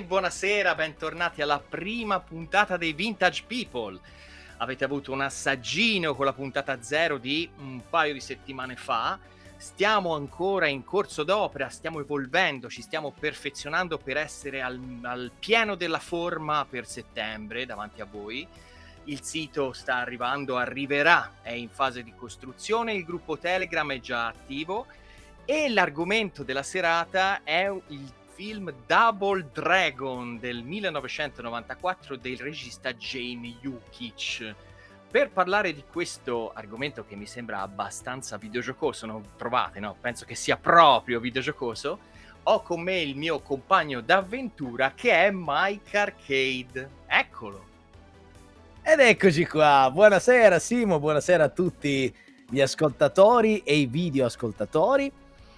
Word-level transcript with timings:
Buonasera, 0.00 0.74
bentornati 0.74 1.42
alla 1.42 1.60
prima 1.60 2.18
puntata 2.18 2.78
dei 2.78 2.94
Vintage 2.94 3.44
People. 3.46 4.00
Avete 4.56 4.84
avuto 4.84 5.12
un 5.12 5.20
assaggino 5.20 6.14
con 6.14 6.24
la 6.24 6.32
puntata 6.32 6.80
zero 6.80 7.18
di 7.18 7.48
un 7.58 7.82
paio 7.90 8.14
di 8.14 8.20
settimane 8.20 8.74
fa. 8.74 9.18
Stiamo 9.58 10.14
ancora 10.14 10.66
in 10.66 10.82
corso 10.82 11.24
d'opera, 11.24 11.68
stiamo 11.68 12.00
evolvendo, 12.00 12.70
ci 12.70 12.80
stiamo 12.80 13.12
perfezionando 13.12 13.98
per 13.98 14.16
essere 14.16 14.62
al, 14.62 14.80
al 15.02 15.30
pieno 15.38 15.74
della 15.74 16.00
forma 16.00 16.64
per 16.68 16.86
settembre 16.86 17.66
davanti 17.66 18.00
a 18.00 18.06
voi. 18.10 18.48
Il 19.04 19.22
sito 19.22 19.74
sta 19.74 19.96
arrivando, 19.96 20.56
arriverà, 20.56 21.34
è 21.42 21.52
in 21.52 21.68
fase 21.68 22.02
di 22.02 22.14
costruzione, 22.14 22.94
il 22.94 23.04
gruppo 23.04 23.36
Telegram 23.36 23.92
è 23.92 24.00
già 24.00 24.26
attivo 24.26 24.86
e 25.44 25.68
l'argomento 25.68 26.42
della 26.44 26.62
serata 26.62 27.42
è 27.44 27.70
il 27.88 28.12
film 28.42 28.74
Double 28.88 29.50
Dragon 29.52 30.36
del 30.40 30.64
1994 30.64 32.16
del 32.16 32.38
regista 32.38 32.92
Jamie 32.92 33.58
Yukich. 33.60 34.52
Per 35.08 35.30
parlare 35.30 35.72
di 35.72 35.84
questo 35.88 36.50
argomento 36.52 37.04
che 37.06 37.14
mi 37.14 37.26
sembra 37.26 37.60
abbastanza 37.60 38.38
videogiocoso, 38.38 39.06
non 39.06 39.22
trovate, 39.36 39.78
no? 39.78 39.94
Penso 40.00 40.24
che 40.24 40.34
sia 40.34 40.56
proprio 40.56 41.20
videogiocoso. 41.20 42.00
Ho 42.42 42.62
con 42.62 42.80
me 42.80 43.00
il 43.00 43.14
mio 43.14 43.38
compagno 43.42 44.00
d'avventura 44.00 44.92
che 44.92 45.12
è 45.12 45.30
Mike 45.32 45.96
Arcade. 45.96 46.90
Eccolo. 47.06 47.64
Ed 48.82 48.98
eccoci 48.98 49.46
qua. 49.46 49.88
Buonasera 49.92 50.58
Simo, 50.58 50.98
buonasera 50.98 51.44
a 51.44 51.48
tutti 51.48 52.12
gli 52.50 52.60
ascoltatori 52.60 53.58
e 53.58 53.76
i 53.76 53.86
video 53.86 54.26
ascoltatori. 54.26 55.12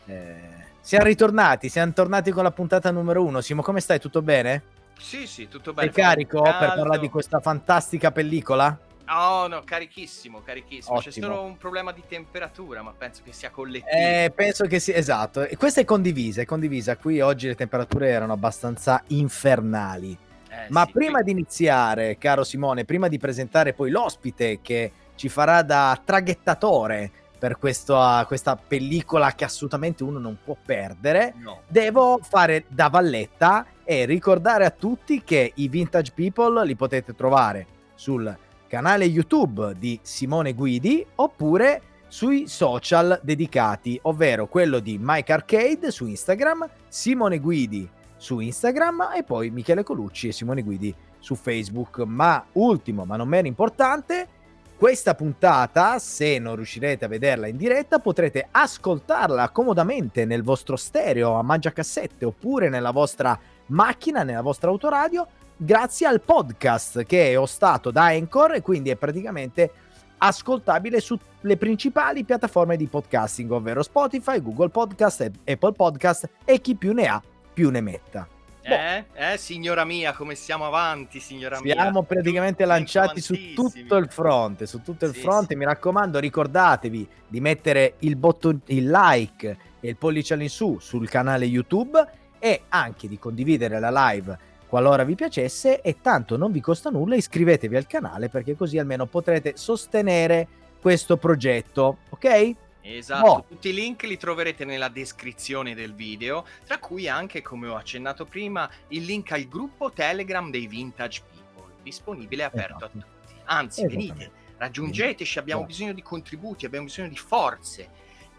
Eh, 0.04 0.63
siamo 0.84 1.06
ritornati, 1.06 1.70
siamo 1.70 1.94
tornati 1.94 2.30
con 2.30 2.42
la 2.42 2.50
puntata 2.50 2.90
numero 2.90 3.24
uno. 3.24 3.40
Simo, 3.40 3.62
come 3.62 3.80
stai? 3.80 3.98
Tutto 3.98 4.20
bene? 4.20 4.62
Sì, 4.98 5.26
sì, 5.26 5.48
tutto 5.48 5.72
bene. 5.72 5.90
Sei 5.90 6.02
carico 6.02 6.42
per 6.42 6.74
parlare 6.76 6.98
di 6.98 7.08
questa 7.08 7.40
fantastica 7.40 8.12
pellicola? 8.12 8.78
Oh 9.08 9.46
no, 9.46 9.62
carichissimo, 9.64 10.42
carichissimo. 10.42 10.96
Ottimo. 10.96 11.14
C'è 11.14 11.20
solo 11.22 11.42
un 11.42 11.56
problema 11.56 11.90
di 11.90 12.02
temperatura, 12.06 12.82
ma 12.82 12.92
penso 12.96 13.22
che 13.24 13.32
sia 13.32 13.50
collettivo. 13.50 13.90
Eh, 13.90 14.30
penso 14.34 14.66
che 14.66 14.78
sia, 14.78 14.94
esatto. 14.94 15.42
E 15.44 15.56
questa 15.56 15.80
è 15.80 15.84
condivisa, 15.84 16.42
è 16.42 16.44
condivisa. 16.44 16.98
Qui 16.98 17.18
oggi 17.22 17.46
le 17.46 17.54
temperature 17.54 18.10
erano 18.10 18.34
abbastanza 18.34 19.02
infernali. 19.06 20.16
Eh, 20.50 20.66
ma 20.68 20.84
sì, 20.84 20.92
prima 20.92 21.20
qui... 21.20 21.24
di 21.24 21.30
iniziare, 21.30 22.18
caro 22.18 22.44
Simone, 22.44 22.84
prima 22.84 23.08
di 23.08 23.16
presentare 23.16 23.72
poi 23.72 23.88
l'ospite 23.90 24.60
che 24.60 24.92
ci 25.14 25.30
farà 25.30 25.62
da 25.62 25.98
traghettatore 26.04 27.10
per 27.44 27.58
questo, 27.58 27.94
uh, 27.94 28.24
questa 28.24 28.56
pellicola 28.56 29.32
che 29.32 29.44
assolutamente 29.44 30.02
uno 30.02 30.18
non 30.18 30.38
può 30.42 30.56
perdere, 30.64 31.34
no. 31.36 31.60
devo 31.68 32.18
fare 32.22 32.64
da 32.68 32.88
valletta 32.88 33.66
e 33.84 34.06
ricordare 34.06 34.64
a 34.64 34.70
tutti 34.70 35.22
che 35.22 35.52
i 35.56 35.68
Vintage 35.68 36.12
People 36.14 36.64
li 36.64 36.74
potete 36.74 37.14
trovare 37.14 37.66
sul 37.96 38.34
canale 38.66 39.04
YouTube 39.04 39.74
di 39.78 40.00
Simone 40.00 40.54
Guidi 40.54 41.04
oppure 41.16 41.82
sui 42.08 42.48
social 42.48 43.20
dedicati, 43.22 43.98
ovvero 44.04 44.46
quello 44.46 44.78
di 44.78 44.96
Mike 44.98 45.30
Arcade 45.30 45.90
su 45.90 46.06
Instagram, 46.06 46.66
Simone 46.88 47.40
Guidi 47.40 47.86
su 48.16 48.40
Instagram 48.40 49.10
e 49.14 49.22
poi 49.22 49.50
Michele 49.50 49.82
Colucci 49.82 50.28
e 50.28 50.32
Simone 50.32 50.62
Guidi 50.62 50.94
su 51.18 51.34
Facebook. 51.34 51.98
Ma 52.06 52.42
ultimo, 52.52 53.04
ma 53.04 53.16
non 53.16 53.28
meno 53.28 53.48
importante, 53.48 54.28
questa 54.76 55.14
puntata, 55.14 55.98
se 55.98 56.38
non 56.38 56.56
riuscirete 56.56 57.04
a 57.04 57.08
vederla 57.08 57.46
in 57.46 57.56
diretta, 57.56 58.00
potrete 58.00 58.48
ascoltarla 58.50 59.50
comodamente 59.50 60.24
nel 60.24 60.42
vostro 60.42 60.76
stereo 60.76 61.34
a 61.34 61.42
mangiacassette 61.42 62.24
oppure 62.24 62.68
nella 62.68 62.90
vostra 62.90 63.38
macchina, 63.66 64.24
nella 64.24 64.42
vostra 64.42 64.70
autoradio, 64.70 65.26
grazie 65.56 66.06
al 66.06 66.20
podcast 66.20 67.04
che 67.04 67.30
è 67.30 67.38
ostato 67.38 67.90
da 67.90 68.06
Anchor 68.06 68.54
e 68.54 68.62
quindi 68.62 68.90
è 68.90 68.96
praticamente 68.96 69.70
ascoltabile 70.18 71.00
sulle 71.00 71.56
principali 71.56 72.24
piattaforme 72.24 72.76
di 72.76 72.86
podcasting, 72.86 73.50
ovvero 73.50 73.82
Spotify, 73.82 74.42
Google 74.42 74.70
Podcast, 74.70 75.30
Apple 75.44 75.72
Podcast 75.72 76.28
e 76.44 76.60
chi 76.60 76.74
più 76.74 76.92
ne 76.92 77.06
ha 77.06 77.22
più 77.54 77.70
ne 77.70 77.80
metta. 77.80 78.33
Boh. 78.66 78.74
Eh, 78.74 79.04
eh, 79.12 79.36
signora 79.36 79.84
mia, 79.84 80.14
come 80.14 80.34
siamo 80.34 80.64
avanti, 80.66 81.20
signora 81.20 81.56
siamo 81.56 81.72
mia. 81.72 81.82
Siamo 81.82 82.02
praticamente 82.02 82.64
lanciati 82.64 83.20
su 83.20 83.34
tutto 83.54 83.96
il 83.96 84.08
fronte, 84.08 84.66
su 84.66 84.82
tutto 84.82 85.04
il 85.04 85.14
sì, 85.14 85.20
fronte. 85.20 85.48
Sì. 85.50 85.56
Mi 85.56 85.64
raccomando, 85.64 86.18
ricordatevi 86.18 87.08
di 87.28 87.40
mettere 87.40 87.94
il, 88.00 88.16
botto, 88.16 88.48
il 88.66 88.88
like 88.88 89.56
e 89.80 89.88
il 89.88 89.96
pollice 89.96 90.34
all'insù 90.34 90.78
sul 90.80 91.08
canale 91.08 91.44
YouTube 91.44 92.02
e 92.38 92.62
anche 92.68 93.06
di 93.06 93.18
condividere 93.18 93.78
la 93.78 94.10
live 94.10 94.52
qualora 94.66 95.04
vi 95.04 95.14
piacesse 95.14 95.80
e 95.82 96.00
tanto 96.00 96.36
non 96.36 96.50
vi 96.50 96.60
costa 96.60 96.90
nulla 96.90 97.14
iscrivetevi 97.14 97.76
al 97.76 97.86
canale 97.86 98.28
perché 98.28 98.56
così 98.56 98.76
almeno 98.76 99.06
potrete 99.06 99.52
sostenere 99.54 100.48
questo 100.80 101.16
progetto, 101.16 101.98
ok? 102.08 102.54
Esatto, 102.86 103.26
oh. 103.26 103.44
tutti 103.48 103.70
i 103.70 103.72
link 103.72 104.02
li 104.02 104.18
troverete 104.18 104.66
nella 104.66 104.88
descrizione 104.88 105.74
del 105.74 105.94
video, 105.94 106.44
tra 106.66 106.78
cui 106.78 107.08
anche, 107.08 107.40
come 107.40 107.66
ho 107.66 107.76
accennato 107.76 108.26
prima, 108.26 108.70
il 108.88 109.04
link 109.04 109.32
al 109.32 109.44
gruppo 109.44 109.90
Telegram 109.90 110.50
dei 110.50 110.66
Vintage 110.66 111.22
People, 111.22 111.72
disponibile 111.82 112.42
e 112.42 112.44
aperto 112.44 112.84
esatto. 112.84 112.98
a 112.98 113.00
tutti. 113.00 113.34
Anzi, 113.44 113.86
venite, 113.86 114.30
raggiungeteci, 114.58 115.38
abbiamo 115.38 115.62
esatto. 115.62 115.74
bisogno 115.74 115.94
di 115.94 116.02
contributi, 116.02 116.66
abbiamo 116.66 116.84
bisogno 116.84 117.08
di 117.08 117.16
forze. 117.16 117.88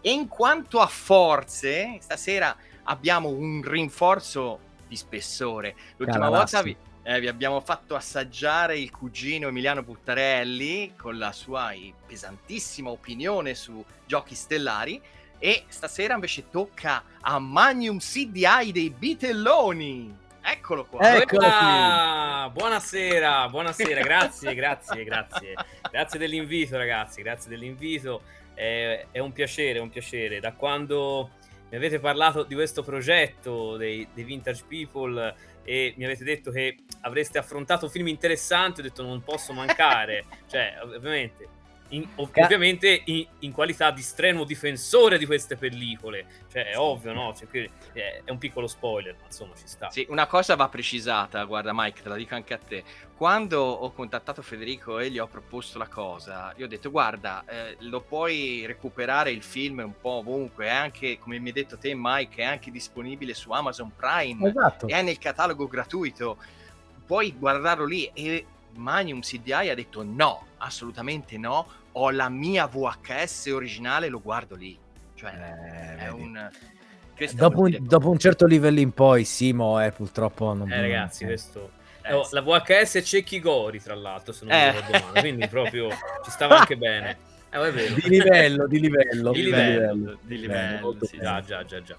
E 0.00 0.12
in 0.12 0.28
quanto 0.28 0.78
a 0.78 0.86
forze, 0.86 1.98
stasera 2.00 2.56
abbiamo 2.84 3.28
un 3.28 3.62
rinforzo 3.64 4.60
di 4.86 4.94
spessore. 4.94 5.74
L'ultima 5.96 6.28
Caralassi. 6.28 6.54
volta 6.54 6.62
vi, 6.62 6.76
eh, 7.08 7.20
vi 7.20 7.28
abbiamo 7.28 7.60
fatto 7.60 7.94
assaggiare 7.94 8.76
il 8.76 8.90
cugino 8.90 9.46
Emiliano 9.46 9.84
Buttarelli 9.84 10.94
con 10.96 11.18
la 11.18 11.30
sua 11.30 11.72
pesantissima 12.04 12.90
opinione 12.90 13.54
su 13.54 13.84
giochi 14.04 14.34
stellari. 14.34 15.00
E 15.38 15.66
stasera 15.68 16.14
invece 16.14 16.50
tocca 16.50 17.04
a 17.20 17.38
Magnum 17.38 17.98
CDI 17.98 18.72
dei 18.72 18.90
Bitelloni. 18.90 20.18
Eccolo 20.42 20.84
qua. 20.84 21.16
Eccolo 21.16 21.46
qui. 21.46 22.50
Buonasera, 22.50 23.48
buonasera, 23.50 24.00
grazie, 24.00 24.54
grazie, 24.54 25.04
grazie. 25.04 25.54
Grazie 25.88 26.18
dell'invito, 26.18 26.76
ragazzi. 26.76 27.22
Grazie 27.22 27.50
dell'invito. 27.50 28.22
È, 28.52 29.06
è 29.12 29.20
un 29.20 29.30
piacere, 29.30 29.78
è 29.78 29.82
un 29.82 29.90
piacere. 29.90 30.40
Da 30.40 30.54
quando 30.54 31.30
mi 31.70 31.76
avete 31.76 32.00
parlato 32.00 32.42
di 32.42 32.54
questo 32.54 32.82
progetto 32.82 33.76
dei, 33.76 34.08
dei 34.12 34.24
Vintage 34.24 34.64
People 34.66 35.54
e 35.66 35.94
mi 35.96 36.04
avete 36.04 36.24
detto 36.24 36.52
che 36.52 36.76
avreste 37.00 37.38
affrontato 37.38 37.88
film 37.88 38.06
interessanti, 38.06 38.80
ho 38.80 38.82
detto 38.84 39.02
non 39.02 39.22
posso 39.22 39.52
mancare, 39.52 40.24
cioè 40.48 40.78
ovviamente 40.80 41.48
in, 41.88 42.06
ovviamente 42.16 43.02
in, 43.06 43.26
in, 43.40 43.52
qualità 43.52 43.90
di 43.90 44.02
strenuo 44.02 44.44
difensore 44.44 45.18
di 45.18 45.26
queste 45.26 45.56
pellicole. 45.56 46.26
Cioè, 46.50 46.70
è 46.70 46.78
ovvio, 46.78 47.12
no? 47.12 47.34
Cioè, 47.34 47.70
è, 47.92 48.22
è, 48.24 48.30
un 48.30 48.38
piccolo 48.38 48.66
spoiler, 48.66 49.14
ma 49.18 49.26
insomma 49.26 49.54
ci 49.54 49.66
sta. 49.66 49.90
Sì, 49.90 50.06
una 50.08 50.26
cosa 50.26 50.56
va 50.56 50.68
precisata, 50.68 51.44
guarda 51.44 51.70
Mike, 51.72 52.02
te 52.02 52.08
la 52.08 52.16
dico 52.16 52.34
anche 52.34 52.54
a 52.54 52.58
te. 52.58 52.84
Quando 53.16 53.62
ho 53.62 53.92
contattato 53.92 54.42
Federico 54.42 54.98
e 54.98 55.10
gli 55.10 55.18
ho 55.18 55.26
proposto 55.26 55.78
la 55.78 55.88
cosa, 55.88 56.52
gli 56.56 56.62
ho 56.62 56.68
detto, 56.68 56.90
guarda, 56.90 57.44
eh, 57.46 57.76
lo 57.80 58.00
puoi 58.00 58.66
recuperare 58.66 59.30
il 59.30 59.42
film 59.42 59.78
un 59.78 59.94
po' 60.00 60.18
ovunque, 60.18 60.66
è 60.66 60.70
anche, 60.70 61.18
come 61.18 61.38
mi 61.38 61.48
hai 61.48 61.54
detto 61.54 61.78
te 61.78 61.92
Mike, 61.94 62.42
è 62.42 62.44
anche 62.44 62.70
disponibile 62.70 63.32
su 63.32 63.50
Amazon 63.52 63.92
Prime, 63.94 64.48
esatto. 64.48 64.86
è 64.88 65.00
nel 65.02 65.18
catalogo 65.18 65.66
gratuito, 65.66 66.36
puoi 67.06 67.32
guardarlo 67.32 67.86
lì 67.86 68.10
e 68.12 68.44
Magnum 68.76 69.20
CDI 69.20 69.70
ha 69.70 69.74
detto 69.74 70.02
no, 70.02 70.46
assolutamente 70.58 71.38
no, 71.38 71.66
ho 71.92 72.10
la 72.10 72.28
mia 72.28 72.66
VHS 72.66 73.46
originale, 73.46 74.08
lo 74.08 74.20
guardo 74.20 74.54
lì. 74.54 74.78
Cioè, 75.14 75.30
eh, 75.30 76.04
è 76.04 76.10
un... 76.10 76.50
Dopo 77.32 77.60
un, 77.60 77.78
dopo 77.80 78.10
un, 78.10 78.18
certo 78.18 78.44
livello 78.44 78.78
in 78.80 78.92
poi, 78.92 79.24
Simo, 79.24 79.82
eh, 79.82 79.90
purtroppo 79.90 80.52
non... 80.52 80.70
Eh, 80.70 80.80
ragazzi, 80.80 81.24
eh. 81.24 81.28
questo... 81.28 81.70
Eh, 82.02 82.12
oh, 82.12 82.28
la 82.30 82.42
VHS 82.42 83.00
Cecchi 83.02 83.40
Gori, 83.40 83.80
tra 83.80 83.94
l'altro, 83.94 84.32
se 84.32 84.44
non 84.44 84.56
mi 84.56 84.62
eh. 84.62 84.70
ricordo 84.72 85.06
male, 85.06 85.20
quindi 85.20 85.48
proprio 85.48 85.88
ci 86.24 86.30
stava 86.30 86.58
anche 86.58 86.76
bene. 86.76 87.16
Eh, 87.50 87.94
di 87.94 88.08
livello, 88.08 88.66
di 88.66 88.80
livello. 88.80 89.32
Di 89.32 89.42
livello, 89.42 90.18
di 90.20 90.38
livello, 90.38 90.78
di 90.82 90.90
livello 90.90 90.96
sì, 91.00 91.18
già, 91.18 91.40
già, 91.40 91.64
già, 91.64 91.82
già. 91.82 91.96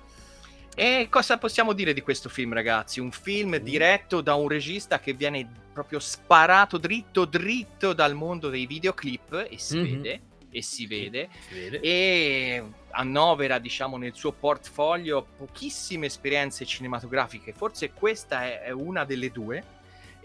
E 0.80 1.08
cosa 1.10 1.40
possiamo 1.40 1.74
dire 1.74 1.92
di 1.92 2.02
questo 2.02 2.30
film, 2.30 2.54
ragazzi? 2.54 3.00
Un 3.00 3.10
film 3.10 3.56
mm. 3.56 3.64
diretto 3.64 4.22
da 4.22 4.36
un 4.36 4.48
regista 4.48 5.00
che 5.00 5.14
viene 5.14 5.50
proprio 5.74 5.98
sparato 5.98 6.78
dritto 6.78 7.26
dritto 7.26 7.94
dal 7.94 8.14
mondo 8.14 8.50
dei 8.50 8.68
videoclip 8.68 9.48
e 9.50 9.58
si 9.58 9.76
mm-hmm. 9.76 10.02
vede 10.02 10.22
e 10.52 10.62
si 10.62 10.86
vede, 10.86 11.30
si 11.48 11.54
vede 11.56 11.80
e 11.80 12.64
annovera 12.92 13.58
diciamo 13.58 13.98
nel 13.98 14.14
suo 14.14 14.32
portfolio 14.34 15.26
pochissime 15.36 16.06
esperienze 16.06 16.66
cinematografiche 16.66 17.54
forse 17.54 17.92
questa 17.92 18.46
è, 18.46 18.62
è 18.62 18.72
una 18.72 19.04
delle 19.04 19.30
due 19.32 19.64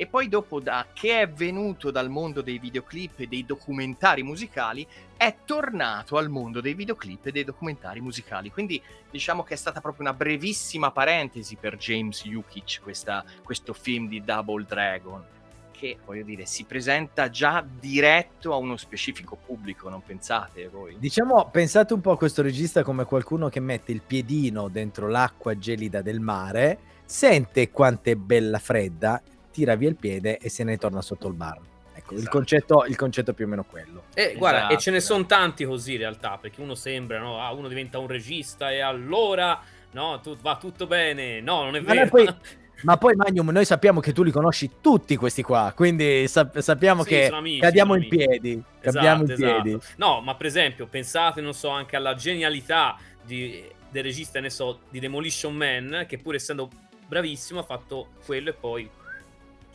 e 0.03 0.07
poi 0.09 0.29
dopo 0.29 0.59
da 0.59 0.87
che 0.93 1.21
è 1.21 1.29
venuto 1.29 1.93
dal 1.93 2.11
mondo 2.11 2.43
dei 2.43 2.59
videoclip 2.59 3.21
e 3.21 3.29
dei 3.29 3.47
documentari 3.47 4.25
musicali 4.25 4.85
è 5.17 5.37
tornato 5.45 6.17
al 6.17 6.29
mondo 6.29 6.61
dei 6.61 6.75
videoclip 6.75 7.27
e 7.27 7.31
dei 7.31 7.45
documentari 7.45 8.01
musicali. 8.01 8.51
Quindi 8.51 8.83
diciamo 9.09 9.45
che 9.45 9.55
è 9.55 9.57
stata 9.57 9.81
proprio 9.81 10.09
una 10.09 10.15
brevissima 10.15 10.91
parentesi 10.91 11.55
per 11.55 11.77
James 11.77 12.25
Yukich 12.25 12.81
questa, 12.83 13.25
questo 13.45 13.73
film 13.73 14.09
di 14.09 14.25
Double 14.25 14.65
Dragon 14.65 15.25
che, 15.71 15.99
voglio 16.05 16.25
dire, 16.25 16.47
si 16.47 16.65
presenta 16.65 17.31
già 17.31 17.65
diretto 17.65 18.53
a 18.53 18.57
uno 18.57 18.77
specifico 18.77 19.37
pubblico, 19.37 19.89
non 19.89 20.03
pensate 20.03 20.69
voi? 20.69 20.97
Diciamo, 20.99 21.49
pensate 21.51 21.93
un 21.95 22.01
po' 22.01 22.13
a 22.13 22.17
questo 22.17 22.43
regista 22.43 22.83
come 22.83 23.05
qualcuno 23.05 23.49
che 23.49 23.59
mette 23.59 23.91
il 23.91 24.03
piedino 24.05 24.69
dentro 24.69 25.09
l'acqua 25.09 25.57
gelida 25.59 26.01
del 26.01 26.21
mare, 26.21 26.79
sente 27.05 27.71
quanto 27.71 28.11
è 28.11 28.15
bella 28.15 28.61
fredda, 28.61 29.21
tira 29.53 29.77
via 29.77 29.89
il 29.89 29.97
piede 29.97 30.39
e 30.39 30.49
se 30.49 30.65
ne 30.65 30.77
torna 30.77 31.01
sotto 31.03 31.29
il 31.29 31.35
bar. 31.35 31.61
Ecco, 31.95 32.15
esatto. 32.15 32.21
il, 32.21 32.29
concetto, 32.29 32.85
il 32.87 32.97
concetto 32.97 33.31
è 33.31 33.35
più 33.35 33.45
o 33.45 33.49
meno 33.49 33.65
quello. 33.65 34.05
E 34.15 34.23
esatto, 34.23 34.39
guarda, 34.39 34.69
e 34.69 34.79
ce 34.79 34.91
ne 34.91 34.97
esatto. 34.97 35.15
sono 35.15 35.27
tanti 35.27 35.65
così 35.65 35.93
in 35.93 35.99
realtà, 35.99 36.39
perché 36.41 36.61
uno 36.61 36.75
sembra, 36.75 37.19
no? 37.19 37.41
Ah, 37.41 37.53
uno 37.53 37.69
diventa 37.69 37.99
un 37.99 38.09
regista 38.09 38.73
e 38.73 38.81
allora, 38.81 39.61
no, 39.93 40.19
tu, 40.21 40.37
va 40.37 40.57
tutto 40.57 40.87
bene. 40.87 41.41
No, 41.41 41.65
non 41.65 41.77
è 41.77 41.83
vero. 41.83 42.09
Poi, 42.09 42.27
Ma 42.83 42.97
poi 42.97 43.15
Magnum, 43.15 43.51
noi 43.51 43.65
sappiamo 43.65 44.01
che 44.01 44.13
tu 44.13 44.23
li 44.23 44.33
conosci 44.33 44.71
tutti 44.81 45.15
questi 45.17 45.43
qua, 45.43 45.73
quindi 45.75 46.27
sap- 46.27 46.59
sappiamo 46.59 47.05
sì, 47.05 47.11
che 47.11 47.27
amici, 47.29 47.61
cadiamo 47.61 47.95
in 47.95 48.09
piedi. 48.09 48.61
Esatto, 48.81 49.23
in 49.23 49.31
esatto. 49.31 49.63
piedi. 49.63 49.79
No, 49.97 50.21
ma 50.21 50.35
per 50.35 50.47
esempio, 50.47 50.87
pensate, 50.87 51.41
non 51.41 51.55
so, 51.55 51.69
anche 51.69 51.95
alla 51.95 52.15
genialità 52.15 52.97
di, 53.25 53.65
del 53.89 54.03
regista, 54.03 54.41
ne 54.41 54.51
so, 54.51 54.81
di 54.91 54.99
Demolition 54.99 55.55
Man, 55.55 56.07
che 56.09 56.19
pur 56.19 56.35
essendo 56.35 56.69
bravissimo 57.07 57.61
ha 57.61 57.65
fatto 57.65 58.09
quello 58.25 58.51
e 58.51 58.53
poi 58.55 58.89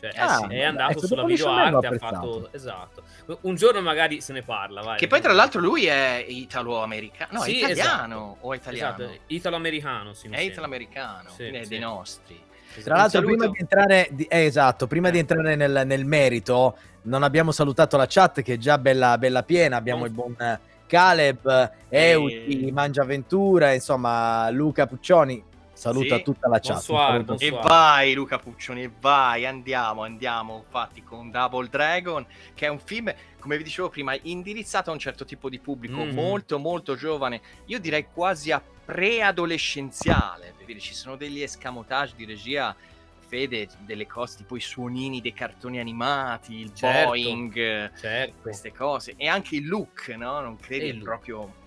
cioè, 0.00 0.12
ah, 0.14 0.46
sì, 0.48 0.54
è 0.54 0.62
andato 0.62 0.92
ecco, 0.92 1.06
sulla 1.06 1.24
video 1.24 1.50
arte, 1.50 1.86
ha 1.88 1.98
fatto 1.98 2.48
esatto. 2.52 3.02
Un 3.40 3.56
giorno 3.56 3.80
magari 3.80 4.20
se 4.20 4.32
ne 4.32 4.42
parla. 4.42 4.80
Vai, 4.80 4.98
che 4.98 5.08
poi, 5.08 5.20
tra 5.20 5.32
l'altro, 5.32 5.60
lui 5.60 5.86
è 5.86 6.24
italo-americano. 6.26 7.38
No, 7.38 7.40
sì, 7.40 7.60
è 7.60 7.64
italiano 7.64 8.32
esatto. 8.32 8.46
o 8.46 8.54
italiano? 8.54 8.96
Esatto, 8.96 9.18
italo-americano. 9.26 10.14
Sì, 10.14 10.28
è 10.28 10.40
italo-americano, 10.40 11.28
sì, 11.30 11.44
è 11.44 11.66
dei 11.66 11.78
nostri. 11.80 12.40
Tra 12.82 12.96
l'altro, 12.96 13.22
prima 13.22 13.46
di 13.48 13.58
entrare, 13.58 14.08
di, 14.12 14.24
eh, 14.24 14.44
esatto, 14.44 14.86
prima 14.86 15.08
eh. 15.08 15.10
di 15.10 15.18
entrare 15.18 15.56
nel, 15.56 15.82
nel, 15.84 16.04
merito, 16.04 16.76
non 17.02 17.24
abbiamo 17.24 17.50
salutato 17.50 17.96
la 17.96 18.06
chat 18.06 18.42
che 18.42 18.54
è 18.54 18.56
già 18.58 18.78
bella, 18.78 19.18
bella 19.18 19.42
piena. 19.42 19.76
Abbiamo 19.76 20.00
non... 20.00 20.08
il 20.08 20.14
buon 20.14 20.58
Caleb, 20.86 21.72
Euti, 21.88 22.70
Mangiaventura, 22.72 23.72
insomma, 23.72 24.48
Luca 24.50 24.86
Puccioni. 24.86 25.44
Saluta 25.78 26.16
sì. 26.16 26.22
tutta 26.24 26.48
la 26.48 26.58
chat. 26.58 26.72
Bonsoir, 26.72 27.22
bonsoir. 27.22 27.52
E 27.52 27.62
vai 27.62 28.12
Luca 28.14 28.40
Puccioni, 28.40 28.82
e 28.82 28.90
vai, 29.00 29.46
andiamo, 29.46 30.02
andiamo 30.02 30.56
infatti 30.56 31.04
con 31.04 31.30
Double 31.30 31.68
Dragon, 31.68 32.26
che 32.52 32.66
è 32.66 32.68
un 32.68 32.80
film, 32.80 33.14
come 33.38 33.56
vi 33.56 33.62
dicevo 33.62 33.88
prima, 33.88 34.18
indirizzato 34.22 34.90
a 34.90 34.92
un 34.92 34.98
certo 34.98 35.24
tipo 35.24 35.48
di 35.48 35.60
pubblico, 35.60 36.04
mm. 36.04 36.10
molto 36.10 36.58
molto 36.58 36.96
giovane, 36.96 37.40
io 37.66 37.78
direi 37.78 38.06
quasi 38.12 38.50
a 38.50 38.60
preadolescenziale, 38.60 40.54
perché 40.56 40.80
ci 40.80 40.94
sono 40.94 41.14
degli 41.14 41.42
escamotage 41.42 42.14
di 42.16 42.24
regia 42.24 42.74
Fede 43.28 43.68
delle 43.80 44.06
cose 44.06 44.38
tipo 44.38 44.56
i 44.56 44.60
suonini 44.60 45.20
dei 45.20 45.34
cartoni 45.34 45.78
animati, 45.78 46.56
il 46.56 46.74
certo, 46.74 47.10
Boeing, 47.10 47.92
certo. 47.94 48.34
queste 48.40 48.72
cose 48.72 49.14
e 49.16 49.28
anche 49.28 49.56
il 49.56 49.68
look, 49.68 50.08
no? 50.16 50.40
Non 50.40 50.56
credi? 50.56 50.98
Proprio 50.98 51.66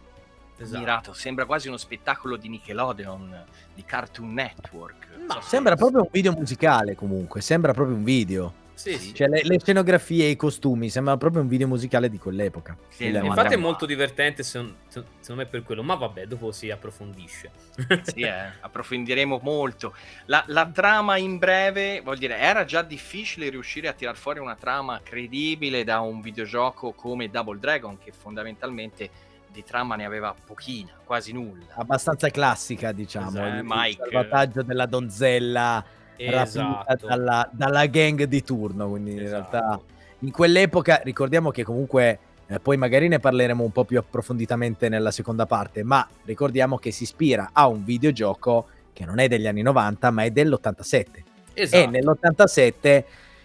esatto. 0.63 0.79
mirato, 0.79 1.13
sembra 1.13 1.45
quasi 1.45 1.67
uno 1.67 1.77
spettacolo 1.77 2.35
di 2.35 2.49
Nickelodeon, 2.49 3.43
di 3.73 3.83
Cartoon 3.83 4.33
Network. 4.33 5.07
Ma 5.27 5.35
so 5.35 5.41
sembra 5.41 5.75
proprio 5.75 6.01
un 6.01 6.09
video 6.11 6.33
musicale 6.33 6.95
comunque, 6.95 7.41
sembra 7.41 7.73
proprio 7.73 7.95
un 7.95 8.03
video. 8.03 8.53
Sì, 8.81 8.97
sì. 8.97 9.13
Cioè, 9.13 9.27
le, 9.27 9.41
le, 9.43 9.59
scenografie 9.59 10.25
e 10.25 10.29
i 10.29 10.35
costumi 10.35 10.89
sembrano 10.89 11.19
proprio 11.19 11.43
un 11.43 11.47
video 11.47 11.67
musicale 11.67 12.09
di 12.09 12.17
quell'epoca. 12.17 12.75
Sì, 12.89 13.05
infatti 13.05 13.53
è 13.53 13.57
molto 13.57 13.85
divertente 13.85 14.41
secondo, 14.41 14.77
secondo 14.87 15.35
me 15.35 15.45
per 15.45 15.61
quello, 15.61 15.83
ma 15.83 15.93
vabbè, 15.93 16.25
dopo 16.25 16.51
si 16.51 16.71
approfondisce. 16.71 17.51
sì, 18.01 18.21
eh, 18.21 18.53
approfondiremo 18.59 19.39
molto. 19.43 19.93
La, 20.25 20.43
la, 20.47 20.65
trama 20.65 21.17
in 21.17 21.37
breve, 21.37 22.01
vuol 22.01 22.17
dire, 22.17 22.37
era 22.37 22.65
già 22.65 22.81
difficile 22.81 23.49
riuscire 23.49 23.87
a 23.87 23.93
tirar 23.93 24.15
fuori 24.15 24.39
una 24.39 24.55
trama 24.55 24.99
credibile 25.03 25.83
da 25.83 25.99
un 25.99 26.19
videogioco 26.19 26.93
come 26.93 27.29
Double 27.29 27.59
Dragon, 27.59 27.99
che 27.99 28.11
fondamentalmente 28.11 29.09
di 29.51 29.63
trama 29.63 29.95
ne 29.95 30.05
aveva 30.05 30.33
pochina, 30.45 30.91
quasi 31.03 31.33
nulla. 31.33 31.65
Abbastanza 31.75 32.29
classica, 32.29 32.91
diciamo. 32.91 33.29
Esatto, 33.29 33.55
il, 33.57 33.63
Mike... 33.63 33.89
il 33.89 34.09
salvataggio 34.11 34.63
della 34.63 34.85
donzella 34.85 35.83
esatto. 36.15 37.07
dalla, 37.07 37.49
dalla, 37.51 37.85
gang 37.87 38.23
di 38.23 38.43
turno. 38.43 38.89
Quindi 38.89 39.21
esatto. 39.21 39.25
in 39.25 39.31
realtà 39.31 39.81
in 40.19 40.31
quell'epoca 40.31 41.01
ricordiamo 41.03 41.51
che 41.51 41.63
comunque 41.63 42.19
eh, 42.47 42.59
poi 42.59 42.77
magari 42.77 43.07
ne 43.07 43.19
parleremo 43.19 43.63
un 43.63 43.71
po' 43.71 43.85
più 43.85 43.97
approfonditamente 43.97 44.89
nella 44.89 45.11
seconda 45.11 45.45
parte, 45.45 45.83
ma 45.83 46.07
ricordiamo 46.25 46.77
che 46.77 46.91
si 46.91 47.03
ispira 47.03 47.49
a 47.53 47.67
un 47.67 47.83
videogioco 47.83 48.67
che 48.93 49.05
non 49.05 49.19
è 49.19 49.27
degli 49.27 49.47
anni 49.47 49.61
90, 49.61 50.11
ma 50.11 50.23
è 50.23 50.31
dell'87. 50.31 51.05
Esatto. 51.53 51.83
E 51.83 51.87
nell'87 51.87 53.03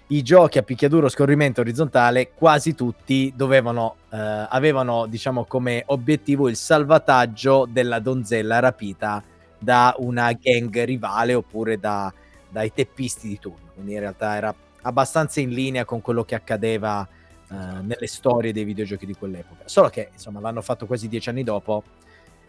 i 0.09 0.23
giochi 0.23 0.59
a 0.59 0.63
picchiaduro 0.63 1.09
scorrimento 1.09 1.63
orizzontale 1.63 2.31
quasi 2.33 2.75
tutti 2.75 3.33
dovevano 3.35 3.97
eh, 4.11 4.47
avevano 4.49 5.07
diciamo 5.07 5.45
come 5.47 5.83
obiettivo 5.87 6.49
il 6.49 6.55
salvataggio 6.57 7.67
della 7.69 7.99
donzella 7.99 8.61
rapita 8.61 9.23
da 9.59 9.95
una 9.99 10.33
gang 10.33 10.85
rivale 10.85 11.35
oppure 11.35 11.79
da 11.79 12.13
dai 12.49 12.73
teppisti 12.73 13.29
di 13.29 13.39
turno, 13.39 13.71
quindi 13.75 13.93
in 13.93 14.01
realtà 14.01 14.35
era 14.35 14.55
abbastanza 14.83 15.41
in 15.41 15.51
linea 15.51 15.85
con 15.85 16.01
quello 16.01 16.25
che 16.25 16.35
accadeva 16.35 17.07
eh, 17.51 17.55
nelle 17.55 18.07
storie 18.07 18.53
dei 18.53 18.65
videogiochi 18.65 19.05
di 19.05 19.15
quell'epoca. 19.15 19.65
Solo 19.67 19.89
che 19.89 20.11
insomma 20.13 20.41
l'hanno 20.41 20.63
fatto 20.63 20.87
quasi 20.87 21.09
dieci 21.09 21.29
anni 21.29 21.43
dopo. 21.43 21.83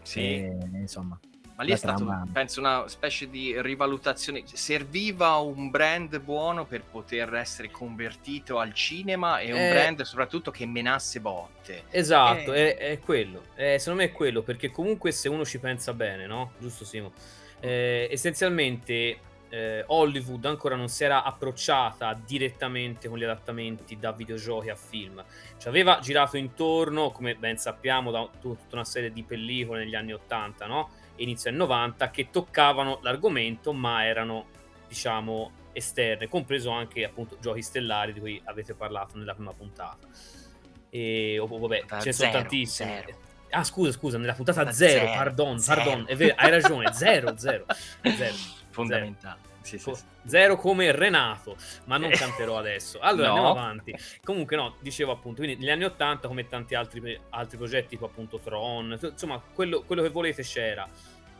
Sì. 0.02 0.20
E, 0.20 0.56
insomma. 0.74 1.18
Ma 1.58 1.64
lì 1.64 1.72
è 1.72 1.76
stato, 1.76 2.04
trama... 2.04 2.24
penso, 2.32 2.60
una 2.60 2.86
specie 2.86 3.28
di 3.28 3.60
rivalutazione. 3.60 4.44
Serviva 4.46 5.38
un 5.38 5.70
brand 5.70 6.20
buono 6.20 6.64
per 6.64 6.84
poter 6.84 7.34
essere 7.34 7.68
convertito 7.68 8.60
al 8.60 8.72
cinema 8.72 9.40
e 9.40 9.52
un 9.52 9.58
eh... 9.58 9.70
brand 9.70 10.02
soprattutto 10.02 10.52
che 10.52 10.66
menasse 10.66 11.18
botte. 11.18 11.82
Esatto, 11.90 12.52
eh... 12.52 12.76
è, 12.76 12.90
è, 12.92 12.98
quello. 13.00 13.46
Eh, 13.56 13.80
secondo 13.80 14.02
me 14.02 14.10
è 14.10 14.12
quello, 14.12 14.42
perché 14.42 14.70
comunque 14.70 15.10
se 15.10 15.28
uno 15.28 15.44
ci 15.44 15.58
pensa 15.58 15.92
bene, 15.94 16.26
no? 16.26 16.52
Giusto 16.60 16.84
Simo? 16.84 17.10
Eh, 17.58 18.06
essenzialmente 18.08 19.18
eh, 19.48 19.82
Hollywood 19.84 20.44
ancora 20.44 20.76
non 20.76 20.88
si 20.88 21.02
era 21.02 21.24
approcciata 21.24 22.16
direttamente 22.24 23.08
con 23.08 23.18
gli 23.18 23.24
adattamenti 23.24 23.98
da 23.98 24.12
videogiochi 24.12 24.70
a 24.70 24.76
film. 24.76 25.24
Ci 25.56 25.66
aveva 25.66 25.98
girato 26.00 26.36
intorno, 26.36 27.10
come 27.10 27.34
ben 27.34 27.58
sappiamo, 27.58 28.12
da 28.12 28.28
tutta 28.40 28.76
una 28.76 28.84
serie 28.84 29.12
di 29.12 29.24
pellicole 29.24 29.80
negli 29.80 29.96
anni 29.96 30.12
80, 30.12 30.66
no? 30.66 30.90
Inizio 31.18 31.50
anni 31.50 31.58
90, 31.58 32.10
che 32.10 32.30
toccavano 32.30 32.98
l'argomento, 33.02 33.72
ma 33.72 34.04
erano, 34.04 34.46
diciamo, 34.88 35.52
esterne, 35.72 36.28
compreso 36.28 36.70
anche 36.70 37.04
appunto 37.04 37.36
giochi 37.40 37.62
stellari 37.62 38.12
di 38.12 38.20
cui 38.20 38.40
avete 38.44 38.74
parlato 38.74 39.16
nella 39.16 39.34
prima 39.34 39.52
puntata. 39.52 40.06
E 40.90 41.38
oh, 41.38 41.46
vabbè, 41.46 41.84
ce 42.00 42.04
ne 42.04 42.12
sono 42.12 42.30
tantissimi. 42.30 42.90
Zero. 42.90 43.26
Ah, 43.50 43.64
scusa, 43.64 43.92
scusa, 43.92 44.18
nella 44.18 44.34
puntata 44.34 44.70
0, 44.70 45.06
pardon, 45.06 45.62
pardon, 45.64 46.04
è 46.06 46.14
vero, 46.16 46.34
hai 46.36 46.50
ragione, 46.50 46.92
0, 46.92 47.36
0, 47.36 47.64
0 48.02 48.34
fondamentale. 48.70 49.47
Sì, 49.62 49.78
sì, 49.78 49.94
sì. 49.94 50.02
Zero 50.24 50.56
come 50.56 50.92
Renato, 50.92 51.56
ma 51.84 51.96
non 51.96 52.10
canterò 52.10 52.58
adesso. 52.58 52.98
Allora 53.00 53.28
no. 53.28 53.34
andiamo 53.34 53.50
avanti. 53.50 53.94
Comunque, 54.22 54.56
no, 54.56 54.76
dicevo 54.80 55.12
appunto, 55.12 55.42
quindi 55.42 55.60
negli 55.60 55.70
anni 55.70 55.84
80, 55.84 56.28
come 56.28 56.46
tanti 56.46 56.74
altri, 56.74 57.18
altri 57.30 57.56
progetti, 57.56 57.88
tipo 57.88 58.06
appunto 58.06 58.38
Tron, 58.38 58.98
insomma, 59.00 59.40
quello, 59.52 59.82
quello 59.82 60.02
che 60.02 60.10
volete 60.10 60.42
c'era. 60.42 60.88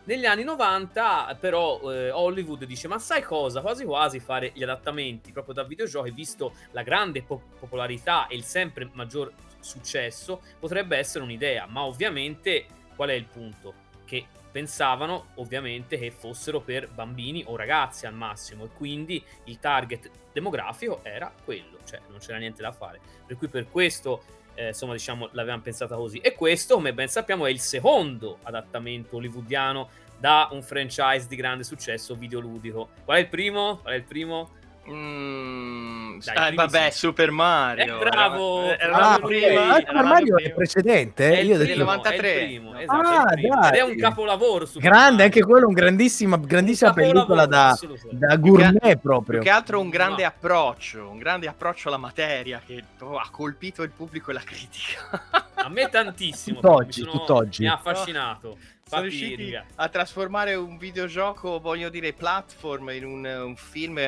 Negli 0.05 0.25
anni 0.25 0.43
90, 0.43 1.37
però, 1.39 1.93
eh, 1.93 2.11
Hollywood 2.11 2.65
dice: 2.65 2.89
Ma 2.89 2.99
sai 2.99 3.23
cosa? 3.23 3.61
Quasi 3.61 3.85
quasi 3.85 4.21
fare 4.21 4.53
gli 4.55 4.63
adattamenti 4.63 5.33
proprio 5.33 5.55
da 5.55 5.65
videogiochi, 5.65 6.11
visto 6.11 6.55
la 6.71 6.83
grande 6.83 7.23
po- 7.23 7.43
popolarità 7.59 8.27
e 8.27 8.35
il 8.35 8.45
sempre 8.45 8.89
maggior 8.95 9.31
successo, 9.61 10.41
potrebbe 10.59 10.97
essere 10.97 11.25
un'idea. 11.25 11.67
Ma 11.67 11.85
ovviamente, 11.85 12.65
qual 12.97 13.11
è 13.11 13.13
il 13.13 13.27
punto? 13.27 13.75
Che 14.07 14.27
pensavano 14.59 15.29
ovviamente 15.37 15.97
che 15.99 16.11
fossero 16.11 16.61
per 16.61 16.89
bambini 16.89 17.45
o 17.47 17.55
ragazzi 17.55 18.07
al 18.07 18.15
massimo 18.15 18.65
e 18.65 18.69
quindi 18.75 19.23
il 19.45 19.61
target 19.61 20.11
demografico 20.33 20.99
era 21.05 21.33
quello, 21.45 21.79
cioè 21.85 22.01
non 22.09 22.19
c'era 22.19 22.39
niente 22.39 22.61
da 22.61 22.73
fare. 22.73 22.99
Per 23.25 23.37
cui 23.37 23.47
per 23.47 23.69
questo 23.69 24.25
eh, 24.55 24.69
insomma 24.69 24.95
diciamo 24.95 25.29
l'avevamo 25.31 25.63
pensata 25.63 25.95
così 25.95 26.19
e 26.19 26.35
questo 26.35 26.75
come 26.75 26.93
ben 26.93 27.07
sappiamo 27.07 27.47
è 27.47 27.51
il 27.51 27.61
secondo 27.61 28.39
adattamento 28.43 29.17
hollywoodiano 29.17 29.89
da 30.19 30.49
un 30.51 30.63
franchise 30.63 31.29
di 31.29 31.37
grande 31.37 31.63
successo 31.63 32.17
videoludico. 32.17 32.89
Qual 33.05 33.17
è 33.17 33.21
il 33.21 33.29
primo? 33.29 33.79
Qual 33.79 33.95
è 33.95 33.97
il 33.97 34.03
primo? 34.03 34.57
Mm, 34.91 36.19
Dai, 36.25 36.51
ah, 36.51 36.55
vabbè, 36.55 36.91
Super 36.91 37.31
Mario. 37.31 38.01
Eh, 38.01 38.09
bravo! 38.09 38.65
Era, 38.65 38.77
era 38.77 39.11
ah, 39.11 39.19
prima, 39.19 39.69
ah, 39.69 39.77
Super 39.77 40.05
Mario 40.05 40.39
è 40.39 40.51
precedente? 40.51 41.39
È 41.39 41.41
Io 41.41 41.57
del 41.57 41.79
93. 41.79 42.35
È 42.35 42.45
primo, 42.45 42.77
esatto, 42.77 43.09
ah, 43.09 43.31
è 43.31 43.69
Ed 43.69 43.75
è 43.75 43.83
un 43.83 43.97
capolavoro. 43.97 44.67
Super 44.67 44.91
grande, 44.91 45.11
Mario. 45.11 45.25
anche 45.25 45.43
quello, 45.43 45.67
un 45.69 45.75
grandissima, 45.75 46.37
grandissima 46.37 46.91
un 46.91 46.97
pellicola 46.97 47.47
da, 47.47 47.79
da 48.11 48.37
gourmet 48.37 48.81
più 48.81 48.99
proprio. 49.01 49.41
Più 49.41 49.49
che 49.49 49.55
altro 49.55 49.81
un 49.81 49.91
grande 49.91 50.23
no. 50.23 50.29
approccio, 50.29 51.09
un 51.09 51.19
grande 51.19 51.47
approccio 51.47 51.89
alla 51.89 51.99
materia 51.99 52.61
che 52.65 52.83
oh, 53.01 53.17
ha 53.17 53.29
colpito 53.31 53.83
il 53.83 53.91
pubblico 53.91 54.31
e 54.31 54.35
la 54.35 54.43
critica. 54.43 55.47
A 55.55 55.69
me 55.69 55.89
tantissimo. 55.89 56.61
Tutt'oggi, 56.61 57.03
sono, 57.03 57.11
tutt'oggi. 57.13 57.63
Mi 57.63 57.69
ha 57.69 57.75
affascinato. 57.75 58.57
Sono 58.89 59.03
riusciti 59.03 59.55
a 59.55 59.89
trasformare 59.89 60.55
un 60.55 60.79
videogioco, 60.79 61.61
voglio 61.61 61.89
dire, 61.89 62.13
platform 62.13 62.91
in 62.91 63.05
un, 63.05 63.25
un 63.25 63.57
film 63.57 64.01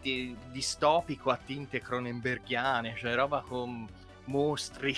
t- 0.00 0.36
distopico 0.50 1.30
a 1.30 1.38
tinte 1.44 1.80
cronenberghiane, 1.80 2.94
cioè 2.96 3.14
roba 3.14 3.42
con 3.46 3.86
mostri. 4.24 4.96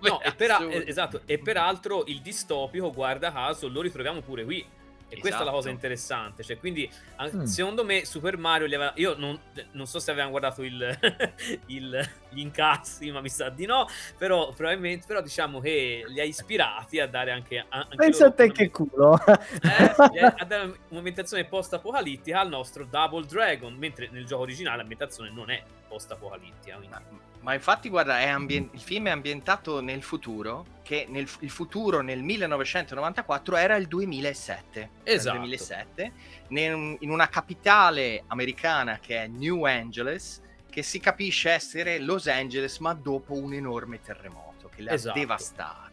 no, 0.00 0.20
e, 0.20 0.32
per, 0.32 0.68
esatto, 0.86 1.22
e 1.26 1.38
peraltro 1.38 2.04
il 2.06 2.20
distopico, 2.20 2.92
guarda 2.92 3.30
caso, 3.30 3.68
lo 3.68 3.80
ritroviamo 3.80 4.20
pure 4.20 4.44
qui 4.44 4.66
e 5.10 5.14
esatto. 5.14 5.20
questa 5.20 5.40
è 5.40 5.44
la 5.44 5.50
cosa 5.50 5.58
esatto. 5.58 5.74
interessante. 5.74 6.42
Cioè, 6.42 6.58
quindi, 6.58 6.90
mm. 7.22 7.44
secondo 7.44 7.84
me, 7.84 8.04
Super 8.04 8.36
Mario 8.36 8.66
li 8.66 8.74
aveva. 8.74 8.92
Io 8.96 9.14
non, 9.16 9.38
non 9.72 9.86
so 9.86 9.98
se 9.98 10.10
avevano 10.10 10.30
guardato 10.30 10.62
il, 10.62 10.98
il, 11.66 12.10
gli 12.28 12.40
incassi, 12.40 13.10
ma 13.10 13.22
mi 13.22 13.30
sa 13.30 13.48
di 13.48 13.64
no. 13.64 13.86
Però, 14.18 14.52
probabilmente, 14.52 15.06
però 15.06 15.22
diciamo 15.22 15.60
che 15.60 16.04
li 16.06 16.20
ha 16.20 16.24
ispirati 16.24 17.00
a 17.00 17.06
dare 17.06 17.30
anche. 17.30 17.64
anche 17.68 17.96
Pensa 17.96 18.26
a 18.26 18.32
te 18.32 18.52
che 18.52 18.70
culo. 18.70 19.18
Eh, 19.24 20.20
a 20.36 20.44
dare 20.44 20.78
un'ambientazione 20.88 21.46
post-apocalittica 21.46 22.40
al 22.40 22.48
nostro 22.50 22.84
Double 22.84 23.24
Dragon. 23.24 23.74
Mentre 23.74 24.08
nel 24.10 24.26
gioco 24.26 24.42
originale 24.42 24.76
l'ambientazione 24.76 25.30
non 25.30 25.50
è 25.50 25.62
post-apocalittica. 25.88 26.76
Quindi... 26.76 26.96
Ma 27.40 27.54
infatti, 27.54 27.88
guarda, 27.88 28.16
ambien- 28.16 28.68
il 28.72 28.80
film 28.80 29.06
è 29.06 29.10
ambientato 29.10 29.80
nel 29.80 30.02
futuro, 30.02 30.66
che 30.82 31.06
nel 31.08 31.28
il 31.40 31.50
futuro 31.50 32.00
nel 32.00 32.22
1994 32.22 33.56
era 33.56 33.76
il 33.76 33.86
2007. 33.86 34.90
Esatto. 35.04 35.36
Il 35.36 35.40
2007, 35.42 36.12
ne- 36.48 36.96
in 37.00 37.10
una 37.10 37.28
capitale 37.28 38.24
americana 38.26 38.98
che 38.98 39.24
è 39.24 39.26
New 39.28 39.64
Angeles, 39.64 40.42
che 40.68 40.82
si 40.82 41.00
capisce 41.00 41.50
essere 41.50 41.98
Los 41.98 42.26
Angeles, 42.26 42.78
ma 42.78 42.92
dopo 42.94 43.34
un 43.34 43.52
enorme 43.52 44.00
terremoto 44.00 44.68
che 44.68 44.82
l'ha 44.82 44.92
esatto. 44.92 45.18
devastata. 45.18 45.86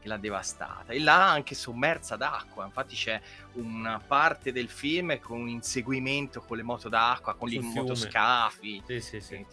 Che 0.00 0.08
l'ha 0.08 0.18
devastata 0.18 0.92
e 0.92 1.00
l'ha 1.00 1.30
anche 1.30 1.54
sommersa 1.54 2.16
d'acqua. 2.16 2.64
Infatti, 2.64 2.94
c'è 2.94 3.20
una 3.54 3.98
parte 3.98 4.52
del 4.52 4.68
film 4.68 5.18
con 5.18 5.40
un 5.40 5.48
inseguimento 5.48 6.42
con 6.42 6.56
le 6.56 6.62
moto 6.62 6.88
d'acqua, 6.88 7.34
con 7.34 7.50
i 7.50 7.58
motoscafi. 7.58 8.82
Sì, 8.86 9.00
sì, 9.00 9.20
sì 9.20 9.46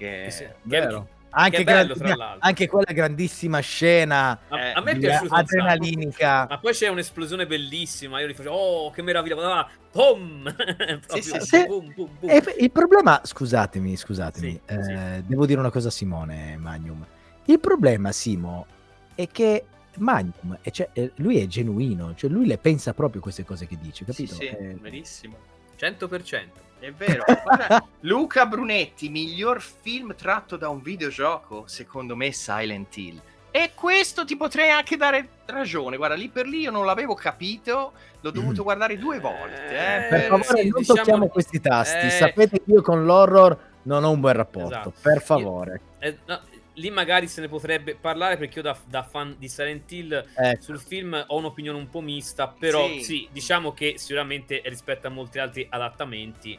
che, 0.00 0.22
che, 0.24 0.30
sì, 0.30 0.46
vero. 0.62 1.08
Anche, 1.32 1.62
bello, 1.62 1.94
anche, 2.40 2.66
quella 2.66 2.90
grandissima 2.92 3.60
scena 3.60 4.36
eh, 4.50 4.72
a 4.74 4.80
me 4.80 4.90
è 4.90 4.98
piaciuta 4.98 5.36
adrenalinica 5.36 6.46
ma 6.50 6.58
poi 6.58 6.72
c'è 6.72 6.88
un'esplosione 6.88 7.46
bellissima 7.46 8.18
io 8.18 8.26
gli 8.26 8.34
faccio 8.34 8.50
oh 8.50 8.90
che 8.90 9.00
meraviglia 9.00 9.36
ah, 9.36 9.68
boom! 9.92 10.52
sì, 11.06 11.22
sì, 11.22 11.38
sì. 11.38 11.66
Boom, 11.68 11.92
boom, 11.94 12.16
boom. 12.18 12.42
il 12.58 12.72
problema 12.72 13.20
scusatemi 13.22 13.94
scusatemi 13.94 14.60
eh, 14.66 15.22
devo 15.24 15.46
dire 15.46 15.60
una 15.60 15.70
cosa 15.70 15.86
a 15.86 15.92
Simone 15.92 16.56
Magnum 16.56 17.06
il 17.44 17.60
problema 17.60 18.10
Simo 18.10 18.66
è 19.14 19.28
che 19.28 19.66
Magnum 19.98 20.58
cioè, 20.68 20.90
lui 21.16 21.38
è 21.38 21.46
genuino 21.46 22.16
cioè 22.16 22.28
lui 22.28 22.46
le 22.46 22.58
pensa 22.58 22.92
proprio 22.92 23.20
queste 23.20 23.44
cose 23.44 23.68
che 23.68 23.78
dice 23.80 24.04
capito? 24.04 24.34
sì, 24.34 24.40
sì 24.40 24.46
eh, 24.46 24.76
verissimo 24.80 25.36
100% 25.78 26.69
è 26.80 26.92
vero. 26.92 27.24
Guarda, 27.42 27.86
Luca 28.00 28.46
Brunetti, 28.46 29.08
miglior 29.08 29.60
film 29.60 30.14
tratto 30.16 30.56
da 30.56 30.68
un 30.68 30.82
videogioco, 30.82 31.64
secondo 31.66 32.16
me 32.16 32.32
Silent 32.32 32.96
Hill. 32.96 33.22
E 33.52 33.72
questo 33.74 34.24
ti 34.24 34.36
potrei 34.36 34.70
anche 34.70 34.96
dare 34.96 35.28
ragione. 35.46 35.96
Guarda, 35.96 36.14
lì 36.14 36.28
per 36.28 36.46
lì 36.46 36.60
io 36.60 36.70
non 36.70 36.84
l'avevo 36.84 37.14
capito, 37.14 37.92
l'ho 38.20 38.30
dovuto 38.30 38.60
mm. 38.60 38.64
guardare 38.64 38.98
due 38.98 39.18
volte. 39.18 39.66
Eh, 39.66 40.08
per, 40.08 40.08
per 40.08 40.28
favore, 40.28 40.62
sì, 40.62 40.68
non 40.68 40.80
diciamo... 40.80 40.98
tocchiamo 40.98 41.26
questi 41.28 41.60
tasti. 41.60 42.06
Eh... 42.06 42.10
Sapete 42.10 42.62
che 42.62 42.70
io 42.70 42.82
con 42.82 43.04
l'horror 43.04 43.58
non 43.82 44.04
ho 44.04 44.10
un 44.10 44.20
buon 44.20 44.34
rapporto. 44.34 44.68
Esatto. 44.68 44.92
Per 45.02 45.20
favore. 45.20 45.80
Io, 46.00 46.08
eh, 46.08 46.18
no, 46.26 46.40
lì 46.74 46.90
magari 46.90 47.26
se 47.26 47.40
ne 47.40 47.48
potrebbe 47.48 47.96
parlare 47.96 48.36
perché 48.36 48.58
io 48.58 48.64
da, 48.64 48.76
da 48.86 49.02
fan 49.02 49.34
di 49.38 49.48
Silent 49.48 49.90
Hill 49.90 50.24
ecco. 50.34 50.62
sul 50.62 50.80
film 50.80 51.24
ho 51.26 51.36
un'opinione 51.36 51.78
un 51.78 51.88
po' 51.88 52.00
mista, 52.00 52.48
però 52.48 52.86
sì. 52.86 53.02
sì, 53.02 53.28
diciamo 53.30 53.72
che 53.72 53.94
sicuramente 53.96 54.62
rispetto 54.64 55.06
a 55.06 55.10
molti 55.10 55.38
altri 55.38 55.66
adattamenti 55.68 56.58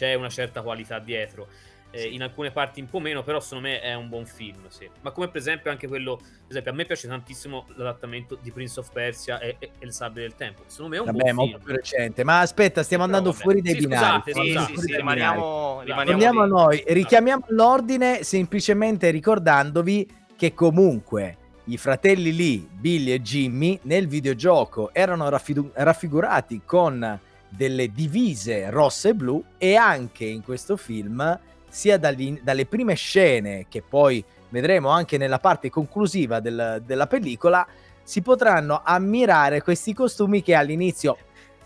c'è 0.00 0.14
una 0.14 0.30
certa 0.30 0.62
qualità 0.62 0.98
dietro. 0.98 1.48
Eh, 1.92 2.06
in 2.06 2.22
alcune 2.22 2.52
parti 2.52 2.80
un 2.80 2.88
po' 2.88 3.00
meno, 3.00 3.24
però 3.24 3.40
secondo 3.40 3.66
me 3.66 3.80
è 3.80 3.94
un 3.94 4.08
buon 4.08 4.24
film, 4.24 4.68
sì. 4.68 4.88
Ma 5.00 5.10
come 5.10 5.26
per 5.26 5.40
esempio 5.40 5.70
anche 5.72 5.88
quello, 5.88 6.16
per 6.16 6.46
esempio 6.48 6.70
a 6.70 6.74
me 6.74 6.84
piace 6.84 7.08
tantissimo 7.08 7.66
l'adattamento 7.74 8.38
di 8.40 8.52
Prince 8.52 8.78
of 8.78 8.90
Persia 8.92 9.40
e, 9.40 9.56
e, 9.58 9.70
e 9.78 9.84
Il 9.84 9.92
Sabbio 9.92 10.22
del 10.22 10.36
Tempo, 10.36 10.62
secondo 10.68 10.92
me 10.92 10.96
è 10.98 11.00
un 11.00 11.06
vabbè, 11.06 11.32
buon 11.32 11.48
film. 11.48 11.60
più 11.62 11.74
recente, 11.74 12.24
ma 12.24 12.40
aspetta, 12.40 12.82
stiamo 12.84 13.04
però, 13.04 13.16
andando 13.16 13.36
vabbè. 13.36 13.42
fuori 13.42 13.60
dai 13.60 13.74
sì, 13.74 13.80
binari. 13.80 14.22
Scusate, 14.32 14.48
sì, 14.48 14.74
sì, 14.74 14.80
sì, 14.86 14.96
rimaniamo, 14.96 15.80
rimaniamo 15.82 16.42
a 16.42 16.46
noi, 16.46 16.84
richiamiamo 16.86 17.46
l'ordine 17.48 18.22
semplicemente 18.22 19.10
ricordandovi 19.10 20.08
che 20.36 20.54
comunque 20.54 21.36
i 21.64 21.76
fratelli 21.76 22.32
lì, 22.32 22.68
Billy 22.72 23.10
e 23.10 23.20
Jimmy, 23.20 23.78
nel 23.82 24.06
videogioco 24.06 24.94
erano 24.94 25.28
raffigu- 25.28 25.72
raffigurati 25.74 26.62
con 26.64 27.20
delle 27.50 27.90
divise 27.90 28.70
rosse 28.70 29.10
e 29.10 29.14
blu 29.14 29.44
e 29.58 29.74
anche 29.74 30.24
in 30.24 30.42
questo 30.42 30.76
film, 30.76 31.38
sia 31.68 31.98
dalle 31.98 32.66
prime 32.66 32.94
scene 32.94 33.66
che 33.68 33.82
poi 33.82 34.24
vedremo 34.48 34.88
anche 34.88 35.18
nella 35.18 35.38
parte 35.38 35.68
conclusiva 35.68 36.40
del, 36.40 36.82
della 36.84 37.06
pellicola, 37.06 37.66
si 38.02 38.22
potranno 38.22 38.80
ammirare 38.84 39.62
questi 39.62 39.92
costumi 39.92 40.42
che 40.42 40.54
all'inizio 40.54 41.16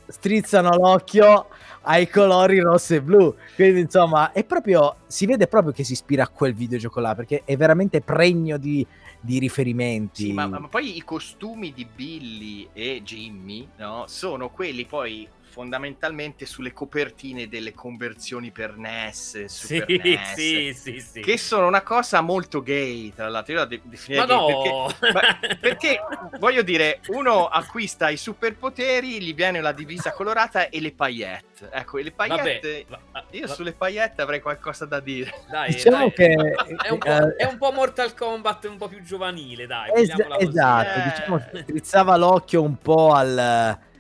strizzano 0.07 0.77
l'occhio 0.77 1.47
ai 1.83 2.09
colori 2.09 2.59
rosso 2.61 2.95
e 2.95 3.03
blu. 3.03 3.35
Quindi, 3.55 3.81
insomma, 3.81 4.33
è 4.33 4.45
proprio. 4.45 4.97
Si 5.07 5.27
vede 5.27 5.47
proprio 5.47 5.73
che 5.73 5.85
si 5.85 5.93
ispira 5.93 6.25
a 6.25 6.29
quel 6.29 6.55
videogioco 6.55 7.01
là 7.01 7.15
perché 7.15 7.43
è 7.45 7.57
veramente 7.57 8.01
pregno 8.01 8.57
di, 8.57 8.87
di 9.21 9.39
riferimenti. 9.39 10.25
Sì, 10.25 10.33
ma, 10.33 10.47
ma, 10.47 10.69
poi 10.69 10.97
i 10.97 11.03
costumi 11.03 11.73
di 11.73 11.87
Billy 11.87 12.69
e 12.73 13.03
Jimmy 13.03 13.69
no, 13.77 14.05
sono 14.07 14.51
quelli 14.51 14.85
poi 14.85 15.27
fondamentalmente 15.55 16.47
sulle 16.47 16.73
copertine 16.73 17.47
delle 17.47 17.75
conversioni 17.75 18.51
per 18.51 18.77
NES, 18.77 19.45
Super 19.45 19.87
sì, 19.87 20.01
NES, 20.03 20.33
sì, 20.35 20.75
sì, 20.75 21.01
sì. 21.01 21.21
che 21.21 21.39
sono 21.39 21.69
una 21.69 21.83
cosa 21.83 22.21
molto 22.23 22.61
gay, 22.61 23.15
tra 23.15 23.29
l'altro 23.29 23.53
io 23.53 23.59
la 23.61 23.65
de- 23.65 23.81
definirei 23.85 24.27
ma 24.27 24.35
gay 24.35 24.69
no! 24.69 24.93
perché, 24.99 25.57
perché, 25.61 26.01
voglio 26.41 26.63
dire, 26.63 26.99
uno 27.07 27.47
acquista 27.47 28.09
i 28.09 28.17
superpoteri, 28.17 29.23
gli 29.23 29.33
viene 29.33 29.61
la 29.61 29.71
divisa 29.71 30.11
colorata 30.11 30.69
e 30.71 30.81
le 30.81 30.91
paillette. 30.91 31.71
Ecco, 31.71 31.99
le 31.99 32.11
paillette, 32.11 32.87
Vabbè, 32.89 33.25
io 33.31 33.47
va... 33.47 33.55
sulle 33.55 33.75
paillette 33.75 34.23
avrei 34.23 34.41
qualcosa 34.41 34.87
da 34.87 34.99
dire. 34.99 35.33
Dai, 35.49 35.71
diciamo 35.71 35.99
dai. 35.99 36.13
che 36.15 36.33
è 36.33 36.91
un, 36.91 36.99
è 37.37 37.45
un, 37.45 37.59
po', 37.59 37.71
Mortal 37.71 38.13
Kombat 38.13 38.65
un 38.65 38.77
po' 38.77 38.89
più 38.89 39.05
giovanile, 39.05 39.69
dai. 39.69 39.89
Es- 39.95 40.13
esatto, 40.41 40.99
eh. 40.99 41.13
diciamo, 41.15 41.39
strizzava 41.63 42.17
l'occhio 42.17 42.61
un 42.61 42.77
po' 42.77 43.13
al 43.13 43.93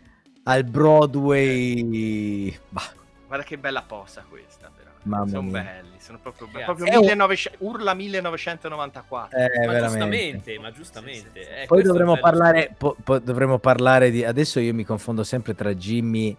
al 0.44 0.64
Broadway. 0.64 2.58
Bah. 2.68 2.92
Guarda 3.26 3.44
che 3.44 3.58
bella 3.58 3.82
posa 3.82 4.24
questa, 4.28 4.70
Mamma 5.04 5.26
sono 5.26 5.42
mia. 5.42 5.62
belli, 5.62 5.96
sono 5.98 6.18
proprio, 6.18 6.46
belli. 6.46 6.64
proprio 6.64 6.86
1900, 6.86 7.58
un... 7.60 7.74
urla 7.74 7.94
1994. 7.94 9.38
Eh, 9.38 9.42
ma 9.42 9.72
veramente. 9.72 9.80
giustamente, 9.80 10.58
ma 10.58 10.72
giustamente. 10.72 11.30
Sì, 11.32 11.40
sì, 11.40 11.44
sì. 11.44 11.62
Eh, 11.62 11.66
Poi 11.66 11.82
dovremmo 11.82 12.16
parlare, 12.18 12.74
po- 12.76 12.96
po- 13.02 13.18
dovremmo 13.18 13.58
parlare 13.58 14.10
di... 14.10 14.24
Adesso 14.24 14.60
io 14.60 14.72
mi 14.72 14.84
confondo 14.84 15.22
sempre 15.22 15.54
tra 15.54 15.74
Jimmy 15.74 16.34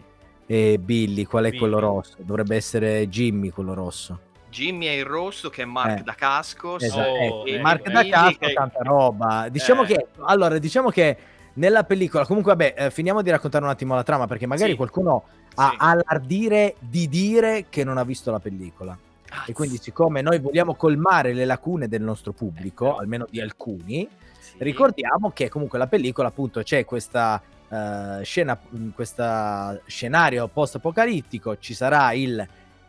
e 0.48 0.80
Billy. 0.80 1.26
Qual 1.26 1.44
è 1.44 1.50
Billy. 1.50 1.60
quello 1.60 1.80
rosso? 1.80 2.16
Dovrebbe 2.18 2.56
essere 2.56 3.08
Jimmy 3.08 3.50
quello 3.50 3.76
rosso. 3.76 4.20
Jimmy 4.50 4.86
è 4.88 4.92
il 4.92 5.06
rosso 5.06 5.50
che 5.50 5.62
è 5.62 5.66
Mark 5.66 6.00
eh. 6.00 6.04
da 6.04 6.16
Casco. 6.16 6.80
Esatto. 6.80 7.10
Oh, 7.10 7.48
eh, 7.48 7.60
Mark 7.60 7.88
da 7.90 8.04
Casco, 8.04 8.48
che... 8.48 8.54
tanta 8.54 8.80
roba. 8.82 9.48
Diciamo 9.50 9.84
eh. 9.84 9.86
che 9.86 10.08
allora, 10.22 10.58
diciamo 10.58 10.90
che 10.90 11.18
nella 11.56 11.84
pellicola, 11.84 12.26
comunque, 12.26 12.54
vabbè, 12.56 12.74
eh, 12.78 12.92
finiamo 12.92 13.22
di 13.22 13.30
raccontare 13.30 13.64
un 13.64 13.70
attimo 13.70 13.96
la 13.96 14.04
trama 14.04 14.28
perché 14.28 14.46
magari 14.46 14.72
sì. 14.72 14.78
qualcuno 14.78 15.24
ha 15.56 15.70
sì. 15.70 15.76
allardire 15.80 16.76
di 16.80 17.08
dire 17.08 17.66
che 17.70 17.84
non 17.84 17.98
ha 17.98 18.04
visto 18.04 18.32
la 18.32 18.40
pellicola. 18.40 18.98
Ah, 19.30 19.46
e 19.48 19.54
quindi, 19.54 19.78
siccome 19.78 20.22
noi 20.22 20.40
vogliamo 20.40 20.76
colmare 20.76 21.34
le 21.34 21.46
lacune 21.46 21.88
del 21.88 22.02
nostro 22.02 22.32
pubblico, 22.32 22.96
eh, 22.96 23.02
almeno 23.02 23.26
di 23.30 23.40
alcuni, 23.40 24.08
sì. 24.40 24.54
ricordiamo 24.60 25.32
che 25.32 25.50
comunque 25.50 25.78
la 25.78 25.88
pellicola, 25.88 26.28
appunto, 26.28 26.62
c'è 26.62 26.84
questa 26.86 27.42
uh, 27.68 28.22
scena, 28.22 28.60
questo 28.94 29.82
scenario 29.86 30.48
post-apocalittico, 30.48 31.58
ci 31.58 31.74
sarà 31.74 32.12
il 32.14 32.46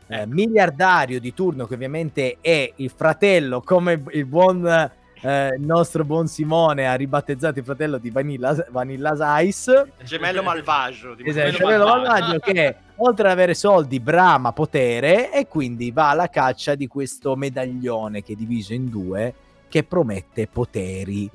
ecco. 0.07 0.29
miliardario 0.29 1.21
di 1.21 1.33
turno 1.33 1.67
che 1.67 1.75
ovviamente 1.75 2.39
è 2.41 2.73
il 2.77 2.93
fratello, 2.95 3.61
come 3.61 4.03
il 4.11 4.25
buon 4.25 4.91
eh, 5.21 5.55
il 5.57 5.65
nostro 5.65 6.05
buon 6.05 6.27
Simone 6.27 6.87
ha 6.87 6.95
ribattezzato 6.95 7.59
il 7.59 7.65
fratello 7.65 7.99
di 7.99 8.11
Vanilla, 8.11 8.55
Vanilla 8.71 9.41
Ice. 9.41 9.93
Gemello 10.03 10.43
malvagio. 10.43 11.15
Di 11.15 11.29
esatto, 11.29 11.51
gemello 11.51 11.87
malvagio 11.87 12.39
che 12.39 12.77
oltre 12.97 13.27
ad 13.27 13.33
avere 13.33 13.55
soldi 13.55 13.99
brama 14.01 14.53
potere 14.53 15.33
e 15.33 15.47
quindi 15.47 15.91
va 15.91 16.11
alla 16.11 16.29
caccia 16.29 16.75
di 16.75 16.87
questo 16.87 17.35
medaglione 17.35 18.23
che 18.23 18.35
è 18.35 18.37
diviso 18.37 18.73
in 18.73 18.89
due 18.89 19.35
che 19.69 19.85
promette 19.85 20.47
poteri 20.47 21.29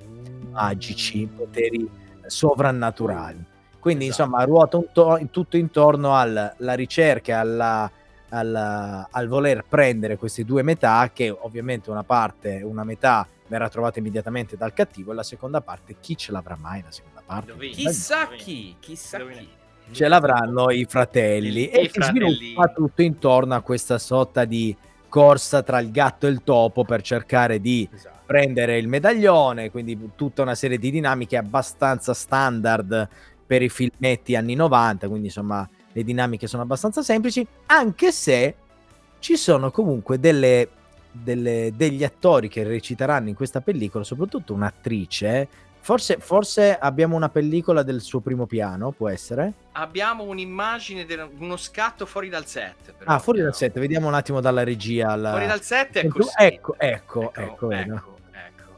magici, 0.51 1.27
poteri 1.27 1.89
sovrannaturali. 2.25 3.43
Quindi 3.79 4.07
esatto. 4.07 4.23
insomma 4.23 4.43
ruota 4.43 4.79
to- 4.91 5.27
tutto 5.31 5.57
intorno 5.57 6.15
alla 6.15 6.73
ricerca, 6.73 7.39
alla, 7.39 7.91
alla, 8.29 9.07
al 9.09 9.27
voler 9.27 9.65
prendere 9.67 10.17
queste 10.17 10.45
due 10.45 10.61
metà 10.61 11.09
che 11.11 11.29
ovviamente 11.31 11.89
una 11.89 12.03
parte, 12.03 12.61
una 12.63 12.83
metà 12.83 13.27
verrà 13.51 13.67
trovata 13.67 13.99
immediatamente 13.99 14.55
dal 14.55 14.71
cattivo 14.71 15.11
e 15.11 15.15
la 15.15 15.23
seconda 15.23 15.59
parte 15.59 15.97
chi 15.99 16.15
ce 16.15 16.31
l'avrà 16.31 16.55
mai 16.55 16.81
la 16.81 16.91
seconda 16.91 17.21
parte? 17.25 17.53
Chissà 17.67 18.29
chi, 18.29 18.77
chissà 18.79 19.19
chi. 19.27 19.45
Ce 19.91 20.07
l'avranno 20.07 20.71
i 20.71 20.85
fratelli 20.85 21.67
e 21.67 21.89
si 21.91 22.01
sviluppa 22.01 22.69
tutto 22.69 23.01
intorno 23.01 23.53
a 23.53 23.59
questa 23.59 23.97
sorta 23.97 24.45
di 24.45 24.73
corsa 25.09 25.63
tra 25.63 25.79
il 25.79 25.91
gatto 25.91 26.27
e 26.27 26.29
il 26.29 26.43
topo 26.45 26.85
per 26.85 27.01
cercare 27.01 27.59
di 27.59 27.89
esatto. 27.93 28.19
prendere 28.25 28.77
il 28.77 28.87
medaglione, 28.87 29.69
quindi 29.69 29.99
tutta 30.15 30.43
una 30.43 30.55
serie 30.55 30.77
di 30.77 30.89
dinamiche 30.89 31.35
abbastanza 31.35 32.13
standard 32.13 33.09
per 33.45 33.61
i 33.61 33.67
filmetti 33.67 34.37
anni 34.37 34.55
90, 34.55 35.09
quindi 35.09 35.27
insomma 35.27 35.69
le 35.91 36.03
dinamiche 36.05 36.47
sono 36.47 36.63
abbastanza 36.63 37.01
semplici, 37.01 37.45
anche 37.65 38.13
se 38.13 38.55
ci 39.19 39.35
sono 39.35 39.71
comunque 39.71 40.19
delle, 40.19 40.69
delle, 41.11 41.73
degli 41.75 42.03
attori 42.03 42.47
che 42.47 42.63
reciteranno 42.63 43.29
in 43.29 43.35
questa 43.35 43.61
pellicola, 43.61 44.03
soprattutto 44.03 44.53
un'attrice. 44.53 45.47
Forse, 45.83 46.17
forse, 46.19 46.77
abbiamo 46.77 47.15
una 47.15 47.29
pellicola 47.29 47.81
del 47.81 48.01
suo 48.01 48.19
primo 48.19 48.45
piano, 48.45 48.91
può 48.91 49.09
essere? 49.09 49.53
Abbiamo 49.73 50.23
un'immagine, 50.23 51.05
di 51.05 51.17
uno 51.39 51.57
scatto 51.57 52.05
fuori 52.05 52.29
dal 52.29 52.45
set. 52.45 52.93
Però. 52.97 53.11
Ah, 53.11 53.17
fuori 53.17 53.41
dal 53.41 53.55
set, 53.55 53.79
vediamo 53.79 54.07
un 54.07 54.13
attimo 54.13 54.41
dalla 54.41 54.63
regia. 54.63 55.09
Alla... 55.09 55.31
Fuori 55.31 55.47
dal 55.47 55.61
set 55.61 55.97
è 55.97 56.07
così. 56.07 56.29
Ecco, 56.37 56.75
ecco, 56.77 57.33
ecco. 57.33 57.41
ecco, 57.41 57.71
ecco, 57.71 57.71
ecco. 57.71 58.19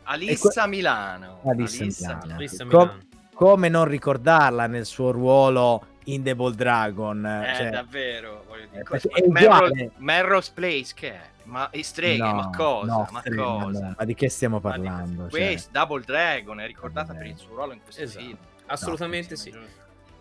Alissa 0.03 0.67
Milano. 0.67 1.39
Alissa, 1.45 1.83
Alissa 1.83 2.07
Milano. 2.07 2.35
Alissa 2.35 2.65
Milano. 2.65 2.87
Com- 2.87 3.11
come 3.33 3.67
non 3.67 3.85
ricordarla 3.85 4.67
nel 4.67 4.85
suo 4.85 5.11
ruolo 5.11 5.85
in 6.05 6.23
Devil 6.23 6.53
Dragon? 6.53 7.25
Eh, 7.25 7.53
cioè, 7.55 7.69
davvero, 7.69 8.45
voglio 8.47 8.67
dire. 8.71 9.81
Eh, 9.81 9.91
Melrose 9.97 10.51
Place 10.53 10.93
che 10.95 11.11
è? 11.11 11.31
Ma 11.43 11.69
i 11.73 11.83
streghe, 11.83 12.23
no, 12.23 12.33
ma 12.33 12.49
cosa? 12.49 12.91
No, 12.91 13.07
ma, 13.11 13.19
streghe, 13.19 13.35
cosa? 13.35 13.79
No. 13.79 13.95
ma 13.97 14.05
di 14.05 14.15
che 14.15 14.29
stiamo 14.29 14.59
parlando? 14.59 15.25
Di, 15.25 15.31
cioè... 15.31 15.45
Questo, 15.47 15.69
Double 15.71 16.03
Dragon, 16.03 16.59
è 16.59 16.67
ricordata 16.67 17.13
per 17.13 17.25
il 17.25 17.37
suo 17.37 17.55
ruolo 17.55 17.73
in 17.73 17.81
questo 17.81 18.01
esatto. 18.01 18.23
film. 18.23 18.37
Assolutamente 18.67 19.35
sì. 19.35 19.53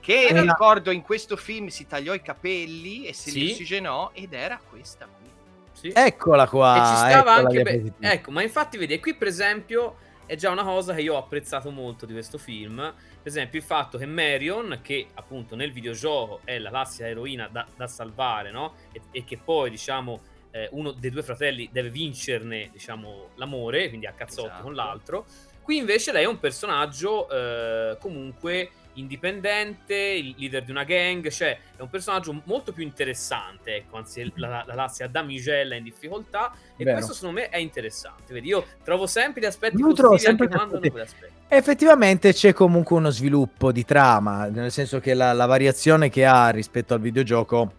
Che 0.00 0.26
eh, 0.26 0.40
ricordo 0.40 0.90
in 0.90 1.02
questo 1.02 1.36
film 1.36 1.68
si 1.68 1.86
tagliò 1.86 2.12
i 2.12 2.22
capelli 2.22 3.06
e 3.06 3.12
si 3.12 3.30
sì. 3.30 3.50
ossigenò 3.50 4.10
ed 4.12 4.32
era 4.32 4.60
questa 4.68 5.06
qui. 5.06 5.30
Sì. 5.72 5.92
Eccola 5.94 6.48
qua. 6.48 6.74
E 6.74 6.88
ci 6.88 6.96
stava 6.96 7.34
anche 7.34 7.62
be- 7.62 7.92
ecco, 8.00 8.30
ma 8.32 8.42
infatti 8.42 8.78
vedi, 8.78 8.98
qui 8.98 9.14
per 9.14 9.28
esempio 9.28 9.96
è 10.26 10.36
già 10.36 10.50
una 10.50 10.64
cosa 10.64 10.94
che 10.94 11.02
io 11.02 11.14
ho 11.14 11.18
apprezzato 11.18 11.70
molto 11.70 12.06
di 12.06 12.12
questo 12.12 12.38
film. 12.38 12.76
Per 12.76 13.30
esempio, 13.30 13.58
il 13.58 13.64
fatto 13.64 13.98
che 13.98 14.06
Marion, 14.06 14.80
che 14.82 15.08
appunto 15.14 15.54
nel 15.54 15.72
videogioco 15.72 16.40
è 16.44 16.58
la 16.58 16.70
classica 16.70 17.06
eroina 17.06 17.48
da, 17.48 17.66
da 17.76 17.86
salvare, 17.86 18.50
no? 18.50 18.74
E, 18.92 19.02
e, 19.10 19.24
che 19.24 19.38
poi, 19.38 19.70
diciamo, 19.70 20.20
eh, 20.52 20.68
uno 20.72 20.92
dei 20.92 21.10
due 21.10 21.22
fratelli 21.22 21.68
deve 21.72 21.90
vincerne, 21.90 22.68
diciamo, 22.70 23.30
l'amore, 23.36 23.88
quindi 23.88 24.06
a 24.06 24.12
cazzotti 24.12 24.46
esatto. 24.46 24.62
con 24.62 24.74
l'altro. 24.74 25.26
Qui 25.62 25.76
invece 25.76 26.12
lei 26.12 26.24
è 26.24 26.28
un 26.28 26.38
personaggio 26.38 27.28
eh, 27.28 27.96
comunque 28.00 28.70
indipendente, 28.94 29.94
il 29.94 30.34
leader 30.36 30.64
di 30.64 30.70
una 30.70 30.84
gang, 30.84 31.28
cioè 31.30 31.58
è 31.76 31.80
un 31.80 31.88
personaggio 31.88 32.42
molto 32.44 32.72
più 32.72 32.82
interessante, 32.82 33.76
ecco, 33.76 33.96
anzi 33.96 34.30
la, 34.34 34.64
la 34.66 34.74
Lazia 34.74 35.06
damigella 35.06 35.74
in 35.76 35.84
difficoltà 35.84 36.52
e 36.76 36.84
Vero. 36.84 36.96
questo 36.96 37.14
secondo 37.14 37.40
me 37.40 37.48
è 37.48 37.56
interessante, 37.56 38.34
vedi, 38.34 38.48
io 38.48 38.66
trovo 38.84 39.06
sempre 39.06 39.40
gli 39.40 39.46
aspetti 39.46 39.76
io 39.76 39.94
positivi 39.94 40.18
sempre 40.18 40.46
anche 40.46 40.56
quando 40.56 41.00
aspetti. 41.00 41.32
Effettivamente 41.48 42.32
c'è 42.32 42.52
comunque 42.52 42.96
uno 42.96 43.10
sviluppo 43.10 43.72
di 43.72 43.84
trama, 43.84 44.46
nel 44.46 44.72
senso 44.72 45.00
che 45.00 45.14
la, 45.14 45.32
la 45.32 45.46
variazione 45.46 46.10
che 46.10 46.24
ha 46.24 46.50
rispetto 46.50 46.92
al 46.92 47.00
videogioco 47.00 47.72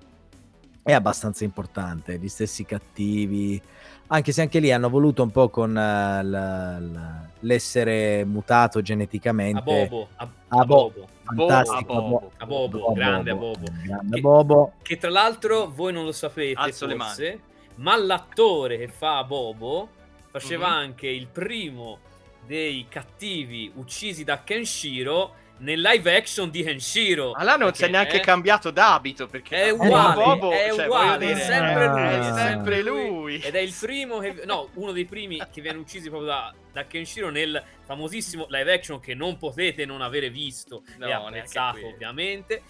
è 0.84 0.92
abbastanza 0.92 1.46
importante, 1.46 2.20
gli 2.20 2.28
stessi 2.28 2.66
cattivi, 2.66 3.60
anche 4.08 4.32
se 4.34 4.42
anche 4.42 4.60
lì 4.60 4.72
hanno 4.72 4.90
voluto 4.90 5.24
un 5.24 5.32
po' 5.32 5.50
con 5.50 5.70
uh, 5.72 5.74
la, 5.74 6.22
la, 6.22 7.28
l'essere 7.40 8.26
mutato 8.26 8.82
geneticamente. 8.82 9.60
A 9.60 9.62
Bobo, 9.64 10.08
a, 10.18 10.30
a 10.50 10.66
Bobo. 10.66 11.08
Fantastico. 11.24 11.94
A 11.94 12.02
Bobo, 12.02 12.32
a 12.38 12.46
Bobo, 12.46 12.88
a 12.88 12.94
grande 12.94 13.32
a 13.32 13.36
Bobo. 13.36 13.66
Grande 13.84 14.16
che, 14.16 14.22
Bobo. 14.22 14.74
Che 14.82 14.98
tra 14.98 15.10
l'altro 15.10 15.72
voi 15.74 15.94
non 15.94 16.04
lo 16.04 16.12
sapete 16.12 16.60
Alzo 16.60 16.90
forse, 16.90 17.40
ma 17.76 17.98
l'attore 17.98 18.78
che 18.78 18.90
fa 18.90 19.20
a 19.20 19.24
Bobo 19.24 19.88
faceva 20.30 20.68
mm-hmm. 20.68 20.78
anche 20.78 21.08
il 21.08 21.28
primo 21.28 22.00
dei 22.46 22.86
cattivi 22.90 23.72
uccisi 23.76 24.26
da 24.26 24.44
Kenshiro 24.44 25.36
nel 25.64 25.80
live 25.80 26.16
action 26.16 26.50
di 26.50 26.62
Henshiro. 26.62 27.32
Ma 27.32 27.44
là 27.44 27.56
non 27.56 27.74
si 27.74 27.86
è 27.86 27.88
neanche 27.88 28.18
è... 28.18 28.20
cambiato 28.20 28.70
d'abito 28.70 29.28
perché 29.28 29.64
è 29.64 29.70
uguale, 29.70 30.14
Bobo, 30.14 30.52
è, 30.52 30.72
cioè, 30.74 30.86
uguale 30.86 31.32
è 31.32 31.36
sempre 31.36 31.88
lui, 31.88 32.02
è 32.02 32.34
sempre 32.34 32.82
lui. 32.82 33.40
Ed 33.40 33.56
è 33.56 33.60
il 33.60 33.74
primo, 33.80 34.20
che, 34.20 34.44
no, 34.46 34.70
uno 34.74 34.92
dei 34.92 35.06
primi 35.06 35.42
che 35.52 35.62
viene 35.62 35.80
uccisi 35.80 36.10
proprio 36.10 36.30
da, 36.30 36.54
da 36.72 36.86
Kenshiro 36.86 37.30
nel 37.30 37.62
famosissimo 37.86 38.46
live 38.50 38.74
action 38.74 39.00
che 39.00 39.14
non 39.14 39.38
potete 39.38 39.86
non 39.86 40.02
avere 40.02 40.30
visto 40.30 40.84
no, 40.98 41.08
e 41.08 41.12
apprezzato 41.12 41.88
ovviamente. 41.88 42.62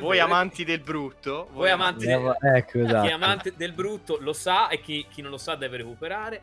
voi 0.00 0.18
amanti 0.18 0.64
del 0.64 0.80
brutto, 0.80 1.48
voi, 1.52 1.70
amanti, 1.70 2.06
del, 2.06 2.36
ecco, 2.40 2.80
esatto. 2.80 3.02
chi 3.02 3.08
è 3.08 3.12
amante 3.12 3.54
del 3.56 3.72
brutto 3.72 4.18
lo 4.20 4.32
sa 4.32 4.68
e 4.68 4.80
chi, 4.80 5.06
chi 5.08 5.22
non 5.22 5.30
lo 5.30 5.38
sa 5.38 5.54
deve 5.54 5.78
recuperare 5.78 6.42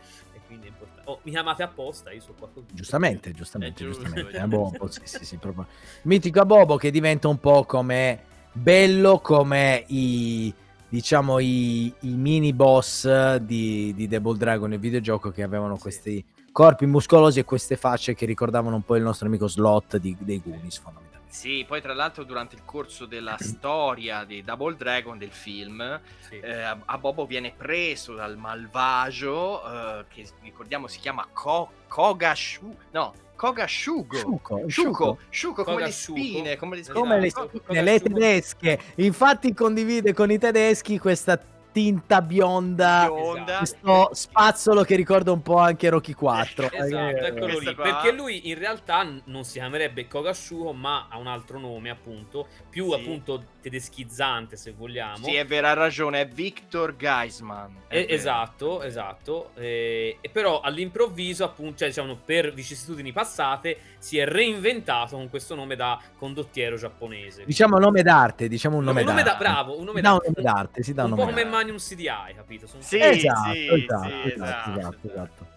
quindi 0.53 0.67
è 0.67 0.69
importante. 0.69 1.09
Oh, 1.09 1.19
mi 1.23 1.31
chiamate 1.31 1.63
apposta, 1.63 2.11
io 2.11 2.21
so 2.21 2.33
qualcosa. 2.37 2.67
Giustamente, 2.71 3.31
giustamente, 3.31 3.83
giusto, 3.83 4.03
giustamente. 4.03 4.37
È 4.37 4.45
Bobo, 4.45 4.87
sì, 4.87 5.01
sì, 5.03 5.25
sì, 5.25 5.37
proprio. 5.37 5.67
Mitico 6.03 6.45
Bobo 6.45 6.77
che 6.77 6.91
diventa 6.91 7.27
un 7.27 7.39
po' 7.39 7.63
come 7.65 8.31
bello 8.51 9.19
come 9.19 9.83
i 9.87 10.53
diciamo 10.87 11.39
i, 11.39 11.91
i 12.01 12.13
mini 12.13 12.53
boss 12.53 13.35
di, 13.37 13.95
di 13.95 14.07
Double 14.07 14.37
Dragon 14.37 14.69
nel 14.69 14.77
videogioco 14.77 15.31
che 15.31 15.41
avevano 15.41 15.75
questi 15.75 16.23
corpi 16.51 16.85
muscolosi 16.85 17.39
e 17.39 17.45
queste 17.45 17.77
facce 17.77 18.13
che 18.13 18.27
ricordavano 18.27 18.75
un 18.75 18.83
po' 18.83 18.95
il 18.95 19.01
nostro 19.01 19.25
amico 19.25 19.47
Slot 19.47 19.97
di, 19.97 20.15
dei 20.19 20.39
Goonies 20.39 20.77
fondamentalmente. 20.77 21.12
Sì, 21.33 21.65
poi 21.67 21.81
tra 21.81 21.95
l'altro 21.95 22.23
durante 22.23 22.53
il 22.53 22.61
corso 22.63 23.07
della 23.07 23.37
storia 23.41 24.23
di 24.23 24.43
Double 24.43 24.75
Dragon 24.75 25.17
del 25.17 25.31
film, 25.31 25.99
sì. 26.19 26.39
eh, 26.39 26.61
a 26.61 26.97
Bobo 26.99 27.25
viene 27.25 27.51
preso 27.57 28.13
dal 28.13 28.37
malvagio, 28.37 29.63
eh, 29.65 30.05
che 30.09 30.29
ricordiamo 30.43 30.87
si 30.87 30.99
chiama 30.99 31.27
Ko- 31.33 31.71
Kogashu, 31.87 32.75
no, 32.91 33.13
Kogashugo. 33.35 34.15
Shuko, 34.15 34.63
Shuko, 34.67 35.17
Shuko 35.29 35.63
come 35.63 35.85
le 35.85 35.91
spine, 35.91 36.55
come 36.55 36.75
le 36.75 36.83
spine. 36.83 36.99
Come 36.99 37.19
le, 37.19 37.29
spine, 37.31 37.81
le 37.81 37.99
tedesche. 37.99 38.79
Infatti 38.95 39.53
condivide 39.55 40.13
con 40.13 40.29
i 40.29 40.37
tedeschi 40.37 40.99
questa 40.99 41.37
tinta 41.73 42.21
bionda, 42.21 43.09
bionda. 43.11 43.57
questo 43.57 44.09
spazzolo 44.13 44.83
che 44.83 44.95
ricorda 44.95 45.31
un 45.31 45.41
po' 45.41 45.57
anche 45.57 45.89
Rocky 45.89 46.13
4. 46.13 46.69
Esatto, 46.71 47.17
eh, 47.17 47.27
eccolo 47.27 47.59
lì. 47.59 47.75
Perché 47.75 48.11
lui 48.11 48.49
in 48.49 48.57
realtà 48.57 49.05
non 49.25 49.43
si 49.43 49.53
chiamerebbe 49.53 50.07
Kogashuho, 50.07 50.71
ma 50.71 51.07
ha 51.09 51.17
un 51.17 51.27
altro 51.27 51.59
nome, 51.59 51.89
appunto, 51.89 52.47
più 52.69 52.89
sì. 52.89 52.93
appunto 52.93 53.43
tedeschizzante, 53.59 54.55
se 54.55 54.71
vogliamo. 54.71 55.25
Sì, 55.25 55.35
è 55.35 55.45
vero, 55.45 55.67
ha 55.67 55.73
ragione, 55.73 56.21
è 56.21 56.27
Victor 56.27 56.95
Geisman. 56.95 57.81
È 57.87 58.05
esatto, 58.07 58.83
esatto. 58.83 59.51
E, 59.55 60.17
e, 60.21 60.29
però 60.29 60.61
all'improvviso, 60.61 61.43
appunto, 61.43 61.77
cioè, 61.77 61.87
diciamo, 61.87 62.17
per 62.23 62.53
vicissitudini 62.53 63.11
passate, 63.11 63.77
si 63.97 64.19
è 64.19 64.25
reinventato 64.25 65.15
con 65.15 65.29
questo 65.29 65.55
nome 65.55 65.75
da 65.75 65.99
condottiero 66.17 66.75
giapponese. 66.75 67.45
Diciamo 67.45 67.79
nome 67.79 68.03
d'arte, 68.03 68.47
diciamo 68.47 68.77
un 68.77 68.83
nome, 68.83 69.01
un 69.01 69.07
nome 69.07 69.23
d'arte. 69.23 69.43
Da, 69.43 69.49
bravo, 69.49 69.79
un 69.79 69.85
nome 69.85 70.01
d'arte. 70.01 70.27
Un 70.27 70.33
nome 70.35 70.53
d'arte, 70.53 70.83
si 70.83 70.93
dà 70.93 71.05
un, 71.05 71.11
un 71.11 71.17
nome 71.17 71.31
po' 71.31 71.37
come 71.63 71.71
Magnum 71.71 71.77
CDI, 71.77 72.35
capito? 72.35 72.67
Sono 72.67 72.81
sì, 72.81 72.99
esatto, 72.99 73.51
sì, 73.51 73.67
esatto, 73.67 74.03
sì, 74.03 74.31
esatto, 74.31 74.79
esatto, 74.79 75.07
esatto. 75.07 75.47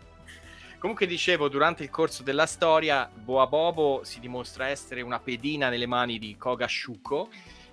Comunque 0.79 1.07
dicevo, 1.07 1.49
durante 1.49 1.83
il 1.83 1.90
corso 1.90 2.23
della 2.23 2.47
storia, 2.47 3.11
Boa 3.12 3.47
Bobo 3.47 4.03
si 4.05 4.21
dimostra 4.21 4.69
essere 4.69 5.01
una 5.01 5.19
pedina 5.19 5.69
nelle 5.69 5.87
mani 5.87 6.19
di 6.19 6.37
Koga 6.37 6.69
Shuko 6.69 7.29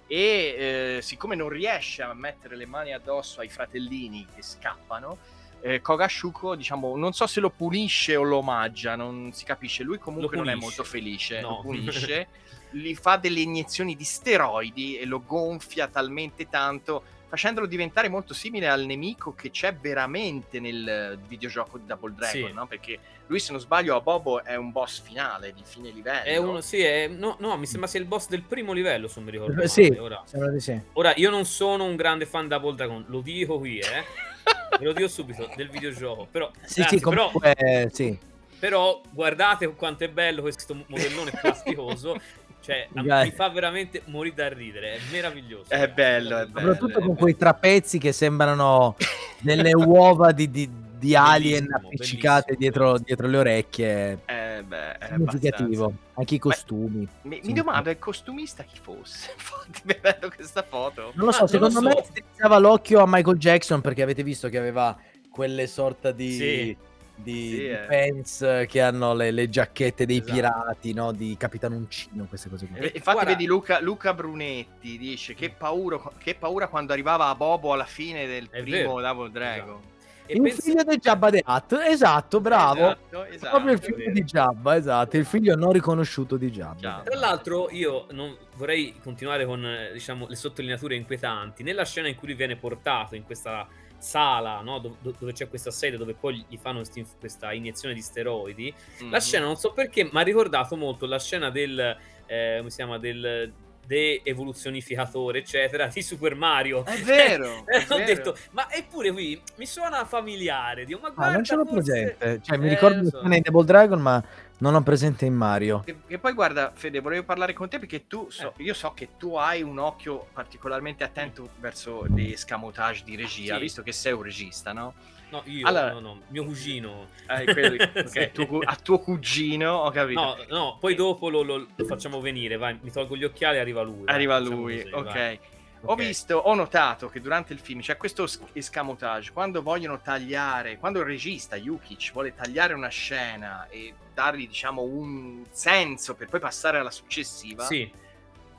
e 0.08 0.98
eh, 0.98 1.02
siccome 1.02 1.36
non 1.36 1.50
riesce 1.50 2.02
a 2.02 2.13
mettere 2.13 2.56
le 2.56 2.65
mani 2.65 2.93
addosso 2.93 3.41
ai 3.41 3.50
fratellini 3.50 4.26
che 4.34 4.41
scappano, 4.41 5.17
eh, 5.62 5.80
Kogashuko, 5.80 6.56
diciamo, 6.56 6.98
non 6.98 7.13
so 7.13 7.26
se 7.26 7.39
lo 7.39 7.50
pulisce 7.50 8.17
o 8.17 8.24
lo 8.24 8.38
omaggia, 8.38 8.96
non 8.96 9.32
si 9.32 9.46
capisce. 9.46 9.84
Lui 9.84 9.98
comunque 9.98 10.36
non 10.36 10.50
è 10.50 10.56
molto 10.56 10.84
felice, 10.84 11.39
no. 11.39 11.50
lo 11.50 11.62
pulisce, 11.63 12.28
gli 12.72 12.93
fa 12.96 13.15
delle 13.15 13.39
iniezioni 13.39 13.96
di 13.96 14.04
steroidi 14.04 14.98
e 14.98 15.06
lo 15.06 15.24
gonfia 15.26 15.88
talmente 15.88 16.50
tanto 16.50 17.04
facendolo 17.34 17.65
diventare 17.65 18.10
molto 18.10 18.36
simile 18.36 18.67
al 18.67 18.86
nemico 18.86 19.34
che 19.34 19.50
c'è 19.50 19.74
veramente 19.74 20.60
nel 20.60 21.17
videogioco 21.28 21.80
di 21.80 21.86
Double 21.88 22.13
Dragon, 22.13 22.50
sì. 22.50 22.54
no? 22.54 22.67
Perché 22.67 23.00
lui, 23.26 23.39
se 23.39 23.52
non 23.52 23.60
sbaglio, 23.60 23.96
a 23.96 24.02
Bobo 24.02 24.43
è 24.43 24.54
un 24.54 24.72
boss 24.72 25.02
finale 25.02 25.52
di 25.52 25.63
fine 25.65 25.89
livello. 25.89 26.26
È 26.26 26.38
uno, 26.38 26.62
sì, 26.62 26.82
è, 26.82 27.08
no, 27.08 27.38
no, 27.39 27.58
mi 27.58 27.65
sembra 27.65 27.89
sia 27.89 28.00
il 28.00 28.06
boss 28.06 28.28
del 28.28 28.43
primo 28.43 28.72
livello, 28.72 29.08
se 29.08 29.15
non 29.15 29.24
mi 29.26 29.32
ricordo. 29.32 29.63
Eh, 29.63 29.67
sì, 29.67 29.88
ora. 30.00 30.24
Sì. 30.60 30.80
ora, 30.93 31.13
io 31.15 31.32
non 31.32 31.46
sono 31.46 31.86
un 31.86 31.96
grande 31.96 32.28
fan 32.28 32.43
di 32.43 32.50
Double 32.50 32.76
Dragon, 32.76 33.04
lo 33.08 33.22
dico 33.22 33.58
qui, 33.58 33.80
eh. 33.80 34.04
Ve 34.78 34.86
lo 34.86 34.93
dico 34.93 35.08
subito, 35.08 35.50
del 35.56 35.69
videogioco. 35.69 36.28
Però, 36.30 36.52
sì, 36.62 36.82
grazie, 36.82 36.98
sì, 37.00 37.04
comunque, 37.04 37.56
però, 37.56 37.89
sì. 37.91 38.19
però 38.60 39.02
guardate 39.10 39.74
quanto 39.74 40.04
è 40.04 40.10
bello 40.10 40.43
questo 40.43 40.86
modellone 40.86 41.32
plasticoso 41.41 42.15
cioè, 42.63 42.88
mi 42.93 43.32
fa 43.32 43.49
veramente 43.49 44.04
morire 44.06 44.36
da 44.36 44.47
ridere, 44.47 44.93
è 44.93 44.99
meraviglioso. 45.12 45.69
È 45.69 45.89
bello, 45.89 46.39
è 46.39 46.45
bello. 46.45 46.73
Soprattutto 46.73 47.02
con 47.02 47.15
quei 47.17 47.36
trapezzi 47.36 47.97
che 47.97 48.13
sembrano 48.13 48.95
delle 49.41 49.73
uova 49.76 50.32
di, 50.32 50.49
di, 50.49 50.69
di 50.97 51.13
alien 51.13 51.67
appiccicate 51.73 52.56
dietro, 52.56 52.97
dietro, 52.99 53.28
le 53.28 53.38
orecchie. 53.38 54.19
Eh 54.26 54.63
beh, 54.65 54.97
è 54.97 55.08
significativo. 55.08 55.84
Abbastanza. 55.84 56.12
Anche 56.13 56.36
i 56.36 56.39
costumi. 56.39 57.08
Mi, 57.23 57.41
mi 57.43 57.52
domando, 57.52 57.89
è 57.89 57.99
costumista 57.99 58.63
chi 58.63 58.78
fosse? 58.82 59.32
Infatti, 59.36 59.82
vedendo 59.84 60.32
questa 60.34 60.63
foto. 60.63 61.12
Non 61.15 61.26
lo 61.26 61.32
so, 61.34 61.43
ah, 61.43 61.47
secondo 61.47 61.82
so. 61.82 61.86
me 61.86 62.02
strizzava 62.02 62.60
l'occhio 62.60 63.02
a 63.02 63.06
Michael 63.06 63.38
Jackson 63.38 63.82
perché 63.82 64.04
avete 64.04 64.23
visto 64.23 64.47
che 64.47 64.58
aveva 64.58 64.97
quelle 65.30 65.67
sorta 65.67 66.13
di... 66.13 66.32
Sì 66.32 66.91
di, 67.15 67.49
sì, 67.49 67.58
di 67.58 67.69
eh. 67.69 67.86
fans 67.88 68.65
che 68.67 68.82
hanno 68.82 69.13
le, 69.13 69.32
le 69.32 69.49
giacchette 69.49 70.06
dei 70.06 70.17
esatto. 70.17 70.34
pirati, 70.34 70.93
no? 70.93 71.12
di 71.12 71.36
Capitan 71.38 71.73
Uncino, 71.73 72.26
queste 72.26 72.49
cose 72.49 72.67
qui. 72.67 72.78
E, 72.78 72.86
infatti 72.95 73.02
Guarda... 73.02 73.32
vedi 73.32 73.45
Luca, 73.45 73.80
Luca, 73.82 74.13
Brunetti 74.13 74.97
dice 74.97 75.34
che 75.34 75.49
paura, 75.49 76.02
che 76.17 76.36
paura, 76.36 76.67
quando 76.67 76.93
arrivava 76.93 77.28
a 77.28 77.36
Bobo 77.36 77.73
alla 77.73 77.86
fine 77.86 78.26
del 78.26 78.49
È 78.49 78.62
primo 78.62 78.95
vero. 78.95 79.02
Double 79.02 79.32
Dragon. 79.32 79.78
Esatto. 79.80 79.91
E 80.26 80.36
il 80.36 80.41
pensi... 80.41 80.62
figlio 80.62 80.84
di 80.84 80.97
Jabba 80.97 81.30
the 81.30 81.43
Hutt, 81.45 81.73
esatto, 81.86 82.39
bravo. 82.39 82.80
Esatto, 82.80 83.23
esatto, 83.26 83.49
Proprio 83.49 83.73
il 83.73 83.80
figlio 83.80 84.12
di 84.12 84.23
Jabba, 84.23 84.76
esatto, 84.78 85.17
il 85.17 85.26
figlio 85.26 85.56
non 85.56 85.73
riconosciuto 85.73 86.38
di 86.38 86.49
Jabba. 86.49 86.80
Jabba. 86.80 87.04
Tra 87.04 87.19
l'altro 87.19 87.69
io 87.71 88.08
non 88.12 88.36
vorrei 88.56 88.95
continuare 89.04 89.45
con 89.45 89.89
diciamo, 89.91 90.28
le 90.28 90.36
sottolineature 90.36 90.95
inquietanti. 90.95 91.63
Nella 91.63 91.84
scena 91.84 92.08
in 92.08 92.15
cui 92.15 92.30
lui 92.30 92.38
viene 92.38 92.56
portato 92.56 93.15
in 93.15 93.23
questa 93.23 93.67
sala 94.04 94.62
no? 94.62 94.80
Do- 94.80 94.98
dove 95.02 95.34
c'è 95.34 95.48
questa 95.50 95.72
sede 95.72 95.98
dove 95.98 96.13
poi 96.13 96.46
gli 96.48 96.58
fanno 96.58 96.84
sti- 96.84 97.06
questa 97.20 97.54
iniezione 97.54 97.94
di 97.94 98.02
steroidi. 98.02 98.74
Mm-hmm. 99.02 99.12
La 99.12 99.20
scena 99.20 99.46
non 99.46 99.56
so 99.56 99.72
perché, 99.72 100.04
mi 100.04 100.20
ha 100.20 100.22
ricordato 100.22 100.76
molto 100.76 101.06
la 101.06 101.20
scena 101.20 101.50
del, 101.50 101.98
eh, 102.26 102.56
come 102.58 102.70
si 102.70 102.76
chiama, 102.76 102.98
del 102.98 103.52
de-evoluzionificatore, 103.86 105.39
eccetera, 105.39 105.88
di 105.88 106.02
Super 106.02 106.36
Mario. 106.36 106.86
È 106.86 106.98
vero! 107.00 107.62
Eh, 107.74 107.80
è 107.80 107.86
ho 107.89 107.98
vero. 107.98 108.06
detto, 108.06 108.38
ma 108.52 108.72
eppure 108.72 109.12
qui 109.12 109.42
mi 109.56 109.66
suona 109.66 110.06
familiare. 110.06 110.86
Dico, 110.86 111.00
ma 111.02 111.10
guarda, 111.10 111.32
ah, 111.32 111.34
non 111.36 111.44
ce 111.44 111.56
l'ho 111.56 111.66
forse... 111.66 112.16
presente. 112.18 112.42
Cioè, 112.44 112.58
mi 112.58 112.68
eh, 112.68 112.70
ricordo 112.70 113.10
so. 113.10 113.22
in 113.22 113.42
Double 113.42 113.66
Dragon, 113.66 114.00
ma 114.00 114.24
non 114.60 114.76
ho 114.76 114.82
presente 114.82 115.26
in 115.26 115.34
Mario. 115.34 115.84
E, 115.86 115.96
e, 116.08 116.18
poi 116.20 116.34
guarda, 116.34 116.72
Fede, 116.74 117.00
volevo 117.00 117.24
parlare 117.24 117.54
con 117.54 117.68
te 117.70 117.80
perché 117.80 118.08
tu 118.08 118.30
so, 118.30 118.54
eh. 118.58 118.63
io 118.63 118.74
so 118.74 118.94
che 118.94 119.10
tu 119.18 119.36
hai 119.36 119.62
un 119.62 119.80
occhio 119.80 120.28
particolarmente 120.32 121.04
attento 121.04 121.50
verso 121.60 122.08
gli 122.08 122.36
scamotage 122.36 123.04
di 123.04 123.16
regia, 123.16 123.56
sì. 123.56 123.62
visto 123.62 123.84
che 123.84 123.92
sei 123.92 124.13
un 124.13 124.22
regista, 124.22 124.72
no? 124.72 124.94
No, 125.30 125.42
io, 125.46 125.66
allora, 125.68 125.94
no, 125.94 126.00
no, 126.00 126.22
mio 126.28 126.46
cugino. 126.46 127.08
Eh, 127.28 127.52
quello, 127.52 127.84
okay, 127.84 128.08
sì. 128.08 128.30
tuo, 128.32 128.60
a 128.60 128.76
tuo 128.76 129.00
cugino, 129.00 129.74
ho 129.74 129.89
capito. 129.89 130.22
No, 130.22 130.38
no 130.48 130.78
poi 130.80 130.94
dopo 130.94 131.30
lo, 131.30 131.42
lo, 131.42 131.68
lo, 131.76 131.86
facciamo 131.86 132.22
venire, 132.22 132.56
vai, 132.56 132.78
mi 132.80 132.92
tolgo 132.92 133.18
gli 133.18 133.24
occhiali 133.24 133.58
e 133.58 133.60
arriva 133.60 133.82
lui. 133.82 134.04
Arriva 134.06 134.39
vai, 134.39 134.48
lui, 134.48 134.82
così, 134.84 134.94
ok. 134.94 135.13
Vai. 135.13 135.39
Ho 135.86 135.96
visto, 135.96 136.38
ho 136.38 136.54
notato 136.54 137.10
che 137.10 137.19
durante 137.19 137.52
il 137.52 137.60
film 137.60 137.82
c'è 137.82 137.98
questo 137.98 138.28
escamotage, 138.54 139.32
quando 139.32 139.62
vogliono 139.62 140.00
tagliare, 140.00 140.78
quando 140.78 141.00
il 141.00 141.06
regista 141.06 141.58
Yukic 141.58 142.12
vuole 142.13 142.34
tagliare 142.34 142.74
una 142.74 142.88
scena 142.88 143.67
e 143.69 143.93
dargli 144.13 144.48
diciamo 144.48 144.82
un 144.82 145.43
senso 145.52 146.15
per 146.15 146.30
poi 146.30 146.39
passare 146.39 146.78
alla 146.78 146.91
successiva, 146.91 147.65
sì. 147.65 147.91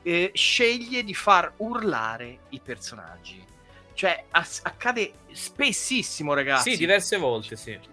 eh, 0.02 0.32
sceglie 0.34 1.02
di 1.02 1.14
far 1.14 1.52
urlare 1.58 2.40
i 2.50 2.60
personaggi. 2.60 3.42
Cioè 3.94 4.24
as- 4.30 4.60
accade 4.62 5.12
spessissimo 5.32 6.34
ragazzi. 6.34 6.72
Sì, 6.72 6.76
diverse 6.76 7.16
volte, 7.16 7.56
sì 7.56 7.92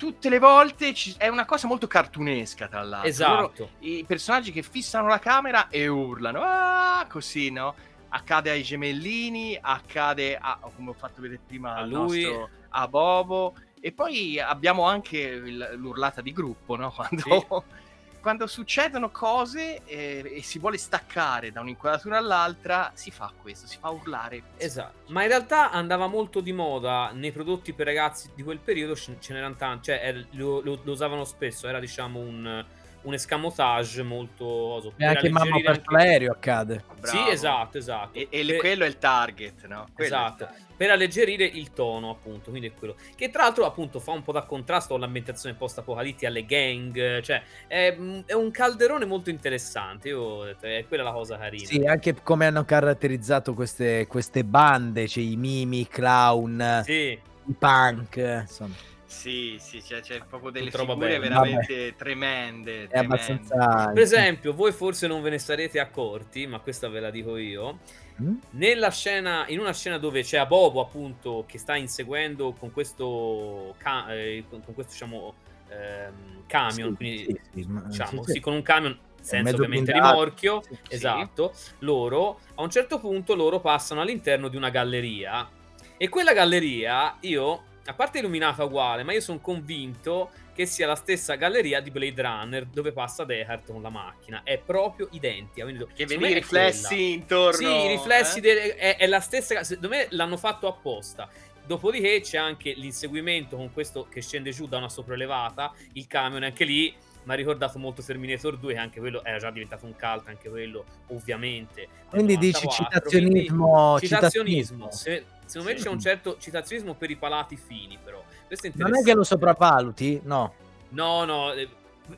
tutte 0.00 0.30
le 0.30 0.38
volte 0.38 0.94
ci... 0.94 1.14
è 1.18 1.28
una 1.28 1.44
cosa 1.44 1.66
molto 1.66 1.86
cartunesca, 1.86 2.68
tra 2.68 2.82
l'altro. 2.82 3.06
Esatto. 3.06 3.52
Loro, 3.58 3.70
I 3.80 4.02
personaggi 4.06 4.50
che 4.50 4.62
fissano 4.62 5.08
la 5.08 5.18
camera 5.18 5.68
e 5.68 5.88
urlano, 5.88 6.40
ah, 6.42 7.04
così, 7.06 7.50
no? 7.50 7.74
Accade 8.10 8.50
ai 8.50 8.62
gemellini, 8.62 9.58
accade 9.60 10.36
a, 10.36 10.58
come 10.74 10.90
ho 10.90 10.94
fatto 10.94 11.20
vedere 11.20 11.40
prima, 11.46 11.74
a 11.74 11.84
lui, 11.84 12.22
nostro, 12.22 12.48
a 12.70 12.88
Bobo. 12.88 13.54
E 13.80 13.92
poi 13.92 14.38
abbiamo 14.38 14.84
anche 14.84 15.18
il, 15.18 15.72
l'urlata 15.76 16.20
di 16.20 16.32
gruppo, 16.32 16.76
no? 16.76 16.92
Quando, 16.94 17.22
sì. 17.22 18.18
quando 18.20 18.46
succedono 18.46 19.10
cose 19.10 19.84
e, 19.84 20.32
e, 20.36 20.42
si 20.42 20.58
vuole 20.58 20.76
staccare 20.76 21.50
da 21.50 21.60
un'inquadratura 21.60 22.18
all'altra, 22.18 22.90
si 22.94 23.10
fa 23.10 23.32
questo, 23.40 23.66
si 23.66 23.78
fa 23.78 23.88
urlare. 23.88 24.42
Esatto, 24.58 25.10
ma 25.12 25.22
in 25.22 25.28
realtà 25.28 25.70
andava 25.70 26.06
molto 26.06 26.40
di 26.40 26.52
moda 26.52 27.10
nei 27.14 27.32
prodotti 27.32 27.72
per 27.72 27.86
ragazzi 27.86 28.30
di 28.34 28.42
quel 28.42 28.58
periodo, 28.58 28.94
ce 28.94 29.16
n'erano 29.28 29.56
tanti, 29.56 29.84
cioè 29.84 30.26
lo, 30.32 30.60
lo, 30.60 30.80
lo 30.82 30.92
usavano 30.92 31.24
spesso, 31.24 31.66
era 31.66 31.80
diciamo 31.80 32.18
un 32.18 32.64
un 33.02 33.14
escamotage 33.14 34.02
molto 34.02 34.44
oso. 34.44 34.92
E 34.96 35.04
anche 35.06 35.30
mamma 35.30 35.56
per 35.56 35.68
anche... 35.68 35.82
l'aereo 35.94 36.32
accade. 36.32 36.84
Bravo. 37.00 37.16
Sì, 37.16 37.30
esatto, 37.30 37.78
esatto. 37.78 38.18
E, 38.18 38.28
e 38.30 38.44
per... 38.44 38.56
quello 38.56 38.84
è 38.84 38.86
il 38.86 38.98
target, 38.98 39.66
no? 39.66 39.88
Quello 39.94 40.14
esatto. 40.14 40.48
Per 40.76 40.90
alleggerire 40.90 41.44
il 41.44 41.72
tono, 41.72 42.10
appunto, 42.10 42.50
quindi 42.50 42.68
è 42.68 42.72
quello. 42.72 42.96
Che 43.14 43.30
tra 43.30 43.42
l'altro, 43.42 43.66
appunto, 43.66 44.00
fa 44.00 44.12
un 44.12 44.22
po' 44.22 44.32
da 44.32 44.42
contrasto 44.42 44.92
con 44.92 45.00
l'ambientazione 45.00 45.54
post-apocalittica, 45.54 46.28
alle 46.28 46.44
gang, 46.44 47.20
cioè 47.20 47.42
è, 47.66 47.96
è, 48.24 48.32
un 48.32 48.50
calderone 48.50 49.04
molto 49.04 49.28
interessante, 49.28 50.08
io 50.08 50.44
detto, 50.44 50.66
è 50.66 50.84
quella 50.88 51.02
la 51.02 51.12
cosa 51.12 51.36
carina. 51.36 51.66
Sì, 51.66 51.84
anche 51.84 52.14
come 52.22 52.46
hanno 52.46 52.64
caratterizzato 52.64 53.52
queste, 53.52 54.06
queste 54.06 54.42
bande, 54.42 55.06
cioè 55.06 55.22
i 55.22 55.36
mimi, 55.36 55.80
i 55.80 55.88
clown, 55.88 56.82
sì. 56.84 57.18
i 57.44 57.54
punk, 57.58 58.16
insomma. 58.16 58.89
Sì, 59.10 59.56
sì, 59.58 59.82
c'è, 59.82 60.00
c'è 60.00 60.22
proprio 60.24 60.50
delle 60.50 60.70
Tutto 60.70 60.86
figure 60.86 61.18
veramente 61.18 61.74
Vabbè. 61.74 61.96
tremende. 61.96 62.86
È 62.86 62.98
abbastanza... 62.98 63.90
Per 63.92 64.02
esempio, 64.02 64.54
voi 64.54 64.70
forse 64.70 65.08
non 65.08 65.20
ve 65.20 65.30
ne 65.30 65.38
sarete 65.38 65.80
accorti, 65.80 66.46
ma 66.46 66.60
questa 66.60 66.88
ve 66.88 67.00
la 67.00 67.10
dico 67.10 67.36
io. 67.36 67.80
Mm? 68.22 68.36
Nella 68.50 68.90
scena, 68.90 69.44
in 69.48 69.58
una 69.58 69.74
scena 69.74 69.98
dove 69.98 70.22
c'è 70.22 70.38
a 70.38 70.46
Bobo, 70.46 70.80
appunto, 70.80 71.44
che 71.48 71.58
sta 71.58 71.74
inseguendo 71.74 72.52
con 72.52 72.70
questo, 72.70 73.74
ca- 73.78 74.14
eh, 74.14 74.44
con, 74.48 74.62
questo 74.72 74.92
diciamo, 74.92 75.34
ehm, 75.68 76.44
camion, 76.46 76.90
sì, 76.90 76.96
quindi, 76.96 77.24
sì, 77.24 77.40
sì, 77.52 77.66
diciamo, 77.88 78.24
sì, 78.24 78.38
con 78.38 78.54
un 78.54 78.62
camion 78.62 78.96
senza 79.20 79.54
ovviamente 79.54 79.90
blindato. 79.90 80.12
rimorchio, 80.12 80.62
esatto, 80.88 81.52
loro, 81.80 82.38
a 82.54 82.62
un 82.62 82.70
certo 82.70 83.00
punto 83.00 83.34
loro 83.34 83.58
passano 83.58 84.00
all'interno 84.00 84.46
di 84.46 84.56
una 84.56 84.70
galleria 84.70 85.50
e 85.96 86.08
quella 86.08 86.32
galleria 86.32 87.16
io 87.20 87.64
a 87.86 87.94
parte 87.94 88.18
illuminata 88.18 88.64
uguale, 88.64 89.02
ma 89.02 89.12
io 89.12 89.20
sono 89.20 89.40
convinto 89.40 90.30
che 90.54 90.66
sia 90.66 90.86
la 90.86 90.94
stessa 90.94 91.36
galleria 91.36 91.80
di 91.80 91.90
Blade 91.90 92.20
Runner 92.20 92.66
dove 92.66 92.92
passa 92.92 93.24
Deckard 93.24 93.64
con 93.66 93.80
la 93.80 93.88
macchina. 93.88 94.42
È 94.42 94.58
proprio 94.58 95.08
identica. 95.12 95.64
Quindi, 95.64 95.86
che 95.94 96.04
vedi 96.06 96.28
i 96.28 96.34
riflessi 96.34 97.12
intorno. 97.12 97.56
Sì, 97.56 97.64
i 97.64 97.88
riflessi 97.88 98.38
eh? 98.38 98.42
de- 98.42 98.74
è, 98.76 98.96
è, 98.96 99.06
la 99.06 99.20
stessa. 99.20 99.64
Secondo 99.64 99.88
me 99.88 100.06
l'hanno 100.10 100.36
fatto 100.36 100.68
apposta. 100.68 101.28
Dopodiché 101.64 102.20
c'è 102.20 102.36
anche 102.36 102.72
l'inseguimento 102.72 103.56
con 103.56 103.72
questo 103.72 104.06
che 104.10 104.20
scende 104.20 104.50
giù 104.50 104.66
da 104.66 104.78
una 104.78 104.88
sopraelevata, 104.88 105.72
il 105.92 106.06
camion, 106.06 106.42
anche 106.42 106.64
lì 106.64 106.94
mi 107.22 107.32
ha 107.32 107.34
ricordato 107.36 107.78
molto 107.78 108.02
Terminator 108.02 108.58
2, 108.58 108.76
anche 108.76 108.98
quello 108.98 109.22
era 109.24 109.38
già 109.38 109.50
diventato 109.50 109.86
un 109.86 109.92
cult, 109.92 110.26
anche 110.26 110.48
quello 110.48 110.84
ovviamente. 111.08 111.88
Quindi 112.08 112.34
94, 112.34 112.60
dici 112.60 112.82
citazionismo. 112.82 113.96
Quindi, 113.96 114.06
citazionismo. 114.06 114.90
Se, 114.90 115.24
secondo 115.50 115.72
me 115.72 115.78
c'è 115.78 115.88
un 115.88 116.00
certo 116.00 116.36
citazionismo 116.38 116.94
per 116.94 117.10
i 117.10 117.16
palati 117.16 117.56
fini, 117.56 117.98
però. 118.02 118.22
Questo 118.46 118.68
è 118.68 118.72
non 118.76 118.96
è 118.96 119.02
che 119.02 119.14
lo 119.14 119.24
sopravvaluti? 119.24 120.20
No. 120.24 120.54
No, 120.90 121.24
no, 121.24 121.52
eh, 121.52 121.68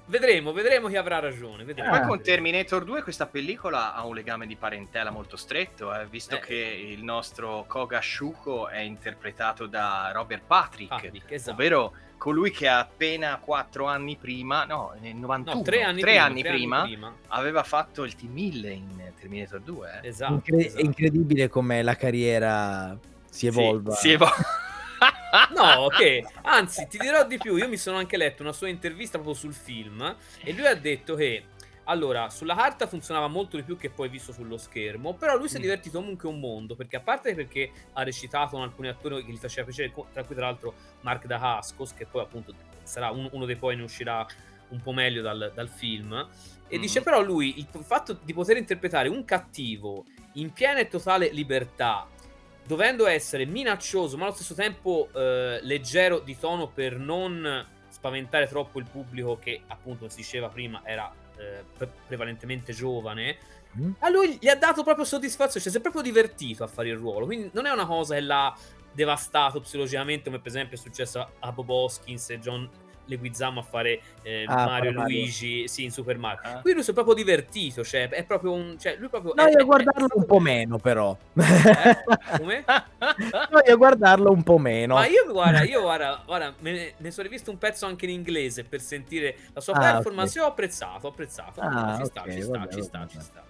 vedremo, 0.07 0.53
vedremo 0.53 0.89
chi 0.89 0.97
avrà 0.97 1.19
ragione. 1.19 1.65
Vedremo. 1.65 1.91
Poi 1.91 2.07
con 2.07 2.23
Terminator 2.23 2.85
2 2.85 3.03
questa 3.03 3.27
pellicola 3.27 3.95
ha 3.95 4.05
un 4.05 4.15
legame 4.15 4.47
di 4.47 4.57
parentela 4.57 5.11
molto 5.11 5.37
stretto, 5.37 5.95
eh, 5.95 6.07
visto 6.07 6.37
eh. 6.37 6.41
che 6.41 6.55
il 6.55 7.03
nostro 7.03 7.65
Koga 7.67 8.01
Shuko 8.01 8.69
è 8.69 8.81
interpretato 8.81 9.67
da 9.67 10.11
Robert 10.13 10.43
Patrick, 10.47 10.89
Patrick 10.89 11.31
esatto. 11.33 11.53
ovvero 11.53 11.93
colui 12.23 12.53
che 12.53 12.69
appena 12.69 13.39
quattro 13.39 13.87
anni 13.87 14.17
prima, 14.17 14.65
no, 14.65 14.95
nel 15.01 15.17
91, 15.17 15.57
no, 15.57 15.65
tre 15.65 15.83
anni, 15.83 16.01
tre 16.01 16.11
prima, 16.11 16.25
anni, 16.25 16.41
tre 16.43 16.51
prima, 16.53 16.77
anni 16.83 16.93
prima, 16.93 17.17
aveva 17.29 17.65
fatto 17.65 18.05
il 18.05 18.15
T-1000 18.15 18.71
in 18.71 19.13
Terminator 19.19 19.61
2. 19.61 20.01
Eh. 20.03 20.09
Esatto, 20.09 20.33
Incre- 20.33 20.67
esatto. 20.67 20.83
È 20.83 20.85
incredibile 20.85 21.49
come 21.49 21.83
la 21.83 21.97
carriera 21.97 22.97
si 23.33 23.47
evolva. 23.47 23.95
Sì, 23.95 24.09
si 24.09 24.13
evolve. 24.13 24.35
no, 25.57 25.85
ok. 25.85 26.21
Anzi, 26.43 26.87
ti 26.87 26.99
dirò 26.99 27.27
di 27.27 27.39
più. 27.39 27.57
Io 27.57 27.69
mi 27.69 27.79
sono 27.79 27.97
anche 27.97 28.19
letto 28.19 28.43
una 28.43 28.53
sua 28.53 28.69
intervista 28.69 29.19
proprio 29.19 29.35
sul 29.35 29.55
film 29.55 30.15
e 30.45 30.53
lui 30.53 30.67
ha 30.67 30.75
detto 30.75 31.15
che 31.15 31.47
Allora, 31.85 32.31
sulla 32.31 32.55
carta 32.55 32.87
funzionava 32.87 33.27
molto 33.27 33.57
di 33.57 33.65
più 33.65 33.77
che 33.77 33.91
poi 33.91 34.09
visto 34.09 34.33
sullo 34.33 34.57
schermo, 34.57 35.15
però 35.15 35.37
lui 35.37 35.49
si 35.49 35.57
è 35.57 35.59
mm. 35.59 35.63
divertito 35.63 35.99
comunque 35.99 36.29
un 36.29 36.39
mondo, 36.39 36.77
perché 36.77 36.97
a 36.97 37.01
parte 37.01 37.35
perché 37.35 37.73
ha 37.95 38.05
recitato 38.05 38.51
con 38.51 38.63
alcuni 38.63 38.89
attori 38.89 39.25
che 39.25 39.33
gli 39.33 39.37
faceva 39.37 39.67
piacere, 39.67 39.93
tra 40.13 40.23
cui 40.23 40.37
tra 40.37 40.47
l'altro 40.47 40.75
Mark 41.01 41.27
Dacascos, 41.27 41.93
che 41.95 42.07
poi 42.07 42.23
appunto 42.23 42.55
sarà 42.85 43.11
un, 43.11 43.29
uno 43.33 43.47
dei 43.47 43.57
poi 43.57 43.75
ne 43.75 43.83
uscirà 43.83 44.25
un 44.69 44.81
po' 44.81 44.93
meglio 44.93 45.23
dal, 45.23 45.51
dal 45.53 45.69
film, 45.69 46.29
e 46.69 46.79
mm. 46.79 46.81
dice 46.81 47.03
però 47.03 47.21
lui 47.21 47.59
il 47.59 47.67
fatto 47.83 48.17
di 48.23 48.33
poter 48.33 48.59
interpretare 48.59 49.09
un 49.09 49.25
cattivo 49.25 50.05
in 50.35 50.53
piena 50.53 50.79
e 50.79 50.87
totale 50.87 51.33
libertà, 51.33 52.07
dovendo 52.67 53.07
essere 53.07 53.45
minaccioso 53.45 54.17
ma 54.17 54.25
allo 54.27 54.35
stesso 54.35 54.55
tempo 54.55 55.09
eh, 55.15 55.59
leggero 55.63 56.21
di 56.21 56.39
tono 56.39 56.69
per 56.69 56.99
non 56.99 57.67
spaventare 57.89 58.47
troppo 58.49 58.79
il 58.79 58.87
pubblico 58.91 59.39
che 59.39 59.63
appunto 59.67 60.09
si 60.09 60.17
diceva 60.17 60.49
prima 60.49 60.81
era 60.85 61.13
eh, 61.37 61.65
pre- 61.77 61.91
prevalentemente 62.07 62.73
giovane, 62.73 63.37
mm. 63.79 63.93
a 64.01 64.09
lui 64.09 64.39
gli 64.41 64.49
ha 64.49 64.57
dato 64.57 64.83
proprio 64.83 65.05
soddisfazione, 65.05 65.61
cioè 65.61 65.73
si 65.73 65.79
è 65.79 65.81
proprio 65.81 66.03
divertito 66.03 66.65
a 66.65 66.67
fare 66.67 66.89
il 66.89 66.97
ruolo, 66.97 67.27
quindi 67.27 67.51
non 67.53 67.67
è 67.67 67.71
una 67.71 67.87
cosa 67.87 68.15
che 68.15 68.21
l'ha 68.21 68.57
devastato 68.93 69.61
psicologicamente 69.61 70.25
come 70.25 70.39
per 70.39 70.49
esempio 70.49 70.77
è 70.77 70.81
successo 70.81 71.33
a 71.39 71.53
Bob 71.53 71.69
Hoskins 71.69 72.31
e 72.31 72.39
John 72.39 72.69
Leguizamo 73.07 73.61
a 73.61 73.63
fare 73.63 74.01
eh, 74.23 74.45
ah, 74.47 74.65
Mario 74.65 74.91
e 74.91 74.93
Luigi 74.93 75.69
sì, 75.69 75.85
in 75.85 75.91
Super 75.91 76.19
Mario. 76.19 76.41
Ah. 76.43 76.61
Qui 76.61 76.73
lui 76.73 76.83
si 76.83 76.91
è 76.91 76.95
proprio 76.95 77.15
divertito, 77.15 77.85
cioè 77.85 78.09
è 78.09 78.25
proprio 78.25 78.53
un... 78.53 78.77
Cioè, 78.79 78.97
lui 78.99 79.09
proprio 79.09 79.33
no, 79.35 79.45
è, 79.45 79.51
io 79.51 79.59
a 79.59 79.65
guardarlo 79.65 80.09
è 80.09 80.17
un 80.17 80.27
po' 80.27 80.39
meno 80.39 80.79
però. 80.79 81.17
Eh? 81.35 82.37
Come? 82.39 82.65
no, 82.67 83.59
io 83.67 83.73
a 83.73 83.77
guardarlo 83.77 84.31
un 84.31 84.43
po' 84.43 84.59
meno. 84.59 84.95
Ma 84.95 85.07
io 85.07 85.31
guarda, 85.31 85.63
io 85.63 85.81
guarda, 85.83 86.23
guarda 86.25 86.55
me 86.61 86.95
ne 86.97 87.11
sono 87.11 87.29
rivisto 87.29 87.51
un 87.51 87.59
pezzo 87.59 87.87
anche 87.87 88.05
in 88.07 88.13
inglese 88.13 88.65
per 88.65 88.81
sentire 88.81 89.37
la 89.53 89.61
sua 89.61 89.75
ah, 89.75 89.93
performance 89.93 90.39
okay. 90.39 90.49
ho 90.49 90.53
apprezzato, 90.53 91.07
ho 91.07 91.11
apprezzato. 91.11 91.61
Ah, 91.61 91.97
ci, 91.99 92.07
sta, 92.07 92.21
okay, 92.21 92.33
ci, 92.35 92.43
sta, 92.43 92.59
vabbè, 92.59 92.73
ci 92.73 92.83
sta, 92.83 92.99
vabbè. 92.99 93.11
ci 93.11 93.21
sta, 93.21 93.43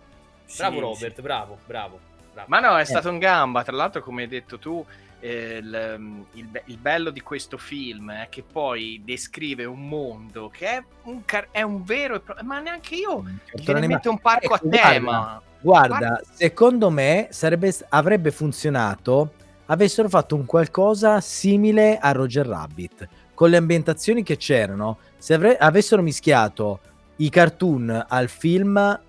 Bravo 0.56 0.74
sì, 0.74 0.80
Robert, 0.80 1.14
sì. 1.14 1.22
bravo, 1.22 1.58
bravo, 1.66 1.98
bravo. 2.32 2.48
Ma 2.48 2.60
no, 2.60 2.76
è 2.76 2.82
eh. 2.82 2.84
stato 2.84 3.08
un 3.08 3.18
gamba, 3.18 3.62
tra 3.62 3.74
l'altro 3.76 4.02
come 4.02 4.22
hai 4.22 4.28
detto 4.28 4.58
tu 4.58 4.84
il, 5.28 6.24
il, 6.32 6.62
il, 6.64 6.78
bello 6.78 7.10
di 7.10 7.20
questo 7.20 7.56
film 7.56 8.10
è 8.10 8.26
che 8.28 8.42
poi 8.42 9.00
descrive 9.04 9.64
un 9.64 9.86
mondo 9.86 10.48
che 10.48 10.66
è 10.66 10.84
un, 11.04 11.22
è 11.52 11.62
un 11.62 11.84
vero 11.84 12.16
e 12.16 12.20
pro- 12.20 12.36
ma 12.42 12.58
neanche 12.58 12.96
io 12.96 13.22
mi 13.22 13.86
mette 13.86 14.08
un 14.08 14.18
parco 14.18 14.54
ecco, 14.54 14.54
a 14.54 14.60
tema. 14.68 15.42
guarda, 15.60 15.96
guarda 15.96 16.20
secondo 16.32 16.90
me 16.90 17.28
sarebbe, 17.30 17.72
avrebbe 17.90 18.32
funzionato 18.32 19.34
avessero 19.66 20.08
fatto 20.08 20.34
un 20.34 20.44
qualcosa 20.44 21.20
simile 21.20 21.98
a 21.98 22.10
Roger 22.10 22.46
Rabbit 22.46 23.08
con 23.34 23.48
le 23.48 23.56
ambientazioni 23.56 24.22
che 24.22 24.36
c'erano. 24.36 24.98
Se 25.18 25.34
avre- 25.34 25.56
avessero 25.56 26.02
mischiato 26.02 26.80
i 27.16 27.30
cartoon 27.30 28.06
al 28.08 28.28
film 28.28 29.00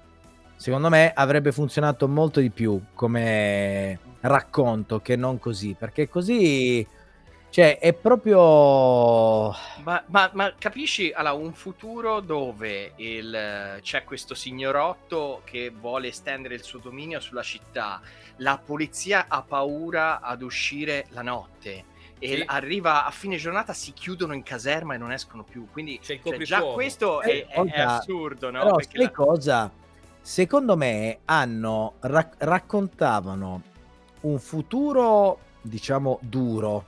secondo 0.56 0.89
me 0.89 1.12
avrebbe 1.13 1.52
funzionato 1.52 2.08
molto 2.08 2.39
di 2.39 2.49
più 2.49 2.80
come 2.93 3.99
racconto 4.23 4.99
che 4.99 5.15
non 5.15 5.39
così, 5.39 5.75
perché 5.77 6.09
così 6.09 6.86
cioè 7.53 7.77
è 7.77 7.93
proprio 7.93 9.49
ma, 9.83 10.03
ma, 10.07 10.31
ma 10.33 10.55
capisci 10.57 11.12
allora 11.12 11.36
un 11.36 11.53
futuro 11.53 12.19
dove 12.19 12.93
il, 12.95 13.77
c'è 13.79 14.03
questo 14.03 14.33
signorotto 14.33 15.41
che 15.43 15.69
vuole 15.69 16.07
estendere 16.07 16.55
il 16.55 16.63
suo 16.63 16.79
dominio 16.79 17.19
sulla 17.19 17.43
città 17.43 18.01
la 18.38 18.57
polizia 18.57 19.25
ha 19.27 19.43
paura 19.43 20.19
ad 20.21 20.41
uscire 20.41 21.05
la 21.09 21.21
notte 21.21 21.86
e 22.17 22.38
sì. 22.38 22.43
arriva 22.47 23.05
a 23.05 23.12
fine 23.12 23.38
giornata 23.38 23.71
si 23.73 23.93
chiudono 23.93 24.33
in 24.33 24.41
caserma 24.41 24.95
e 24.95 24.97
non 24.97 25.12
escono 25.12 25.43
più 25.43 25.67
quindi 25.71 25.99
cioè, 26.01 26.19
già 26.39 26.63
questo 26.63 27.21
è, 27.21 27.45
è, 27.45 27.62
è, 27.65 27.81
assurdo 27.81 28.49
no? 28.49 28.63
però 28.63 28.79
sai 28.79 29.03
la... 29.03 29.12
cosa 29.12 29.71
secondo 30.19 30.75
me 30.75 31.19
hanno 31.25 31.97
rac- 31.99 32.38
raccontavano 32.39 33.62
un 34.23 34.39
futuro, 34.39 35.39
diciamo, 35.62 36.19
duro, 36.21 36.86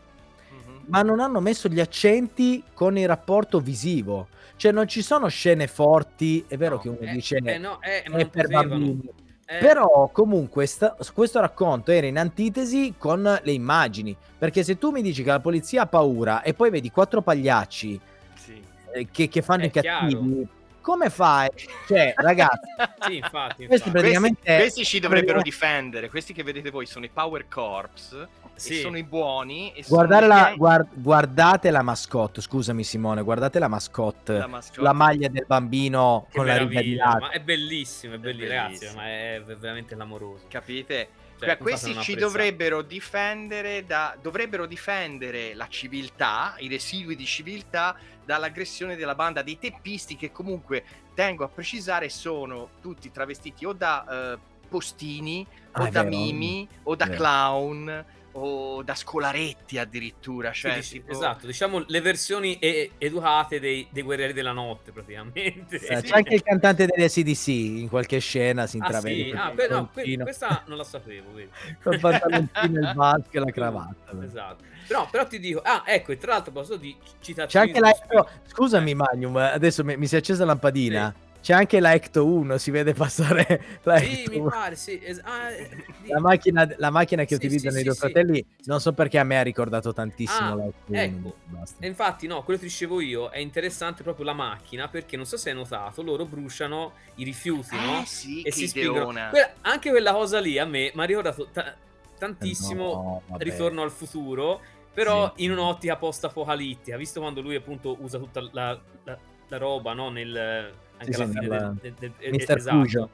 mm-hmm. 0.54 0.78
ma 0.88 1.02
non 1.02 1.20
hanno 1.20 1.40
messo 1.40 1.68
gli 1.70 1.80
accenti 1.80 2.64
con 2.74 2.98
il 2.98 3.08
rapporto 3.08 3.60
visivo. 3.60 4.28
Cioè 4.58 4.72
non 4.72 4.88
ci 4.88 5.02
sono 5.02 5.28
scene 5.28 5.68
forti, 5.68 6.46
è 6.48 6.58
vero 6.58 6.76
no, 6.76 6.82
che 6.82 6.90
uno 6.90 7.00
eh, 7.00 7.12
dice 7.12 7.38
eh, 7.38 7.58
no, 7.58 7.82
eh, 7.82 8.04
è 8.04 8.26
per 8.28 8.48
bambini. 8.48 9.10
Eh. 9.48 9.60
Però 9.60 10.10
comunque 10.12 10.66
sta, 10.66 10.96
questo 11.14 11.40
racconto 11.40 11.92
era 11.92 12.08
in 12.08 12.18
antitesi 12.18 12.96
con 12.98 13.22
le 13.22 13.52
immagini, 13.52 14.16
perché 14.38 14.64
se 14.64 14.78
tu 14.78 14.90
mi 14.90 15.04
dici 15.04 15.24
che 15.24 15.30
la 15.30 15.40
polizia 15.40 15.84
ha 15.84 15.88
paura 15.88 16.42
e 16.42 16.54
poi 16.56 16.72
vedi 16.72 16.90
quattro 16.90 17.22
pagliacci 17.22 18.00
sì. 18.34 18.60
eh, 18.92 19.08
che, 19.12 19.28
che, 19.28 19.42
fanno 19.44 19.64
è 19.64 19.66
i 19.68 19.72
cattivi, 19.72 20.16
chiaro 20.16 20.48
come 20.86 21.10
fai? 21.10 21.50
Cioè, 21.88 22.14
ragazzi, 22.16 22.60
sì, 23.08 23.16
infatti, 23.16 23.64
infatti. 23.64 23.90
Praticamente... 23.90 24.42
Questi, 24.44 24.62
questi, 24.62 24.86
ci 24.86 25.00
dovrebbero 25.00 25.42
difendere. 25.42 26.10
Questi 26.12 26.32
che 26.32 26.44
vedete 26.44 26.70
voi 26.70 26.86
sono 26.86 27.06
i 27.06 27.10
Power 27.12 27.48
Corps. 27.48 28.28
Sì. 28.54 28.76
sono 28.76 28.96
i 28.96 29.04
buoni. 29.04 29.74
Guardate 29.88 30.28
la, 30.28 30.54
guard, 30.56 30.88
guardate 30.94 31.72
la 31.72 31.82
mascotte. 31.82 32.40
Scusami, 32.40 32.84
Simone. 32.84 33.24
Guardate 33.24 33.58
la 33.58 33.68
mascotte. 33.68 34.38
La, 34.38 34.48
mascotte. 34.48 34.82
la 34.82 34.94
maglia 34.94 35.28
del 35.28 35.46
bambino 35.48 36.28
che 36.30 36.38
con 36.38 36.46
la 36.46 36.58
riga 36.58 37.18
Ma 37.20 37.32
è 37.32 37.40
bellissimo, 37.40 38.14
è, 38.14 38.18
bellissimo, 38.20 38.48
ragazzi. 38.48 38.96
Ma 38.96 39.08
è 39.08 39.42
veramente 39.44 39.96
clamoroso. 39.96 40.46
Capite? 40.48 41.08
Cioè, 41.38 41.58
questi 41.58 42.00
ci 42.02 42.16
dovrebbero 42.16 42.82
difendere, 42.82 43.86
da, 43.86 44.18
dovrebbero 44.22 44.66
difendere 44.66 45.54
la 45.54 45.68
civiltà, 45.68 46.56
i 46.60 46.68
residui 46.68 47.16
di 47.16 47.26
civiltà 47.26 47.98
dall'aggressione 48.24 48.96
della 48.96 49.16
banda 49.16 49.42
dei 49.42 49.60
teppisti 49.60 50.16
che 50.16 50.32
comunque, 50.32 50.84
tengo 51.14 51.44
a 51.44 51.48
precisare, 51.48 52.10
sono 52.10 52.70
tutti 52.82 53.12
travestiti 53.12 53.66
o 53.66 53.74
da 53.74 54.34
eh, 54.34 54.40
postini 54.68 55.46
o 55.74 55.84
ah, 55.84 55.90
da 55.90 56.04
vero. 56.04 56.16
mimi 56.16 56.68
o 56.84 56.96
da 56.96 57.10
clown 57.10 58.06
o 58.38 58.84
da 58.84 58.96
scolaretti 58.96 59.78
addirittura. 59.78 60.52
Cioè, 60.52 60.82
sì, 60.82 60.94
tipo... 60.94 61.12
Esatto, 61.12 61.46
diciamo 61.46 61.84
le 61.88 62.02
versioni 62.02 62.58
e- 62.60 62.92
educate 62.98 63.60
dei, 63.60 63.88
dei, 63.92 64.04
guerrieri 64.04 64.34
della 64.34 64.52
notte 64.52 64.92
praticamente. 64.92 65.80
Sì, 65.80 65.88
c'è 66.04 66.16
anche 66.16 66.36
il 66.36 66.44
cantante 66.44 66.86
delle 66.86 67.08
CDC 67.08 67.48
in 67.48 67.90
qualche 67.90 68.20
scena 68.20 68.68
si 68.68 68.78
intravede. 68.78 69.32
Ah, 69.38 69.54
sì? 69.56 69.62
ah, 69.62 69.68
no, 69.70 69.90
que- 69.94 70.18
questa 70.18 70.64
non 70.68 70.78
la 70.78 70.84
sapevo. 70.84 71.32
Con 71.82 71.94
il 71.94 72.00
pantaloncino, 72.00 72.80
il 72.80 72.92
maschio 72.96 73.42
e 73.42 73.46
la 73.46 73.52
cravatta. 73.54 74.24
Esatto. 74.24 74.64
Però, 74.88 75.08
però, 75.10 75.26
ti 75.26 75.40
dico, 75.40 75.62
ah, 75.62 75.84
ecco, 75.86 76.12
e 76.12 76.18
tra 76.18 76.34
l'altro 76.34 76.52
posso 76.52 76.76
di 76.76 76.96
citazioni. 77.20 77.72
C'è 77.72 77.80
anche 77.80 77.80
la... 77.80 78.28
Scusami, 78.46 78.94
Magnum, 78.94 79.36
adesso 79.38 79.84
mi, 79.84 79.98
mi 79.98 80.08
si 80.08 80.16
è 80.16 80.20
accesa 80.20 80.46
la 80.46 80.52
lampadina. 80.52 81.14
C'è 81.46 81.54
anche 81.54 81.80
la 81.80 81.94
Ecto 81.94 82.26
1, 82.26 82.58
si 82.58 82.72
vede 82.72 82.96
passare 82.96 83.80
la 83.84 84.00
Sì, 84.00 84.24
Ecto 84.24 84.32
mi 84.32 84.50
pare, 84.50 84.76
sì. 84.76 85.00
Es- 85.00 85.22
ah, 85.24 85.52
eh, 85.52 85.70
la, 86.08 86.20
macchina, 86.20 86.68
la, 86.78 86.90
macchina, 86.90 87.22
che 87.22 87.36
sì, 87.36 87.46
utilizzano 87.46 87.76
sì, 87.76 87.82
i 87.82 87.84
due 87.84 87.94
fratelli, 87.94 88.44
non 88.64 88.82
so 88.82 88.94
perché 88.94 89.20
a 89.20 89.24
me 89.24 89.38
ha 89.38 89.44
ricordato 89.44 89.94
tantissimo 89.94 90.54
ah, 90.54 90.56
la 90.56 90.66
Ecto 90.66 90.94
ecco. 90.94 91.36
1. 91.52 91.64
E 91.82 91.86
infatti, 91.86 92.26
no, 92.26 92.42
quello 92.42 92.60
che 92.60 92.66
dicevo 92.66 93.00
io 93.00 93.30
è 93.30 93.38
interessante 93.38 94.02
proprio 94.02 94.26
la 94.26 94.34
macchina, 94.34 94.88
perché 94.88 95.18
non 95.18 95.28
so 95.28 95.38
se 95.38 95.52
hai 95.52 95.56
notato, 95.56 96.02
loro 96.02 96.26
bruciano 96.26 96.94
i 97.18 97.24
rifiuti, 97.24 97.76
no? 97.76 98.02
Eh, 98.02 98.06
sì, 98.08 98.42
e 98.42 98.52
si 98.52 98.68
spingono. 98.68 99.30
Que- 99.30 99.54
anche 99.62 99.92
quella 99.92 100.14
cosa 100.14 100.40
lì 100.40 100.58
a 100.58 100.66
me 100.66 100.92
mi 100.96 101.02
ha 101.04 101.06
ricordato 101.06 101.50
ta- 101.54 101.76
tantissimo 102.18 103.22
no, 103.28 103.38
Ritorno 103.38 103.84
al 103.84 103.92
futuro, 103.92 104.62
però 104.92 105.32
in 105.36 105.52
un'ottica 105.52 105.96
post-apocalittica, 105.96 106.98
visto 106.98 107.20
quando 107.20 107.42
lui 107.42 107.54
appunto 107.54 107.98
usa 108.00 108.18
tutta 108.18 108.42
la, 108.52 108.82
la, 109.04 109.18
la 109.48 109.58
roba, 109.60 109.94
no? 109.94 110.10
Nel 110.10 110.74
anche 110.98 111.14
sì, 111.14 111.22
alla 111.22 111.32
sì, 111.32 111.38
fine 111.38 111.48
nella... 111.48 111.76
del, 111.82 111.94
del, 111.94 112.12
del, 112.18 112.32
Mister 112.32 112.58
esatto. 112.58 113.10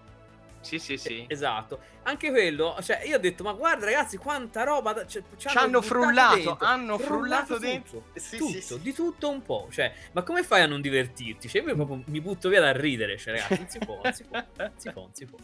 Sì, 0.62 0.78
sì, 0.78 0.96
sì. 0.96 1.26
Esatto. 1.28 1.80
Anche 2.04 2.30
quello, 2.30 2.78
cioè, 2.82 3.02
io 3.06 3.18
ho 3.18 3.20
detto, 3.20 3.44
ma 3.44 3.54
guarda 3.54 3.86
ragazzi, 3.86 4.18
quanta 4.18 4.64
roba 4.64 5.06
cioè, 5.06 5.24
ci 5.36 5.48
hanno 5.58 5.82
frullato, 5.82 6.36
dentro. 6.36 6.58
hanno 6.60 6.98
frullato, 6.98 7.58
frullato 7.58 7.60
dentro. 7.60 8.04
Sì, 8.14 8.38
tutto, 8.38 8.60
sì, 8.60 8.80
di 8.80 8.94
tutto 8.94 9.30
un 9.30 9.42
po'. 9.42 9.68
Cioè, 9.72 9.92
ma 10.14 10.22
come 10.22 10.44
fai 10.44 10.62
a 10.62 10.68
non 10.68 10.82
divertirti? 10.82 11.50
Cioè, 11.50 11.64
io 11.64 11.76
proprio 11.76 12.04
mi 12.06 12.22
butto 12.22 12.50
via 12.50 12.62
da 12.62 12.72
ridere, 12.72 13.18
cioè, 13.18 13.34
ragazzi, 13.34 13.58
non 13.58 13.70
si 13.70 13.80
può, 13.80 14.00
non 14.04 14.14
si 14.14 14.24
può, 14.24 14.44
non 14.58 14.72
si 14.78 14.92
può, 14.92 15.02
non 15.02 15.14
si 15.14 15.26
può. 15.26 15.38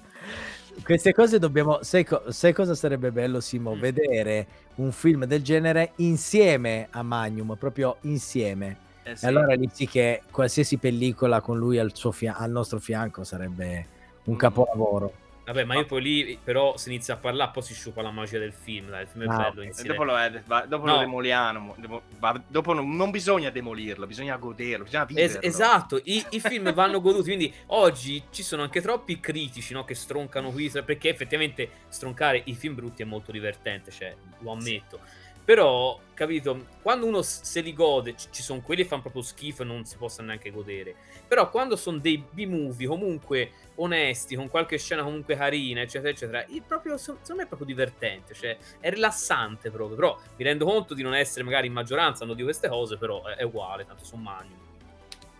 Queste 0.83 1.13
cose 1.13 1.39
dobbiamo, 1.39 1.81
sai, 1.81 2.03
co- 2.05 2.31
sai 2.31 2.53
cosa 2.53 2.75
sarebbe 2.75 3.11
bello, 3.11 3.39
Simo? 3.39 3.75
Mm. 3.75 3.79
Vedere 3.79 4.47
un 4.75 4.91
film 4.91 5.25
del 5.25 5.41
genere 5.41 5.93
insieme 5.97 6.87
a 6.91 7.01
Magnum, 7.01 7.55
proprio 7.57 7.97
insieme 8.01 8.85
eh 9.11 9.15
sì. 9.15 9.25
E 9.25 9.27
allora 9.27 9.53
lì 9.53 9.69
sì 9.71 9.87
che 9.87 10.23
qualsiasi 10.29 10.77
pellicola 10.77 11.41
con 11.41 11.57
lui 11.57 11.79
al, 11.79 11.93
fia- 12.11 12.35
al 12.35 12.51
nostro 12.51 12.79
fianco 12.79 13.23
sarebbe 13.23 13.87
un 14.25 14.33
mm. 14.33 14.37
capolavoro. 14.37 15.13
Vabbè, 15.47 15.63
ma 15.63 15.75
io 15.75 15.85
poi 15.85 16.01
lì, 16.01 16.39
però, 16.43 16.75
se 16.75 16.89
inizia 16.89 17.13
a 17.13 17.17
parlare, 17.17 17.51
poi 17.53 17.63
si 17.63 17.73
sciupa 17.73 18.01
la 18.01 18.11
magia 18.11 18.37
del 18.37 18.51
film. 18.51 18.89
Dai, 18.89 19.03
il 19.03 19.07
film 19.07 19.23
è 19.23 19.27
no. 19.27 19.37
bello. 19.37 19.61
Insieme. 19.61 19.89
Dopo 19.91 20.03
lo, 20.03 20.17
è, 20.17 20.41
va, 20.45 20.65
dopo 20.65 20.85
no. 20.85 20.95
lo 20.95 20.99
demoliamo. 20.99 21.73
Demo, 21.77 22.01
va, 22.19 22.43
dopo 22.45 22.73
non, 22.73 22.93
non, 22.97 23.11
bisogna 23.11 23.49
demolirlo, 23.49 24.05
bisogna 24.05 24.35
goderlo, 24.35 24.83
bisogna 24.83 25.05
viverlo. 25.05 25.39
Es- 25.39 25.55
esatto, 25.55 26.01
I, 26.03 26.21
i, 26.31 26.41
film 26.41 26.73
vanno 26.75 26.99
goduti. 26.99 27.23
Quindi 27.23 27.53
oggi 27.67 28.23
ci 28.29 28.43
sono 28.43 28.63
anche 28.63 28.81
troppi 28.81 29.21
critici 29.21 29.71
no, 29.71 29.85
che 29.85 29.95
stroncano 29.95 30.51
qui, 30.51 30.69
perché 30.83 31.07
effettivamente 31.07 31.69
stroncare 31.87 32.41
i 32.43 32.53
film 32.53 32.75
brutti 32.75 33.03
è 33.03 33.05
molto 33.05 33.31
divertente, 33.31 33.89
cioè, 33.89 34.13
lo 34.39 34.51
ammetto. 34.51 34.99
Sì. 35.01 35.26
Però 35.47 35.97
capito? 36.13 36.65
Quando 36.81 37.05
uno 37.05 37.21
se 37.21 37.61
li 37.61 37.71
gode, 37.71 38.15
ci 38.17 38.41
sono 38.41 38.59
quelli 38.59 38.81
che 38.81 38.89
fanno 38.89 39.03
proprio 39.03 39.21
schifo 39.21 39.61
e 39.61 39.65
non 39.65 39.85
si 39.85 39.95
possono 39.95 40.27
neanche 40.27 40.51
godere. 40.51 40.93
Però 41.25 41.49
quando 41.49 41.77
sono 41.77 41.99
dei 41.99 42.17
B-movie 42.17 42.85
comunque 42.85 43.51
onesti, 43.75 44.35
con 44.35 44.49
qualche 44.49 44.77
scena 44.77 45.03
comunque 45.03 45.37
carina, 45.37 45.79
eccetera, 45.79 46.09
eccetera, 46.09 46.43
il 46.49 46.63
proprio, 46.63 46.97
secondo 46.97 47.35
me 47.35 47.43
è 47.43 47.47
proprio 47.47 47.65
divertente, 47.65 48.33
cioè 48.33 48.57
è 48.81 48.89
rilassante 48.89 49.71
proprio. 49.71 49.95
Però 49.95 50.19
mi 50.35 50.43
rendo 50.43 50.65
conto 50.65 50.93
di 50.93 51.01
non 51.01 51.15
essere 51.15 51.45
magari 51.45 51.67
in 51.67 51.73
maggioranza, 51.73 52.25
non 52.25 52.35
di 52.35 52.43
queste 52.43 52.67
cose, 52.67 52.97
però 52.97 53.23
è, 53.23 53.43
uguale, 53.43 53.85
tanto 53.85 54.03
sono 54.03 54.23
magni. 54.23 54.66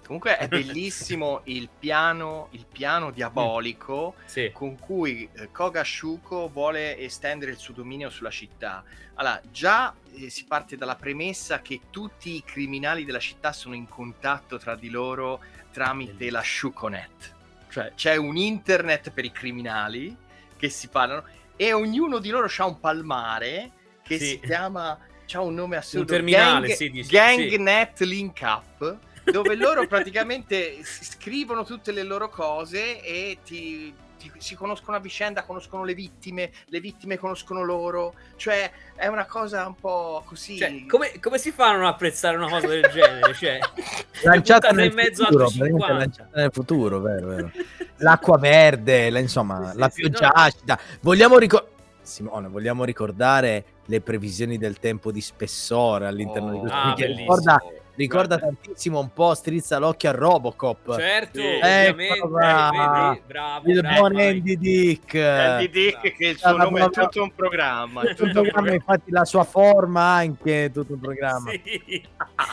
Comunque 0.08 0.38
è 0.38 0.48
bellissimo 0.50 1.42
il 1.44 1.68
piano, 1.78 2.48
il 2.52 2.66
piano 2.66 3.12
diabolico 3.12 4.16
mm. 4.18 4.26
sì. 4.26 4.50
con 4.54 4.80
cui 4.80 5.30
eh, 5.34 5.52
Koga 5.52 5.84
Shuko 5.84 6.48
vuole 6.48 6.98
estendere 6.98 7.52
il 7.52 7.58
suo 7.58 7.74
dominio 7.74 8.10
sulla 8.10 8.30
città. 8.30 8.86
Allora, 9.16 9.42
già 9.52 9.94
eh, 10.14 10.30
si 10.30 10.46
parte 10.46 10.78
dalla 10.78 10.96
premessa 10.96 11.62
che 11.62 11.82
tutti 11.92 12.36
i 12.36 12.44
criminali 12.46 13.04
della 13.04 13.20
città 13.20 13.52
sono 13.52 13.76
in 13.76 13.90
contatto 13.90 14.58
tra 14.58 14.76
di 14.76 14.90
loro 14.90 15.42
tramite 15.74 16.32
la 16.32 16.42
Shukonet. 16.42 17.36
Cioè 17.70 17.92
c'è 17.94 18.16
un 18.16 18.38
internet 18.38 19.12
per 19.12 19.26
i 19.26 19.32
criminali 19.34 20.16
che 20.56 20.70
si 20.70 20.88
parlano 20.88 21.26
e 21.58 21.74
ognuno 21.74 22.20
di 22.20 22.30
loro 22.30 22.50
ha 22.56 22.66
un 22.66 22.80
palmare 22.80 23.72
che 24.02 24.18
sì. 24.18 24.26
si 24.26 24.40
chiama... 24.40 24.98
C'ha 25.30 25.42
un 25.42 25.56
nome 25.56 25.76
assurdo. 25.76 26.14
Un 26.14 26.20
terminale, 26.20 26.68
Gang, 26.68 26.78
sì, 26.78 26.90
dice, 26.90 27.10
GangNet 27.10 27.98
sì. 27.98 28.08
Link 28.08 28.40
Up 28.44 28.98
dove 29.32 29.56
loro 29.56 29.86
praticamente 29.88 30.78
scrivono 30.84 31.64
tutte 31.64 31.92
le 31.92 32.04
loro 32.04 32.30
cose 32.30 33.02
e 33.02 33.40
ti, 33.44 33.94
ti, 34.18 34.32
si 34.38 34.56
conoscono 34.56 34.98
a 34.98 35.00
vicenda, 35.00 35.44
conoscono 35.44 35.84
le 35.84 35.94
vittime, 35.94 36.52
le 36.66 36.80
vittime 36.80 37.18
conoscono 37.18 37.64
loro, 37.64 38.14
cioè 38.36 38.70
è 38.96 39.08
una 39.08 39.26
cosa 39.26 39.66
un 39.68 39.76
po' 39.76 40.24
così. 40.26 40.58
Cioè, 40.58 40.86
come, 40.88 41.20
come, 41.20 41.38
si 41.38 41.52
fa 41.52 41.70
a 41.70 41.76
non 41.76 41.86
apprezzare 41.86 42.38
una 42.38 42.50
cosa 42.50 42.68
del 42.68 42.90
genere? 42.92 43.34
Cioè, 43.34 43.60
lanciata 44.24 44.70
nel, 44.70 44.94
mezzo 44.94 45.26
futuro, 45.26 45.50
lanciata 45.94 46.40
nel 46.40 46.52
futuro, 46.52 47.00
vero, 47.00 47.28
vero. 47.28 47.52
L'acqua 47.98 48.38
verde, 48.38 49.10
la, 49.10 49.20
insomma, 49.20 49.72
sì, 49.72 49.78
la 49.78 49.90
sì, 49.90 50.02
pioggia 50.02 50.28
no. 50.28 50.42
acida. 50.42 50.80
Vogliamo 51.02 51.38
ricordare... 51.38 51.76
Simone, 52.02 52.48
vogliamo 52.48 52.86
ricordare 52.86 53.66
le 53.86 54.00
previsioni 54.00 54.58
del 54.58 54.80
tempo 54.80 55.12
di 55.12 55.20
spessore 55.20 56.08
all'interno 56.08 56.50
oh, 56.50 56.54
di 56.54 56.60
questo 56.60 56.78
ah, 56.78 56.94
ricorda 56.96 57.62
ricorda 57.98 58.38
Guarda. 58.38 58.56
tantissimo 58.62 59.00
un 59.00 59.12
po' 59.12 59.34
strizza 59.34 59.80
l'occhio 59.80 60.10
a 60.10 60.14
Robocop. 60.14 60.96
Certo, 60.98 61.40
sì, 61.40 61.46
ovviamente, 61.46 62.28
bravo, 62.28 63.22
bravo, 63.26 63.70
il 63.70 63.82
bravo, 63.82 64.00
buon 64.00 64.20
Andy 64.20 64.58
Dick. 64.58 65.16
Andy 65.16 65.70
Dick 65.70 66.00
bravo. 66.00 66.16
che 66.16 66.26
il 66.28 66.38
suo 66.38 66.58
nome 66.58 66.86
è 66.86 66.90
tutto 66.90 67.24
un 67.24 67.32
programma. 67.34 68.04
Tutto 68.04 68.24
un 68.24 68.32
programma, 68.32 68.74
infatti 68.74 69.12
la 69.12 69.26
sua 69.26 69.44
forma 69.44 70.02
anche 70.14 70.70
tutto 70.72 70.94
un 70.94 71.00
programma. 71.00 71.52
Sì. 71.52 72.08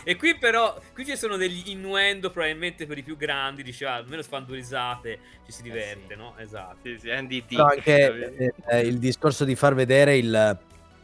e 0.04 0.16
qui 0.16 0.36
però, 0.38 0.78
qui 0.94 1.04
ci 1.04 1.16
sono 1.16 1.36
degli 1.36 1.70
innuendo 1.70 2.30
probabilmente 2.30 2.86
per 2.86 2.98
i 2.98 3.02
più 3.02 3.16
grandi, 3.16 3.62
diceva, 3.62 3.92
ah, 3.92 3.96
almeno 3.96 4.22
sfandurizzate, 4.22 5.18
ci 5.44 5.52
si 5.52 5.62
diverte, 5.62 6.14
eh 6.14 6.16
sì. 6.16 6.20
no? 6.20 6.34
Esatto. 6.38 6.78
Sì, 6.82 6.98
sì, 6.98 7.10
Andy 7.10 7.44
Dick. 7.46 7.54
Però 7.54 7.66
anche 7.66 8.36
eh, 8.36 8.54
eh, 8.68 8.80
il 8.80 8.98
discorso 8.98 9.44
di 9.44 9.54
far 9.54 9.74
vedere 9.74 10.16
il, 10.16 10.58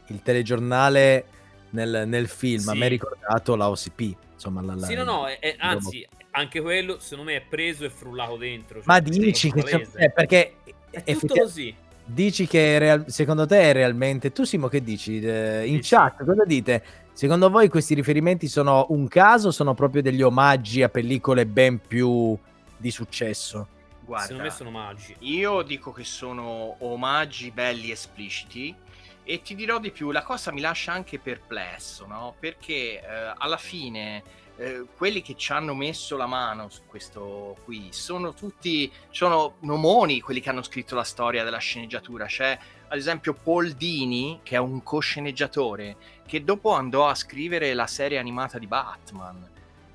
il 0.07 0.21
telegiornale 0.23 1.25
nel, 1.71 2.03
nel 2.07 2.27
film, 2.27 2.59
sì. 2.59 2.69
a 2.69 2.73
me 2.73 2.85
ha 2.85 2.89
ricordato 2.89 3.55
la 3.55 3.69
OCP 3.69 4.15
insomma 4.33 4.61
la, 4.61 4.75
la, 4.75 4.85
sì 4.87 4.95
no 4.95 5.03
no 5.03 5.27
è, 5.27 5.37
è, 5.39 5.55
anzi 5.59 6.07
anche 6.31 6.61
quello 6.61 6.97
secondo 6.99 7.31
me 7.31 7.37
è 7.37 7.41
preso 7.41 7.85
e 7.85 7.89
frullato 7.89 8.37
dentro 8.37 8.79
cioè, 8.79 8.85
ma 8.85 8.99
dici 8.99 9.51
che 9.51 9.63
c'è, 9.63 9.87
eh, 9.95 10.09
perché 10.09 10.55
è 10.89 11.15
tutto 11.15 11.35
così. 11.35 11.73
dici 12.03 12.47
che 12.47 12.79
real, 12.79 13.05
secondo 13.07 13.45
te 13.45 13.61
è 13.61 13.73
realmente 13.73 14.31
tu 14.31 14.43
Simo 14.43 14.67
che 14.67 14.83
dici? 14.83 15.19
Eh, 15.19 15.65
in 15.67 15.81
sì, 15.81 15.95
chat 15.95 16.17
sì. 16.17 16.25
cosa 16.25 16.43
dite? 16.45 16.83
Secondo 17.13 17.49
voi 17.49 17.69
questi 17.69 17.93
riferimenti 17.93 18.47
sono 18.47 18.85
un 18.89 19.07
caso 19.07 19.49
o 19.49 19.51
sono 19.51 19.73
proprio 19.73 20.01
degli 20.01 20.21
omaggi 20.21 20.81
a 20.81 20.89
pellicole 20.89 21.45
ben 21.45 21.79
più 21.79 22.37
di 22.77 22.91
successo? 22.91 23.67
Guarda, 24.03 24.25
secondo 24.25 24.43
me 24.49 24.55
sono 24.55 24.69
omaggi. 24.69 25.15
io 25.19 25.61
dico 25.61 25.91
che 25.91 26.03
sono 26.03 26.75
omaggi 26.79 27.51
belli 27.51 27.91
espliciti 27.91 28.75
e 29.23 29.41
ti 29.41 29.55
dirò 29.55 29.79
di 29.79 29.91
più, 29.91 30.11
la 30.11 30.23
cosa 30.23 30.51
mi 30.51 30.61
lascia 30.61 30.91
anche 30.91 31.19
perplesso, 31.19 32.05
no? 32.05 32.35
Perché 32.39 33.01
eh, 33.01 33.33
alla 33.37 33.57
fine 33.57 34.23
eh, 34.57 34.85
quelli 34.95 35.21
che 35.21 35.35
ci 35.35 35.51
hanno 35.51 35.73
messo 35.73 36.17
la 36.17 36.25
mano 36.25 36.69
su 36.69 36.81
questo 36.85 37.57
qui 37.63 37.89
sono 37.91 38.33
tutti, 38.33 38.91
sono 39.09 39.55
nomoni 39.59 40.21
quelli 40.21 40.39
che 40.39 40.49
hanno 40.49 40.63
scritto 40.63 40.95
la 40.95 41.03
storia 41.03 41.43
della 41.43 41.57
sceneggiatura. 41.57 42.25
C'è 42.25 42.57
ad 42.87 42.97
esempio 42.97 43.33
Paul 43.33 43.71
Dini, 43.71 44.39
che 44.43 44.55
è 44.55 44.59
un 44.59 44.83
cosceneggiatore, 44.83 45.95
che 46.25 46.43
dopo 46.43 46.73
andò 46.73 47.07
a 47.07 47.15
scrivere 47.15 47.73
la 47.73 47.87
serie 47.87 48.17
animata 48.17 48.59
di 48.59 48.67
Batman. 48.67 49.49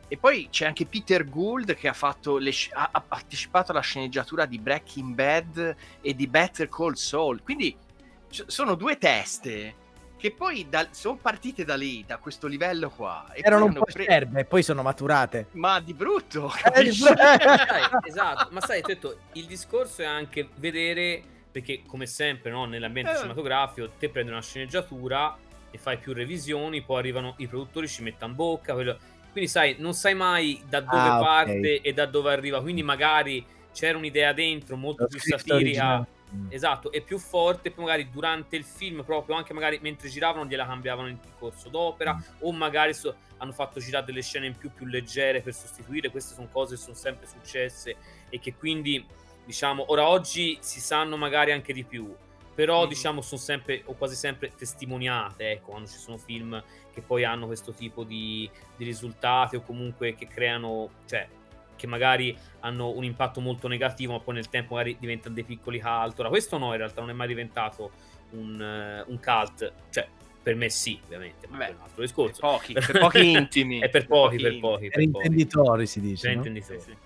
E 0.09 0.17
poi 0.17 0.49
c'è 0.51 0.67
anche 0.67 0.87
Peter 0.87 1.29
Gould 1.29 1.75
che 1.75 1.89
ha, 1.89 2.17
le, 2.39 2.53
ha, 2.73 3.01
partecipato 3.01 3.73
alla 3.73 3.81
sceneggiatura 3.81 4.47
di 4.47 4.59
Breaking 4.59 5.15
Bad 5.15 5.77
e 6.01 6.15
di 6.15 6.27
Better 6.29 6.69
Call 6.69 6.93
Saul. 6.93 7.43
Quindi 7.43 7.77
sono 8.47 8.75
due 8.75 8.99
teste 8.99 9.85
che 10.19 10.33
poi 10.33 10.67
da, 10.69 10.89
sono 10.91 11.17
partite 11.17 11.65
da 11.65 11.77
lì, 11.77 12.05
da 12.07 12.17
questo 12.17 12.47
livello 12.47 12.91
qua. 12.91 13.27
Erano 13.33 13.67
un 13.67 13.75
po' 13.75 13.85
pre... 13.85 14.07
e 14.07 14.45
poi 14.45 14.63
sono 14.63 14.83
maturate. 14.83 15.49
Ma 15.53 15.79
di 15.81 15.93
brutto. 15.93 16.51
Eh, 16.75 16.91
sai, 16.93 17.89
esatto, 18.03 18.49
ma 18.51 18.61
sai, 18.61 18.81
detto, 18.81 19.19
il 19.33 19.45
discorso 19.45 20.03
è 20.03 20.07
anche 20.07 20.49
vedere, 20.57 21.23
perché 21.53 21.83
come 21.87 22.07
sempre 22.07 22.51
no, 22.51 22.65
nell'ambiente 22.65 23.13
eh. 23.13 23.17
cinematografico, 23.17 23.91
te 23.99 24.09
prendi 24.09 24.31
una 24.31 24.41
sceneggiatura 24.41 25.37
e 25.71 25.79
fai 25.79 25.99
più 25.99 26.13
revisioni, 26.15 26.83
poi 26.83 26.99
arrivano 26.99 27.35
i 27.39 27.47
produttori, 27.47 27.87
ci 27.87 28.03
mettono 28.03 28.31
in 28.31 28.37
bocca, 28.37 28.73
quello... 28.73 28.99
quindi 29.33 29.51
sai, 29.51 29.77
non 29.79 29.93
sai 29.93 30.15
mai 30.15 30.63
da 30.67 30.81
dove 30.81 31.09
ah, 31.09 31.19
parte 31.19 31.59
okay. 31.59 31.77
e 31.83 31.93
da 31.93 32.07
dove 32.07 32.33
arriva, 32.33 32.63
quindi 32.63 32.83
magari 32.83 33.45
c'era 33.73 33.99
un'idea 33.99 34.33
dentro 34.33 34.77
molto 34.77 35.03
Lo 35.03 35.09
più 35.09 35.21
satirica. 35.21 35.55
Originale. 35.55 36.15
Esatto, 36.49 36.93
è 36.93 37.01
più 37.03 37.19
forte, 37.19 37.71
poi 37.71 37.85
magari 37.85 38.11
durante 38.11 38.57
il 38.57 38.65
film, 38.65 39.05
proprio 39.05 39.37
anche 39.37 39.53
magari 39.53 39.79
mentre 39.83 40.09
giravano, 40.09 40.47
gliela 40.47 40.67
cambiavano 40.67 41.09
in 41.09 41.19
corso 41.39 41.69
d'opera, 41.69 42.15
mm. 42.15 42.21
o 42.41 42.53
magari 42.53 42.95
so, 42.95 43.15
hanno 43.39 43.53
fatto 43.53 43.81
girare 43.81 44.05
delle 44.05 44.23
scene 44.23 44.47
in 44.47 44.57
più 44.57 44.71
più 44.73 44.87
leggere 44.87 45.41
per 45.41 45.55
sostituire. 45.55 46.11
Queste 46.11 46.35
sono 46.35 46.49
cose 46.51 46.77
che 46.77 46.81
sono 46.81 46.95
sempre 46.95 47.27
successe 47.27 47.97
e 48.29 48.39
che 48.39 48.55
quindi, 48.55 49.05
diciamo, 49.45 49.87
ora 49.89 50.09
oggi 50.09 50.59
si 50.61 50.81
sanno 50.81 51.17
magari 51.17 51.53
anche 51.53 51.73
di 51.73 51.85
più, 51.85 52.15
però 52.55 52.87
mm. 52.87 52.89
diciamo 52.89 53.21
sono 53.21 53.41
sempre 53.41 53.83
o 53.87 53.95
quasi 53.95 54.15
sempre 54.15 54.53
testimoniate, 54.57 55.51
ecco, 55.53 55.71
quando 55.71 55.89
ci 55.89 55.99
sono 55.99 56.17
film 56.17 56.63
che 56.93 57.03
poi 57.03 57.25
hanno 57.25 57.47
questo 57.47 57.73
tipo 57.73 58.05
di, 58.05 58.49
di 58.77 58.85
risultati 58.85 59.57
o 59.57 59.63
comunque 59.63 60.15
che 60.15 60.27
creano, 60.27 60.91
cioè 61.07 61.29
che 61.77 61.87
magari 61.87 62.37
hanno 62.61 62.91
un 62.91 63.05
impatto 63.05 63.41
molto 63.41 63.69
negativo, 63.69 64.13
ma 64.13 64.21
poi 64.21 64.35
nel 64.35 64.49
tempo 64.49 64.75
magari 64.75 64.97
diventano 64.99 65.35
dei 65.35 65.45
piccoli 65.45 65.81
cult. 65.81 66.19
Ora, 66.19 66.29
questo 66.29 66.59
no, 66.59 66.73
in 66.73 66.79
realtà 66.79 67.01
non 67.01 67.11
è 67.11 67.13
mai 67.13 67.29
diventato 67.29 67.91
un, 68.31 69.05
uh, 69.07 69.11
un 69.11 69.21
cult, 69.21 69.73
cioè 69.91 70.09
per 70.43 70.55
me 70.55 70.71
sì, 70.71 70.99
ovviamente, 71.05 71.47
ma 71.49 71.59
Beh, 71.59 71.67
è 71.69 71.71
un 71.71 71.81
altro 71.83 72.03
discorso. 72.03 72.41
Per 72.41 72.51
pochi, 72.51 72.73
per 72.73 72.99
pochi 73.01 73.31
intimi. 73.31 73.81
è 73.81 73.89
per 73.89 74.07
pochi, 74.07 74.37
per 74.37 74.59
pochi. 74.59 74.89
Per, 74.89 75.03
intenditori 75.03 75.87
si 75.87 76.01
dice. 76.01 76.27
Per 76.27 76.31
no? 76.31 76.37
intenditori. 76.39 76.81
Sì, 76.81 76.91
sì. 76.91 76.97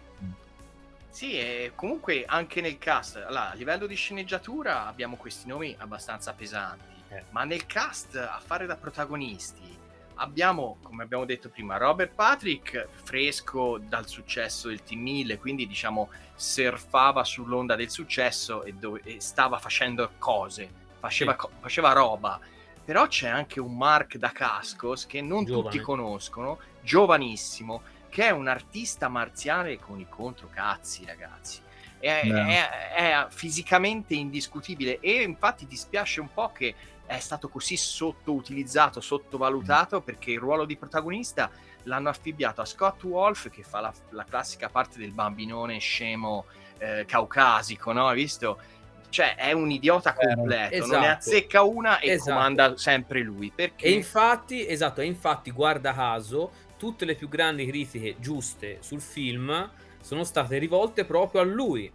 Sì, 1.10 1.38
e 1.38 1.72
comunque 1.74 2.24
anche 2.24 2.60
nel 2.60 2.78
cast, 2.78 3.16
allora, 3.16 3.50
a 3.50 3.54
livello 3.54 3.86
di 3.86 3.94
sceneggiatura 3.94 4.86
abbiamo 4.86 5.16
questi 5.16 5.48
nomi 5.48 5.74
abbastanza 5.78 6.32
pesanti, 6.32 6.94
eh. 7.08 7.24
ma 7.30 7.44
nel 7.44 7.66
cast 7.66 8.14
a 8.14 8.40
fare 8.42 8.64
da 8.64 8.76
protagonisti 8.76 9.79
abbiamo, 10.20 10.76
come 10.82 11.02
abbiamo 11.02 11.24
detto 11.24 11.48
prima, 11.48 11.76
Robert 11.76 12.14
Patrick, 12.14 12.88
fresco 13.02 13.78
dal 13.78 14.06
successo 14.06 14.68
del 14.68 14.82
Team 14.82 15.00
1000, 15.00 15.38
quindi 15.38 15.66
diciamo 15.66 16.10
surfava 16.34 17.24
sull'onda 17.24 17.74
del 17.74 17.90
successo 17.90 18.62
e, 18.62 18.72
dove, 18.72 19.00
e 19.04 19.20
stava 19.20 19.58
facendo 19.58 20.12
cose, 20.18 20.70
faceva, 20.98 21.36
sì. 21.38 21.46
faceva, 21.60 21.92
roba. 21.92 22.38
Però 22.84 23.06
c'è 23.06 23.28
anche 23.28 23.60
un 23.60 23.76
Mark 23.76 24.16
da 24.16 24.30
Cascos 24.30 25.06
che 25.06 25.20
non 25.20 25.44
Giovane. 25.44 25.70
tutti 25.70 25.82
conoscono, 25.82 26.58
giovanissimo, 26.82 27.82
che 28.08 28.26
è 28.26 28.30
un 28.30 28.48
artista 28.48 29.08
marziale 29.08 29.78
con 29.78 30.00
i 30.00 30.06
controcazzi, 30.08 31.04
ragazzi. 31.04 31.60
È, 31.98 32.22
è, 32.22 32.94
è, 32.94 33.26
fisicamente 33.28 34.14
indiscutibile 34.14 35.00
e 35.00 35.22
infatti 35.22 35.66
dispiace 35.66 36.20
un 36.20 36.32
po' 36.32 36.50
che 36.50 36.74
è 37.10 37.18
stato 37.18 37.48
così 37.48 37.76
sottoutilizzato, 37.76 39.00
sottovalutato 39.00 39.98
mm. 39.98 40.02
perché 40.04 40.30
il 40.30 40.38
ruolo 40.38 40.64
di 40.64 40.76
protagonista 40.76 41.50
l'hanno 41.84 42.08
affibbiato 42.08 42.60
a 42.60 42.64
Scott 42.64 43.02
Wolf 43.02 43.50
che 43.50 43.64
fa 43.64 43.80
la, 43.80 43.92
la 44.10 44.24
classica 44.24 44.68
parte 44.68 45.00
del 45.00 45.10
bambinone 45.10 45.78
scemo 45.78 46.44
eh, 46.78 47.04
caucasico, 47.06 47.90
no? 47.92 48.06
Hai 48.06 48.14
visto? 48.14 48.60
Cioè 49.08 49.34
è 49.34 49.50
un 49.50 49.72
idiota 49.72 50.14
completo, 50.14 50.72
esatto. 50.72 50.92
non 50.92 51.00
ne 51.00 51.06
esatto. 51.06 51.30
azzecca 51.30 51.62
una 51.62 51.98
e 51.98 52.10
esatto. 52.10 52.30
comanda 52.30 52.76
sempre 52.76 53.22
lui. 53.22 53.50
Perché... 53.52 53.86
E 53.86 53.90
infatti, 53.90 54.64
esatto, 54.64 55.00
e 55.00 55.06
infatti 55.06 55.50
guarda 55.50 55.92
caso, 55.92 56.52
tutte 56.78 57.04
le 57.04 57.16
più 57.16 57.28
grandi 57.28 57.66
critiche 57.66 58.16
giuste 58.20 58.78
sul 58.82 59.00
film 59.00 59.68
sono 60.00 60.22
state 60.22 60.58
rivolte 60.58 61.04
proprio 61.04 61.40
a 61.40 61.44
lui 61.44 61.92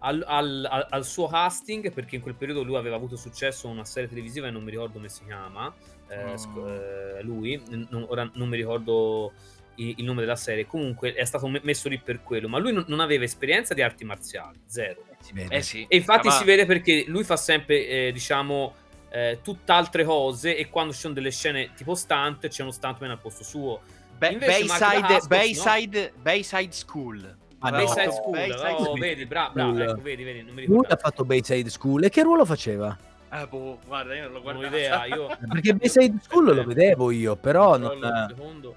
al, 0.00 0.22
al, 0.26 0.86
al, 0.90 1.04
suo 1.04 1.26
casting, 1.26 1.92
perché 1.92 2.16
in 2.16 2.22
quel 2.22 2.34
periodo 2.34 2.62
lui 2.62 2.76
aveva 2.76 2.96
avuto 2.96 3.16
successo 3.16 3.66
in 3.66 3.74
una 3.74 3.84
serie 3.84 4.08
televisiva 4.08 4.46
e 4.46 4.50
non 4.50 4.62
mi 4.62 4.70
ricordo 4.70 4.94
come 4.94 5.08
si 5.08 5.24
chiama, 5.24 5.72
eh, 6.08 6.34
oh. 6.34 6.68
eh, 6.68 7.22
lui, 7.22 7.60
non, 7.66 8.06
ora 8.08 8.30
non 8.34 8.48
mi 8.48 8.56
ricordo 8.56 9.32
il, 9.76 9.94
il, 9.96 10.04
nome 10.04 10.20
della 10.20 10.36
serie, 10.36 10.66
comunque 10.66 11.14
è 11.14 11.24
stato 11.24 11.48
messo 11.62 11.88
lì 11.88 11.98
per 11.98 12.22
quello, 12.22 12.48
ma 12.48 12.58
lui 12.58 12.72
non, 12.72 12.84
non 12.88 13.00
aveva 13.00 13.24
esperienza 13.24 13.74
di 13.74 13.82
arti 13.82 14.04
marziali, 14.04 14.60
zero. 14.66 15.04
Eh 15.34 15.62
sì. 15.62 15.84
E 15.88 15.96
infatti 15.96 16.28
ah, 16.28 16.32
si 16.32 16.44
vede 16.44 16.64
perché 16.64 17.04
lui 17.08 17.24
fa 17.24 17.36
sempre, 17.36 17.86
eh, 17.86 18.12
diciamo, 18.12 18.74
eh, 19.10 19.40
tutt'altre 19.42 20.04
cose 20.04 20.56
e 20.56 20.68
quando 20.68 20.92
ci 20.92 21.00
sono 21.00 21.14
delle 21.14 21.30
scene 21.30 21.72
tipo 21.74 21.94
stunt 21.94 22.46
c'è 22.46 22.62
uno 22.62 22.70
stuntman 22.70 23.10
al 23.10 23.20
posto 23.20 23.42
suo. 23.42 23.80
Be- 24.16 24.36
Bayside, 24.36 24.74
Haskos, 24.74 25.26
Bayside, 25.28 26.12
no? 26.14 26.22
Bayside 26.22 26.72
School. 26.72 27.36
Ah, 27.60 27.70
Bayside 27.70 28.06
no. 28.06 28.12
School, 28.12 28.32
Bayside 28.32 28.72
oh, 28.72 28.84
School. 28.84 28.98
vedi, 29.00 29.26
bravo, 29.26 29.52
bra, 29.52 29.84
ecco, 29.84 30.00
vedi, 30.00 30.22
vedi, 30.22 30.42
non 30.42 30.54
mi 30.54 30.60
ricordo. 30.60 30.82
Lui 30.82 30.92
ha 30.92 30.96
fatto 30.96 31.24
Bayside 31.24 31.70
School 31.70 32.04
e 32.04 32.08
che 32.08 32.22
ruolo 32.22 32.44
faceva? 32.44 32.96
Ah, 33.30 33.46
boh, 33.46 33.78
guarda, 33.86 34.14
io 34.14 34.24
non 34.24 34.32
lo 34.32 34.42
guardo. 34.42 34.66
idea, 34.66 35.04
io... 35.06 35.26
Perché 35.48 35.74
Bayside 35.74 36.18
School 36.22 36.54
lo 36.54 36.64
vedevo 36.64 37.10
io, 37.10 37.36
però 37.36 37.76
non... 37.76 37.98
Un 38.00 38.26
secondo. 38.28 38.74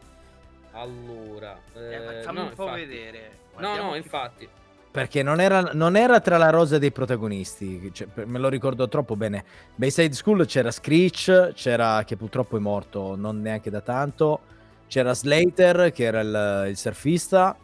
Allora... 0.72 1.58
Eh, 1.74 2.20
eh, 2.20 2.22
fammi 2.24 2.40
no, 2.40 2.44
un 2.46 2.54
po' 2.54 2.64
infatti. 2.64 2.86
vedere. 2.86 3.32
Guardiamo 3.54 3.84
no, 3.84 3.90
no, 3.90 3.96
infatti. 3.96 4.50
Perché 4.92 5.24
non 5.24 5.40
era, 5.40 5.62
non 5.74 5.96
era, 5.96 6.20
tra 6.20 6.38
la 6.38 6.50
rosa 6.50 6.78
dei 6.78 6.92
protagonisti, 6.92 7.92
cioè, 7.94 8.08
me 8.26 8.40
lo 8.40 8.50
ricordo 8.50 8.90
troppo 8.90 9.16
bene. 9.16 9.46
Bayside 9.74 10.14
School 10.14 10.46
c'era 10.46 10.70
Screech, 10.70 11.54
c'era, 11.54 12.04
che 12.04 12.18
purtroppo 12.18 12.58
è 12.58 12.60
morto 12.60 13.16
non 13.16 13.42
neanche 13.42 13.70
da 13.70 13.80
tanto, 13.80 14.42
c'era 14.88 15.14
Slater, 15.14 15.94
che 15.94 16.04
era 16.04 16.20
il, 16.20 16.70
il 16.72 16.78
surfista, 16.78 17.56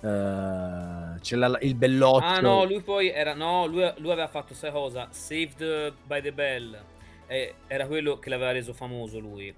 uh, 0.00 1.18
c'era 1.20 1.58
il 1.60 1.74
belloccio. 1.74 2.24
Ah 2.26 2.40
no, 2.40 2.64
lui 2.64 2.80
poi 2.80 3.08
era, 3.10 3.34
no, 3.34 3.66
lui, 3.66 3.90
lui 3.98 4.10
aveva 4.10 4.28
fatto, 4.28 4.54
sai 4.54 4.70
cosa? 4.70 5.08
Saved 5.10 5.94
by 6.04 6.20
the 6.20 6.32
Bell, 6.32 6.78
eh, 7.26 7.54
era 7.66 7.86
quello 7.86 8.18
che 8.18 8.30
l'aveva 8.30 8.52
reso 8.52 8.72
famoso 8.72 9.18
lui. 9.18 9.54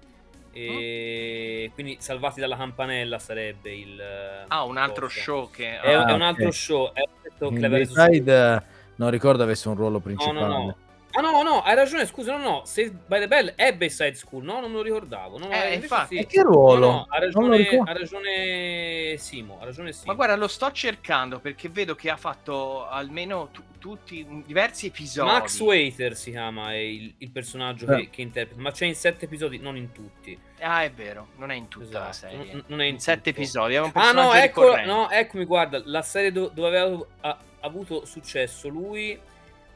E 0.51 1.67
oh. 1.69 1.73
quindi 1.75 1.97
salvati 1.99 2.39
dalla 2.39 2.57
campanella 2.57 3.19
sarebbe 3.19 3.71
il 3.71 4.01
ah 4.47 4.63
un 4.63 4.77
altro 4.77 5.05
cosa. 5.05 5.19
show 5.21 5.49
che 5.51 5.79
è, 5.79 5.93
ah, 5.93 6.07
è 6.07 6.11
un 6.11 6.23
altro 6.23 6.47
okay. 6.47 6.57
show 6.57 6.91
è 6.91 7.03
che 7.37 7.65
Inside, 7.79 8.63
non 8.95 9.11
ricordo 9.11 9.43
avesse 9.43 9.67
un 9.67 9.75
ruolo 9.75 9.99
principale 9.99 10.39
no, 10.39 10.47
no, 10.47 10.65
no. 10.65 10.75
Ah 11.11 11.21
no, 11.21 11.41
no, 11.41 11.61
hai 11.63 11.73
ragione, 11.73 12.05
scusa, 12.05 12.37
no, 12.37 12.43
no, 12.43 12.61
Saved 12.65 12.99
by 13.07 13.19
the 13.19 13.27
Bell 13.27 13.53
è 13.55 13.73
Bayside 13.73 14.13
School, 14.13 14.43
no, 14.43 14.59
non 14.59 14.69
me 14.69 14.77
lo 14.77 14.83
ricordavo. 14.83 15.39
No, 15.39 15.49
eh, 15.49 15.73
infatti. 15.73 16.15
Sì. 16.15 16.21
E 16.21 16.25
che 16.27 16.43
ruolo? 16.43 16.79
No, 16.79 16.91
no, 16.91 17.05
ha, 17.09 17.19
ragione, 17.19 17.67
ha 17.83 17.93
ragione 17.93 19.15
Simo, 19.17 19.57
ha 19.59 19.65
ragione 19.65 19.91
Simo. 19.91 20.05
Ma 20.05 20.13
guarda, 20.13 20.35
lo 20.35 20.47
sto 20.47 20.71
cercando 20.71 21.39
perché 21.39 21.67
vedo 21.69 21.95
che 21.95 22.11
ha 22.11 22.17
fatto 22.17 22.87
almeno 22.87 23.49
t- 23.51 23.61
tutti, 23.79 24.43
diversi 24.45 24.87
episodi. 24.87 25.31
Max 25.31 25.59
Waiter 25.59 26.15
si 26.15 26.29
chiama 26.29 26.75
il, 26.75 27.11
il 27.17 27.31
personaggio 27.31 27.91
eh. 27.91 28.01
che, 28.01 28.09
che, 28.11 28.21
interpreta, 28.21 28.61
ma 28.61 28.71
c'è 28.71 28.85
in 28.85 28.95
sette 28.95 29.25
episodi, 29.25 29.57
non 29.57 29.77
in 29.77 29.91
tutti. 29.91 30.37
Ah, 30.59 30.83
è 30.83 30.91
vero, 30.91 31.29
non 31.37 31.49
è 31.49 31.55
in 31.55 31.67
tutta 31.69 31.85
esatto. 31.85 32.05
la 32.05 32.13
serie. 32.13 32.53
Non, 32.53 32.63
non 32.67 32.81
è 32.81 32.85
in, 32.85 32.93
in 32.93 32.99
sette 32.99 33.31
episodi, 33.31 33.73
è 33.73 33.79
un 33.79 33.89
Ah 33.93 34.11
no, 34.11 34.31
ecco, 34.33 34.75
no, 34.85 35.09
eccomi, 35.09 35.45
guarda, 35.45 35.81
la 35.83 36.03
serie 36.03 36.31
do- 36.31 36.51
dove 36.53 36.67
aveva 36.67 37.03
ha, 37.21 37.37
avuto 37.61 38.05
successo 38.05 38.67
lui 38.67 39.19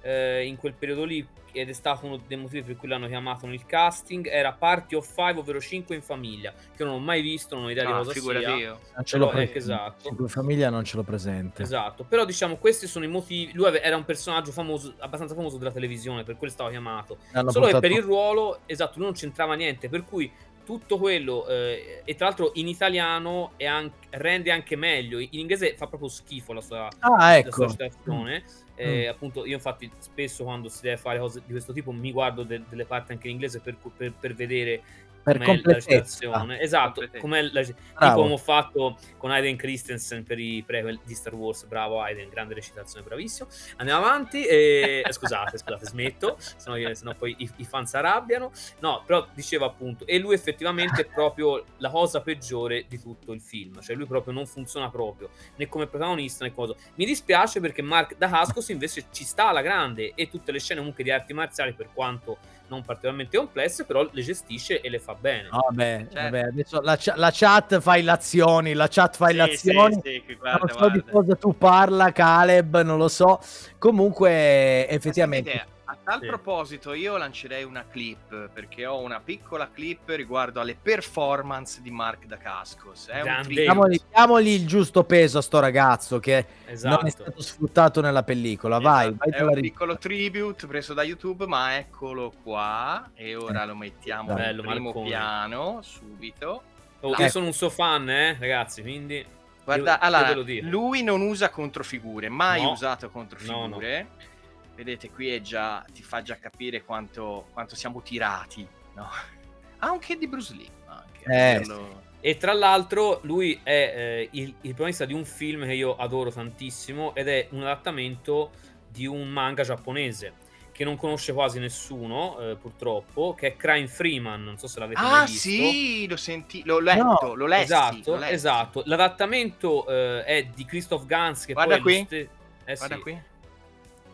eh, 0.03 0.45
in 0.45 0.57
quel 0.57 0.73
periodo 0.73 1.05
lì 1.05 1.25
ed 1.53 1.69
è 1.69 1.73
stato 1.73 2.07
uno 2.07 2.19
dei 2.27 2.35
motivi 2.35 2.63
per 2.63 2.75
cui 2.75 2.87
l'hanno 2.87 3.07
chiamato 3.07 3.45
nel 3.45 3.63
casting 3.65 4.27
era 4.27 4.51
Party 4.53 4.95
of 4.95 5.07
Five 5.07 5.39
ovvero 5.39 5.61
5 5.61 5.95
in 5.95 6.01
famiglia 6.01 6.51
che 6.75 6.83
non 6.83 6.95
ho 6.95 6.99
mai 6.99 7.21
visto 7.21 7.55
non 7.55 7.65
ho 7.65 7.69
idea 7.69 7.83
ah, 7.83 7.99
di 7.99 8.19
cosa 8.19 8.39
sia. 8.39 8.55
io. 8.55 8.79
non 8.95 9.05
ce 9.05 9.17
l'ho 9.17 9.27
pre- 9.29 9.53
esatto. 9.53 10.07
5 10.07 10.23
in 10.23 10.29
famiglia 10.29 10.69
non 10.69 10.83
ce 10.83 10.95
l'ho 10.97 11.03
presente. 11.03 11.61
Esatto 11.61 12.03
però 12.03 12.25
diciamo 12.25 12.57
questi 12.57 12.87
sono 12.87 13.05
i 13.05 13.07
motivi 13.07 13.53
lui 13.53 13.71
era 13.77 13.95
un 13.95 14.03
personaggio 14.03 14.51
famoso 14.51 14.95
abbastanza 14.97 15.35
famoso 15.35 15.57
della 15.57 15.71
televisione 15.71 16.23
per 16.23 16.37
quello 16.37 16.51
stava 16.51 16.71
chiamato. 16.71 17.17
L'hanno 17.31 17.51
solo 17.51 17.65
portato... 17.65 17.87
che 17.87 17.93
per 17.93 18.03
il 18.03 18.03
ruolo 18.03 18.59
esatto 18.65 18.93
lui 18.95 19.05
non 19.05 19.13
c'entrava 19.13 19.53
niente 19.53 19.89
per 19.89 20.03
cui 20.03 20.31
tutto 20.63 20.97
quello 20.97 21.47
eh, 21.47 22.01
e 22.05 22.15
tra 22.15 22.27
l'altro 22.27 22.51
in 22.55 22.67
italiano 22.67 23.51
anche, 23.65 24.07
rende 24.11 24.51
anche 24.51 24.75
meglio 24.75 25.19
in 25.19 25.27
inglese 25.31 25.75
fa 25.75 25.87
proprio 25.87 26.09
schifo 26.09 26.53
la 26.53 26.61
sua, 26.61 26.89
ah, 26.99 27.37
ecco. 27.37 27.49
la 27.49 27.53
sua 27.53 27.69
citazione 27.69 28.43
eh, 28.75 29.05
mm. 29.05 29.09
appunto 29.09 29.45
io 29.45 29.55
infatti 29.55 29.89
spesso 29.99 30.43
quando 30.43 30.69
si 30.69 30.81
deve 30.81 30.97
fare 30.97 31.19
cose 31.19 31.41
di 31.45 31.51
questo 31.51 31.73
tipo 31.73 31.91
mi 31.91 32.11
guardo 32.11 32.43
de- 32.43 32.63
delle 32.67 32.85
parti 32.85 33.11
anche 33.11 33.27
in 33.27 33.33
inglese 33.33 33.59
per, 33.59 33.75
per, 33.95 34.13
per 34.19 34.33
vedere 34.33 34.81
per 35.23 35.39
la 35.39 35.73
recitazione. 35.73 36.59
Esatto, 36.59 37.01
com'è 37.19 37.41
la, 37.41 37.63
tipo 37.63 38.13
come 38.13 38.33
ho 38.33 38.37
fatto 38.37 38.97
con 39.17 39.31
Aiden 39.31 39.55
Christensen 39.55 40.23
per 40.23 40.37
i 40.37 40.61
prequel 40.65 40.99
di 41.03 41.15
Star 41.15 41.33
Wars. 41.33 41.63
Bravo 41.65 42.01
Aiden, 42.01 42.29
grande 42.29 42.53
recitazione, 42.53 43.05
bravissimo. 43.05 43.47
Andiamo 43.77 44.05
avanti. 44.05 44.45
E... 44.45 45.03
Scusate, 45.13 45.57
scusate, 45.57 45.85
smetto, 45.85 46.35
sennò, 46.37 46.93
sennò 46.93 47.15
poi 47.15 47.35
i, 47.37 47.49
i 47.57 47.65
fan 47.65 47.87
si 47.87 47.95
arrabbiano. 47.95 48.51
No, 48.79 49.03
però 49.05 49.25
dicevo 49.33 49.65
appunto, 49.65 50.05
e 50.05 50.17
lui 50.19 50.33
effettivamente 50.33 51.03
è 51.03 51.05
proprio 51.05 51.63
la 51.77 51.89
cosa 51.89 52.21
peggiore 52.21 52.85
di 52.87 52.99
tutto 52.99 53.31
il 53.31 53.41
film. 53.41 53.81
Cioè 53.81 53.95
lui 53.95 54.05
proprio 54.05 54.33
non 54.33 54.45
funziona 54.45 54.89
proprio, 54.89 55.29
né 55.55 55.67
come 55.67 55.87
protagonista 55.87 56.43
né 56.43 56.51
cosa. 56.51 56.75
Mi 56.95 57.05
dispiace 57.05 57.61
perché 57.61 57.81
Mark 57.81 58.17
Dacascos 58.17 58.67
invece 58.69 59.05
ci 59.11 59.23
sta 59.23 59.47
alla 59.47 59.61
grande 59.61 60.13
e 60.15 60.29
tutte 60.29 60.51
le 60.51 60.59
scene 60.59 60.79
comunque 60.79 61.03
di 61.03 61.11
arti 61.11 61.33
marziali 61.33 61.73
per 61.73 61.89
quanto 61.93 62.37
non 62.67 62.83
particolarmente 62.83 63.37
complesse, 63.37 63.85
però 63.85 64.07
le 64.11 64.21
gestisce 64.21 64.81
e 64.81 64.89
le 64.89 64.99
fa 64.99 65.15
bene. 65.15 65.49
vabbè, 65.49 66.07
cioè... 66.11 66.23
vabbè, 66.23 66.39
adesso 66.39 66.81
la, 66.81 66.97
la, 67.15 67.29
chat 67.31 67.79
fa 67.79 67.97
illazioni, 67.97 68.73
la 68.73 68.87
chat 68.87 69.15
fa 69.15 69.29
illazioni. 69.29 69.99
Sì, 70.03 70.23
sì, 70.25 70.35
guarda, 70.35 70.59
non 70.59 70.67
so 70.69 70.77
guarda. 70.77 70.95
di 70.95 71.03
cosa 71.03 71.35
tu 71.35 71.57
parla, 71.57 72.11
Caleb, 72.11 72.81
non 72.81 72.97
lo 72.97 73.07
so. 73.07 73.39
Comunque, 73.77 74.87
effettivamente 74.87 75.71
a 75.93 75.97
tal 76.03 76.21
sì. 76.21 76.25
proposito, 76.25 76.93
io 76.93 77.17
lancerei 77.17 77.63
una 77.63 77.85
clip 77.87 78.49
perché 78.49 78.85
ho 78.85 78.99
una 78.99 79.19
piccola 79.19 79.69
clip 79.71 80.09
riguardo 80.09 80.59
alle 80.59 80.75
performance 80.75 81.81
di 81.81 81.91
Mark 81.91 82.25
Dacascos. 82.25 83.09
Diamogli, 83.45 83.99
diamogli, 84.09 84.47
il 84.47 84.65
giusto 84.65 85.03
peso 85.03 85.37
a 85.37 85.41
sto 85.41 85.59
ragazzo 85.59 86.19
che 86.19 86.45
esatto. 86.65 86.95
non 86.95 87.05
è 87.05 87.07
esatto. 87.07 87.23
stato 87.23 87.41
sfruttato 87.41 88.01
nella 88.01 88.23
pellicola. 88.23 88.77
Esatto. 88.77 88.91
Vai, 88.91 89.13
vai 89.15 89.29
è 89.29 89.41
un 89.43 89.61
piccolo 89.61 89.97
tribute 89.97 90.65
preso 90.65 90.95
da 90.95 91.03
YouTube, 91.03 91.45
ma 91.45 91.77
eccolo 91.77 92.33
qua. 92.41 93.11
E 93.13 93.35
ora 93.35 93.63
eh. 93.63 93.65
lo 93.67 93.75
mettiamo 93.75 94.31
in 94.31 94.59
primo 94.59 94.85
Marcone. 94.85 95.07
piano 95.07 95.79
subito. 95.83 96.63
Oh, 97.01 97.13
io 97.15 97.29
sono 97.29 97.45
un 97.45 97.53
suo 97.53 97.69
fan, 97.69 98.09
eh, 98.09 98.37
ragazzi, 98.39 98.81
quindi. 98.81 99.23
Guarda, 99.63 99.93
io, 99.93 99.97
allora, 100.01 100.29
io 100.31 100.69
lui 100.69 101.03
non 101.03 101.21
usa 101.21 101.49
controfigure, 101.49 102.27
mai 102.29 102.63
no. 102.63 102.71
usato 102.71 103.09
controfigure. 103.09 103.57
No, 103.57 103.67
no 103.67 104.31
vedete 104.75 105.09
qui 105.09 105.29
è 105.29 105.41
già, 105.41 105.85
ti 105.91 106.03
fa 106.03 106.21
già 106.21 106.37
capire 106.37 106.83
quanto, 106.83 107.47
quanto 107.53 107.75
siamo 107.75 108.01
tirati, 108.01 108.67
no? 108.95 109.09
Anche 109.79 110.17
di 110.17 110.27
Bruce 110.27 110.53
Lee. 110.55 110.69
Anche, 110.85 111.23
eh, 111.25 111.55
quello... 111.57 112.01
E 112.21 112.37
tra 112.37 112.53
l'altro 112.53 113.19
lui 113.23 113.59
è 113.63 113.93
eh, 113.95 114.29
il, 114.31 114.47
il 114.47 114.69
protagonista 114.69 115.03
di 115.03 115.13
un 115.13 115.25
film 115.25 115.65
che 115.65 115.73
io 115.73 115.95
adoro 115.97 116.31
tantissimo 116.31 117.13
ed 117.15 117.27
è 117.27 117.47
un 117.51 117.63
adattamento 117.63 118.51
di 118.89 119.05
un 119.05 119.27
manga 119.27 119.63
giapponese 119.63 120.33
che 120.73 120.83
non 120.83 120.97
conosce 120.97 121.33
quasi 121.33 121.59
nessuno, 121.59 122.39
eh, 122.39 122.55
purtroppo, 122.55 123.35
che 123.35 123.47
è 123.47 123.55
Crime 123.55 123.87
Freeman. 123.87 124.43
Non 124.43 124.57
so 124.57 124.67
se 124.67 124.79
l'avete 124.79 124.99
ah, 124.99 125.09
mai 125.09 125.25
visto. 125.27 125.47
Ah, 125.49 125.51
sì, 125.51 126.07
l'ho 126.07 126.17
sentito, 126.17 126.65
l'ho 126.67 126.79
letto, 126.79 127.19
no, 127.21 127.33
l'ho 127.35 127.45
lessi, 127.45 127.63
esatto, 127.63 128.15
l'ho 128.15 128.23
esatto. 128.23 128.83
L'adattamento 128.85 129.87
eh, 129.87 130.23
è 130.23 130.45
di 130.45 130.65
Christoph 130.65 131.05
Gans. 131.05 131.45
Che 131.45 131.53
Guarda 131.53 131.75
poi 131.75 131.83
qui. 131.83 132.03
Ste- 132.05 132.29
eh, 132.65 132.75
Guarda 132.75 132.95
sì. 132.95 133.01
qui. 133.01 133.21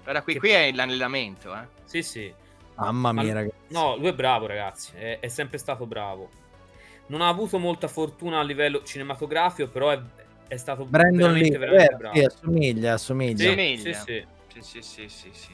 Guarda 0.10 0.24
qui, 0.24 0.34
che... 0.34 0.40
qui 0.40 0.50
è 0.50 0.72
l'anellamento, 0.72 1.54
eh. 1.54 1.68
Sì, 1.84 2.02
sì. 2.02 2.34
Mamma 2.76 3.12
mia, 3.12 3.34
ragazzi. 3.34 3.56
No, 3.68 3.96
lui 3.96 4.08
è 4.08 4.14
bravo, 4.14 4.48
ragazzi. 4.48 4.94
È, 4.96 5.20
è, 5.20 5.28
sempre 5.28 5.60
stato 5.60 5.86
bravo. 5.86 6.30
Non 7.08 7.22
ha 7.22 7.28
avuto 7.28 7.60
molta 7.60 7.88
fortuna 7.88 8.40
a 8.40 8.44
livello 8.44 8.82
cinematografico, 8.84 9.70
però 9.70 9.92
è, 9.92 10.00
è 10.48 10.58
stato 10.58 10.86
Brandon 10.86 11.18
veramente, 11.18 11.50
Lee, 11.50 11.58
veramente 11.60 11.96
bravo. 11.96 12.16
Sì, 12.16 12.24
assomiglia, 12.24 12.94
assomiglia. 12.94 13.38
Sì, 13.38 13.48
assomiglia. 13.50 13.94
Sì, 13.94 14.02
sì. 14.02 14.26
Sì, 14.48 14.62
sì, 14.62 14.82
sì, 14.82 15.10
sì, 15.10 15.30
sì. 15.32 15.54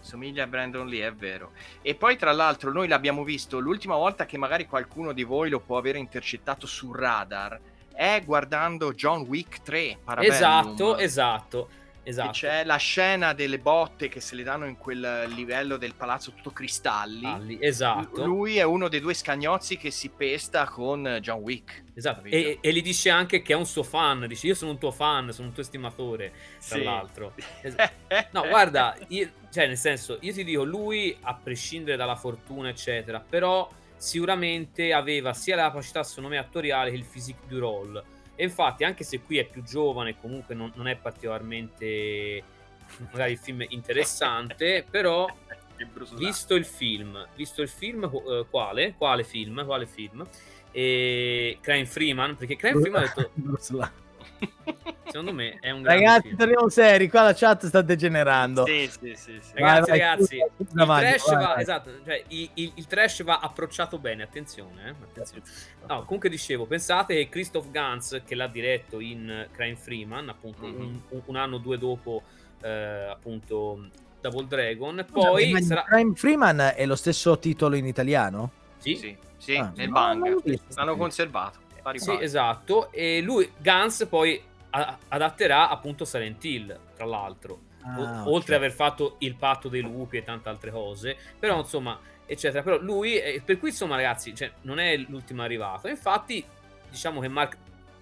Somiglia 0.00 0.42
a 0.42 0.46
Brandon 0.48 0.88
Lee, 0.88 1.06
è 1.06 1.12
vero. 1.12 1.52
E 1.80 1.94
poi, 1.94 2.16
tra 2.16 2.32
l'altro, 2.32 2.72
noi 2.72 2.88
l'abbiamo 2.88 3.22
visto 3.22 3.60
l'ultima 3.60 3.94
volta 3.94 4.26
che 4.26 4.38
magari 4.38 4.66
qualcuno 4.66 5.12
di 5.12 5.22
voi 5.22 5.50
lo 5.50 5.60
può 5.60 5.76
aver 5.76 5.94
intercettato 5.94 6.66
sul 6.66 6.96
radar 6.96 7.60
è 7.98 8.22
guardando 8.24 8.92
John 8.92 9.22
Wick 9.22 9.60
3. 9.62 9.98
Parabellum. 10.04 10.34
Esatto, 10.34 10.96
esatto. 10.98 11.68
Esatto. 12.08 12.30
c'è 12.30 12.64
la 12.64 12.76
scena 12.76 13.34
delle 13.34 13.58
botte 13.58 14.08
che 14.08 14.20
se 14.20 14.34
le 14.34 14.42
danno 14.42 14.64
in 14.64 14.78
quel 14.78 15.26
livello 15.28 15.76
del 15.76 15.94
palazzo 15.94 16.32
tutto 16.32 16.52
cristalli. 16.52 17.26
Alli, 17.26 17.58
esatto. 17.60 18.24
lui 18.24 18.56
è 18.56 18.62
uno 18.62 18.88
dei 18.88 19.00
due 19.00 19.12
scagnozzi 19.12 19.76
che 19.76 19.90
si 19.90 20.08
pesta 20.08 20.64
con 20.64 21.18
John 21.20 21.40
Wick. 21.40 21.84
Esatto. 21.92 22.24
E, 22.24 22.60
e, 22.62 22.72
gli 22.72 22.80
dice 22.80 23.10
anche 23.10 23.42
che 23.42 23.52
è 23.52 23.56
un 23.56 23.66
suo 23.66 23.82
fan. 23.82 24.26
Dice: 24.26 24.46
Io 24.46 24.54
sono 24.54 24.70
un 24.70 24.78
tuo 24.78 24.90
fan, 24.90 25.30
sono 25.32 25.48
un 25.48 25.52
tuo 25.52 25.62
estimatore. 25.62 26.32
Tra 26.66 26.78
sì. 26.78 26.82
l'altro, 26.82 27.34
no, 28.32 28.48
guarda, 28.48 28.96
io, 29.08 29.30
cioè, 29.50 29.66
nel 29.66 29.76
senso, 29.76 30.16
io 30.20 30.32
ti 30.32 30.44
dico, 30.44 30.64
lui, 30.64 31.14
a 31.20 31.34
prescindere 31.34 31.98
dalla 31.98 32.16
fortuna, 32.16 32.70
eccetera, 32.70 33.20
però 33.20 33.68
sicuramente 33.98 34.94
aveva 34.94 35.34
sia 35.34 35.56
la 35.56 35.64
capacità, 35.64 36.02
secondo 36.02 36.30
me, 36.30 36.38
attoriale 36.38 36.88
che 36.88 36.96
il 36.96 37.04
physique 37.04 37.46
du 37.46 37.58
role 37.58 38.16
e 38.40 38.44
infatti, 38.44 38.84
anche 38.84 39.02
se 39.02 39.20
qui 39.20 39.38
è 39.38 39.44
più 39.44 39.64
giovane, 39.64 40.16
comunque 40.20 40.54
non, 40.54 40.70
non 40.76 40.86
è 40.86 40.94
particolarmente 40.94 42.40
magari 43.10 43.32
il 43.32 43.38
film 43.38 43.64
interessante, 43.66 44.84
però 44.88 45.26
visto 46.14 46.54
il 46.54 46.64
film, 46.64 47.26
visto 47.34 47.62
il 47.62 47.68
film 47.68 48.08
uh, 48.08 48.46
quale? 48.48 48.94
Quale 48.94 49.24
film? 49.24 49.64
Quale 49.64 49.86
film? 49.86 50.24
E 50.70 51.58
Crime 51.60 51.86
Freeman, 51.86 52.36
perché 52.36 52.54
Crime 52.54 52.80
Freeman 52.80 53.02
ha 53.02 53.12
detto 53.12 53.30
Secondo 55.08 55.32
me 55.32 55.56
è 55.60 55.70
un 55.70 55.82
Ragazzi, 55.84 56.36
torniamo 56.36 56.68
seri, 56.68 57.08
qua 57.08 57.22
la 57.22 57.34
chat 57.34 57.66
sta 57.66 57.80
degenerando. 57.80 58.66
Sì, 58.66 58.88
sì, 58.90 59.14
sì, 59.16 59.38
sì. 59.40 59.52
Ragazzi, 59.54 59.90
vai, 59.90 59.98
ragazzi, 59.98 60.36
vai, 60.36 60.48
il, 60.56 60.66
trash 60.66 61.26
vai, 61.26 61.44
va, 61.44 61.60
esatto, 61.60 61.90
cioè, 62.04 62.24
il, 62.28 62.50
il, 62.54 62.72
il, 62.74 62.86
trash 62.86 63.22
va 63.22 63.38
approcciato 63.40 63.98
bene, 63.98 64.22
attenzione, 64.22 64.88
eh? 64.88 64.94
attenzione. 65.02 65.42
No, 65.86 66.04
comunque 66.04 66.28
dicevo, 66.28 66.66
pensate 66.66 67.14
che 67.14 67.28
Christoph 67.30 67.70
Gans, 67.70 68.22
che 68.24 68.34
l'ha 68.34 68.48
diretto 68.48 69.00
in 69.00 69.48
Crime 69.50 69.76
Freeman, 69.76 70.28
appunto 70.28 70.66
mm-hmm. 70.66 70.80
un, 71.08 71.22
un, 71.24 71.36
anno 71.36 71.56
o 71.56 71.58
due 71.58 71.78
dopo, 71.78 72.22
eh, 72.60 73.08
appunto, 73.10 73.88
Double 74.20 74.46
Dragon, 74.46 75.06
poi 75.10 75.52
Scusa, 75.52 75.64
sarà... 75.64 75.84
Crime 75.84 76.14
Freeman 76.14 76.72
è 76.76 76.84
lo 76.84 76.96
stesso 76.96 77.38
titolo 77.38 77.76
in 77.76 77.86
italiano? 77.86 78.50
Sì, 78.76 78.94
sì, 78.94 79.16
sì 79.38 79.56
ah, 79.56 79.72
nel 79.74 79.88
bang, 79.88 80.60
l'hanno 80.74 80.96
conservato 80.96 81.66
pari 81.82 81.98
Sì, 81.98 82.16
esatto. 82.20 82.90
E 82.92 83.20
lui, 83.20 83.50
Guns, 83.58 84.06
poi 84.08 84.40
a- 84.70 84.98
adatterà 85.08 85.68
appunto 85.68 86.04
Silent 86.04 86.44
Hill, 86.44 86.78
tra 86.94 87.04
l'altro. 87.04 87.60
Ah, 87.82 87.98
o- 87.98 88.32
oltre 88.32 88.54
ad 88.56 88.62
aver 88.62 88.74
fatto 88.74 89.16
il 89.20 89.34
patto 89.34 89.68
dei 89.68 89.80
lupi 89.82 90.18
e 90.18 90.22
tante 90.22 90.48
altre 90.48 90.70
cose. 90.70 91.16
Però, 91.38 91.58
insomma, 91.58 91.98
eccetera. 92.26 92.62
Però 92.62 92.78
lui, 92.78 93.18
eh, 93.18 93.40
per 93.44 93.58
cui, 93.58 93.68
insomma, 93.68 93.96
ragazzi, 93.96 94.34
cioè, 94.34 94.50
non 94.62 94.78
è 94.78 94.96
l'ultimo 94.96 95.42
arrivato. 95.42 95.88
Infatti, 95.88 96.44
diciamo 96.90 97.20
che 97.20 97.28
Mark 97.28 97.56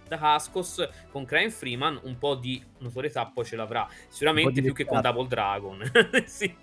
Dacascos 0.09 0.89
con 1.11 1.25
Crime 1.25 1.51
Freeman 1.51 1.99
un 2.05 2.19
po' 2.19 2.35
di 2.37 2.63
notorietà 2.79 3.27
poi 3.27 3.45
ce 3.45 3.57
l'avrà. 3.57 3.89
Sicuramente 4.09 4.63
più 4.63 4.73
che 4.73 4.85
con 4.85 5.01
Double 5.01 5.27
Dragon. 5.27 5.83
sì. 6.27 6.55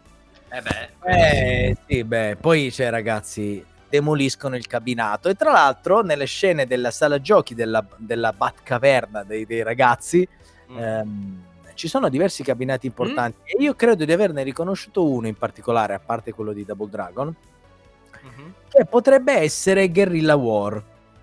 Eh 0.50 0.62
beh, 0.62 0.90
eh, 1.06 1.78
sì, 1.88 2.04
beh, 2.04 2.38
poi 2.40 2.70
c'è 2.70 2.92
ragazzi, 2.92 3.66
demoliscono 3.94 4.56
il 4.56 4.66
cabinato. 4.66 5.30
E 5.30 5.36
tra 5.36 5.52
l'altro, 5.52 6.02
nelle 6.02 6.26
scene 6.26 6.66
della 6.66 6.90
sala 6.90 7.22
giochi 7.22 7.54
della, 7.54 7.86
della 7.98 8.34
Batcaverna 8.34 9.24
dei, 9.24 9.46
dei 9.46 9.62
ragazzi, 9.62 10.28
mm. 10.72 10.78
ehm, 10.80 11.44
ci 11.76 11.88
sono 11.88 12.10
diversi 12.10 12.42
cabinati 12.42 12.88
importanti. 12.88 13.38
Mm. 13.42 13.46
E 13.46 13.64
io 13.64 13.76
credo 13.76 14.04
di 14.04 14.12
averne 14.12 14.42
riconosciuto 14.42 15.08
uno 15.08 15.28
in 15.28 15.36
particolare, 15.36 15.94
a 15.94 16.00
parte 16.00 16.34
quello 16.34 16.54
di 16.54 16.66
Double 16.66 16.90
Dragon, 16.90 17.28
mm-hmm. 17.28 18.50
che 18.68 18.86
potrebbe 18.86 19.34
essere 19.34 19.88
Guerrilla 19.92 20.36
War. 20.36 20.82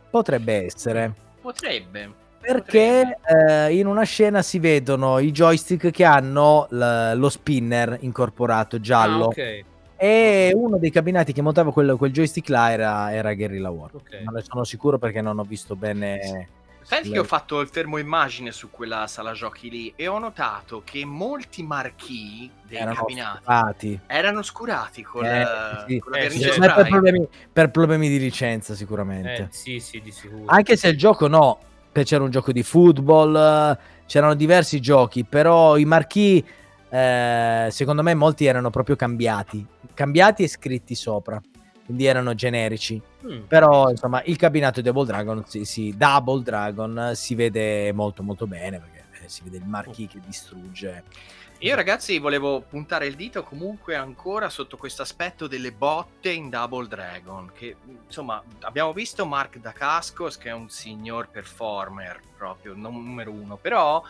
Potrebbe 0.09 0.67
essere. 0.67 1.13
Potrebbe. 1.41 2.19
Perché 2.41 3.19
eh, 3.27 3.77
in 3.77 3.87
una 3.87 4.05
scena 4.05 4.43
si 4.43 4.61
vedono 4.61 5.19
i 5.19 5.33
joystick 5.33 5.91
che 5.91 6.05
hanno 6.05 6.69
l- 6.71 7.13
lo 7.17 7.29
spinner 7.29 7.99
incorporato 8.01 8.79
giallo. 8.79 9.25
Ah, 9.25 9.29
okay. 9.29 9.65
E 10.03 10.53
uno 10.55 10.79
dei 10.79 10.91
cabinati 10.91 11.35
che 11.35 11.43
montava 11.43 11.73
quel, 11.73 11.97
quel 11.99 12.11
joystick 12.11 12.49
là 12.49 12.73
era, 12.73 13.13
era 13.13 13.35
Guerrilla 13.35 13.69
War. 13.69 13.91
Okay. 13.97 14.25
Non 14.25 14.33
ne 14.33 14.43
sono 14.43 14.65
sicuro 14.65 14.97
perché 14.97 15.21
non 15.21 15.39
ho 15.39 15.43
visto 15.43 15.77
bene. 15.77 16.49
Senti 16.81 17.11
che 17.11 17.19
ho 17.19 17.25
fatto 17.25 17.61
il 17.61 17.69
fermo 17.69 17.99
immagine 17.99 18.51
su 18.51 18.71
quella 18.71 19.07
sala 19.07 19.33
giochi 19.33 19.69
lì 19.69 19.93
e 19.95 20.09
ho 20.09 20.19
notato 20.19 20.81
che 20.87 21.05
molti 21.05 21.63
marchi 21.63 22.51
dei 22.67 22.79
erano 22.79 22.95
cabinati 22.95 23.43
scurati. 23.43 24.01
erano 24.07 24.43
scurati 24.43 25.03
con, 25.03 25.27
eh, 25.27 25.47
sì. 25.87 25.99
con 25.99 26.13
la 26.13 26.19
eh, 26.19 26.31
sì. 26.31 26.49
per, 26.59 26.87
problemi, 26.89 27.29
per, 27.53 27.71
problemi, 27.71 28.09
di 28.09 28.19
licenza 28.19 28.75
sicuramente. 28.75 29.35
Eh, 29.35 29.47
sì, 29.51 29.81
sì, 29.81 30.01
di 30.01 30.13
sicuro. 30.13 30.45
Anche 30.47 30.79
se 30.79 30.89
il 30.89 30.97
gioco 30.97 31.29
no, 31.29 31.59
c'era 31.93 32.25
un 32.25 32.31
gioco 32.31 32.53
di 32.53 32.63
football, 32.63 33.79
c'erano 34.07 34.33
diversi 34.33 34.81
giochi, 34.81 35.25
però 35.25 35.77
i 35.77 35.85
marchi 35.85 36.43
eh, 36.89 37.69
secondo 37.71 38.03
me 38.03 38.15
molti 38.15 38.47
erano 38.47 38.71
proprio 38.71 38.97
cambiati 38.97 39.65
cambiati 39.95 40.43
e 40.43 40.49
scritti 40.49 40.95
sopra, 40.95 41.41
quindi 41.85 42.07
erano 42.07 42.35
generici. 42.35 43.01
Mm. 43.27 43.43
Però 43.43 43.91
insomma 43.91 44.23
il 44.25 44.37
cabinato 44.37 44.81
Double 44.81 45.07
Dragon, 45.07 45.45
si, 45.47 45.65
si, 45.65 45.95
Double 45.97 46.43
Dragon 46.43 47.13
si 47.15 47.35
vede 47.35 47.93
molto 47.93 48.23
molto 48.23 48.47
bene 48.47 48.79
perché 48.79 49.25
eh, 49.25 49.29
si 49.29 49.43
vede 49.45 49.59
il 49.59 49.67
marquis 49.67 50.11
che 50.11 50.21
distrugge. 50.25 51.05
Io 51.63 51.75
ragazzi 51.75 52.19
volevo 52.19 52.63
puntare 52.63 53.07
il 53.07 53.17
dito 53.17 53.43
comunque 53.43 53.95
ancora 53.95 54.49
sotto 54.49 54.79
questo 54.79 55.03
aspetto 55.03 55.47
delle 55.47 55.73
botte 55.73 56.31
in 56.31 56.49
Double 56.49 56.89
Dragon, 56.89 57.53
che 57.53 57.77
insomma 58.07 58.43
abbiamo 58.61 58.95
visto 58.95 59.27
Mark 59.27 59.59
Dacascos 59.59 60.39
che 60.39 60.49
è 60.49 60.55
un 60.55 60.71
signor 60.71 61.29
performer 61.29 62.19
proprio, 62.35 62.73
numero 62.75 63.31
uno, 63.31 63.59
però 63.59 64.03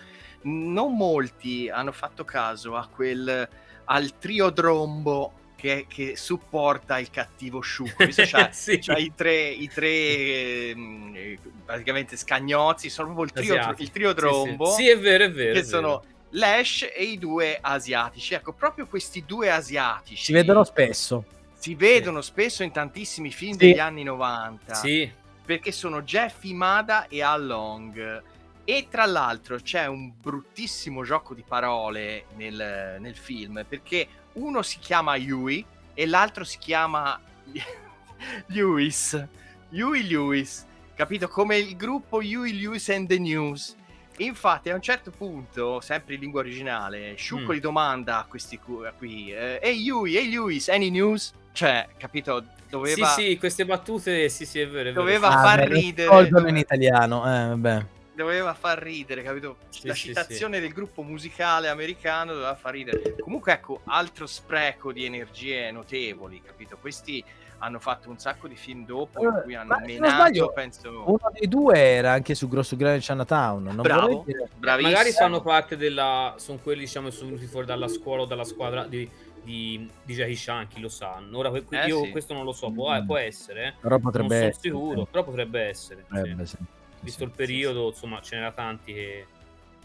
non 0.43 0.97
molti 0.97 1.69
hanno 1.69 1.91
fatto 1.91 2.25
caso 2.25 2.77
a 2.77 2.87
quel 2.87 3.49
al 3.85 4.19
trio 4.19 4.51
drombo 4.51 5.33
che, 5.61 5.85
che, 5.87 6.17
supporta 6.17 6.99
il 6.99 7.11
cattivo 7.11 7.61
sciucco. 7.61 8.07
C'ha, 8.09 8.49
sì. 8.53 8.79
c'ha 8.79 8.97
i 8.97 9.13
tre, 9.15 9.49
i 9.49 9.69
tre 9.69 9.89
eh, 9.89 11.39
praticamente 11.67 12.17
scagnozzi, 12.17 12.89
sono 12.89 13.13
proprio 13.13 13.27
il 13.27 13.33
trio, 13.33 13.75
il 13.77 13.91
trio 13.91 14.15
trombo. 14.15 14.67
Sì, 14.67 14.71
sì. 14.71 14.83
sì, 14.85 14.89
è 14.89 14.99
vero, 14.99 15.25
è 15.25 15.31
vero. 15.31 15.53
Che 15.53 15.61
è 15.61 15.63
sono 15.63 16.01
vero. 16.01 16.05
Lash 16.31 16.89
e 16.95 17.05
i 17.05 17.19
due 17.19 17.59
asiatici. 17.61 18.33
Ecco, 18.33 18.55
proprio 18.55 18.87
questi 18.87 19.25
due 19.27 19.51
asiatici. 19.51 20.25
Si 20.25 20.33
vedono 20.33 20.65
spesso. 20.65 21.25
Si 21.59 21.75
vedono 21.75 22.23
spesso 22.23 22.63
in 22.63 22.73
tantissimi 22.73 23.31
film 23.31 23.57
degli 23.57 23.79
anni 23.79 24.03
90. 24.03 24.75
Sì. 24.75 25.13
Perché 25.45 25.73
sono 25.73 26.01
Jeff 26.03 26.43
Imada 26.45 27.07
e 27.07 27.23
Al 27.23 27.45
Long. 27.45 28.23
E 28.65 28.87
tra 28.89 29.05
l'altro 29.05 29.57
c'è 29.57 29.87
un 29.87 30.13
bruttissimo 30.19 31.05
gioco 31.05 31.35
di 31.35 31.45
parole 31.47 32.27
nel, 32.37 32.97
nel 33.01 33.17
film 33.17 33.65
perché 33.69 34.07
uno 34.35 34.63
si 34.63 34.79
chiama 34.79 35.17
Yui 35.17 35.65
e 35.95 36.07
l'altro 36.07 36.45
si 36.45 36.59
chiama 36.59 37.21
Lewis. 38.47 39.27
Yui 39.71 40.09
Lewis, 40.09 40.67
capito? 40.95 41.29
Come 41.29 41.59
il 41.59 41.77
gruppo 41.77 42.21
Yui 42.21 42.59
Lewis 42.61 42.89
and 42.89 43.09
the 43.09 43.19
News. 43.19 43.77
Infatti, 44.19 44.69
a 44.69 44.75
un 44.75 44.83
certo 44.83 45.11
punto, 45.11 45.81
sempre 45.81 46.15
in 46.15 46.21
lingua 46.21 46.41
originale, 46.41 47.15
Sciucco 47.15 47.53
mm. 47.53 47.55
gli 47.55 47.61
domanda 47.61 48.19
a 48.19 48.25
questi 48.25 48.59
qui: 48.59 49.33
eh, 49.33 49.61
Ehi 49.63 49.81
Yui, 49.81 50.17
ehi 50.17 50.31
Lewis, 50.31 50.69
any 50.69 50.91
news? 50.91 51.33
Cioè, 51.53 51.89
capito? 51.97 52.45
Doveva... 52.69 53.07
Sì, 53.09 53.23
sì, 53.23 53.39
queste 53.39 53.65
battute, 53.65 54.29
sì, 54.29 54.45
sì, 54.45 54.61
è 54.61 54.69
vero. 54.69 54.91
È 54.91 54.93
vero. 54.93 55.01
Doveva 55.01 55.29
ah, 55.29 55.43
far 55.43 55.69
ridere. 55.69 56.29
in 56.49 56.57
italiano, 56.57 57.25
eh, 57.25 57.49
vabbè 57.49 57.87
doveva 58.23 58.55
far 58.55 58.79
ridere, 58.79 59.23
capito? 59.23 59.57
Sì, 59.69 59.87
la 59.87 59.95
sì, 59.95 60.09
citazione 60.09 60.57
sì. 60.57 60.63
del 60.63 60.73
gruppo 60.73 61.03
musicale 61.03 61.69
americano 61.69 62.33
doveva 62.33 62.55
far 62.55 62.73
ridere. 62.73 63.17
Comunque, 63.19 63.53
ecco, 63.53 63.81
altro 63.85 64.27
spreco 64.27 64.93
di 64.93 65.05
energie 65.05 65.71
notevoli, 65.71 66.41
capito? 66.43 66.77
Questi 66.81 67.25
hanno 67.63 67.79
fatto 67.79 68.09
un 68.09 68.19
sacco 68.19 68.49
di 68.49 68.57
film 68.57 68.87
dopo 68.87 69.23
in 69.23 69.41
cui 69.43 69.55
hanno 69.55 69.79
menato, 69.85 70.15
sbaglio, 70.15 70.53
penso... 70.53 71.05
Uno 71.07 71.31
dei 71.33 71.47
due 71.47 71.79
era 71.79 72.13
anche 72.13 72.35
su 72.35 72.49
Grosso 72.49 72.77
Grande 72.77 73.01
Chinatown. 73.01 73.63
Non 73.65 73.83
Bravo, 73.83 74.25
Magari 74.59 75.13
fanno 75.13 75.43
parte 75.43 75.77
della... 75.77 76.35
sono 76.39 76.59
quelli, 76.59 76.81
diciamo, 76.81 77.11
sono 77.11 77.31
venuti 77.31 77.47
fuori 77.47 77.67
dalla 77.67 77.89
scuola 77.89 78.23
o 78.23 78.27
dalla 78.27 78.45
squadra 78.45 78.87
di 78.87 79.29
di, 79.43 79.89
di 80.05 80.15
Jackie 80.15 80.37
Chan, 80.37 80.69
chi 80.69 80.81
lo 80.81 80.91
sa. 80.91 81.19
Ora 81.33 81.51
eh, 81.51 81.87
io 81.87 82.05
sì. 82.05 82.11
questo 82.11 82.35
non 82.35 82.45
lo 82.45 82.53
so, 82.53 82.71
può, 82.71 82.93
mm. 82.93 83.07
può 83.07 83.17
essere. 83.17 83.69
Eh. 83.69 83.75
Però 83.81 83.99
potrebbe 83.99 84.29
non 84.29 84.37
sono 84.37 84.51
essere. 84.51 84.69
sicuro, 84.69 85.05
però 85.07 85.25
potrebbe 85.25 85.61
essere. 85.63 86.05
Potrebbe, 86.07 86.47
sì. 86.47 86.57
Sì 86.57 86.79
visto 87.01 87.25
il 87.25 87.31
periodo, 87.31 87.89
insomma, 87.89 88.21
ce 88.21 88.37
n'era 88.37 88.53
tanti 88.53 88.93
che 88.93 89.27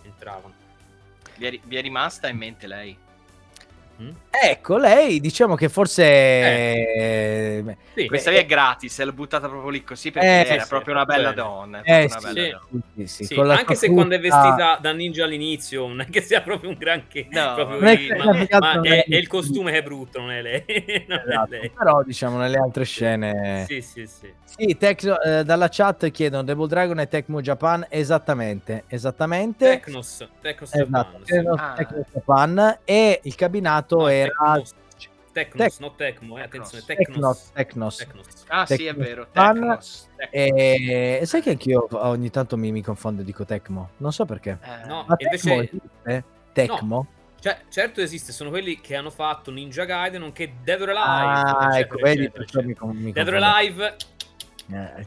entravano. 0.03 0.53
Vi 1.37 1.45
è, 1.45 1.59
vi 1.63 1.75
è 1.75 1.81
rimasta 1.81 2.27
in 2.27 2.37
mente 2.37 2.67
lei? 2.67 2.97
Mm? 4.01 4.09
Ecco, 4.29 4.77
lei 4.77 5.21
diciamo 5.21 5.55
che 5.55 5.69
forse... 5.69 6.03
Eh. 6.03 7.77
Sì, 7.95 8.07
questa 8.07 8.29
via 8.31 8.41
è 8.41 8.45
gratis, 8.45 9.01
l'ho 9.01 9.13
buttata 9.13 9.47
proprio 9.47 9.69
lì 9.69 9.83
così 9.83 10.11
perché 10.11 10.27
eh, 10.27 10.53
era 10.53 10.63
sì, 10.63 10.67
proprio 10.67 10.93
una 10.93 11.05
bella 11.05 11.29
bene. 11.29 11.35
donna. 11.35 11.81
Eh, 11.81 12.05
una 12.05 12.19
bella 12.19 12.61
sì. 13.05 13.27
donna. 13.33 13.57
anche 13.57 13.75
se 13.75 13.89
quando 13.89 14.15
è 14.15 14.19
vestita 14.19 14.77
da 14.81 14.91
ninja 14.91 15.23
all'inizio 15.23 15.87
non 15.87 16.01
è 16.01 16.09
che 16.09 16.21
sia 16.21 16.41
proprio 16.41 16.71
un 16.71 16.75
granché, 16.77 17.27
no, 17.31 17.77
lì, 17.79 18.09
ma, 18.09 18.25
ma 18.59 18.81
è, 18.81 19.05
è, 19.05 19.15
il 19.15 19.27
costume 19.27 19.71
che 19.71 19.77
è 19.77 19.83
brutto, 19.83 20.19
non 20.19 20.31
è 20.31 20.41
lei. 20.41 20.65
non 21.07 21.21
esatto. 21.25 21.53
è 21.53 21.59
lei. 21.59 21.69
Però 21.69 22.03
diciamo 22.03 22.37
nelle 22.37 22.57
altre 22.57 22.83
scene... 22.83 23.65
Sì, 23.67 23.81
sì, 23.81 24.05
sì. 24.05 24.33
Sì, 24.43 24.77
Tecno, 24.77 25.19
eh, 25.21 25.43
dalla 25.43 25.67
chat 25.69 26.09
chiedono 26.11 26.43
Devil 26.43 26.67
Dragon 26.67 26.99
e 26.99 27.07
Tecmo 27.07 27.41
Japan, 27.41 27.85
esattamente, 27.89 28.83
esattamente. 28.87 29.65
Tecnos, 29.65 30.27
Tecnos 30.41 30.73
esatto, 30.73 31.19
Japan. 31.23 31.23
Tecnos, 31.23 31.59
ah. 31.59 31.73
Tecnos 31.75 32.05
Japan 32.13 32.79
e 32.85 33.19
il 33.23 33.35
cabinato 33.35 33.84
no, 33.89 34.07
era... 34.07 34.61
Tecnos, 35.31 35.67
Tec- 35.67 35.79
non 35.81 35.95
Tecmo, 35.97 36.37
eh, 36.37 36.43
attenzione, 36.43 36.83
Tecnos. 36.85 37.51
Tecnos. 37.51 37.97
Tecnos. 37.97 38.45
Ah 38.47 38.65
Tecnos. 38.65 38.79
sì, 38.79 38.85
è 38.85 38.93
vero, 38.95 39.27
Tecnos. 39.29 40.09
E... 40.31 41.19
e 41.21 41.25
sai 41.25 41.41
che 41.41 41.49
anch'io 41.49 41.87
ogni 41.91 42.29
tanto 42.29 42.55
mi, 42.55 42.71
mi 42.71 42.81
confondo 42.81 43.21
e 43.21 43.25
dico 43.25 43.43
Tecmo, 43.43 43.89
non 43.97 44.13
so 44.13 44.23
perché. 44.23 44.57
Eh, 44.61 44.87
no, 44.87 45.03
Ma 45.05 45.15
invece... 45.17 45.69
Tecmo? 46.53 46.95
No. 46.95 47.07
Cioè, 47.41 47.59
certo 47.69 48.01
esiste, 48.01 48.31
sono 48.31 48.49
quelli 48.49 48.79
che 48.79 48.95
hanno 48.95 49.11
fatto 49.11 49.51
Ninja 49.51 49.83
Gaiden, 49.83 50.21
nonché 50.21 50.53
Dead 50.63 50.81
or 50.81 50.89
Alive. 50.89 51.03
Ah, 51.03 51.41
eccetera, 51.41 51.77
ecco, 51.79 51.97
vedi, 51.97 52.23
eccetera, 52.23 52.43
eccetera. 52.43 52.85
Mi, 52.87 52.99
mi 53.01 53.11
Dead 53.11 53.27
or 53.27 53.35
Alive... 53.35 53.95
Eh, 54.67 55.05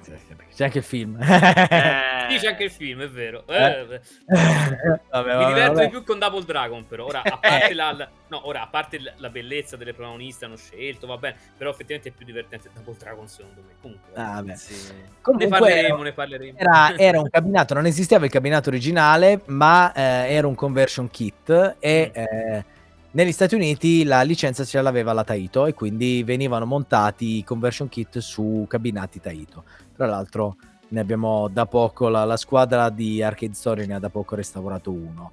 c'è 0.55 0.65
anche 0.65 0.79
il 0.79 0.85
film. 0.85 1.19
eh, 1.21 2.27
dice 2.29 2.47
anche 2.47 2.65
il 2.65 2.71
film, 2.71 3.03
è 3.03 3.09
vero. 3.09 3.45
Eh. 3.49 4.01
Eh, 4.29 5.01
vabbè, 5.11 5.37
Mi 5.37 5.47
diverto 5.47 5.73
vabbè. 5.73 5.85
di 5.85 5.91
più 5.91 6.05
con 6.05 6.19
Double 6.19 6.45
Dragon, 6.45 6.87
però. 6.87 7.07
Ora, 7.07 7.23
a 7.25 7.39
parte, 7.39 7.75
la, 7.75 8.09
no, 8.29 8.47
ora, 8.47 8.63
a 8.63 8.67
parte 8.69 9.01
la 9.17 9.31
bellezza 9.31 9.77
delle 9.77 9.95
protagoniste 9.95 10.45
hanno 10.45 10.57
scelto, 10.57 11.09
va 11.09 11.17
bene, 11.17 11.37
però 11.57 11.71
effettivamente 11.71 12.11
è 12.11 12.13
più 12.13 12.25
divertente 12.25 12.71
Double 12.73 12.97
Dragon 12.97 13.27
secondo 13.27 13.63
me. 13.67 13.75
Comunque, 13.81 14.13
ah, 14.15 14.45
sì. 14.57 14.93
Comunque 15.21 15.49
ne 15.49 15.59
parleremo, 15.59 16.03
ne 16.03 16.13
parleremo. 16.13 16.59
Era, 16.59 16.97
era, 16.97 17.21
un 17.21 17.29
cabinato, 17.29 17.75
non 17.75 17.87
esisteva 17.87 18.25
il 18.25 18.31
cabinato 18.31 18.69
originale, 18.69 19.41
ma 19.47 19.93
eh, 19.93 20.35
era 20.35 20.47
un 20.47 20.55
conversion 20.55 21.11
kit 21.11 21.77
e... 21.81 22.13
Mm. 22.17 22.77
Negli 23.11 23.33
Stati 23.33 23.55
Uniti 23.55 24.05
la 24.05 24.21
licenza 24.21 24.65
ce 24.65 24.83
l'aveva 24.83 25.15
la 25.15 25.25
Taito 25.25 25.65
e 25.65 25.73
quindi 25.73 26.23
venivano 26.23 26.67
montati 26.67 27.39
i 27.39 27.45
conversion 27.45 27.89
kit 27.89 28.19
su 28.19 28.67
cabinati 28.69 29.19
Taito. 29.19 29.65
Tra 29.97 30.05
l'altro 30.05 30.57
ne 30.89 31.01
abbiamo 31.01 31.49
da 31.49 31.65
poco, 31.65 32.09
la, 32.09 32.25
la 32.25 32.37
squadra 32.37 32.91
di 32.91 33.23
Arcade 33.23 33.55
Story 33.55 33.87
ne 33.87 33.95
ha 33.95 33.99
da 33.99 34.11
poco 34.11 34.35
restaurato 34.35 34.93
uno. 34.93 35.33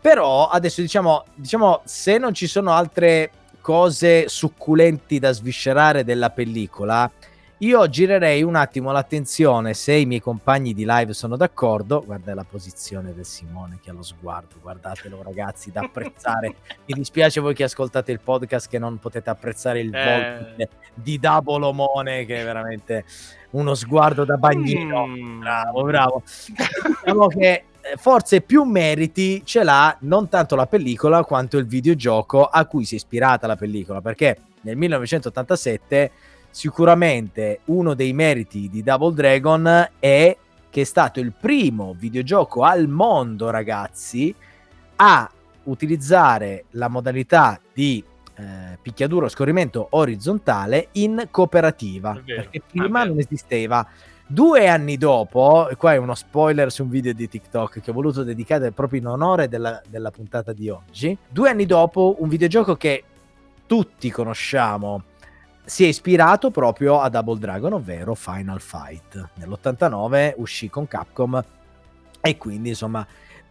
Però 0.00 0.48
adesso 0.48 0.80
diciamo, 0.80 1.24
diciamo 1.34 1.80
se 1.84 2.16
non 2.16 2.32
ci 2.32 2.46
sono 2.46 2.70
altre 2.70 3.32
cose 3.60 4.28
succulenti 4.28 5.18
da 5.18 5.32
sviscerare 5.32 6.04
della 6.04 6.30
pellicola, 6.30 7.10
io 7.62 7.88
girerei 7.90 8.42
un 8.42 8.54
attimo 8.54 8.90
l'attenzione, 8.90 9.74
se 9.74 9.92
i 9.92 10.06
miei 10.06 10.20
compagni 10.20 10.72
di 10.72 10.84
live 10.86 11.12
sono 11.12 11.36
d'accordo, 11.36 12.02
guarda 12.04 12.34
la 12.34 12.46
posizione 12.48 13.12
del 13.12 13.26
Simone 13.26 13.78
che 13.82 13.90
ha 13.90 13.92
lo 13.92 14.02
sguardo, 14.02 14.54
guardatelo 14.62 15.22
ragazzi, 15.22 15.70
da 15.70 15.80
apprezzare. 15.80 16.54
Mi 16.86 16.94
dispiace 16.94 17.38
voi 17.40 17.52
che 17.52 17.64
ascoltate 17.64 18.12
il 18.12 18.20
podcast 18.20 18.66
che 18.66 18.78
non 18.78 18.98
potete 18.98 19.28
apprezzare 19.28 19.80
il 19.80 19.94
eh. 19.94 20.54
volto 20.56 20.74
di 20.94 21.18
Double 21.18 21.66
Omone 21.66 22.24
che 22.24 22.40
è 22.40 22.44
veramente 22.44 23.04
uno 23.50 23.74
sguardo 23.74 24.24
da 24.24 24.38
bagnino. 24.38 25.06
Mm. 25.06 25.40
Bravo, 25.40 25.82
bravo. 25.82 26.22
diciamo 27.02 27.26
che 27.26 27.64
eh, 27.82 27.96
forse 27.98 28.40
più 28.40 28.62
meriti 28.64 29.42
ce 29.44 29.64
l'ha 29.64 29.94
non 30.00 30.30
tanto 30.30 30.56
la 30.56 30.66
pellicola 30.66 31.24
quanto 31.24 31.58
il 31.58 31.66
videogioco 31.66 32.46
a 32.46 32.64
cui 32.64 32.86
si 32.86 32.94
è 32.94 32.96
ispirata 32.96 33.46
la 33.46 33.56
pellicola, 33.56 34.00
perché 34.00 34.36
nel 34.62 34.76
1987 34.76 36.10
sicuramente 36.50 37.60
uno 37.66 37.94
dei 37.94 38.12
meriti 38.12 38.68
di 38.68 38.82
Double 38.82 39.14
Dragon 39.14 39.88
è 39.98 40.36
che 40.70 40.80
è 40.80 40.84
stato 40.84 41.20
il 41.20 41.32
primo 41.32 41.94
videogioco 41.98 42.62
al 42.62 42.88
mondo, 42.88 43.50
ragazzi, 43.50 44.34
a 44.96 45.30
utilizzare 45.64 46.64
la 46.70 46.88
modalità 46.88 47.60
di 47.72 48.02
eh, 48.34 48.78
picchiaduro 48.80 49.28
scorrimento 49.28 49.88
orizzontale 49.90 50.88
in 50.92 51.28
cooperativa, 51.30 52.20
perché 52.24 52.62
prima 52.70 53.04
non 53.04 53.18
esisteva. 53.18 53.86
Due 54.26 54.68
anni 54.68 54.96
dopo, 54.96 55.68
e 55.68 55.74
qua 55.74 55.94
è 55.94 55.96
uno 55.96 56.14
spoiler 56.14 56.70
su 56.70 56.84
un 56.84 56.88
video 56.88 57.12
di 57.12 57.28
TikTok 57.28 57.80
che 57.80 57.90
ho 57.90 57.92
voluto 57.92 58.22
dedicare 58.22 58.70
proprio 58.70 59.00
in 59.00 59.08
onore 59.08 59.48
della, 59.48 59.82
della 59.88 60.12
puntata 60.12 60.52
di 60.52 60.68
oggi, 60.68 61.18
due 61.28 61.50
anni 61.50 61.66
dopo 61.66 62.14
un 62.20 62.28
videogioco 62.28 62.76
che 62.76 63.02
tutti 63.66 64.08
conosciamo, 64.10 65.02
si 65.70 65.84
è 65.84 65.86
ispirato 65.86 66.50
proprio 66.50 67.00
a 67.00 67.08
Double 67.08 67.38
Dragon, 67.38 67.74
ovvero 67.74 68.16
Final 68.16 68.60
Fight. 68.60 69.28
Nell'89 69.34 70.32
uscì 70.38 70.68
con 70.68 70.88
Capcom 70.88 71.44
e 72.20 72.36
quindi 72.36 72.70
insomma 72.70 73.06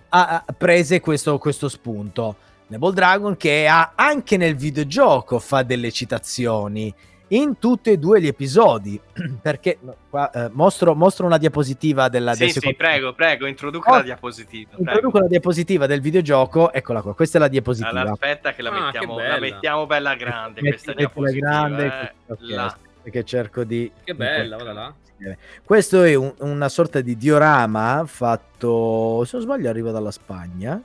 ha, 0.09 0.43
prese 0.57 0.99
questo, 0.99 1.38
questo 1.38 1.70
spunto. 1.70 2.36
Double 2.67 2.91
Dragon 2.91 3.38
che 3.38 3.70
ha, 3.70 3.93
anche 3.95 4.36
nel 4.36 4.57
videogioco 4.57 5.39
fa 5.39 5.63
delle 5.63 5.93
citazioni 5.93 6.93
in 7.30 7.57
tutti 7.59 7.91
e 7.91 7.97
due 7.97 8.21
gli 8.21 8.27
episodi. 8.27 8.99
Perché 9.41 9.77
qua, 10.09 10.30
eh, 10.32 10.49
mostro, 10.51 10.95
mostro, 10.95 11.25
una 11.25 11.38
diapositiva 11.38 12.09
della 12.09 12.34
Sì, 12.34 12.45
del 12.45 12.51
sì, 12.51 12.75
prego, 12.75 13.13
prego, 13.13 13.45
introduca 13.45 13.91
oh, 13.91 13.95
la 13.97 14.01
diapositiva. 14.03 14.71
Introduco 14.77 15.11
prego. 15.11 15.19
la 15.19 15.27
diapositiva 15.27 15.86
del 15.86 16.01
videogioco. 16.01 16.71
Eccola 16.71 17.01
qua, 17.01 17.13
questa 17.15 17.38
è 17.38 17.41
la 17.41 17.47
diapositiva. 17.47 17.89
Allora, 17.89 18.11
aspetta 18.11 18.53
che 18.53 18.61
la, 18.61 18.69
ah, 18.69 18.84
mettiamo, 18.86 19.15
che 19.15 19.27
la 19.27 19.39
mettiamo 19.39 19.86
bella 19.86 20.15
grande. 20.15 20.61
questa 20.61 20.93
diapositiva. 20.93 21.49
Grande, 21.49 21.86
eh, 21.86 22.34
okay, 22.34 22.71
Perché 23.02 23.24
cerco 23.24 23.64
di. 23.64 23.91
Che 24.04 24.16
bella, 24.16 24.56
guarda 24.56 24.74
là. 24.74 24.93
Questo 25.64 26.04
è 26.04 26.16
un, 26.16 26.34
una 26.39 26.70
sorta 26.70 27.02
di 27.02 27.18
diorama 27.18 28.04
fatto, 28.06 29.24
se 29.26 29.32
non 29.36 29.45
sbaglio, 29.45 29.70
arriva 29.70 29.91
dalla 29.91 30.12
Spagna. 30.12 30.82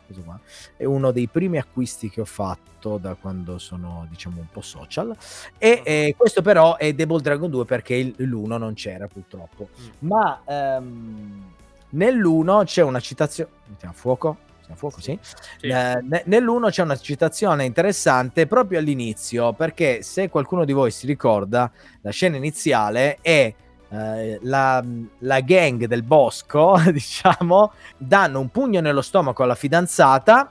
È 0.76 0.84
uno 0.84 1.12
dei 1.12 1.28
primi 1.28 1.58
acquisti 1.58 2.10
che 2.10 2.20
ho 2.20 2.24
fatto 2.24 2.98
da 2.98 3.14
quando 3.14 3.58
sono, 3.58 4.06
diciamo, 4.10 4.40
un 4.40 4.48
po' 4.50 4.60
social. 4.60 5.16
E 5.56 5.82
eh, 5.84 6.14
questo 6.16 6.42
però 6.42 6.76
è 6.76 6.92
Double 6.92 7.20
Dragon 7.20 7.48
2 7.48 7.64
perché 7.64 7.94
il, 7.94 8.14
l'1 8.16 8.58
non 8.58 8.74
c'era 8.74 9.06
purtroppo. 9.06 9.68
Mm. 9.80 10.08
Ma 10.08 10.42
ehm, 10.44 11.52
nell'1 11.90 12.64
c'è 12.64 12.82
una 12.82 13.00
citazione. 13.00 13.50
Mettiamo 13.68 13.94
a 13.94 13.96
fuoco. 13.96 14.38
A 14.68 14.74
fuoco, 14.74 15.00
sì. 15.00 15.18
sì. 15.22 15.66
Eh, 15.66 16.02
nell'1 16.24 16.70
c'è 16.70 16.82
una 16.82 16.96
citazione 16.96 17.64
interessante 17.64 18.46
proprio 18.46 18.78
all'inizio, 18.78 19.52
perché 19.52 20.02
se 20.02 20.30
qualcuno 20.30 20.64
di 20.64 20.72
voi 20.72 20.90
si 20.90 21.06
ricorda, 21.06 21.70
la 22.00 22.10
scena 22.10 22.36
iniziale 22.36 23.18
è 23.20 23.54
eh, 23.90 24.38
la, 24.42 24.82
la, 25.18 25.40
gang 25.40 25.84
del 25.84 26.02
bosco, 26.02 26.80
diciamo, 26.90 27.72
danno 27.96 28.40
un 28.40 28.48
pugno 28.48 28.80
nello 28.80 29.02
stomaco 29.02 29.42
alla 29.42 29.54
fidanzata 29.54 30.50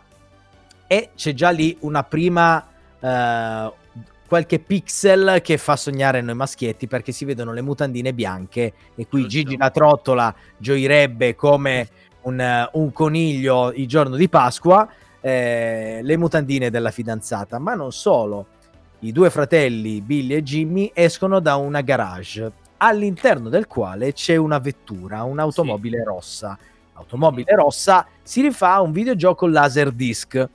e 0.86 1.10
c'è 1.16 1.34
già 1.34 1.50
lì 1.50 1.76
una 1.82 2.04
prima 2.04 2.66
eh, 3.00 3.72
qualche 4.28 4.60
pixel 4.60 5.42
che 5.44 5.58
fa 5.58 5.76
sognare 5.76 6.22
noi 6.22 6.36
maschietti 6.36 6.88
perché 6.88 7.12
si 7.12 7.26
vedono 7.26 7.54
le 7.54 7.62
mutandine 7.62 8.14
bianche 8.14 8.74
e 8.96 9.08
qui. 9.08 9.28
Gigi 9.28 9.58
la 9.58 9.70
trottola 9.70 10.34
gioirebbe 10.58 11.36
come 11.36 11.88
un, 12.24 12.70
un 12.72 12.92
coniglio 12.92 13.72
il 13.74 13.88
giorno 13.88 14.16
di 14.16 14.30
Pasqua 14.30 14.88
eh, 15.22 16.00
le 16.02 16.18
mutandine 16.18 16.70
della 16.70 16.92
fidanzata 16.92 17.60
ma 17.60 17.74
non 17.74 17.92
solo 17.92 18.48
i 19.00 19.12
due 19.12 19.30
fratelli 19.30 20.02
Billy 20.02 20.36
e 20.36 20.44
Jimmy 20.44 20.92
escono 20.94 21.40
da 21.40 21.56
una 21.56 21.82
garage 21.82 22.52
all'interno 22.78 23.48
del 23.48 23.66
quale 23.66 24.12
c'è 24.12 24.36
una 24.36 24.60
vettura, 24.60 25.24
un'automobile 25.24 26.00
sì. 26.00 26.04
rossa. 26.04 26.58
L'automobile 26.94 27.56
rossa 27.56 28.06
si 28.22 28.42
rifà 28.42 28.74
a 28.74 28.82
un 28.82 28.92
videogioco 28.92 29.48
laser 29.48 29.92
disc 29.92 30.48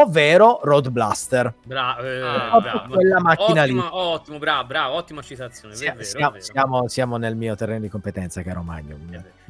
ovvero 0.00 0.60
Road 0.62 0.90
Blaster. 0.90 1.52
Bravo, 1.64 2.02
eh, 2.02 2.20
ah, 2.20 2.60
bravo. 2.60 2.94
quella 2.94 3.20
macchina 3.20 3.62
ottimo, 3.62 3.82
lì. 3.82 3.88
Ottimo, 3.90 4.38
bravo, 4.38 4.66
bravo, 4.66 4.94
ottima 4.94 5.22
citazione. 5.22 5.74
Sì, 5.74 5.84
vero, 5.84 6.02
siamo, 6.02 6.40
siamo, 6.40 6.88
siamo, 6.88 7.16
nel 7.16 7.36
mio 7.36 7.54
terreno 7.54 7.80
di 7.80 7.88
competenza, 7.88 8.42
caro 8.42 8.62
Magno. 8.62 8.96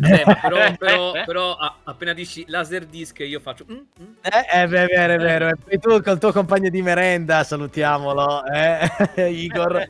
Eh, 0.02 0.24
però, 0.40 0.72
però, 0.78 1.12
però 1.24 1.56
a, 1.56 1.76
appena 1.84 2.12
dici 2.12 2.44
laser 2.48 2.86
disc 2.86 3.18
io 3.20 3.40
faccio... 3.40 3.64
Mm, 3.70 3.74
mm. 3.74 4.12
Eh, 4.22 4.44
è 4.44 4.68
vero, 4.68 5.14
è 5.14 5.18
vero. 5.18 5.50
E 5.66 5.78
tu 5.78 6.00
col 6.02 6.18
tuo 6.18 6.32
compagno 6.32 6.68
di 6.68 6.82
merenda, 6.82 7.42
salutiamolo, 7.44 8.44
eh, 8.46 8.88
Igor. 9.30 9.86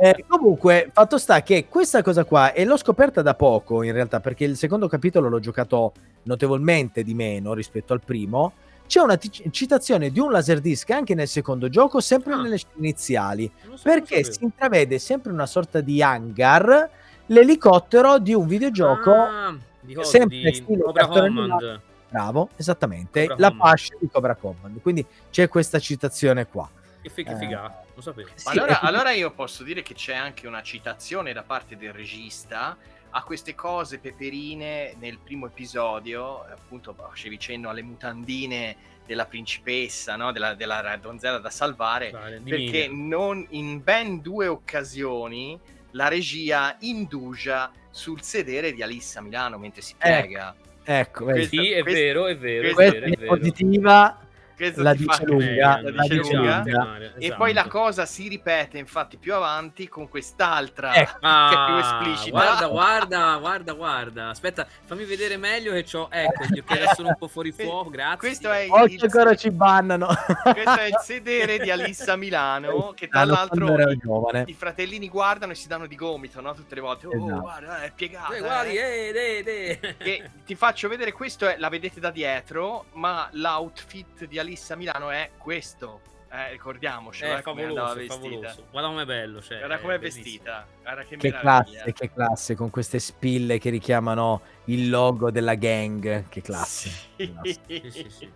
Eh, 0.00 0.24
comunque, 0.26 0.90
fatto 0.92 1.18
sta 1.18 1.42
che 1.42 1.66
questa 1.68 2.02
cosa 2.02 2.24
qua, 2.24 2.52
e 2.52 2.64
l'ho 2.64 2.76
scoperta 2.76 3.22
da 3.22 3.34
poco 3.34 3.82
in 3.82 3.92
realtà, 3.92 4.20
perché 4.20 4.44
il 4.44 4.56
secondo 4.56 4.88
capitolo 4.88 5.28
l'ho 5.28 5.40
giocato 5.40 5.92
notevolmente 6.24 7.02
di 7.02 7.14
meno 7.14 7.54
rispetto 7.54 7.92
al 7.92 8.00
primo, 8.04 8.52
c'è 8.86 9.00
una 9.00 9.16
t- 9.16 9.50
citazione 9.50 10.10
di 10.10 10.20
un 10.20 10.30
laserdisc 10.30 10.90
anche 10.90 11.14
nel 11.14 11.28
secondo 11.28 11.68
gioco, 11.68 12.00
sempre 12.00 12.34
ah. 12.34 12.42
nelle 12.42 12.58
scene 12.58 12.74
iniziali, 12.76 13.50
so, 13.62 13.80
perché 13.82 14.24
si 14.24 14.44
intravede 14.44 14.98
sempre 14.98 15.32
una 15.32 15.46
sorta 15.46 15.80
di 15.80 16.02
hangar, 16.02 16.90
l'elicottero 17.26 18.18
di 18.18 18.34
un 18.34 18.46
videogioco 18.46 19.12
ah, 19.12 19.56
di 19.80 19.96
sempre 20.02 20.38
di 20.38 20.54
stile 20.54 20.82
Cobra 20.82 21.06
Command. 21.06 21.80
Bravo, 22.08 22.50
esattamente, 22.56 23.26
Cobra 23.26 23.48
la 23.48 23.54
fascia 23.56 23.96
di 23.98 24.08
Cobra 24.10 24.34
Command. 24.34 24.80
Quindi 24.80 25.04
c'è 25.30 25.48
questa 25.48 25.78
citazione 25.78 26.46
qua. 26.46 26.68
Che 27.00 27.08
figa, 27.10 27.32
eh, 27.32 27.36
figa. 27.36 27.82
lo 27.94 28.00
sapevo. 28.00 28.28
Sì, 28.34 28.48
allora, 28.48 28.80
allora 28.80 29.10
io 29.10 29.30
posso 29.32 29.62
dire 29.62 29.82
che 29.82 29.94
c'è 29.94 30.14
anche 30.14 30.46
una 30.46 30.62
citazione 30.62 31.32
da 31.32 31.42
parte 31.42 31.76
del 31.76 31.92
regista 31.92 32.76
a 33.16 33.22
queste 33.22 33.54
cose 33.54 33.98
peperine 33.98 34.94
nel 34.98 35.18
primo 35.22 35.46
episodio, 35.46 36.42
appunto 36.42 36.92
facevi 36.92 37.38
cenno 37.38 37.68
alle 37.68 37.82
mutandine 37.82 38.76
della 39.06 39.26
principessa, 39.26 40.16
no? 40.16 40.32
della, 40.32 40.54
della 40.54 40.98
donzella 41.00 41.38
da 41.38 41.50
salvare, 41.50 42.10
vale, 42.10 42.40
perché 42.40 42.88
non, 42.88 43.46
in 43.50 43.82
ben 43.84 44.20
due 44.20 44.48
occasioni 44.48 45.58
la 45.92 46.08
regia 46.08 46.76
indugia 46.80 47.70
sul 47.90 48.20
sedere 48.20 48.72
di 48.72 48.82
Alissa 48.82 49.20
Milano 49.20 49.58
mentre 49.58 49.82
si 49.82 49.94
ecco, 49.96 50.26
piega. 50.26 50.54
Ecco, 50.82 51.30
ecco 51.30 51.46
sì, 51.46 51.70
è 51.70 51.82
vero, 51.84 52.26
è 52.26 52.36
vero, 52.36 52.68
è, 52.68 52.72
vero, 52.74 53.06
è, 53.06 53.10
vero. 53.10 53.36
positiva 53.36 54.18
Questo 54.56 54.82
la 54.82 54.94
dice 54.94 55.24
lunga, 55.24 55.80
la 55.82 56.02
dice 56.02 56.14
lunga. 56.14 56.62
lunga. 56.64 56.98
Esatto. 56.98 57.20
E 57.20 57.34
poi 57.34 57.52
la 57.52 57.60
esatto. 57.60 57.78
cosa 57.78 58.06
si 58.06 58.28
ripete 58.28 58.78
infatti 58.78 59.16
più 59.16 59.34
avanti 59.34 59.88
con 59.88 60.08
quest'altra 60.08 60.94
ecco. 60.94 61.18
ah, 61.20 61.48
che 61.50 61.54
è 61.54 61.64
più 61.66 61.76
esplicita. 61.76 62.30
Guarda, 62.30 62.66
guarda, 62.68 63.36
guarda, 63.38 63.72
guarda. 63.72 64.28
Aspetta, 64.28 64.66
fammi 64.84 65.04
vedere 65.04 65.36
meglio 65.36 65.72
che 65.72 65.84
ho 65.96 66.08
ecco, 66.10 66.44
gli 66.44 66.58
occhiali 66.58 66.86
sono 66.94 67.08
un 67.08 67.16
po' 67.16 67.28
fuori 67.28 67.52
fuoco, 67.52 67.90
grazie. 67.90 68.18
Questo 68.18 68.50
è 68.50 68.66
Oggi 68.68 68.94
il... 68.94 69.02
ancora 69.02 69.34
ci 69.34 69.50
bannano. 69.50 70.06
Questo 70.06 70.78
è 70.78 70.86
il 70.86 70.98
sedere 71.02 71.58
di 71.58 71.70
Alissa 71.70 72.16
Milano 72.16 72.92
che 72.94 73.08
tra 73.08 73.24
l'altro 73.24 73.76
i, 73.90 73.98
i, 74.46 74.54
fratellini 74.54 75.08
guardano 75.08 75.52
e 75.52 75.54
si 75.54 75.68
danno 75.68 75.86
di 75.86 75.96
gomito, 75.96 76.40
no? 76.40 76.54
Tutte 76.54 76.74
le 76.74 76.80
volte. 76.80 77.06
Oh, 77.06 77.14
esatto. 77.14 77.40
guarda, 77.40 77.82
è 77.82 77.92
piegata. 77.92 78.34
Eh, 78.34 78.40
guardi, 78.40 78.76
eh. 78.76 79.12
Eh, 79.14 79.42
de. 79.42 80.30
ti 80.44 80.54
faccio 80.54 80.88
vedere 80.88 81.12
questo 81.12 81.46
è, 81.46 81.56
la 81.58 81.68
vedete 81.68 82.00
da 82.00 82.10
dietro, 82.10 82.86
ma 82.92 83.28
l'outfit 83.32 84.26
di 84.26 84.38
Alissa 84.38 84.43
Milano 84.76 85.10
è 85.10 85.30
questo. 85.38 86.00
Eh, 86.30 86.50
ricordiamocelo, 86.50 87.32
è 87.32 87.38
eh, 87.38 87.42
favoloso, 87.42 88.06
favoloso. 88.06 88.66
Guarda 88.72 88.88
com'è 88.88 89.04
bello, 89.04 89.40
cioè, 89.40 89.58
guarda 89.58 89.78
com'è 89.78 89.98
vestita. 90.00 90.66
Guarda 90.82 91.04
che, 91.04 91.16
che 91.16 91.30
classe, 91.30 91.92
che 91.92 92.10
classe, 92.12 92.54
con 92.56 92.70
queste 92.70 92.98
spille 92.98 93.58
che 93.58 93.70
richiamano 93.70 94.40
il 94.64 94.90
logo 94.90 95.30
della 95.30 95.54
gang. 95.54 96.28
Che 96.28 96.40
classe. 96.42 96.90
Sì. 97.16 97.34
Sì, 97.42 97.82
sì, 97.88 98.06
sì. 98.08 98.30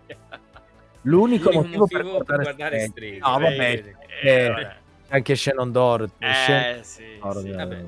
L'unico, 1.01 1.51
motivo, 1.51 1.79
motivo, 1.79 1.87
per 1.87 2.03
guardare, 2.03 2.43
guardare 2.43 2.79
Stray. 2.87 3.17
No, 3.17 3.39
vabbè, 3.39 3.83
eh, 4.23 4.45
eh, 4.45 4.67
anche 5.09 5.35
Shannon 5.35 5.71
Dor. 5.71 6.09
Eh, 6.19 6.33
Shannon 6.33 6.83
sì, 6.83 7.03
Dor, 7.21 7.39
sì. 7.41 7.51
Vabbè. 7.51 7.85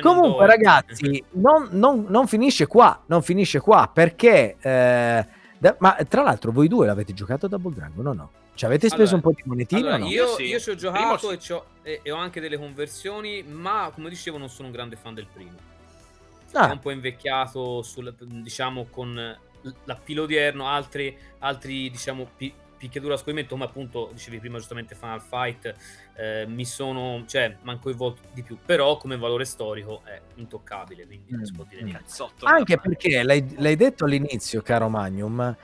Comunque, 0.00 0.46
ragazzi, 0.46 1.22
non, 1.32 1.68
non, 1.72 2.06
non, 2.08 2.26
finisce 2.26 2.66
qua. 2.66 3.02
Non 3.06 3.22
finisce 3.22 3.60
qua 3.60 3.90
perché 3.92 4.56
eh, 4.60 5.26
da, 5.58 5.76
ma 5.78 5.96
tra 6.08 6.22
l'altro, 6.22 6.52
voi 6.52 6.68
due 6.68 6.86
l'avete 6.86 7.14
giocato 7.14 7.46
a 7.46 7.48
Double 7.48 7.74
Dragon 7.74 8.06
o 8.06 8.12
no? 8.12 8.30
Ci 8.54 8.64
avete 8.66 8.88
speso 8.88 9.14
allora, 9.14 9.28
un 9.28 9.34
po' 9.34 9.40
di 9.42 9.48
monetine? 9.48 9.80
Allora, 9.80 9.98
no? 9.98 10.06
io, 10.06 10.38
io, 10.38 10.60
ci 10.60 10.70
ho 10.70 10.74
giocato 10.76 11.30
e, 11.32 11.38
e, 11.82 12.00
e, 12.02 12.10
ho 12.10 12.16
anche 12.16 12.40
delle 12.40 12.56
conversioni, 12.56 13.42
ma 13.42 13.90
come 13.92 14.08
dicevo, 14.08 14.38
non 14.38 14.48
sono 14.48 14.68
un 14.68 14.74
grande 14.74 14.96
fan 14.96 15.14
del 15.14 15.26
primo. 15.32 15.56
Ah. 16.52 16.68
È 16.68 16.72
un 16.72 16.78
po' 16.78 16.90
invecchiato, 16.90 17.82
sul, 17.82 18.14
diciamo, 18.18 18.86
con 18.90 19.36
l'appilo 19.84 20.22
odierno, 20.24 20.68
altri, 20.68 21.16
altri 21.38 21.90
diciamo, 21.90 22.28
pi- 22.36 22.54
picchiatura 22.84 23.14
a 23.14 23.16
scorrimento, 23.16 23.54
come 23.54 23.64
appunto 23.64 24.10
dicevi 24.12 24.38
prima 24.40 24.58
giustamente 24.58 24.94
Final 24.94 25.22
Fight, 25.22 25.74
eh, 26.16 26.44
mi 26.46 26.66
sono, 26.66 27.24
cioè, 27.26 27.56
manco 27.62 27.84
coinvolto 27.84 28.22
di 28.32 28.42
più, 28.42 28.58
però 28.64 28.98
come 28.98 29.16
valore 29.16 29.46
storico 29.46 30.02
è 30.04 30.20
intoccabile, 30.34 31.06
quindi 31.06 31.32
mm. 31.32 31.36
non 31.36 31.46
si 31.46 31.52
può 31.52 31.64
dire 31.66 31.82
niente. 31.82 32.02
Cazzotto 32.02 32.44
Anche 32.44 32.78
perché 32.78 33.22
l'hai, 33.22 33.54
l'hai, 33.56 33.76
detto 33.76 34.04
all'inizio, 34.04 34.60
caro 34.60 34.90
Magnum, 34.90 35.56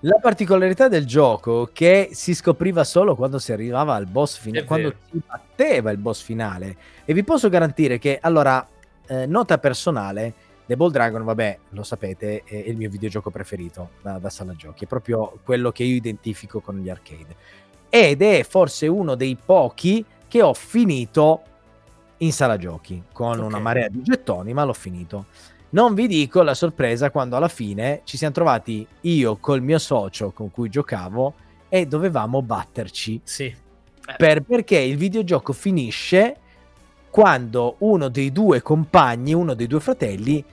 la 0.00 0.18
particolarità 0.20 0.88
del 0.88 1.06
gioco 1.06 1.70
che 1.72 2.10
si 2.12 2.34
scopriva 2.34 2.84
solo 2.84 3.16
quando 3.16 3.38
si 3.38 3.50
arrivava 3.52 3.94
al 3.94 4.06
boss 4.06 4.38
finale, 4.38 4.66
quando 4.66 4.94
si 5.10 5.20
batteva 5.26 5.90
il 5.90 5.98
boss 5.98 6.22
finale. 6.22 6.76
E 7.06 7.14
vi 7.14 7.24
posso 7.24 7.48
garantire 7.48 7.98
che, 7.98 8.18
allora, 8.20 8.66
eh, 9.06 9.24
nota 9.24 9.56
personale, 9.56 10.34
Double 10.68 10.90
Dragon, 10.90 11.24
vabbè, 11.24 11.58
lo 11.70 11.82
sapete, 11.82 12.42
è 12.44 12.54
il 12.54 12.76
mio 12.76 12.90
videogioco 12.90 13.30
preferito 13.30 13.92
da, 14.02 14.18
da 14.18 14.28
sala 14.28 14.54
giochi, 14.54 14.84
è 14.84 14.86
proprio 14.86 15.38
quello 15.42 15.72
che 15.72 15.82
io 15.82 15.94
identifico 15.94 16.60
con 16.60 16.76
gli 16.76 16.90
arcade. 16.90 17.36
Ed 17.88 18.20
è 18.20 18.44
forse 18.46 18.86
uno 18.86 19.14
dei 19.14 19.34
pochi 19.42 20.04
che 20.28 20.42
ho 20.42 20.52
finito 20.52 21.42
in 22.18 22.32
sala 22.32 22.58
giochi, 22.58 23.02
con 23.14 23.32
okay. 23.32 23.46
una 23.46 23.58
marea 23.58 23.88
di 23.88 24.02
gettoni, 24.02 24.52
ma 24.52 24.64
l'ho 24.64 24.74
finito. 24.74 25.24
Non 25.70 25.94
vi 25.94 26.06
dico 26.06 26.42
la 26.42 26.52
sorpresa 26.52 27.10
quando 27.10 27.36
alla 27.36 27.48
fine 27.48 28.02
ci 28.04 28.18
siamo 28.18 28.34
trovati 28.34 28.86
io 29.02 29.38
col 29.38 29.62
mio 29.62 29.78
socio 29.78 30.32
con 30.32 30.50
cui 30.50 30.68
giocavo 30.68 31.32
e 31.70 31.86
dovevamo 31.86 32.42
batterci. 32.42 33.22
Sì. 33.24 33.54
Per, 34.18 34.42
perché 34.42 34.78
il 34.78 34.98
videogioco 34.98 35.54
finisce 35.54 36.36
quando 37.08 37.76
uno 37.78 38.08
dei 38.08 38.32
due 38.32 38.60
compagni, 38.60 39.32
uno 39.32 39.54
dei 39.54 39.66
due 39.66 39.80
fratelli, 39.80 40.44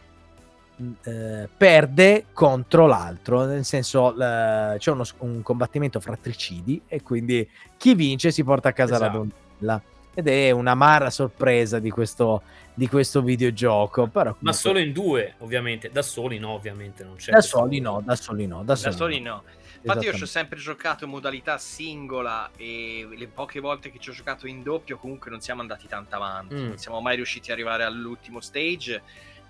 eh, 1.03 1.47
perde 1.55 2.25
contro 2.33 2.85
l'altro, 2.87 3.45
nel 3.45 3.63
senso 3.63 4.11
eh, 4.13 4.75
c'è 4.77 4.91
uno, 4.91 5.03
un 5.19 5.41
combattimento 5.41 5.99
fratricidi 5.99 6.81
e 6.87 7.01
quindi 7.01 7.47
chi 7.77 7.95
vince 7.95 8.31
si 8.31 8.43
porta 8.43 8.69
a 8.69 8.73
casa 8.73 8.95
esatto. 8.95 9.11
la 9.11 9.17
donnella. 9.17 9.81
Ed 10.17 10.27
è 10.29 10.51
un'amara 10.51 11.09
sorpresa 11.09 11.79
di 11.79 11.89
questo, 11.89 12.41
di 12.73 12.87
questo 12.87 13.21
videogioco. 13.21 14.07
Però 14.07 14.33
comunque... 14.33 14.39
Ma 14.39 14.53
solo 14.53 14.79
in 14.79 14.93
due, 14.93 15.35
ovviamente. 15.39 15.89
Da 15.91 16.01
soli 16.01 16.39
no, 16.39 16.51
ovviamente 16.51 17.03
non 17.03 17.15
c'è. 17.15 17.33
Da 17.33 17.41
soli 17.41 17.81
no, 17.81 18.01
da 18.01 18.15
soli 18.15 18.47
no. 18.47 18.63
Da 18.63 18.75
soli, 18.75 18.91
da 18.91 18.97
soli 18.97 19.19
no. 19.19 19.29
no. 19.31 19.43
Infatti 19.85 20.05
io 20.05 20.13
ci 20.13 20.23
ho 20.23 20.27
sempre 20.27 20.57
giocato 20.57 21.03
in 21.03 21.11
modalità 21.11 21.59
singola 21.59 22.49
e 22.57 23.07
le 23.15 23.27
poche 23.27 23.59
volte 23.59 23.91
che 23.91 23.99
ci 23.99 24.09
ho 24.09 24.13
giocato 24.13 24.47
in 24.47 24.63
doppio 24.63 24.97
comunque 24.97 25.29
non 25.29 25.41
siamo 25.41 25.61
andati 25.61 25.87
tanto 25.87 26.15
avanti, 26.15 26.55
mm. 26.55 26.67
non 26.67 26.77
siamo 26.79 27.01
mai 27.01 27.17
riusciti 27.17 27.51
ad 27.51 27.57
arrivare 27.57 27.83
all'ultimo 27.83 28.39
stage 28.39 29.03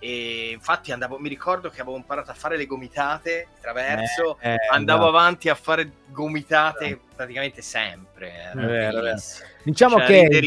e 0.07 0.51
infatti 0.53 0.91
andavo, 0.91 1.17
mi 1.17 1.29
ricordo 1.29 1.71
che 1.71 1.81
avevo 1.81 1.97
imparato 1.97 2.29
a 2.29 2.35
fare 2.35 2.57
le 2.57 2.67
gomitate 2.67 3.47
attraverso, 3.57 4.37
eh, 4.39 4.51
eh, 4.51 4.57
andavo 4.71 5.05
no. 5.05 5.09
avanti 5.09 5.49
a 5.49 5.55
fare 5.55 5.91
gomitate 6.11 6.85
eh. 6.85 6.99
praticamente 7.15 7.63
sempre. 7.63 8.51
Vero, 8.53 9.01
vero. 9.01 9.15
Diciamo 9.63 9.97
cioè, 9.97 10.27
che 10.27 10.37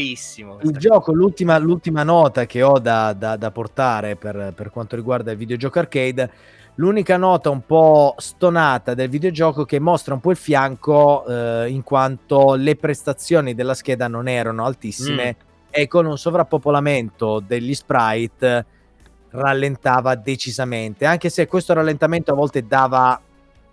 il 0.61 0.77
gioco, 0.77 1.13
l'ultima, 1.13 1.57
l'ultima, 1.57 2.03
nota 2.03 2.45
che 2.45 2.61
ho 2.61 2.79
da, 2.79 3.11
da, 3.11 3.35
da 3.35 3.51
portare 3.51 4.15
per, 4.15 4.53
per, 4.55 4.69
quanto 4.69 4.95
riguarda 4.95 5.31
il 5.31 5.37
videogioco 5.37 5.77
arcade, 5.77 6.31
l'unica 6.75 7.17
nota 7.17 7.49
un 7.49 7.65
po' 7.65 8.15
stonata 8.17 8.93
del 8.93 9.09
videogioco 9.09 9.65
che 9.65 9.81
mostra 9.81 10.13
un 10.13 10.21
po' 10.21 10.31
il 10.31 10.37
fianco 10.37 11.25
eh, 11.27 11.67
in 11.67 11.83
quanto 11.83 12.55
le 12.55 12.77
prestazioni 12.77 13.53
della 13.53 13.73
scheda 13.73 14.07
non 14.07 14.29
erano 14.29 14.63
altissime 14.63 15.35
mm. 15.37 15.69
e 15.69 15.87
con 15.89 16.05
un 16.05 16.17
sovrappopolamento 16.17 17.43
degli 17.45 17.73
sprite 17.73 18.77
rallentava 19.31 20.15
decisamente, 20.15 21.05
anche 21.05 21.29
se 21.29 21.47
questo 21.47 21.73
rallentamento 21.73 22.31
a 22.31 22.35
volte 22.35 22.65
dava, 22.65 23.19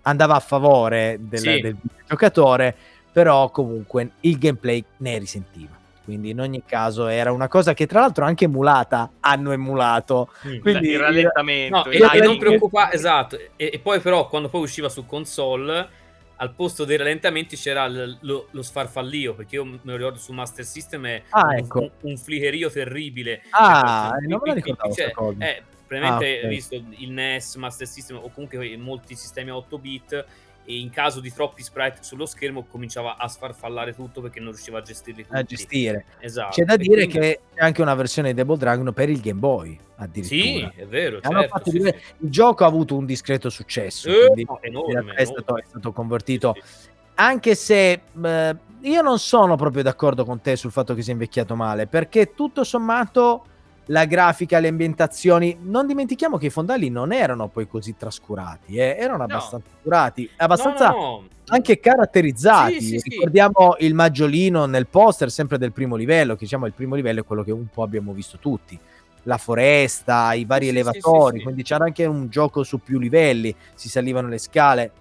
andava 0.03 0.35
a 0.35 0.39
favore 0.39 1.17
del, 1.19 1.39
sì. 1.39 1.59
del 1.61 1.77
giocatore, 2.07 2.75
però 3.11 3.49
comunque 3.49 4.11
il 4.21 4.37
gameplay 4.37 4.83
ne 4.97 5.17
risentiva. 5.17 5.75
Quindi 6.03 6.29
in 6.29 6.39
ogni 6.39 6.63
caso 6.65 7.07
era 7.07 7.33
una 7.33 7.49
cosa 7.49 7.73
che 7.73 7.85
tra 7.85 7.99
l'altro 7.99 8.23
anche 8.23 8.45
emulata 8.45 9.11
hanno 9.19 9.51
emulato. 9.51 10.29
Mm, 10.47 10.59
quindi 10.59 10.91
il 10.91 10.99
rallentamento. 10.99 11.83
No, 11.83 11.91
e, 11.91 12.19
non 12.21 12.37
preoccupare, 12.37 12.95
esatto. 12.95 13.37
E, 13.57 13.71
e, 13.73 13.79
poi 13.79 13.99
però 13.99 14.29
quando 14.29 14.47
poi 14.47 14.61
usciva 14.61 14.87
su 14.87 15.05
console 15.05 15.89
al 16.37 16.53
posto 16.53 16.85
dei 16.85 16.97
rallentamenti 16.97 17.55
c'era 17.55 17.87
l- 17.87 18.17
lo, 18.21 18.47
lo, 18.51 18.61
sfarfallio 18.61 19.33
perché 19.33 19.55
io 19.55 19.65
me 19.65 19.79
lo 19.83 19.95
ricordo 19.95 20.19
su 20.19 20.33
Master 20.33 20.65
System 20.65 21.05
è 21.05 21.23
ah, 21.29 21.47
un, 21.47 21.53
ecco. 21.55 21.79
un, 21.79 21.89
un 22.01 22.17
flickerio 22.17 22.69
terribile 22.69 23.43
ah 23.51 24.13
cioè, 24.17 24.27
non 24.27 24.39
me 24.41 24.47
la 24.49 24.53
ricordavo 24.53 24.93
cioè, 24.93 25.07
eh, 25.39 25.63
probabilmente 25.85 26.35
ah, 26.35 26.37
okay. 26.37 26.49
visto 26.49 26.75
il 26.75 27.11
NES 27.11 27.55
Master 27.55 27.87
System 27.87 28.17
o 28.17 28.29
comunque 28.29 28.77
molti 28.77 29.15
sistemi 29.15 29.49
a 29.49 29.55
8 29.55 29.77
bit 29.79 30.25
e 30.69 30.79
in 30.79 30.89
caso 30.89 31.21
di 31.21 31.31
troppi 31.31 31.63
sprite 31.63 31.99
sullo 32.01 32.25
schermo 32.25 32.65
cominciava 32.65 33.15
a 33.15 33.29
sfarfallare 33.29 33.95
tutto 33.95 34.19
perché 34.19 34.41
non 34.41 34.49
riusciva 34.49 34.79
a 34.79 34.81
gestirli 34.81 35.23
tutti. 35.23 35.35
A 35.37 35.41
gestire. 35.41 36.05
Esatto. 36.19 36.55
C'è 36.55 36.65
da 36.65 36.73
e 36.73 36.77
dire 36.77 37.07
quindi... 37.07 37.19
che 37.19 37.39
c'è 37.55 37.63
anche 37.63 37.81
una 37.81 37.95
versione 37.95 38.33
di 38.33 38.35
Double 38.35 38.57
Dragon 38.57 38.91
per 38.91 39.07
il 39.07 39.21
Game 39.21 39.39
Boy, 39.39 39.79
addirittura. 39.95 40.69
Sì, 40.73 40.81
è 40.81 40.85
vero. 40.85 41.21
Certo, 41.21 41.71
sì, 41.71 41.79
sì. 41.79 41.95
Il 42.17 42.29
gioco 42.29 42.65
ha 42.65 42.67
avuto 42.67 42.97
un 42.97 43.05
discreto 43.05 43.49
successo, 43.49 44.09
eh, 44.09 44.43
no, 44.45 44.59
enorme, 44.61 45.13
è, 45.13 45.23
stato, 45.23 45.57
è, 45.57 45.63
stato, 45.65 45.93
convertito. 45.93 46.53
Sì, 46.59 46.89
anche 47.15 47.55
se 47.55 48.01
eh, 48.21 48.55
io 48.81 49.01
non 49.01 49.19
sono 49.19 49.55
proprio 49.55 49.83
d'accordo 49.83 50.25
con 50.25 50.41
te 50.41 50.57
sul 50.57 50.73
fatto 50.73 50.93
che 50.93 51.01
sia 51.01 51.13
invecchiato 51.13 51.55
male, 51.55 51.87
perché 51.87 52.33
tutto 52.33 52.65
sommato 52.65 53.45
la 53.87 54.05
grafica, 54.05 54.59
le 54.59 54.69
ambientazioni. 54.69 55.57
Non 55.61 55.87
dimentichiamo 55.87 56.37
che 56.37 56.47
i 56.47 56.49
fondali 56.49 56.89
non 56.89 57.11
erano 57.11 57.47
poi 57.47 57.67
così 57.67 57.95
trascurati, 57.97 58.77
eh? 58.77 58.95
erano 58.97 59.23
abbastanza 59.23 59.69
no. 59.69 59.79
curati, 59.81 60.29
abbastanza 60.37 60.89
no, 60.89 60.97
no, 60.97 61.23
anche 61.47 61.79
caratterizzati. 61.79 62.81
Sì, 62.81 62.99
sì, 62.99 63.09
Ricordiamo 63.09 63.75
sì. 63.77 63.85
il 63.85 63.93
maggiolino 63.93 64.65
nel 64.65 64.87
poster, 64.87 65.31
sempre 65.31 65.57
del 65.57 65.71
primo 65.71 65.95
livello, 65.95 66.33
che 66.33 66.43
diciamo 66.43 66.65
il 66.65 66.73
primo 66.73 66.95
livello 66.95 67.21
è 67.21 67.25
quello 67.25 67.43
che 67.43 67.51
un 67.51 67.67
po' 67.67 67.83
abbiamo 67.83 68.13
visto 68.13 68.37
tutti. 68.37 68.77
La 69.23 69.37
foresta, 69.37 70.33
i 70.33 70.45
vari 70.45 70.69
elevatori, 70.69 71.41
quindi 71.41 71.61
c'era 71.61 71.83
anche 71.83 72.05
un 72.05 72.29
gioco 72.29 72.63
su 72.63 72.79
più 72.79 72.97
livelli, 72.97 73.53
si 73.73 73.89
salivano 73.89 74.29
le 74.29 74.37
scale. 74.37 74.91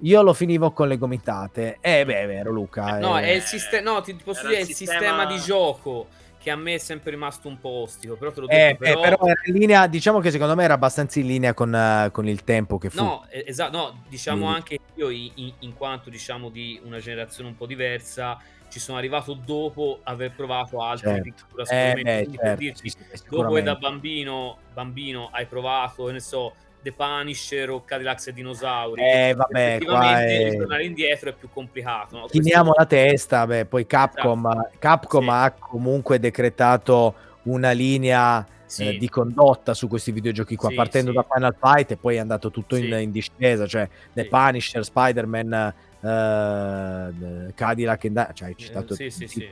Io 0.00 0.20
lo 0.20 0.34
finivo 0.34 0.72
con 0.72 0.88
le 0.88 0.98
gomitate. 0.98 1.78
Eh, 1.80 2.04
beh, 2.04 2.22
è 2.22 2.26
vero, 2.26 2.50
Luca. 2.50 2.98
No, 2.98 3.18
eh, 3.18 3.22
è 3.22 3.30
il 3.30 3.40
sistema. 3.40 3.92
No, 3.92 4.00
ti 4.02 4.14
posso 4.22 4.46
dire, 4.48 4.60
il 4.60 4.66
sistema... 4.66 4.98
sistema 4.98 5.26
di 5.26 5.38
gioco 5.38 6.08
che 6.44 6.50
a 6.50 6.56
me 6.56 6.74
è 6.74 6.78
sempre 6.78 7.10
rimasto 7.10 7.48
un 7.48 7.58
po' 7.58 7.70
ostico. 7.70 8.16
Però 8.16 8.30
te 8.30 8.40
l'ho 8.40 8.48
eh, 8.48 8.56
detto, 8.56 8.84
eh, 8.84 8.88
però... 8.88 9.00
Eh, 9.00 9.02
però 9.02 9.24
era 9.24 9.40
in 9.46 9.54
linea, 9.54 9.86
diciamo 9.86 10.20
che 10.20 10.30
secondo 10.30 10.54
me 10.54 10.64
era 10.64 10.74
abbastanza 10.74 11.18
in 11.18 11.26
linea 11.26 11.54
con, 11.54 11.72
uh, 11.72 12.10
con 12.10 12.28
il 12.28 12.44
tempo 12.44 12.76
che 12.76 12.90
fu. 12.90 13.02
No, 13.02 13.26
esatto, 13.30 13.74
no, 13.74 14.04
diciamo 14.06 14.50
mm. 14.50 14.52
anche 14.52 14.78
io 14.96 15.08
in, 15.08 15.54
in, 15.60 15.72
quanto 15.72 16.10
diciamo 16.10 16.50
di 16.50 16.78
una 16.84 16.98
generazione 16.98 17.48
un 17.48 17.56
po' 17.56 17.64
diversa 17.64 18.38
ci 18.68 18.78
sono 18.78 18.98
arrivato 18.98 19.32
dopo 19.32 20.00
aver 20.02 20.32
provato 20.32 20.82
altri 20.82 21.08
certo. 21.08 21.22
piccoli 21.22 22.02
eh, 22.02 22.28
certo, 22.30 22.56
dirti, 22.56 22.90
sì, 22.90 22.96
dopo 23.30 23.54
che 23.54 23.62
da 23.62 23.76
bambino, 23.76 24.58
bambino 24.74 25.30
hai 25.32 25.46
provato, 25.46 26.10
ne 26.10 26.20
so, 26.20 26.54
The 26.84 26.92
Punisher 26.92 27.70
o 27.70 27.82
Cadillacs 27.82 28.26
e 28.26 28.32
Dinosauri. 28.34 29.00
Eh, 29.02 29.34
vabbè, 29.34 29.76
effettivamente 29.76 30.48
è... 30.48 30.56
tornare 30.58 30.84
indietro 30.84 31.30
è 31.30 31.32
più 31.32 31.48
complicato. 31.50 32.18
No? 32.18 32.26
Chiniamo 32.26 32.72
Questo... 32.72 32.80
la 32.80 32.86
testa, 32.86 33.46
beh, 33.46 33.64
poi 33.64 33.86
Capcom, 33.86 34.46
esatto. 34.46 34.70
Capcom 34.78 35.24
sì. 35.24 35.30
ha 35.30 35.50
comunque 35.58 36.20
decretato 36.20 37.14
una 37.44 37.70
linea 37.70 38.46
sì. 38.66 38.88
eh, 38.88 38.98
di 38.98 39.08
condotta 39.08 39.72
su 39.72 39.88
questi 39.88 40.12
videogiochi 40.12 40.56
qua, 40.56 40.68
sì, 40.68 40.74
partendo 40.74 41.12
da 41.12 41.24
Final 41.26 41.56
Fight 41.58 41.92
e 41.92 41.96
poi 41.96 42.16
è 42.16 42.18
andato 42.18 42.50
tutto 42.50 42.76
in, 42.76 42.92
in, 42.92 43.10
discesa, 43.10 43.66
cioè 43.66 43.88
The 44.12 44.26
Punisher, 44.26 44.84
Spider-Man, 44.84 45.74
Uh, 46.04 47.50
Cadillac 47.54 48.04
and 48.04 48.34
cioè 48.34 48.48
hai 48.48 48.54
citato 48.58 48.92
uh, 48.92 48.96
sì, 48.96 49.08
sì, 49.08 49.26
sì. 49.26 49.48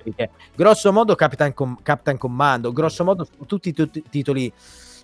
Grosso 0.55 0.93
modo 0.93 1.15
Capitan, 1.15 1.55
Com- 1.55 1.79
Captain 1.83 2.19
Commando 2.19 2.73
grosso 2.73 3.05
modo 3.05 3.27
tutti 3.47 3.71
i 3.71 4.03
titoli 4.11 4.53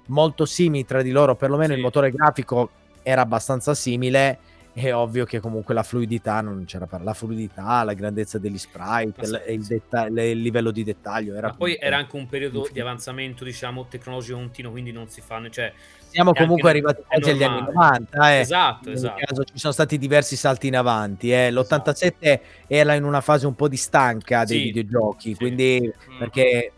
molto 0.08 0.44
simili 0.44 0.84
tra 0.84 1.02
di 1.02 1.10
loro 1.10 1.34
perlomeno 1.34 1.74
il 1.74 1.80
motore 1.80 2.10
grafico 2.10 2.70
era 3.02 3.22
abbastanza 3.22 3.74
simile 3.74 4.38
è 4.78 4.94
ovvio 4.94 5.24
che 5.24 5.40
comunque 5.40 5.74
la 5.74 5.82
fluidità 5.82 6.40
non 6.40 6.64
c'era 6.64 6.86
per 6.86 7.02
la 7.02 7.14
fluidità, 7.14 7.82
la 7.82 7.94
grandezza 7.94 8.38
degli 8.38 8.58
sprite, 8.58 9.24
sì, 9.24 9.52
il, 9.52 9.62
sì. 9.64 9.68
detta- 9.74 10.06
il, 10.06 10.40
livello 10.40 10.70
di 10.70 10.84
dettaglio. 10.84 11.34
Era 11.34 11.48
Ma 11.48 11.54
poi 11.54 11.76
era 11.80 11.96
anche 11.96 12.16
un 12.16 12.28
periodo 12.28 12.58
infinito. 12.58 12.74
di 12.74 12.80
avanzamento, 12.80 13.44
diciamo, 13.44 13.86
tecnologico 13.88 14.38
continuo, 14.38 14.70
quindi 14.70 14.92
non 14.92 15.08
si 15.08 15.20
fanno, 15.20 15.48
cioè 15.50 15.72
siamo 16.08 16.32
comunque 16.32 16.70
arrivati 16.70 17.02
quasi 17.06 17.30
agli 17.30 17.42
anni 17.42 17.60
90. 17.62 18.30
Eh. 18.30 18.38
Esatto, 18.40 18.90
esatto. 18.90 19.20
Caso 19.24 19.44
ci 19.44 19.58
sono 19.58 19.72
stati 19.72 19.98
diversi 19.98 20.36
salti 20.36 20.68
in 20.68 20.76
avanti. 20.76 21.32
Eh. 21.32 21.50
L'87 21.50 22.14
esatto. 22.18 22.40
era 22.66 22.94
in 22.94 23.04
una 23.04 23.20
fase 23.20 23.46
un 23.46 23.54
po' 23.54 23.68
di 23.68 23.76
stanca 23.76 24.44
dei 24.44 24.58
sì, 24.58 24.64
videogiochi, 24.64 25.30
sì. 25.30 25.36
quindi 25.36 25.80
mm. 25.82 26.18
perché 26.18 26.72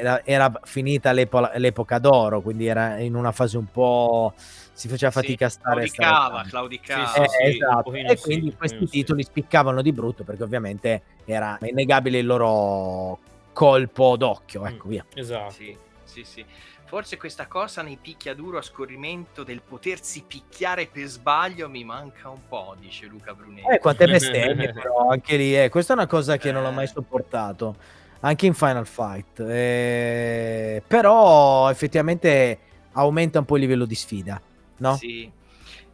era, 0.00 0.24
era 0.24 0.60
finita 0.64 1.12
l'epo- 1.12 1.50
l'epoca 1.54 1.98
d'oro, 1.98 2.40
quindi 2.40 2.66
era 2.66 2.98
in 2.98 3.14
una 3.14 3.32
fase 3.32 3.58
un 3.58 3.70
po' 3.70 4.32
si 4.72 4.88
faceva 4.88 5.10
fatica 5.10 5.48
sì, 5.48 5.56
a 5.56 5.60
stare 5.60 5.90
claudicava, 5.90 6.44
claudicava. 6.48 7.06
Sì, 7.06 7.22
sì, 7.28 7.42
eh, 7.42 7.48
esatto. 7.50 7.92
e 7.92 8.18
quindi 8.18 8.56
questi 8.56 8.88
titoli 8.88 9.22
spiccavano 9.22 9.82
di 9.82 9.92
brutto 9.92 10.24
perché 10.24 10.42
ovviamente 10.42 11.02
era 11.26 11.58
innegabile 11.62 12.18
il 12.18 12.26
loro 12.26 13.18
colpo 13.52 14.16
d'occhio 14.16 14.64
ecco 14.64 14.86
mm, 14.86 14.90
via 14.90 15.04
esatto 15.14 15.50
sì, 15.50 15.76
sì, 16.04 16.24
sì. 16.24 16.44
Forse 16.90 17.16
questa 17.18 17.46
cosa 17.46 17.82
nei 17.82 17.98
picchiaduro 18.02 18.58
a 18.58 18.62
scorrimento 18.62 19.44
del 19.44 19.62
potersi 19.62 20.24
picchiare 20.26 20.88
per 20.88 21.06
sbaglio 21.06 21.68
mi 21.68 21.84
manca 21.84 22.30
un 22.30 22.48
po', 22.48 22.74
dice 22.80 23.06
Luca 23.06 23.32
Brunetti. 23.32 23.74
Eh, 23.74 23.78
quante 23.78 24.06
bestemmie 24.08 24.72
però, 24.74 25.08
anche 25.08 25.36
lì, 25.36 25.56
eh. 25.56 25.68
questa 25.68 25.92
è 25.92 25.96
una 25.96 26.08
cosa 26.08 26.36
che 26.36 26.48
eh. 26.48 26.52
non 26.52 26.64
ho 26.64 26.72
mai 26.72 26.88
sopportato, 26.88 27.76
anche 28.20 28.46
in 28.46 28.54
Final 28.54 28.86
Fight. 28.86 29.40
Eh, 29.40 30.82
però 30.86 31.70
effettivamente 31.70 32.58
aumenta 32.92 33.38
un 33.38 33.44
po' 33.44 33.56
il 33.56 33.62
livello 33.62 33.84
di 33.84 33.94
sfida 33.94 34.40
no? 34.80 34.96
Sì. 34.96 35.30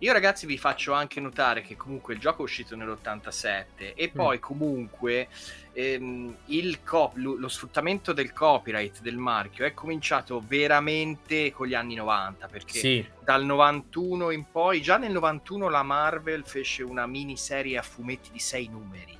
Io 0.01 0.13
ragazzi 0.13 0.45
vi 0.45 0.59
faccio 0.59 0.93
anche 0.93 1.21
notare 1.21 1.63
che 1.63 1.75
comunque 1.75 2.13
il 2.13 2.21
gioco 2.21 2.41
è 2.41 2.45
uscito 2.45 2.77
nell'87 2.77 3.95
e 3.95 4.11
mm. 4.11 4.15
poi 4.15 4.39
comunque 4.39 5.29
ehm, 5.73 6.35
il 6.47 6.83
cop- 6.85 7.17
lo, 7.17 7.35
lo, 7.37 7.49
sfruttamento 7.49 8.13
del 8.13 8.35
copyright 8.35 9.01
del 9.01 9.17
marchio 9.17 9.65
è 9.65 9.73
cominciato 9.73 10.43
veramente 10.47 11.51
con 11.51 11.67
gli 11.67 11.73
anni 11.73 11.95
90 11.95 12.47
perché 12.49 12.79
sì. 12.79 13.07
dal 13.25 13.47
91 13.47 14.33
in 14.33 14.45
poi, 14.51 14.83
già 14.83 14.99
nel 14.99 15.13
91 15.13 15.71
la 15.71 15.83
Marvel 15.83 16.45
fece 16.45 16.83
una 16.83 17.07
miniserie 17.07 17.79
a 17.79 17.83
fumetti 17.83 18.31
di 18.31 18.39
sei 18.39 18.69
numeri. 18.69 19.17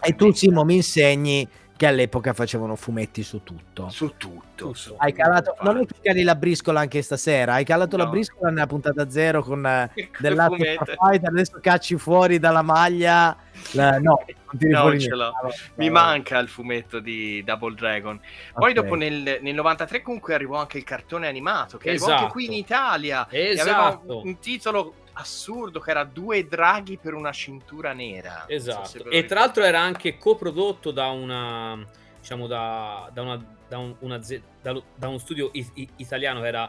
e 0.00 0.14
tu 0.14 0.30
Simo 0.30 0.64
mi 0.64 0.76
insegni 0.76 1.46
che 1.76 1.86
all'epoca 1.86 2.32
facevano 2.32 2.74
fumetti 2.74 3.22
su 3.22 3.42
tutto. 3.42 3.88
Su 3.90 4.14
tutto. 4.16 4.72
Su 4.72 4.94
hai 4.96 5.12
calato, 5.12 5.54
non 5.60 5.78
è 5.78 5.86
che 5.86 5.94
cali 6.00 6.22
la 6.22 6.34
briscola 6.34 6.80
anche 6.80 7.02
stasera, 7.02 7.54
hai 7.54 7.64
calato 7.64 7.96
no. 7.96 8.04
la 8.04 8.08
briscola 8.10 8.50
nella 8.50 8.66
puntata 8.66 9.10
zero 9.10 9.42
con 9.42 9.66
eh, 9.66 9.90
dell'Attro 10.18 10.56
Fighter, 10.56 11.28
adesso 11.28 11.58
cacci 11.60 11.98
fuori 11.98 12.38
dalla 12.38 12.62
maglia. 12.62 13.36
La, 13.72 13.98
no, 13.98 14.24
no 14.58 14.98
ce 14.98 15.08
l'ho. 15.08 15.32
Mi 15.74 15.90
manca 15.90 16.38
il 16.38 16.48
fumetto 16.48 16.98
di 16.98 17.42
Double 17.44 17.74
Dragon. 17.74 18.18
Poi 18.54 18.70
okay. 18.70 18.72
dopo 18.72 18.94
nel, 18.94 19.38
nel, 19.42 19.54
93 19.54 20.00
comunque 20.00 20.34
arrivò 20.34 20.58
anche 20.58 20.78
il 20.78 20.84
cartone 20.84 21.26
animato, 21.26 21.76
che 21.76 21.90
esatto. 21.90 22.10
arrivò 22.10 22.22
anche 22.22 22.32
qui 22.32 22.46
in 22.46 22.52
Italia. 22.52 23.26
Esatto. 23.30 23.70
aveva 23.70 24.00
un, 24.06 24.20
un 24.28 24.38
titolo 24.38 24.94
assurdo 25.18 25.80
che 25.80 25.90
era 25.90 26.04
due 26.04 26.46
draghi 26.46 26.96
per 26.96 27.14
una 27.14 27.32
cintura 27.32 27.92
nera. 27.92 28.44
Esatto. 28.48 28.86
So 28.86 29.10
e 29.10 29.24
tra 29.24 29.40
l'altro 29.40 29.62
era 29.64 29.80
anche 29.80 30.18
coprodotto 30.18 30.90
da 30.90 31.08
una 31.08 32.04
diciamo 32.26 32.48
da, 32.48 33.08
da, 33.12 33.22
una, 33.22 33.56
da, 33.68 33.78
un, 33.78 33.94
una, 34.00 34.18
da, 34.18 34.82
da 34.96 35.08
uno 35.08 35.18
studio 35.18 35.50
i, 35.52 35.88
italiano 35.96 36.40
che 36.40 36.46
era 36.48 36.68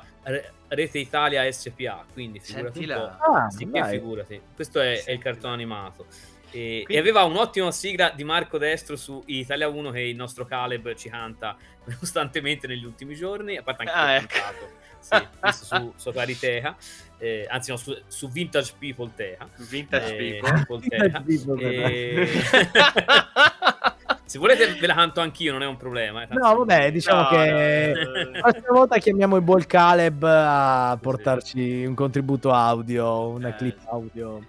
Rete 0.67 0.99
Italia 0.99 1.51
SPA, 1.51 2.05
quindi 2.13 2.39
figurati. 2.39 2.85
Ah, 2.91 3.49
sì, 3.49 3.67
figurati. 3.89 4.39
Questo 4.53 4.79
è, 4.79 5.03
è, 5.03 5.11
il 5.11 5.19
cartone 5.19 5.53
animato. 5.53 6.05
E, 6.51 6.83
quindi... 6.85 6.93
e, 6.93 6.99
aveva 6.99 7.23
un'ottima 7.23 7.71
sigla 7.71 8.11
di 8.11 8.23
Marco 8.23 8.59
Destro 8.59 8.95
su 8.95 9.23
Italia 9.25 9.67
1 9.67 9.89
che 9.89 10.01
il 10.01 10.15
nostro 10.15 10.45
Caleb 10.45 10.93
ci 10.93 11.09
canta 11.09 11.57
costantemente 11.97 12.67
negli 12.67 12.85
ultimi 12.85 13.15
giorni, 13.15 13.57
a 13.57 13.63
parte 13.63 13.83
anche 13.83 13.93
ah, 13.97 14.13
ecco. 14.13 14.85
Sì, 15.09 15.65
su, 15.65 15.93
su 15.95 16.11
Clariteca 16.11 16.75
eh, 17.19 17.47
anzi 17.49 17.71
no, 17.71 17.77
su, 17.77 17.97
su, 18.07 18.29
Vintage 18.29 18.73
People 18.77 19.11
Teha. 19.15 19.47
Vintage 19.69 20.17
eh, 20.17 20.39
People. 20.39 20.87
Teha. 20.87 21.23
e... 21.59 22.27
Se 24.25 24.39
volete 24.39 24.73
ve 24.73 24.87
la 24.87 24.93
canto 24.93 25.21
anch'io, 25.21 25.53
non 25.53 25.63
è 25.63 25.65
un 25.65 25.77
problema. 25.77 26.23
Eh, 26.23 26.27
no, 26.33 26.57
vabbè, 26.57 26.91
diciamo 26.91 27.21
no, 27.21 27.27
che 27.29 27.93
no. 27.95 28.31
la 28.31 28.41
prossima 28.41 28.71
volta 28.71 28.97
chiamiamo 28.97 29.37
il 29.37 29.41
buon 29.41 29.65
Caleb 29.65 30.21
a 30.23 30.97
portarci 31.01 31.85
un 31.85 31.95
contributo 31.95 32.51
audio, 32.51 33.29
una 33.29 33.49
eh. 33.49 33.55
clip 33.55 33.79
audio. 33.89 34.41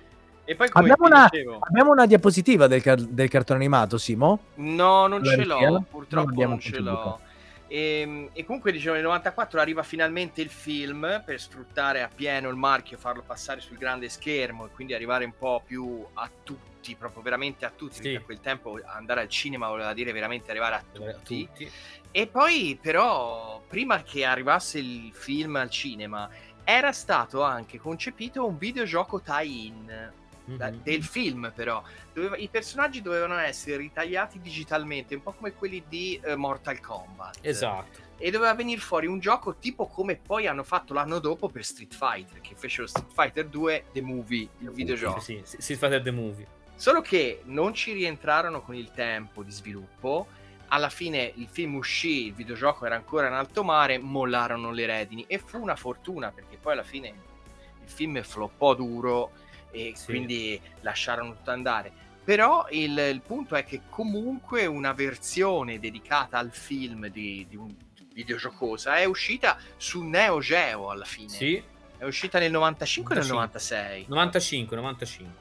E 0.45 0.57
poi 0.57 0.69
abbiamo 0.73 1.07
una, 1.07 1.29
abbiamo, 1.61 1.93
una, 1.93 2.07
diapositiva 2.07 2.67
del, 2.67 2.83
del, 3.11 3.29
cartone 3.29 3.59
animato, 3.59 3.99
Simo? 3.99 4.41
No, 4.55 5.07
non 5.07 5.23
ce 5.23 5.45
l'ho, 5.45 5.85
purtroppo 5.89 6.41
non, 6.41 6.49
non 6.51 6.59
ce 6.59 6.79
l'ho. 6.81 7.21
E, 7.69 8.01
ehm, 8.01 8.31
e, 8.33 8.45
comunque 8.45 8.73
diciamo 8.73 8.95
nel 8.95 9.05
94 9.05 9.61
arriva 9.61 9.83
finalmente 9.83 10.41
il 10.41 10.49
film 10.49 11.23
per 11.25 11.39
sfruttare 11.39 12.03
appieno 12.03 12.49
il 12.49 12.57
marchio, 12.57 12.99
farlo 12.99 13.23
passare 13.23 13.61
sul 13.61 13.77
grande 13.77 14.09
schermo 14.09 14.67
e 14.67 14.71
quindi 14.71 14.95
arrivare 14.95 15.25
un 15.25 15.35
po' 15.39 15.63
più 15.65 16.05
a 16.15 16.29
tutti, 16.43 16.97
proprio 16.97 17.23
veramente 17.23 17.65
a 17.65 17.71
tutti, 17.71 17.97
sì. 17.97 18.03
perché 18.03 18.17
a 18.17 18.23
quel 18.23 18.41
tempo 18.41 18.81
andare 18.85 19.21
al 19.21 19.29
cinema 19.29 19.69
voleva 19.69 19.93
dire 19.93 20.13
veramente 20.13 20.51
arrivare 20.51 20.75
a 20.75 20.83
tutti. 20.93 21.09
a 21.09 21.15
tutti. 21.15 21.71
E 22.11 22.27
poi 22.27 22.79
però 22.81 23.63
prima 23.69 24.03
che 24.03 24.25
arrivasse 24.25 24.79
il 24.79 25.11
film 25.13 25.57
al 25.57 25.71
cinema 25.71 26.29
era 26.65 26.91
stato 26.93 27.43
anche 27.43 27.79
concepito 27.79 28.47
un 28.47 28.59
videogioco 28.59 29.21
tie-in 29.21 30.13
mm-hmm. 30.49 30.83
del 30.83 31.03
film 31.03 31.53
però. 31.55 31.83
Doveva, 32.13 32.37
I 32.37 32.49
personaggi 32.49 33.03
dovevano 33.03 33.37
essere 33.39 33.77
ritagliati 33.77 34.41
digitalmente, 34.41 35.15
un 35.15 35.23
po' 35.23 35.33
come 35.33 35.53
quelli 35.53 35.83
di 35.89 36.21
uh, 36.25 36.35
Mortal 36.37 36.81
Kombat. 36.81 37.39
Esatto. 37.43 38.07
E 38.17 38.31
doveva 38.31 38.55
venire 38.55 38.81
fuori 38.81 39.07
un 39.07 39.21
gioco 39.21 39.57
tipo 39.57 39.87
come 39.87 40.17
poi 40.17 40.47
hanno 40.47 40.65
fatto 40.65 40.93
l'anno 40.93 41.21
dopo 41.21 41.49
per 41.49 41.65
Street 41.65 41.95
Fighter, 41.95 42.41
che 42.41 42.55
fecero 42.57 42.87
Street 42.87 43.13
Fighter 43.13 43.47
2 43.47 43.85
The 43.93 44.01
Movie, 44.03 44.49
il 44.59 44.71
videogioco. 44.71 45.21
Sì, 45.21 45.41
sì, 45.45 45.57
Street 45.61 45.79
Fighter 45.79 46.03
The 46.03 46.11
Movie. 46.11 46.47
Solo 46.75 47.01
che 47.01 47.43
non 47.47 47.75
ci 47.75 47.93
rientrarono 47.93 48.63
con 48.63 48.75
il 48.75 48.93
tempo 48.93 49.43
di 49.43 49.51
sviluppo. 49.51 50.27
Alla 50.69 50.91
fine 50.91 51.33
il 51.37 51.49
film 51.49 51.75
uscì, 51.75 52.27
il 52.27 52.35
videogioco 52.35 52.87
era 52.87 52.95
ancora 52.95 53.27
in 53.27 53.33
alto 53.33 53.65
mare, 53.65 53.99
mollarono 53.99 54.71
le 54.71 54.87
redini 54.87 55.25
e 55.27 55.39
fu 55.39 55.61
una 55.61 55.75
fortuna 55.75 56.31
perché 56.31 56.57
poi 56.57 56.75
alla 56.75 56.85
fine 56.85 57.09
il 57.09 57.89
film 57.89 58.23
floppò 58.23 58.75
duro 58.75 59.33
e 59.71 59.93
sì. 59.95 60.07
quindi 60.07 60.61
lasciarono 60.81 61.35
tutto 61.35 61.51
andare. 61.51 62.07
Però 62.25 62.67
il, 62.71 62.99
il, 62.99 63.23
punto 63.23 63.55
è 63.55 63.65
che 63.65 63.83
comunque 63.89 64.67
una 64.67 64.93
versione 64.93 65.79
dedicata 65.79 66.37
al 66.39 66.53
film 66.53 67.07
di, 67.07 67.47
di 67.49 67.57
un 67.57 67.75
videogiocosa 68.13 68.97
è 68.97 69.05
uscita 69.05 69.57
su 69.77 70.03
Neo 70.03 70.41
Geo 70.41 70.91
alla 70.91 71.05
fine. 71.05 71.29
Sì. 71.29 71.63
È 71.97 72.05
uscita 72.05 72.39
nel 72.39 72.51
95 72.51 73.15
o 73.15 73.19
nel 73.19 73.27
96? 73.29 74.05
95, 74.09 74.77
95. 74.77 75.35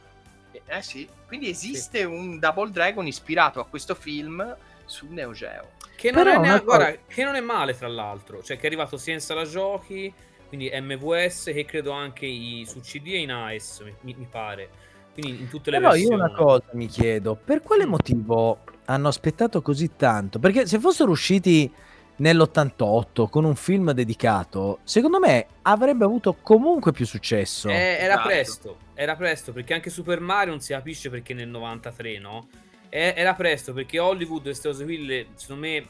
Eh, 0.52 0.62
eh 0.66 0.82
sì, 0.82 1.08
quindi 1.28 1.50
esiste 1.50 2.00
sì. 2.00 2.06
un 2.06 2.40
Double 2.40 2.72
Dragon 2.72 3.06
ispirato 3.06 3.60
a 3.60 3.66
questo 3.66 3.94
film 3.96 4.56
su 4.86 5.08
Neo 5.10 5.34
Geo. 5.34 5.72
Che 5.96 6.12
non, 6.12 6.28
è, 6.28 6.38
neanche, 6.38 6.64
guarda, 6.64 6.96
che 7.08 7.24
non 7.24 7.36
è 7.36 7.42
male, 7.42 7.76
tra 7.76 7.88
l'altro. 7.88 8.44
Cioè, 8.44 8.56
che 8.58 8.64
è 8.64 8.66
arrivato 8.68 8.98
sia 8.98 9.14
in 9.14 9.20
sala 9.20 9.46
giochi 9.46 10.14
quindi 10.48 10.70
MVS 10.74 11.48
e 11.48 11.66
credo 11.66 11.92
anche 11.92 12.26
i, 12.26 12.66
su 12.68 12.80
CD 12.80 13.08
e 13.08 13.20
in 13.20 13.32
AES, 13.32 13.84
mi, 14.02 14.16
mi 14.18 14.28
pare. 14.30 14.70
Quindi 15.14 15.42
in 15.42 15.50
tutte 15.50 15.72
le 15.72 15.78
Però 15.78 15.92
versioni. 15.92 16.16
io 16.16 16.24
una 16.24 16.32
cosa 16.32 16.64
mi 16.74 16.88
chiedo, 16.88 17.36
per 17.36 17.62
quale 17.62 17.86
mm. 17.86 17.90
motivo 17.90 18.60
hanno 18.86 19.08
aspettato 19.08 19.62
così 19.62 19.96
tanto? 19.96 20.40
Perché 20.40 20.68
se 20.68 20.80
fossero 20.80 21.12
usciti 21.12 21.72
nell'88 22.18 23.28
con 23.30 23.44
un 23.44 23.56
film 23.56 23.92
dedicato, 23.92 24.80
secondo 24.84 25.20
me 25.20 25.48
avrebbe 25.64 26.06
avuto 26.06 26.38
comunque 26.42 26.92
più 26.92 27.06
successo. 27.06 27.70
Eh, 27.70 27.98
era 28.00 28.14
esatto. 28.14 28.28
presto, 28.28 28.78
era 28.94 29.16
presto, 29.16 29.54
perché 29.54 29.74
anche 29.74 29.90
Super 29.90 30.20
Mario 30.20 30.52
non 30.52 30.62
si 30.62 30.74
capisce 30.74 31.10
perché 31.10 31.34
nel 31.34 31.48
93, 31.48 32.20
no? 32.20 32.48
Eh, 32.90 33.14
era 33.18 33.34
presto, 33.34 33.74
perché 33.74 34.00
Hollywood 34.00 34.42
e 34.42 34.44
queste 34.44 34.70
cose 34.70 34.84
qui, 34.86 35.28
secondo 35.36 35.62
me 35.62 35.88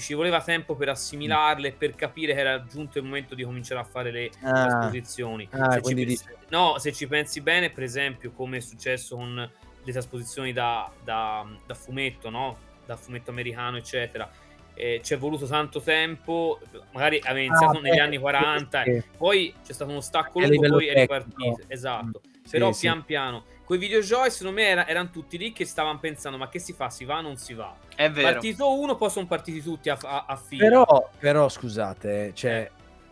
ci 0.00 0.14
voleva 0.14 0.40
tempo 0.42 0.74
per 0.74 0.90
assimilarle, 0.90 1.72
per 1.72 1.94
capire 1.94 2.34
che 2.34 2.40
era 2.40 2.64
giunto 2.64 2.98
il 2.98 3.04
momento 3.04 3.34
di 3.34 3.42
cominciare 3.42 3.80
a 3.80 3.84
fare 3.84 4.10
le 4.10 4.30
ah. 4.42 4.66
trasposizioni. 4.66 5.48
Ah, 5.50 5.72
se 5.72 5.94
pensi, 5.94 6.24
no, 6.48 6.78
se 6.78 6.92
ci 6.92 7.06
pensi 7.06 7.40
bene, 7.40 7.70
per 7.70 7.82
esempio, 7.82 8.30
come 8.32 8.58
è 8.58 8.60
successo 8.60 9.16
con 9.16 9.50
le 9.82 9.92
trasposizioni 9.92 10.52
da, 10.52 10.90
da, 11.02 11.46
da 11.66 11.74
fumetto, 11.74 12.30
no? 12.30 12.56
da 12.84 12.96
fumetto 12.96 13.30
americano, 13.30 13.76
eccetera. 13.76 14.30
Eh, 14.74 15.00
ci 15.02 15.12
è 15.12 15.18
voluto 15.18 15.46
tanto 15.46 15.80
tempo, 15.80 16.60
magari 16.92 17.20
aveva 17.24 17.46
iniziato 17.46 17.78
ah, 17.78 17.80
negli 17.80 17.96
beh, 17.96 18.00
anni 18.00 18.18
40, 18.18 18.82
sì. 18.84 19.02
poi 19.16 19.54
c'è 19.64 19.72
stato 19.72 19.90
uno 19.90 20.00
stacco 20.00 20.40
lungo, 20.40 20.68
poi 20.68 20.86
è 20.86 20.94
ripartito. 20.94 21.62
Esatto. 21.66 22.22
Mm. 22.26 22.50
Però 22.50 22.72
sì, 22.72 22.82
pian 22.82 23.04
piano 23.04 23.44
quei 23.68 23.78
videogiochi 23.78 24.30
secondo 24.30 24.58
me 24.58 24.66
era, 24.66 24.86
erano 24.86 25.10
tutti 25.10 25.36
lì 25.36 25.52
che 25.52 25.66
stavano 25.66 25.98
pensando 25.98 26.38
ma 26.38 26.48
che 26.48 26.58
si 26.58 26.72
fa, 26.72 26.88
si 26.88 27.04
va 27.04 27.18
o 27.18 27.20
non 27.20 27.36
si 27.36 27.52
va? 27.52 27.76
È 27.94 28.10
vero. 28.10 28.32
Partito 28.32 28.80
uno 28.80 28.96
poi 28.96 29.10
sono 29.10 29.26
partiti 29.26 29.60
tutti 29.60 29.90
a, 29.90 29.98
a, 30.00 30.24
a 30.26 30.36
fila 30.36 30.64
però, 30.64 31.10
però 31.18 31.50
scusate 31.50 32.32
cioè 32.32 32.70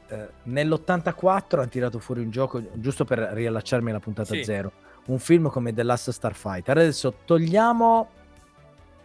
eh. 0.09 0.15
Eh, 0.15 0.29
nell'84 0.45 1.57
hanno 1.57 1.69
tirato 1.69 1.99
fuori 1.99 2.23
un 2.23 2.31
gioco 2.31 2.63
giusto 2.73 3.05
per 3.05 3.19
riallacciarmi 3.19 3.91
alla 3.91 4.01
puntata 4.01 4.33
sì. 4.33 4.45
zero 4.45 4.73
un 5.09 5.19
film 5.19 5.51
come 5.51 5.75
The 5.75 5.83
Last 5.83 6.11
Starfighter. 6.11 6.79
Adesso 6.79 7.19
togliamo 7.27 8.09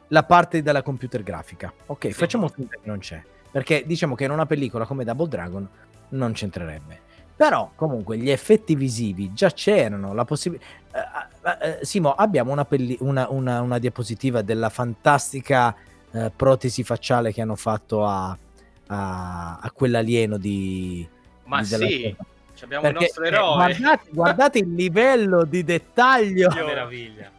la 0.07 0.23
parte 0.23 0.61
della 0.61 0.81
computer 0.81 1.21
grafica. 1.21 1.73
Ok 1.87 2.05
sì. 2.05 2.13
facciamo 2.13 2.47
finta 2.47 2.77
che 2.81 2.87
non 2.87 2.99
c'è 2.99 3.21
perché 3.51 3.83
diciamo 3.85 4.15
che 4.15 4.23
in 4.23 4.31
una 4.31 4.45
pellicola 4.45 4.85
come 4.85 5.03
Double 5.03 5.27
Dragon 5.27 5.69
non 6.09 6.31
c'entrerebbe 6.31 7.09
però 7.41 7.71
comunque 7.73 8.17
gli 8.17 8.29
effetti 8.29 8.75
visivi 8.75 9.33
già 9.33 9.49
c'erano, 9.49 10.13
la 10.13 10.25
possibilità... 10.25 10.63
Eh, 10.93 11.49
eh, 11.49 11.79
eh, 11.79 11.85
Simo, 11.85 12.13
abbiamo 12.13 12.51
una, 12.51 12.65
pelli- 12.65 12.97
una, 12.99 13.31
una, 13.31 13.61
una, 13.61 13.79
diapositiva 13.79 14.43
della 14.43 14.69
fantastica 14.69 15.75
eh, 16.11 16.31
protesi 16.35 16.83
facciale 16.83 17.33
che 17.33 17.41
hanno 17.41 17.55
fatto 17.55 18.05
a, 18.05 18.37
a, 18.85 19.57
a 19.59 19.71
quell'alieno 19.71 20.37
di... 20.37 21.07
Ma 21.45 21.61
di 21.61 21.65
sì, 21.65 22.15
abbiamo 22.61 22.83
Perché, 22.83 22.97
il 22.97 23.03
nostro 23.05 23.23
eroe. 23.23 23.55
Guardate, 23.55 24.09
guardate 24.11 24.59
il 24.59 24.75
livello 24.75 25.43
di 25.43 25.63
dettaglio. 25.63 26.47
Che 26.49 26.61
meraviglia. 26.61 27.31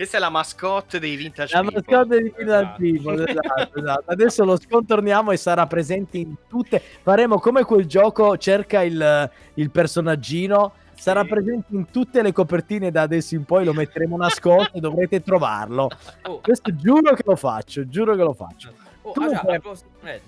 Questa 0.00 0.16
è 0.16 0.20
la 0.20 0.30
mascotte 0.30 0.98
dei 0.98 1.14
Vintage 1.14 1.54
la 1.54 1.60
People. 1.60 1.82
La 1.84 1.92
mascotte 1.92 2.14
dei 2.14 2.22
Vintage 2.22 2.42
esatto. 2.42 2.76
People, 2.78 3.28
esatto, 3.28 3.78
esatto. 3.80 4.04
Adesso 4.06 4.44
lo 4.46 4.58
scontorniamo 4.58 5.30
e 5.30 5.36
sarà 5.36 5.66
presente 5.66 6.16
in 6.16 6.34
tutte. 6.48 6.82
Faremo 7.02 7.38
come 7.38 7.64
quel 7.64 7.84
gioco, 7.84 8.38
cerca 8.38 8.80
il, 8.80 9.30
il 9.52 9.70
personaggino. 9.70 10.72
Sarà 10.94 11.22
presente 11.24 11.74
in 11.74 11.90
tutte 11.90 12.22
le 12.22 12.32
copertine 12.32 12.90
da 12.90 13.02
adesso 13.02 13.34
in 13.34 13.44
poi, 13.44 13.66
lo 13.66 13.74
metteremo 13.74 14.16
nascosto 14.16 14.78
e 14.78 14.80
dovrete 14.80 15.22
trovarlo. 15.22 15.90
Oh. 16.22 16.40
Questo 16.40 16.74
giuro 16.74 17.14
che 17.14 17.22
lo 17.26 17.36
faccio, 17.36 17.86
giuro 17.86 18.16
che 18.16 18.22
lo 18.22 18.32
faccio. 18.32 18.72
Oh, 19.02 19.12
Comunque, 19.12 19.54
ah, 19.54 20.08
eh, 20.08 20.22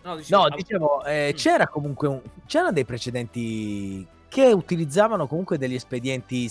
no, 0.00 0.16
dicevo, 0.16 0.48
no, 0.48 0.56
dicevo 0.56 1.04
eh, 1.04 1.32
mm. 1.34 1.36
c'era 1.36 1.68
comunque 1.68 2.08
un, 2.08 2.20
c'erano 2.46 2.72
dei 2.72 2.86
precedenti 2.86 4.06
che 4.28 4.46
utilizzavano 4.50 5.26
comunque 5.26 5.58
degli 5.58 5.74
espedienti 5.74 6.50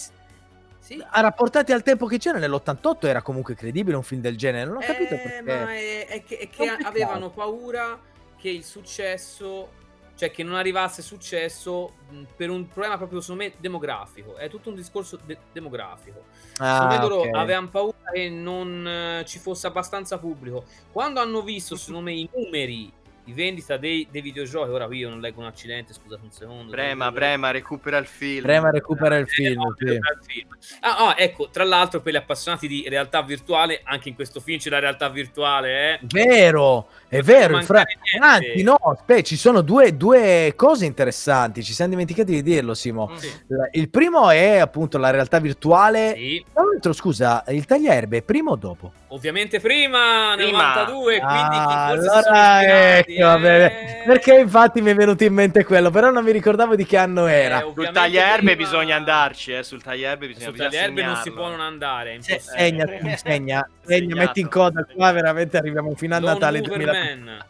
sì. 0.80 1.04
rapportati 1.12 1.72
al 1.72 1.84
tempo 1.84 2.06
che 2.06 2.18
c'era 2.18 2.40
nell'88 2.40 3.06
era 3.06 3.22
comunque 3.22 3.56
credibile 3.56 3.96
un 3.96 4.04
film 4.04 4.22
del 4.22 4.38
genere. 4.38 4.66
Non 4.66 4.78
ho 4.78 4.80
capito 4.80 5.14
eh, 5.14 5.18
perché. 5.18 5.42
Ma 5.42 5.74
è, 5.74 6.08
è 6.08 6.24
che, 6.24 6.38
è 6.38 6.50
che 6.50 6.68
avevano 6.84 7.30
paura 7.30 8.00
che 8.38 8.50
il 8.50 8.64
successo, 8.64 9.70
cioè 10.16 10.32
che 10.32 10.44
non 10.44 10.56
arrivasse 10.56 11.02
successo 11.02 11.94
per 12.36 12.50
un 12.50 12.68
problema 12.68 12.98
proprio 12.98 13.22
secondo 13.22 13.44
me 13.44 13.54
demografico. 13.58 14.36
È 14.36 14.50
tutto 14.50 14.70
un 14.70 14.76
discorso 14.76 15.20
de- 15.26 15.38
demografico. 15.52 16.24
Ah, 16.58 16.74
secondo 16.74 16.96
okay. 16.96 17.28
loro 17.28 17.40
avevano 17.40 17.70
paura 17.70 17.98
che 18.12 18.30
non 18.30 19.20
uh, 19.22 19.24
ci 19.26 19.40
fosse 19.40 19.68
abbastanza 19.68 20.18
pubblico. 20.18 20.64
Quando 20.92 21.20
hanno 21.20 21.42
visto 21.42 21.76
secondo 21.76 22.02
me 22.02 22.14
i 22.14 22.30
numeri 22.34 22.92
di 23.30 23.34
vendita 23.34 23.78
dei, 23.78 24.08
dei, 24.10 24.22
videogiochi. 24.22 24.72
Ora 24.72 24.88
io 24.92 25.10
non 25.10 25.20
leggo 25.20 25.40
un 25.40 25.46
accidente, 25.46 25.94
scusate 25.94 26.22
un 26.24 26.32
secondo. 26.32 26.72
Brema, 26.72 27.12
Brema, 27.12 27.52
recupera 27.52 27.98
il 27.98 28.08
film. 28.08 28.42
Brema, 28.42 28.72
recupera 28.72 29.18
il 29.18 29.28
film. 29.28 29.74
Sì. 29.78 29.86
il 29.86 30.00
film. 30.26 30.48
Ah, 30.82 31.10
ah, 31.10 31.16
ecco, 31.18 31.50
tra 31.50 31.64
l'altro 31.64 32.02
per 32.02 32.14
gli 32.14 32.18
appassionati 32.18 32.68
di 32.68 32.86
realtà 32.88 33.22
virtuale, 33.22 33.82
anche 33.84 34.10
in 34.10 34.16
questo 34.16 34.40
film 34.40 34.58
c'è 34.58 34.70
la 34.70 34.80
realtà 34.80 35.10
virtuale, 35.10 35.94
eh. 35.94 36.00
Vero, 36.04 36.88
è 37.08 37.22
vero. 37.22 37.62
Fra... 37.62 37.84
Anzi, 38.20 38.64
no, 38.64 38.76
aspetta, 38.76 39.22
ci 39.22 39.38
sono 39.38 39.62
due, 39.62 39.96
due, 39.96 40.54
cose 40.56 40.86
interessanti, 40.86 41.64
ci 41.64 41.74
siamo 41.74 41.92
dimenticati 41.92 42.32
di 42.32 42.42
dirlo, 42.42 42.74
Simo. 42.74 43.10
Mm. 43.12 43.16
Sì. 43.16 43.32
Il 43.74 43.90
primo 43.90 44.30
è 44.30 44.58
appunto 44.58 44.98
la 44.98 45.12
realtà 45.12 45.40
virtuale. 45.40 46.16
Sì. 46.16 46.44
Tra 46.52 46.64
l'altro, 46.64 46.94
scusa, 46.94 47.44
il 47.50 47.66
tagliaerbe 47.66 48.18
è 48.18 48.22
prima 48.24 48.52
o 48.52 48.56
dopo? 48.56 48.92
Ovviamente 49.10 49.60
prima, 49.60 50.36
nel 50.36 50.52
92, 50.52 51.04
quindi 51.04 51.26
ah, 51.26 51.86
allora 51.86 52.98
ecco, 52.98 53.12
eh... 53.20 54.04
perché 54.06 54.40
infatti 54.40 54.82
mi 54.82 54.92
è 54.92 54.96
venuto 54.96 55.24
in 55.24 55.34
mente 55.34 55.64
quello, 55.64 55.90
però 55.90 56.12
non 56.12 56.24
mi 56.24 56.32
ricordavo 56.32 56.76
di 56.76 56.86
che 56.86 56.98
anno 56.98 57.28
eh, 57.28 57.34
era. 57.34 57.60
Eh, 57.60 57.72
sul 57.74 57.90
taglierbe 57.92 58.56
prima... 58.56 58.56
bisogna 58.56 58.96
andarci, 58.96 59.54
eh, 59.54 59.64
sul 59.64 59.82
taglierbe 59.82 60.28
bisogna 60.28 60.46
Sul 60.48 60.58
taglierbe 60.58 61.04
non 61.04 61.16
si 61.18 61.32
può 61.32 61.50
non 61.50 61.62
andare, 61.62 62.12
è 62.12 62.14
impossibile. 62.14 62.58
Segna, 62.58 62.86
segna, 62.88 63.18
segna, 63.18 63.70
segna 63.82 64.16
metti 64.16 64.40
in 64.40 64.50
coda 64.50 64.86
qua, 64.86 65.12
veramente 65.12 65.58
arriviamo 65.58 65.94
fino 65.96 66.16
a 66.16 66.20
Natale 66.20 66.62
2000. 66.62 67.46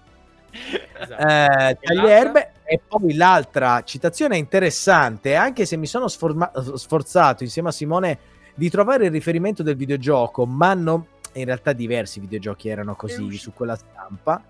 Esatto. 0.99 1.27
Eh, 1.27 1.77
taglierbe 1.79 2.51
e 2.63 2.81
poi 2.85 3.15
l'altra 3.15 3.83
citazione 3.83 4.37
interessante, 4.37 5.35
anche 5.35 5.65
se 5.65 5.77
mi 5.77 5.85
sono 5.85 6.07
sforma- 6.07 6.51
sforzato 6.75 7.43
insieme 7.43 7.69
a 7.69 7.71
Simone 7.71 8.17
di 8.55 8.69
trovare 8.69 9.05
il 9.05 9.11
riferimento 9.11 9.63
del 9.63 9.75
videogioco, 9.75 10.45
ma 10.45 10.73
non 10.73 11.05
in 11.33 11.45
realtà 11.45 11.73
diversi 11.73 12.19
videogiochi 12.19 12.69
erano 12.69 12.95
così 12.95 13.37
su 13.37 13.53
quella 13.53 13.75
stampa. 13.75 14.43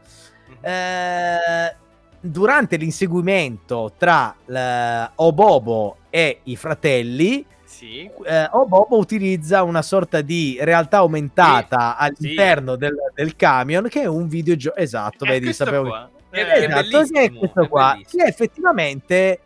Eh, 0.61 1.75
durante 2.21 2.75
l'inseguimento 2.75 3.93
tra 3.97 4.35
uh, 4.45 5.23
Obobo 5.23 5.97
e 6.09 6.41
i 6.43 6.55
fratelli, 6.55 7.45
sì. 7.63 8.09
eh, 8.25 8.49
Obobo 8.51 8.97
utilizza 8.97 9.63
una 9.63 9.81
sorta 9.81 10.21
di 10.21 10.57
realtà 10.59 10.97
aumentata 10.97 11.95
sì. 11.97 12.05
all'interno 12.05 12.73
sì. 12.73 12.79
Del, 12.79 12.95
del, 13.13 13.35
camion 13.35 13.87
che 13.87 14.01
è 14.01 14.05
un 14.05 14.27
videogioco. 14.27 14.77
Esatto, 14.77 15.25
è 15.25 15.29
vedi, 15.29 15.53
sapevo. 15.53 15.87
Qua. 15.87 16.09
Eh, 16.31 16.41
esatto, 16.41 17.03
che 17.11 17.21
è 17.21 17.33
questo 17.33 17.67
qua. 17.67 17.97
Che 18.05 18.23
effettivamente. 18.23 19.39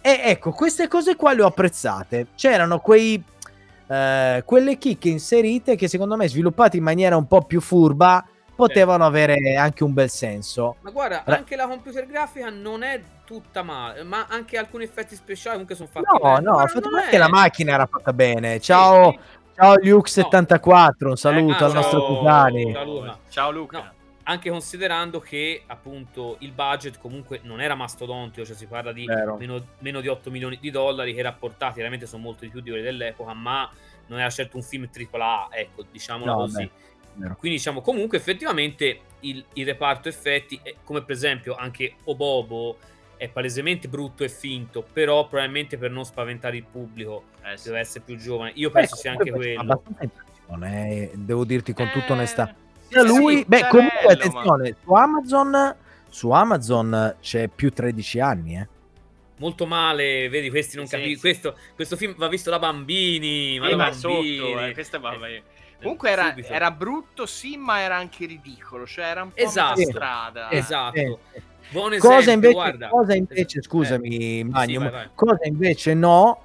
E 0.00 0.20
ecco, 0.22 0.50
queste 0.50 0.86
cose 0.88 1.16
qua 1.16 1.32
le 1.32 1.42
ho 1.42 1.46
apprezzate. 1.46 2.28
C'erano 2.34 2.78
quei 2.78 3.22
eh, 3.86 4.42
quelle 4.46 4.78
chicche 4.78 5.10
inserite 5.10 5.76
che 5.76 5.88
secondo 5.88 6.16
me 6.16 6.28
sviluppate 6.28 6.76
in 6.78 6.82
maniera 6.82 7.16
un 7.16 7.26
po' 7.26 7.42
più 7.42 7.60
furba 7.60 8.24
potevano 8.54 9.04
avere 9.04 9.56
anche 9.56 9.84
un 9.84 9.92
bel 9.92 10.10
senso. 10.10 10.76
Ma 10.80 10.90
guarda, 10.90 11.22
Ra- 11.24 11.36
anche 11.36 11.56
la 11.56 11.66
computer 11.66 12.06
grafica 12.06 12.50
non 12.50 12.82
è 12.82 13.00
tutta 13.24 13.62
male, 13.62 14.02
ma 14.02 14.26
anche 14.28 14.56
alcuni 14.56 14.84
effetti 14.84 15.14
speciali 15.14 15.52
comunque 15.52 15.74
sono 15.74 15.88
fatti 15.90 16.06
no, 16.10 16.18
bene. 16.18 16.40
No, 16.40 16.58
no, 16.58 16.66
fatto 16.66 16.88
anche 16.94 17.10
è... 17.10 17.18
la 17.18 17.28
macchina 17.28 17.74
era 17.74 17.86
fatta 17.86 18.12
bene. 18.12 18.60
Ciao, 18.60 19.10
sì, 19.12 19.18
sì. 19.18 19.54
ciao 19.54 19.74
Luke74, 19.76 20.92
no. 20.98 21.08
un 21.10 21.16
saluto 21.16 21.58
eh, 21.58 21.64
ah, 21.64 21.66
al 21.66 21.72
nostro 21.72 22.06
Cusani. 22.06 22.72
Ciao, 22.72 23.18
ciao 23.28 23.50
Luca. 23.50 23.78
No, 23.78 23.92
anche 24.24 24.50
considerando 24.50 25.20
che 25.20 25.64
appunto 25.66 26.36
il 26.40 26.52
budget 26.52 26.98
comunque 26.98 27.40
non 27.42 27.60
era 27.60 27.74
mastodontico, 27.74 28.46
cioè 28.46 28.56
si 28.56 28.66
parla 28.66 28.92
di 28.92 29.04
meno, 29.04 29.66
meno, 29.78 30.00
di 30.00 30.08
8 30.08 30.30
milioni 30.30 30.58
di 30.60 30.70
dollari 30.70 31.14
che 31.14 31.22
rapportati 31.22 31.74
chiaramente 31.74 32.06
sono 32.06 32.22
molto 32.22 32.44
di 32.44 32.50
più 32.50 32.60
di 32.60 32.70
quelli 32.70 32.84
dell'epoca, 32.84 33.34
ma 33.34 33.68
non 34.06 34.18
era 34.18 34.30
certo 34.30 34.56
un 34.56 34.62
film 34.62 34.88
AAA, 34.92 35.48
ecco, 35.50 35.84
diciamolo 35.90 36.30
no, 36.30 36.36
così. 36.38 36.62
Beh, 36.62 36.70
Quindi 37.16 37.58
diciamo 37.58 37.80
comunque 37.80 38.18
effettivamente 38.18 39.00
il, 39.20 39.44
il, 39.54 39.64
reparto 39.64 40.08
effetti, 40.08 40.60
come 40.82 41.02
per 41.02 41.14
esempio 41.14 41.54
anche 41.54 41.94
Obobo, 42.04 42.76
è 43.16 43.28
palesemente 43.28 43.88
brutto 43.88 44.24
e 44.24 44.28
finto, 44.28 44.84
però 44.92 45.28
probabilmente 45.28 45.78
per 45.78 45.90
non 45.90 46.04
spaventare 46.04 46.56
il 46.56 46.64
pubblico 46.64 47.24
eh, 47.44 47.56
sì. 47.56 47.68
deve 47.68 47.80
essere 47.80 48.04
più 48.04 48.16
giovane. 48.16 48.52
Io 48.56 48.70
penso 48.70 48.96
Beh, 48.96 49.00
sia 49.00 49.10
anche 49.12 49.30
quello. 49.30 49.82
Eh, 50.62 51.10
devo 51.14 51.44
dirti 51.44 51.72
con 51.72 51.88
tutta 51.90 52.08
eh, 52.08 52.12
onestà 52.12 52.54
sia 52.94 53.02
lui, 53.02 53.38
sì, 53.38 53.44
beh, 53.46 53.66
comunque 53.68 54.12
attenzione, 54.12 54.70
ma... 54.70 54.76
su 54.84 54.92
Amazon, 54.92 55.76
su 56.08 56.30
Amazon 56.30 57.16
c'è 57.20 57.48
più 57.48 57.70
13 57.70 58.20
anni, 58.20 58.56
eh. 58.56 58.68
Molto 59.38 59.66
male, 59.66 60.28
vedi, 60.28 60.48
questi 60.48 60.76
non 60.76 60.86
sì, 60.86 60.92
capiscono. 60.92 61.16
Sì. 61.16 61.20
Questo, 61.20 61.58
questo, 61.74 61.96
film 61.96 62.14
va 62.16 62.28
visto 62.28 62.50
da 62.50 62.60
bambini. 62.60 63.58
Ma, 63.58 63.68
da 63.68 63.76
bambini. 63.76 64.36
Sotto, 64.36 64.60
eh, 64.60 64.72
questa 64.72 64.98
eh, 64.98 65.42
Comunque 65.84 66.10
era, 66.10 66.34
era, 66.36 66.70
brutto, 66.70 67.26
sì, 67.26 67.56
ma 67.56 67.80
era 67.80 67.96
anche 67.96 68.26
ridicolo. 68.26 68.86
Cioè, 68.86 69.04
era 69.04 69.22
un 69.22 69.32
po' 69.32 69.40
esatto, 69.40 69.80
strada. 69.80 70.50
Esatto. 70.50 70.98
Eh. 70.98 71.18
Buon 71.70 71.92
esempio, 71.94 72.16
cosa 72.16 72.32
invece, 72.32 72.52
guarda. 72.52 72.88
Cosa 72.88 73.14
invece 73.14 73.62
scusami, 73.62 74.40
eh. 74.40 74.44
Magnum, 74.44 74.66
sì, 74.66 74.76
vai, 74.76 74.90
vai. 74.90 75.08
cosa 75.14 75.40
invece 75.44 75.94
no, 75.94 76.42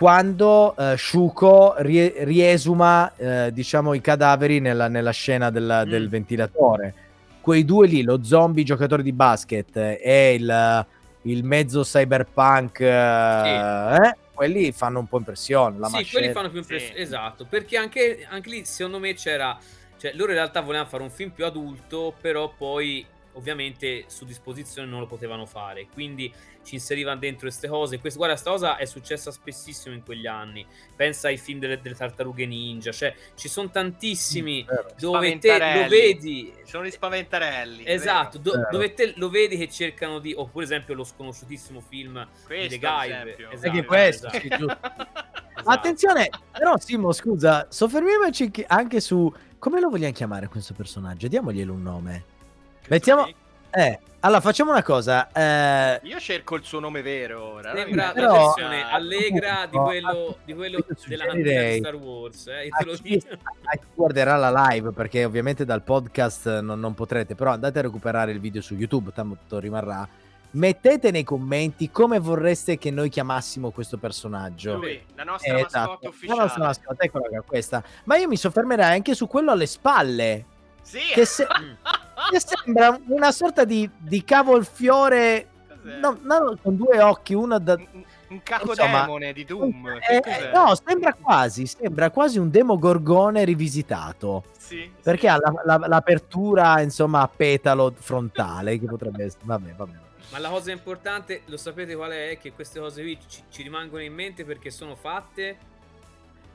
quando 0.00 0.74
uh, 0.76 0.96
Shuko 0.96 1.74
rie- 1.78 2.24
riesuma 2.24 3.12
uh, 3.14 3.50
diciamo 3.50 3.92
i 3.92 4.00
cadaveri 4.00 4.58
nella, 4.58 4.88
nella 4.88 5.10
scena 5.10 5.50
del, 5.50 5.82
mm. 5.86 5.90
del, 5.90 6.08
ventilatore 6.08 6.94
quei 7.40 7.64
due 7.64 7.86
lì 7.86 8.02
lo 8.02 8.22
zombie 8.22 8.64
giocatore 8.64 9.02
di 9.02 9.12
basket 9.12 9.76
e 9.76 10.34
il, 10.38 10.86
il 11.22 11.44
mezzo 11.44 11.82
cyberpunk 11.82 12.76
sì. 12.78 12.84
eh, 12.84 14.16
quelli 14.40 14.72
fanno 14.72 15.00
un 15.00 15.06
po' 15.06 15.18
impressione 15.18 15.78
la 15.78 15.88
sì, 15.88 16.10
quelli 16.10 16.32
fanno 16.32 16.48
più 16.48 16.60
impressione 16.60 16.94
sì. 16.94 17.02
esatto 17.02 17.44
perché 17.44 17.76
anche, 17.76 18.26
anche 18.26 18.48
lì 18.48 18.64
secondo 18.64 18.98
me 18.98 19.12
c'era 19.12 19.58
cioè 19.98 20.14
loro 20.14 20.30
in 20.30 20.38
realtà 20.38 20.62
volevano 20.62 20.88
fare 20.88 21.02
un 21.02 21.10
film 21.10 21.28
più 21.28 21.44
adulto 21.44 22.14
però 22.18 22.50
poi 22.56 23.04
ovviamente 23.32 24.04
su 24.08 24.24
disposizione 24.24 24.88
non 24.88 25.00
lo 25.00 25.06
potevano 25.06 25.46
fare. 25.46 25.86
Quindi 25.92 26.32
ci 26.62 26.74
inserivano 26.74 27.18
dentro 27.18 27.48
queste 27.48 27.68
cose. 27.68 27.98
Questa, 27.98 28.18
guarda, 28.18 28.34
questa 28.34 28.50
cosa 28.50 28.76
è 28.76 28.84
successa 28.84 29.30
spessissimo 29.30 29.94
in 29.94 30.02
quegli 30.02 30.26
anni. 30.26 30.66
Pensa 30.94 31.28
ai 31.28 31.38
film 31.38 31.58
delle, 31.58 31.80
delle 31.80 31.94
tartarughe 31.94 32.46
ninja, 32.46 32.92
cioè 32.92 33.14
ci 33.34 33.48
sono 33.48 33.70
tantissimi 33.70 34.64
mm, 34.64 34.98
dove 34.98 35.38
te 35.38 35.58
lo 35.58 35.88
vedi. 35.88 36.52
Sono 36.64 36.84
gli 36.84 36.90
spaventarelli. 36.90 37.84
Esatto, 37.86 38.38
do, 38.38 38.52
dove 38.70 38.94
te 38.94 39.14
lo 39.16 39.28
vedi 39.28 39.56
che 39.56 39.68
cercano 39.68 40.18
di. 40.18 40.34
O 40.36 40.46
per 40.46 40.62
esempio 40.62 40.94
lo 40.94 41.04
sconosciutissimo 41.04 41.80
film 41.80 42.26
questo, 42.44 42.68
di 42.68 42.78
The 42.78 42.86
Guide. 42.86 43.36
Esatto, 43.50 43.66
Anche 43.66 43.84
questo, 43.84 44.26
esatto. 44.28 44.64
esatto. 44.64 45.28
Attenzione, 45.62 46.30
però 46.52 46.78
Simo, 46.78 47.12
scusa, 47.12 47.66
soffermiamoci 47.68 48.50
anche 48.66 49.00
su 49.00 49.30
come 49.60 49.78
lo 49.78 49.90
vogliamo 49.90 50.14
chiamare 50.14 50.48
questo 50.48 50.72
personaggio? 50.72 51.28
Diamoglielo 51.28 51.74
un 51.74 51.82
nome. 51.82 52.24
Mettiamo. 52.90 53.28
Eh, 53.70 54.00
allora 54.18 54.40
facciamo 54.40 54.72
una 54.72 54.82
cosa. 54.82 55.30
Eh... 55.30 56.00
Io 56.08 56.18
cerco 56.18 56.56
il 56.56 56.64
suo 56.64 56.80
nome 56.80 57.02
vero 57.02 57.40
ora. 57.40 57.72
Sembra 57.72 58.10
Però, 58.10 58.32
la 58.32 58.38
versione 58.38 58.90
allegra 58.90 59.68
di 59.70 59.76
quello, 59.76 60.38
di 60.44 60.54
quello 60.54 60.84
della 61.06 61.32
di 61.32 61.78
Star 61.78 61.94
Wars. 61.94 62.48
Eh, 62.48 62.68
a, 62.68 62.84
chi, 63.00 63.22
a 63.30 63.76
chi 63.76 63.86
guarderà 63.94 64.34
la 64.34 64.50
live, 64.68 64.90
perché 64.90 65.24
ovviamente 65.24 65.64
dal 65.64 65.84
podcast 65.84 66.58
non, 66.58 66.80
non, 66.80 66.94
potrete, 66.94 67.36
però 67.36 67.52
andate 67.52 67.78
a 67.78 67.82
recuperare 67.82 68.32
il 68.32 68.40
video 68.40 68.60
su 68.60 68.74
YouTube, 68.74 69.12
tanto 69.14 69.60
rimarrà. 69.60 70.08
Mettete 70.52 71.12
nei 71.12 71.22
commenti 71.22 71.92
come 71.92 72.18
vorreste 72.18 72.76
che 72.76 72.90
noi 72.90 73.08
chiamassimo 73.08 73.70
questo 73.70 73.98
personaggio. 73.98 74.78
Lui, 74.78 75.00
la 75.14 75.22
nostra 75.22 75.56
eh, 75.56 75.60
esatto. 75.60 75.78
mascotte 75.78 76.08
ufficiale. 76.08 76.38
La 76.38 76.44
nostra 76.44 76.64
mascotte, 76.64 77.04
eccola 77.04 77.42
questa. 77.46 77.84
Ma 78.02 78.16
io 78.16 78.26
mi 78.26 78.36
soffermerei 78.36 78.96
anche 78.96 79.14
su 79.14 79.28
quello 79.28 79.52
alle 79.52 79.66
spalle. 79.66 80.49
Sì. 80.82 80.98
Che, 81.14 81.24
se... 81.24 81.46
che 82.30 82.40
sembra 82.40 82.98
una 83.08 83.32
sorta 83.32 83.64
di, 83.64 83.88
di 83.98 84.24
cavolfiore. 84.24 85.48
No, 85.82 86.18
no, 86.22 86.58
con 86.62 86.76
due 86.76 87.00
occhi, 87.00 87.34
uno 87.34 87.58
da. 87.58 87.78
Un 88.28 88.42
cacodemone 88.42 89.32
di 89.32 89.44
Doom. 89.44 89.98
Eh, 90.08 90.50
no, 90.52 90.74
sembra 90.86 91.14
quasi, 91.14 91.66
sembra 91.66 92.10
quasi 92.10 92.38
un 92.38 92.50
demogorgone 92.50 93.44
rivisitato. 93.44 94.44
Sì, 94.56 94.88
perché 95.02 95.22
sì. 95.22 95.26
ha 95.28 95.38
la, 95.38 95.62
la, 95.64 95.86
l'apertura, 95.88 96.80
insomma, 96.80 97.22
a 97.22 97.28
petalo 97.28 97.92
frontale, 97.98 98.78
che 98.78 98.86
potrebbe 98.86 99.24
essere... 99.24 99.42
Vabbè, 99.44 99.74
vabbè. 99.74 99.92
Ma 100.30 100.38
la 100.38 100.48
cosa 100.48 100.70
importante, 100.70 101.42
lo 101.46 101.56
sapete 101.56 101.96
qual 101.96 102.12
è? 102.12 102.38
Che 102.40 102.52
queste 102.52 102.78
cose 102.78 103.02
qui 103.02 103.18
ci, 103.26 103.42
ci 103.50 103.62
rimangono 103.62 104.02
in 104.02 104.14
mente 104.14 104.44
perché 104.44 104.70
sono 104.70 104.94
fatte 104.94 105.58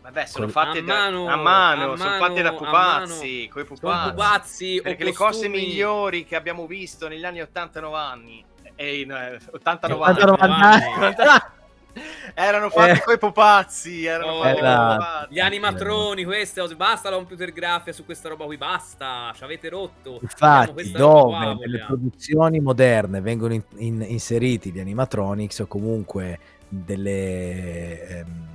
Vabbè, 0.05 0.27
sono 0.27 0.47
fatte 0.49 0.77
a 0.77 0.83
mano, 0.83 1.27
a 1.27 1.35
mano, 1.35 1.93
a 1.93 1.97
sono 1.97 2.17
fatte 2.19 2.43
da 2.43 2.53
pupazzi, 2.53 3.49
coi 3.51 3.65
pupazzi. 3.65 4.09
pupazzi 4.11 4.79
perché 4.83 5.03
le 5.03 5.13
cose 5.13 5.47
migliori 5.47 6.25
che 6.25 6.35
abbibiamo 6.35 6.67
visto 6.67 7.07
negli 7.07 7.25
anni 7.25 7.39
80-90 7.39 8.43
e 8.75 8.99
in 8.99 9.09
eh, 9.09 9.39
80-90 9.63 11.53
erano 12.35 12.69
fatti 12.69 12.99
eh. 12.99 13.01
coi 13.03 13.17
pupazzi, 13.17 14.05
erano 14.05 14.33
oh, 14.33 14.43
fatti 14.43 14.57
esatto. 14.59 15.33
gli 15.33 15.39
animatroni, 15.39 16.23
queste 16.23 16.61
cose, 16.61 16.75
basta 16.75 17.09
la 17.09 17.15
computer 17.15 17.51
grafia 17.51 17.91
su 17.91 18.05
questa 18.05 18.29
roba 18.29 18.45
qui, 18.45 18.57
basta, 18.57 19.33
ci 19.35 19.43
avete 19.43 19.69
rotto. 19.69 20.19
Infatti, 20.21 20.91
dove 20.91 21.29
qua, 21.31 21.53
nelle 21.55 21.83
produzioni 21.83 22.59
moderne 22.59 23.21
vengono 23.21 23.55
in, 23.55 23.63
in, 23.77 24.05
inseriti 24.07 24.71
gli 24.71 24.79
animatronics 24.79 25.61
o 25.61 25.65
comunque 25.65 26.37
delle 26.67 28.07
ehm, 28.07 28.54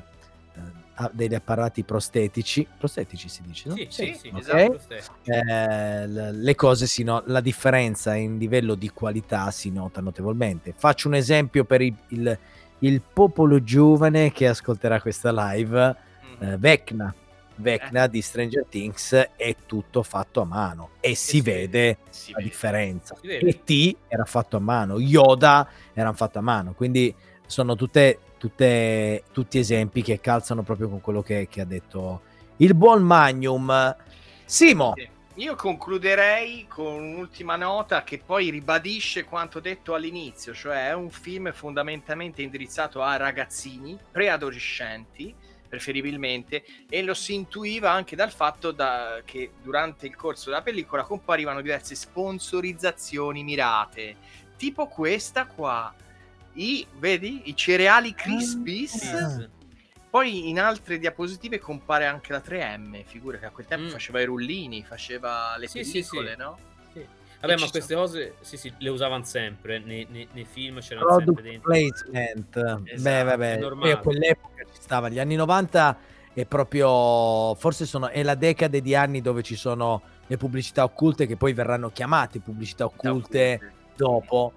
degli 1.13 1.35
apparati 1.35 1.85
prostetici, 1.85 2.67
prostetici 2.77 3.29
si 3.29 3.43
dice, 3.47 3.69
no? 3.69 3.77
Sì, 3.77 3.87
sì, 3.89 4.17
sì 4.19 4.29
okay. 4.35 4.75
esatto. 4.75 5.23
Eh, 5.25 6.07
le 6.33 6.55
cose 6.57 6.87
si 6.87 7.05
no- 7.05 7.23
la 7.27 7.41
differenza 7.41 8.15
in 8.15 8.37
livello 8.37 8.75
di 8.75 8.91
qualità 8.91 9.51
si 9.51 9.71
nota 9.71 10.01
notevolmente. 10.01 10.75
Faccio 10.77 11.09
un 11.09 11.15
esempio 11.15 11.65
per 11.65 11.81
il, 11.81 11.95
il, 12.09 12.39
il 12.81 13.01
popolo 13.01 13.63
giovane 13.63 14.33
che 14.33 14.49
ascolterà 14.49 15.01
questa 15.01 15.31
live, 15.33 15.97
mm-hmm. 16.41 16.53
eh, 16.53 16.57
Vecna. 16.59 17.15
Vecna 17.55 18.05
eh. 18.05 18.09
di 18.09 18.23
Stranger 18.23 18.65
Things 18.67 19.13
è 19.37 19.55
tutto 19.67 20.03
fatto 20.03 20.41
a 20.41 20.47
mano 20.47 20.93
e, 21.01 21.11
e 21.11 21.15
si, 21.15 21.37
si, 21.37 21.41
vede, 21.43 21.99
si 22.09 22.31
la 22.33 22.39
vede. 22.39 22.49
differenza. 22.49 23.17
E 23.21 23.61
T 23.63 23.97
era 24.09 24.25
fatto 24.25 24.57
a 24.57 24.61
mano, 24.61 24.99
Yoda 24.99 25.69
era 25.93 26.11
fatto 26.15 26.39
a 26.39 26.41
mano, 26.41 26.73
quindi 26.73 27.15
sono 27.45 27.77
tutte 27.77 28.19
tutte, 28.41 29.25
tutti 29.33 29.59
esempi 29.59 30.01
che 30.01 30.19
calzano 30.19 30.63
proprio 30.63 30.89
con 30.89 31.03
quello 31.03 31.21
che, 31.21 31.47
che 31.51 31.61
ha 31.61 31.67
detto 31.67 32.23
il 32.57 32.75
buon 32.75 33.03
Magnum. 33.03 33.95
Simo. 34.47 34.95
Io 35.35 35.55
concluderei 35.55 36.67
con 36.67 37.03
un'ultima 37.03 37.57
nota 37.57 38.03
che 38.03 38.19
poi 38.25 38.49
ribadisce 38.49 39.25
quanto 39.25 39.61
detto 39.61 39.93
all'inizio, 39.93 40.55
cioè 40.55 40.89
è 40.89 40.95
un 40.95 41.11
film 41.11 41.53
fondamentalmente 41.53 42.41
indirizzato 42.41 43.03
a 43.03 43.17
ragazzini, 43.17 43.99
preadolescenti 44.11 45.35
preferibilmente, 45.69 46.65
e 46.89 47.03
lo 47.03 47.15
si 47.15 47.35
intuiva 47.35 47.93
anche 47.93 48.17
dal 48.17 48.33
fatto 48.33 48.73
da, 48.73 49.21
che 49.25 49.53
durante 49.63 50.07
il 50.07 50.17
corso 50.17 50.51
della 50.51 50.63
pellicola 50.63 51.05
comparivano 51.05 51.61
diverse 51.61 51.95
sponsorizzazioni 51.95 53.45
mirate, 53.45 54.17
tipo 54.57 54.89
questa 54.89 55.47
qua 55.47 55.95
i, 56.55 56.87
vedi, 56.99 57.43
i 57.45 57.57
cereali 57.57 58.15
Crispies. 58.15 59.03
Ah. 59.05 59.49
Poi 60.11 60.49
in 60.49 60.59
altre 60.59 60.99
diapositive 60.99 61.61
compare 61.61 62.07
anche 62.07 62.33
la 62.33 62.43
3M, 62.45 63.05
figura 63.05 63.39
che 63.39 63.47
a 63.47 63.51
quel 63.51 63.67
tempo 63.67 63.87
mm. 63.87 63.91
faceva 63.91 64.21
i 64.21 64.25
rullini, 64.25 64.83
faceva 64.83 65.57
le 65.57 65.69
sì, 65.69 65.81
pellicole, 65.81 66.29
sì, 66.29 66.33
sì. 66.33 66.39
no? 66.39 66.59
Sì. 66.93 67.07
Vabbè, 67.41 67.53
ma 67.55 67.69
queste 67.69 67.81
sono... 67.81 68.01
cose 68.01 68.35
sì, 68.41 68.57
sì, 68.57 68.73
le 68.79 68.89
usavano 68.89 69.25
sempre 69.25 69.79
nei, 69.79 70.07
nei, 70.11 70.27
nei 70.33 70.45
film, 70.45 70.81
c'erano 70.81 71.07
Product 71.07 71.27
sempre 71.27 71.43
dentro. 71.45 71.71
placement. 71.71 72.57
Esatto, 72.57 73.03
Beh, 73.03 73.23
vabbè, 73.23 73.59
poi 73.59 73.91
a 73.93 73.99
quell'epoca 73.99 74.65
ci 74.65 74.81
stava, 74.81 75.09
gli 75.09 75.21
anni 75.21 75.37
90 75.37 75.99
è 76.33 76.45
proprio 76.45 77.55
forse 77.57 77.87
sono 77.87 78.09
è 78.09 78.23
la 78.23 78.37
decade 78.37 78.81
di 78.81 78.95
anni 78.95 79.21
dove 79.21 79.43
ci 79.43 79.57
sono 79.57 80.01
le 80.27 80.37
pubblicità 80.37 80.85
occulte 80.85 81.27
che 81.27 81.37
poi 81.37 81.53
verranno 81.53 81.91
chiamate 81.91 82.39
pubblicità 82.39 82.85
occulte, 82.85 83.55
occulte. 83.55 83.73
dopo 83.97 84.53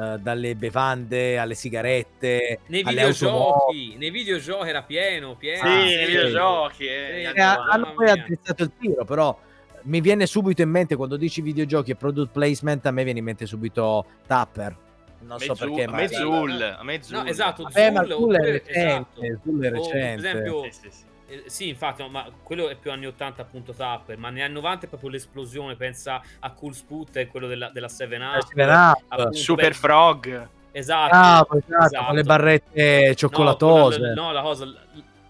eh, 0.00 0.18
dalle 0.18 0.54
bevande 0.54 1.38
alle 1.38 1.54
sigarette, 1.54 2.60
nei 2.66 2.82
videogiochi, 2.84 3.96
nei 3.96 4.10
videogiochi 4.10 4.68
era 4.68 4.82
pieno, 4.82 5.36
pieno. 5.36 5.62
Sì, 5.62 5.94
nei 5.94 6.06
videogiochi. 6.06 6.86
Eh, 6.86 7.32
eh, 7.34 7.40
hanno 7.40 7.92
poi 7.94 8.10
addrizzato 8.10 8.62
il 8.62 8.72
tiro, 8.78 9.04
però 9.04 9.36
mi 9.82 10.00
viene 10.00 10.26
subito 10.26 10.62
in 10.62 10.70
mente 10.70 10.96
quando 10.96 11.16
dici 11.16 11.40
videogiochi 11.40 11.92
e 11.92 11.96
product 11.96 12.32
placement, 12.32 12.86
a 12.86 12.90
me 12.90 13.04
viene 13.04 13.18
in 13.18 13.24
mente 13.24 13.46
subito 13.46 14.04
Tapper. 14.26 14.76
Non 15.20 15.38
so 15.40 15.54
perché, 15.54 15.86
ma 15.86 15.96
a 15.96 16.00
me 16.00 16.08
Zul, 16.08 16.76
a 16.78 16.84
me 16.84 17.02
Zul. 17.02 17.16
No, 17.16 17.24
esatto, 17.24 17.62
Vabbè, 17.64 17.86
Zul, 17.86 17.92
ma 17.92 18.04
Zul 18.06 18.36
è 18.36 18.50
recente, 18.52 19.26
esatto. 19.26 19.40
Zul 19.42 19.62
è 19.62 19.70
recente. 19.70 19.78
O, 19.80 19.90
per 19.90 20.18
esempio, 20.18 20.62
sì, 20.64 20.70
sì, 20.70 20.88
sì. 20.90 21.04
Eh, 21.28 21.44
sì, 21.46 21.68
infatti, 21.68 22.02
no, 22.02 22.08
ma 22.08 22.26
quello 22.42 22.68
è 22.68 22.74
più 22.74 22.90
anni 22.90 23.06
80 23.06 23.42
appunto 23.42 23.72
Tapper, 23.72 24.16
ma 24.16 24.30
negli 24.30 24.40
anni 24.40 24.54
90 24.54 24.86
è 24.86 24.88
proprio 24.88 25.10
l'esplosione, 25.10 25.76
pensa 25.76 26.22
a 26.40 26.50
Cool 26.52 26.74
Sput 26.74 27.16
e 27.16 27.26
quello 27.26 27.46
della, 27.46 27.68
della 27.68 27.86
7up, 27.88 28.96
Up. 29.10 29.32
Super 29.32 29.68
beh, 29.70 29.74
Frog. 29.74 30.48
Esatto, 30.72 31.14
ah, 31.14 31.46
esatto, 31.50 31.84
esatto. 31.84 32.04
con 32.06 32.14
le 32.14 32.22
barrette 32.22 33.14
cioccolatose. 33.14 33.98
No, 33.98 34.14
no 34.14 34.32
la 34.32 34.42
cosa 34.42 34.64
la, 34.64 34.76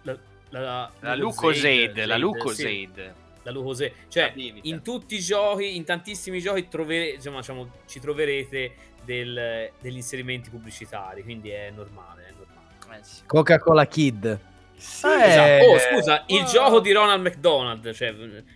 la, 0.03 0.19
la, 0.51 0.91
la 1.01 1.15
Lucosade, 1.15 2.07
la 2.07 2.17
Lucosade. 2.17 3.27
Cioè, 4.09 4.33
in 4.63 4.83
tutti 4.83 5.17
i 5.17 5.21
giochi, 5.21 5.75
in 5.77 5.85
tantissimi 5.85 6.41
giochi 6.41 6.69
trovere, 6.69 7.17
diciamo, 7.17 7.39
diciamo, 7.39 7.71
ci 7.87 7.99
troverete 7.99 8.75
del, 9.05 9.71
degli 9.81 9.97
inserimenti 9.97 10.51
pubblicitari, 10.51 11.23
quindi 11.23 11.49
è 11.49 11.71
normale, 11.71 12.27
è 12.27 12.33
normale. 12.37 13.01
Eh. 13.01 13.27
Coca-Cola 13.27 13.87
Kid. 13.87 14.39
Sì, 14.79 15.07
eh, 15.07 15.25
esatto. 15.25 15.65
Oh, 15.65 15.79
scusa, 15.79 16.23
il 16.27 16.45
gioco 16.45 16.81
di 16.81 16.93
Ronald 16.93 17.21
McDonald, 17.27 17.93
cioè, 17.93 18.15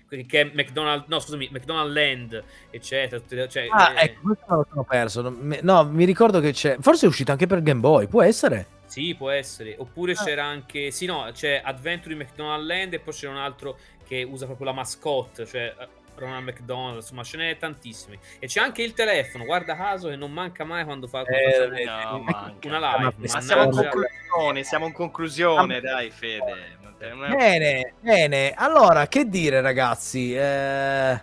che 0.08 0.40
è 0.40 0.50
McDonald, 0.52 1.04
no, 1.08 1.18
scusami, 1.18 1.48
McDonald 1.52 1.92
Land, 1.92 2.44
eccetera. 2.70 3.48
Cioè, 3.48 3.66
ah, 3.68 3.92
eh... 3.96 4.04
ecco, 4.04 4.20
questo 4.22 4.44
me 4.48 4.56
lo 4.56 4.66
sono 4.68 4.84
perso. 4.84 5.36
No, 5.62 5.84
mi 5.84 6.04
ricordo 6.04 6.38
che 6.40 6.52
c'è. 6.52 6.76
Forse 6.80 7.06
è 7.06 7.08
uscito 7.08 7.32
anche 7.32 7.46
per 7.46 7.62
Game 7.62 7.80
Boy, 7.80 8.06
può 8.06 8.22
essere? 8.22 8.80
Sì, 8.86 9.14
può 9.16 9.30
essere. 9.30 9.74
Oppure 9.76 10.12
ah. 10.12 10.22
c'era 10.22 10.44
anche. 10.44 10.90
Sì, 10.92 11.06
no, 11.06 11.28
c'è 11.32 11.60
Adventure 11.64 12.14
in 12.14 12.20
McDonald 12.20 12.64
Land 12.64 12.92
e 12.94 13.00
poi 13.00 13.12
c'è 13.12 13.28
un 13.28 13.36
altro 13.36 13.76
che 14.06 14.22
usa 14.22 14.46
proprio 14.46 14.66
la 14.66 14.74
mascotte, 14.74 15.44
cioè 15.44 15.74
Ronald 16.14 16.44
McDonald, 16.44 16.96
insomma 16.96 17.22
ce 17.22 17.36
n'è 17.36 17.56
tantissimi. 17.56 18.18
E 18.38 18.46
c'è 18.46 18.60
anche 18.60 18.82
il 18.82 18.94
telefono, 18.94 19.44
guarda 19.44 19.76
caso, 19.76 20.08
che 20.08 20.16
non 20.16 20.32
manca 20.32 20.64
mai 20.64 20.84
quando 20.84 21.06
fa 21.06 21.22
eh, 21.22 21.84
no, 21.84 22.24
una 22.64 22.96
live. 22.96 23.14
Ma 23.18 23.40
siamo 23.40 23.64
in 23.64 23.70
conclusione, 23.70 24.62
siamo 24.64 24.86
in 24.86 24.92
conclusione, 24.92 25.80
dai 25.80 26.10
Fede. 26.10 26.80
Bene, 26.98 27.94
bene. 28.00 28.52
Allora, 28.54 29.08
che 29.08 29.28
dire 29.28 29.60
ragazzi? 29.60 30.34
Eh, 30.34 31.20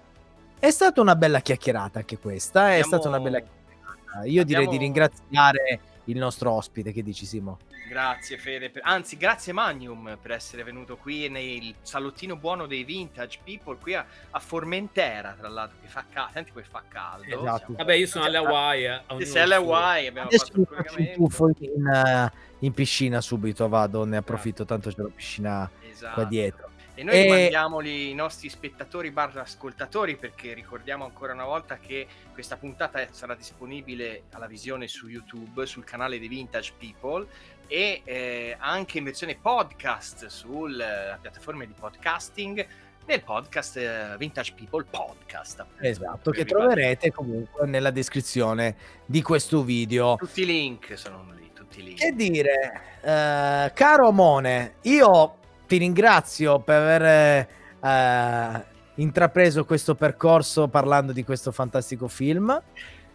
è 0.60 0.72
stata 0.72 1.00
una 1.00 1.16
bella 1.16 1.40
chiacchierata 1.40 2.00
anche 2.00 2.18
questa, 2.18 2.72
è 2.72 2.82
Siamo... 2.82 2.88
stata 2.88 3.08
una 3.08 3.20
bella 3.20 3.40
chiacchierata. 3.40 4.26
Io 4.26 4.42
Abbiamo... 4.42 4.64
direi 4.64 4.68
di 4.68 4.78
ringraziare 4.78 5.80
il 6.10 6.18
nostro 6.18 6.52
ospite. 6.52 6.92
Che 6.92 7.04
dici, 7.04 7.26
Simo? 7.26 7.60
Grazie 7.90 8.38
Fede, 8.38 8.72
anzi 8.82 9.18
grazie 9.18 9.52
Magnum 9.52 10.16
per 10.22 10.30
essere 10.30 10.64
venuto 10.64 10.96
qui 10.96 11.28
nel 11.28 11.74
salottino 11.82 12.36
buono 12.36 12.68
dei 12.68 12.84
Vintage 12.84 13.40
People 13.44 13.78
qui 13.82 13.96
a, 13.96 14.06
a 14.30 14.40
Formentera, 14.40 15.34
tra 15.36 15.48
l'altro, 15.48 15.78
che 15.82 15.88
fa 15.88 16.06
caldo, 16.08 16.34
senti 16.34 16.52
che 16.52 16.64
fa 16.64 16.84
caldo. 16.88 17.26
Esatto. 17.26 17.58
Siamo... 17.58 17.76
Vabbè, 17.78 17.94
io 17.96 18.06
sono 18.06 18.26
alle 18.26 18.38
Hawaii. 18.38 18.86
Eh, 18.86 19.26
sei 19.26 19.42
alle 19.42 19.56
Hawaii, 19.56 20.06
abbiamo 20.06 20.28
Adesso 20.28 20.46
fatto 20.46 20.60
il 20.60 20.68
collegamento. 20.68 21.56
In, 21.62 22.32
uh, 22.32 22.66
in, 22.66 22.74
piscina 22.74 23.22
subito, 23.22 23.68
vado, 23.68 24.04
ne 24.04 24.18
approfitto, 24.18 24.66
tanto 24.66 24.92
c'è 24.92 25.02
la 25.02 25.10
piscina 25.14 25.72
esatto. 25.90 26.14
qua 26.14 26.24
dietro. 26.26 26.70
E 27.00 27.04
noi 27.04 27.24
e... 27.24 27.30
mandiamoli 27.30 28.10
i 28.10 28.14
nostri 28.14 28.50
spettatori 28.50 29.10
barra 29.12 29.44
ascoltatori 29.44 30.18
perché 30.18 30.54
ricordiamo 30.54 31.06
ancora 31.06 31.32
una 31.32 31.46
volta 31.46 31.78
che 31.78 32.06
questa 32.34 32.58
puntata 32.58 33.08
sarà 33.12 33.36
disponibile 33.36 34.24
alla 34.32 34.48
visione 34.48 34.90
su 34.90 35.08
YouTube, 35.08 35.66
sul 35.66 35.86
canale 35.86 36.20
dei 36.20 36.28
Vintage 36.28 36.74
People 36.78 37.26
e 37.68 38.02
eh, 38.04 38.58
anche 38.60 38.98
in 38.98 39.06
versione 39.06 39.38
podcast 39.42 40.26
sulla 40.26 41.18
piattaforma 41.22 41.64
di 41.64 41.72
podcasting 41.72 42.68
nel 43.06 43.24
podcast 43.24 43.78
eh, 43.78 44.16
Vintage 44.18 44.52
People 44.54 44.84
Podcast. 44.84 45.62
Appunto, 45.62 45.86
esatto, 45.86 46.32
che 46.32 46.44
troverete 46.44 47.14
comunque 47.14 47.66
nella 47.66 47.92
descrizione 47.92 48.76
di 49.06 49.22
questo 49.22 49.64
video. 49.64 50.18
Tutti 50.18 50.42
i 50.42 50.46
link 50.46 50.98
sono 50.98 51.26
lì, 51.34 51.50
tutti 51.54 51.80
i 51.80 51.84
link. 51.84 51.98
Che 51.98 52.12
dire, 52.12 52.82
eh, 53.02 53.72
caro 53.74 54.10
Amone, 54.10 54.74
io 54.82 55.38
ti 55.70 55.78
ringrazio 55.78 56.60
per 56.62 56.82
aver 56.82 57.48
eh, 57.80 58.66
intrapreso 58.96 59.66
questo 59.66 59.94
percorso 59.94 60.68
parlando 60.68 61.14
di 61.14 61.24
questo 61.24 61.52
fantastico 61.52 62.08
film. 62.08 62.60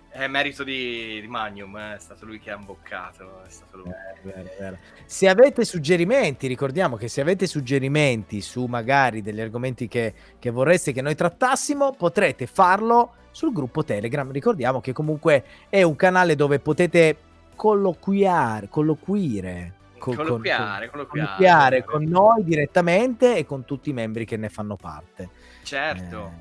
È 0.09 0.29
merito 0.29 0.63
di, 0.63 1.21
di 1.21 1.27
Magnum, 1.27 1.77
eh? 1.77 1.97
è 1.97 1.99
stato 1.99 2.25
lui 2.25 2.39
che 2.39 2.53
ha 2.53 2.57
imboccato. 2.57 3.43
È 3.45 3.51
stato 3.51 3.79
lui. 3.79 3.91
Eh. 3.91 4.79
Se 5.05 5.29
avete 5.29 5.65
suggerimenti, 5.65 6.47
ricordiamo 6.47 6.95
che 6.95 7.09
se 7.09 7.21
avete 7.21 7.49
suggerimenti 7.49 8.41
su 8.41 8.67
magari 8.67 9.21
degli 9.21 9.41
argomenti 9.41 9.89
che, 9.89 10.15
che 10.39 10.51
vorreste 10.51 10.93
che 10.93 11.03
noi 11.03 11.17
trattassimo, 11.17 11.95
potrete 11.99 12.47
farlo 12.47 13.15
sul 13.33 13.53
gruppo 13.53 13.83
Telegram. 13.83 14.31
Ricordiamo 14.31 14.81
che 14.81 14.93
comunque 14.93 15.45
è 15.69 15.83
un 15.83 15.97
canale 15.97 16.37
dove 16.37 16.61
potete 16.61 17.17
colloquiare, 17.57 18.69
colloquire 18.69 19.83
con, 20.05 20.17
colloquiare, 20.17 20.91
con, 20.91 21.07
colloquiare, 21.07 21.85
con 21.85 22.05
noi 22.05 22.45
direttamente 22.45 23.37
e 23.37 23.47
con 23.47 23.65
tutti 23.65 23.91
i 23.91 23.93
membri 23.93 24.27
che 24.27 24.37
ne 24.37 24.51
fanno 24.51 24.77
parte. 24.77 25.31
Certo. 25.63 26.33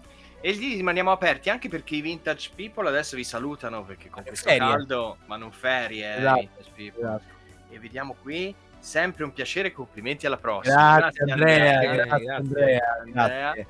Eh. 0.41 0.49
E 0.49 0.51
lì 0.51 0.75
rimaniamo 0.75 1.11
aperti 1.11 1.49
anche 1.49 1.69
perché 1.69 1.95
i 1.95 2.01
vintage 2.01 2.51
people 2.53 2.87
adesso 2.87 3.15
vi 3.15 3.23
salutano 3.23 3.85
perché 3.85 4.09
con 4.09 4.23
questo 4.23 4.49
ferie. 4.49 4.67
caldo, 4.67 5.17
ma 5.27 5.37
non 5.37 5.51
ferie, 5.51 6.15
eh, 6.15 6.17
esatto, 6.17 6.49
esatto. 6.75 7.23
E 7.69 7.79
vediamo 7.79 8.15
qui 8.21 8.53
sempre 8.79 9.23
un 9.23 9.31
piacere, 9.31 9.71
complimenti 9.71 10.25
alla 10.25 10.37
prossima. 10.37 10.97
Grazie, 10.97 11.25
grazie 11.25 11.33
Andrea, 11.33 11.79
Andrea, 11.79 12.05
grazie, 12.05 12.33
Andrea, 12.33 12.81
Andrea. 13.05 13.65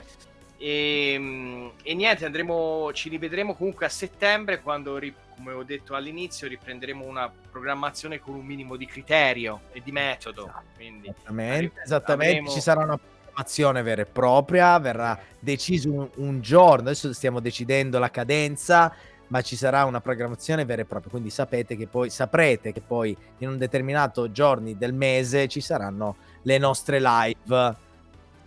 E, 0.63 1.11
ehm, 1.15 1.71
e, 1.83 1.93
niente, 1.93 2.23
andremo, 2.23 2.93
ci 2.93 3.09
rivedremo 3.09 3.53
comunque 3.53 3.85
a 3.85 3.89
settembre 3.89 4.61
quando, 4.61 4.97
come 5.35 5.51
ho 5.51 5.63
detto 5.63 5.93
all'inizio, 5.93 6.47
riprenderemo 6.47 7.03
una 7.03 7.29
programmazione 7.51 8.19
con 8.19 8.35
un 8.35 8.45
minimo 8.45 8.77
di 8.77 8.85
criterio 8.85 9.63
e 9.73 9.81
di 9.83 9.91
metodo. 9.91 10.45
Esatto, 10.45 10.63
Quindi, 10.75 11.09
esattamente, 11.09 11.81
esattamente. 11.83 12.37
Avremo... 12.37 12.49
ci 12.49 12.61
sarà 12.61 12.83
una 12.83 12.97
programmazione 12.97 13.81
vera 13.81 14.01
e 14.03 14.05
propria, 14.05 14.79
verrà 14.79 15.19
deciso 15.37 15.91
un, 15.91 16.09
un 16.15 16.39
giorno, 16.39 16.87
adesso 16.87 17.11
stiamo 17.11 17.41
decidendo 17.41 17.99
la 17.99 18.09
cadenza, 18.09 18.95
ma 19.27 19.41
ci 19.41 19.57
sarà 19.57 19.83
una 19.83 19.99
programmazione 19.99 20.63
vera 20.63 20.83
e 20.83 20.85
propria, 20.85 21.11
quindi 21.11 21.29
sapete 21.29 21.75
che 21.75 21.87
poi 21.87 22.09
saprete 22.09 22.71
che 22.71 22.81
poi 22.81 23.17
in 23.39 23.49
un 23.49 23.57
determinato 23.57 24.31
giorni 24.31 24.77
del 24.77 24.93
mese 24.93 25.49
ci 25.49 25.59
saranno 25.59 26.15
le 26.43 26.57
nostre 26.57 27.01
live 27.01 27.75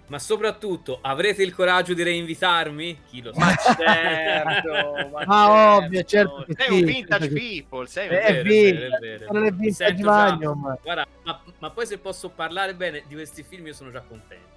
ma 0.09 0.19
soprattutto 0.19 0.99
avrete 1.03 1.43
il 1.43 1.55
coraggio 1.55 1.93
di 1.93 2.03
reinvitarmi? 2.03 3.01
Chi 3.09 3.23
lo 3.23 3.33
sa? 3.33 3.41
Ma 3.41 3.55
certo, 3.77 5.09
ma, 5.11 5.25
ma 5.27 5.77
ovvio, 5.77 6.03
certo 6.05 6.45
che 6.47 6.55
sei 6.57 6.67
sì, 6.67 6.73
un 6.73 6.85
vintage 6.85 7.29
people, 7.29 7.87
sei 7.87 8.09
un 8.09 8.15
è 8.15 8.43
vero, 8.43 8.97
è 8.97 8.99
vero, 9.01 9.33
vero. 9.33 9.57
vintage 9.57 10.03
Magnum. 10.03 10.79
Guarda, 10.83 11.07
ma, 11.25 11.41
ma, 11.59 11.71
poi 11.71 11.87
se 11.87 11.99
posso 11.99 12.29
parlare 12.29 12.75
bene 12.75 13.03
di 13.09 13.15
questi 13.15 13.43
film 13.43 13.67
io 13.67 13.75
sono 13.75 13.91
già 13.91 14.03
contento. 14.07 14.55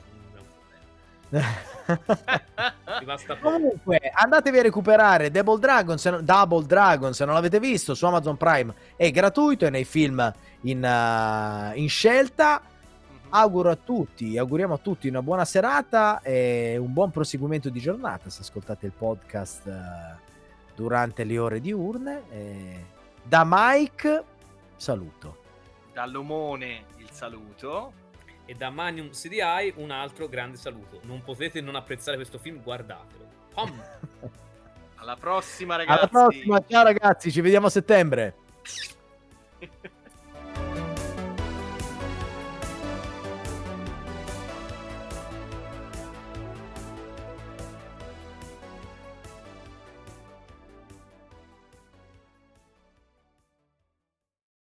Comunque, 3.41 3.99
andatevi 4.13 4.57
a 4.59 4.61
recuperare 4.63 5.29
Double 5.29 5.59
Dragon, 5.59 5.97
se 5.97 6.09
non, 6.09 6.25
Double 6.25 6.65
Dragon 6.65 7.13
se 7.13 7.23
non 7.25 7.35
l'avete 7.35 7.59
visto 7.59 7.93
su 7.93 8.05
Amazon 8.05 8.37
Prime. 8.37 8.73
È 8.95 9.09
gratuito, 9.11 9.65
è 9.65 9.69
nei 9.69 9.85
film 9.85 10.33
in, 10.61 10.83
uh, 10.83 11.77
in 11.77 11.87
scelta 11.87 12.61
auguro 13.29 13.69
a 13.69 13.75
tutti, 13.75 14.37
auguriamo 14.37 14.73
a 14.73 14.77
tutti 14.77 15.07
una 15.07 15.21
buona 15.21 15.45
serata 15.45 16.21
e 16.21 16.77
un 16.77 16.93
buon 16.93 17.11
proseguimento 17.11 17.69
di 17.69 17.79
giornata 17.79 18.29
se 18.29 18.41
ascoltate 18.41 18.85
il 18.85 18.91
podcast 18.91 19.67
eh, 19.67 20.17
durante 20.75 21.23
le 21.23 21.37
ore 21.37 21.59
diurne. 21.59 22.23
E 22.29 22.85
da 23.23 23.43
Mike, 23.45 24.23
saluto. 24.75 25.37
Dall'Omone 25.93 26.85
il 26.97 27.09
saluto. 27.11 27.93
E 28.45 28.55
da 28.55 28.71
Magnum 28.71 29.11
CDI 29.11 29.73
un 29.75 29.91
altro 29.91 30.27
grande 30.27 30.57
saluto. 30.57 30.99
Non 31.03 31.21
potete 31.21 31.61
non 31.61 31.75
apprezzare 31.75 32.17
questo 32.17 32.39
film, 32.39 32.61
guardatelo. 32.63 33.27
Alla 34.95 35.15
prossima 35.15 35.75
ragazzi. 35.75 35.99
Alla 35.99 36.07
prossima, 36.07 36.63
ciao 36.67 36.83
ragazzi, 36.83 37.31
ci 37.31 37.41
vediamo 37.41 37.67
a 37.67 37.69
settembre. 37.69 38.35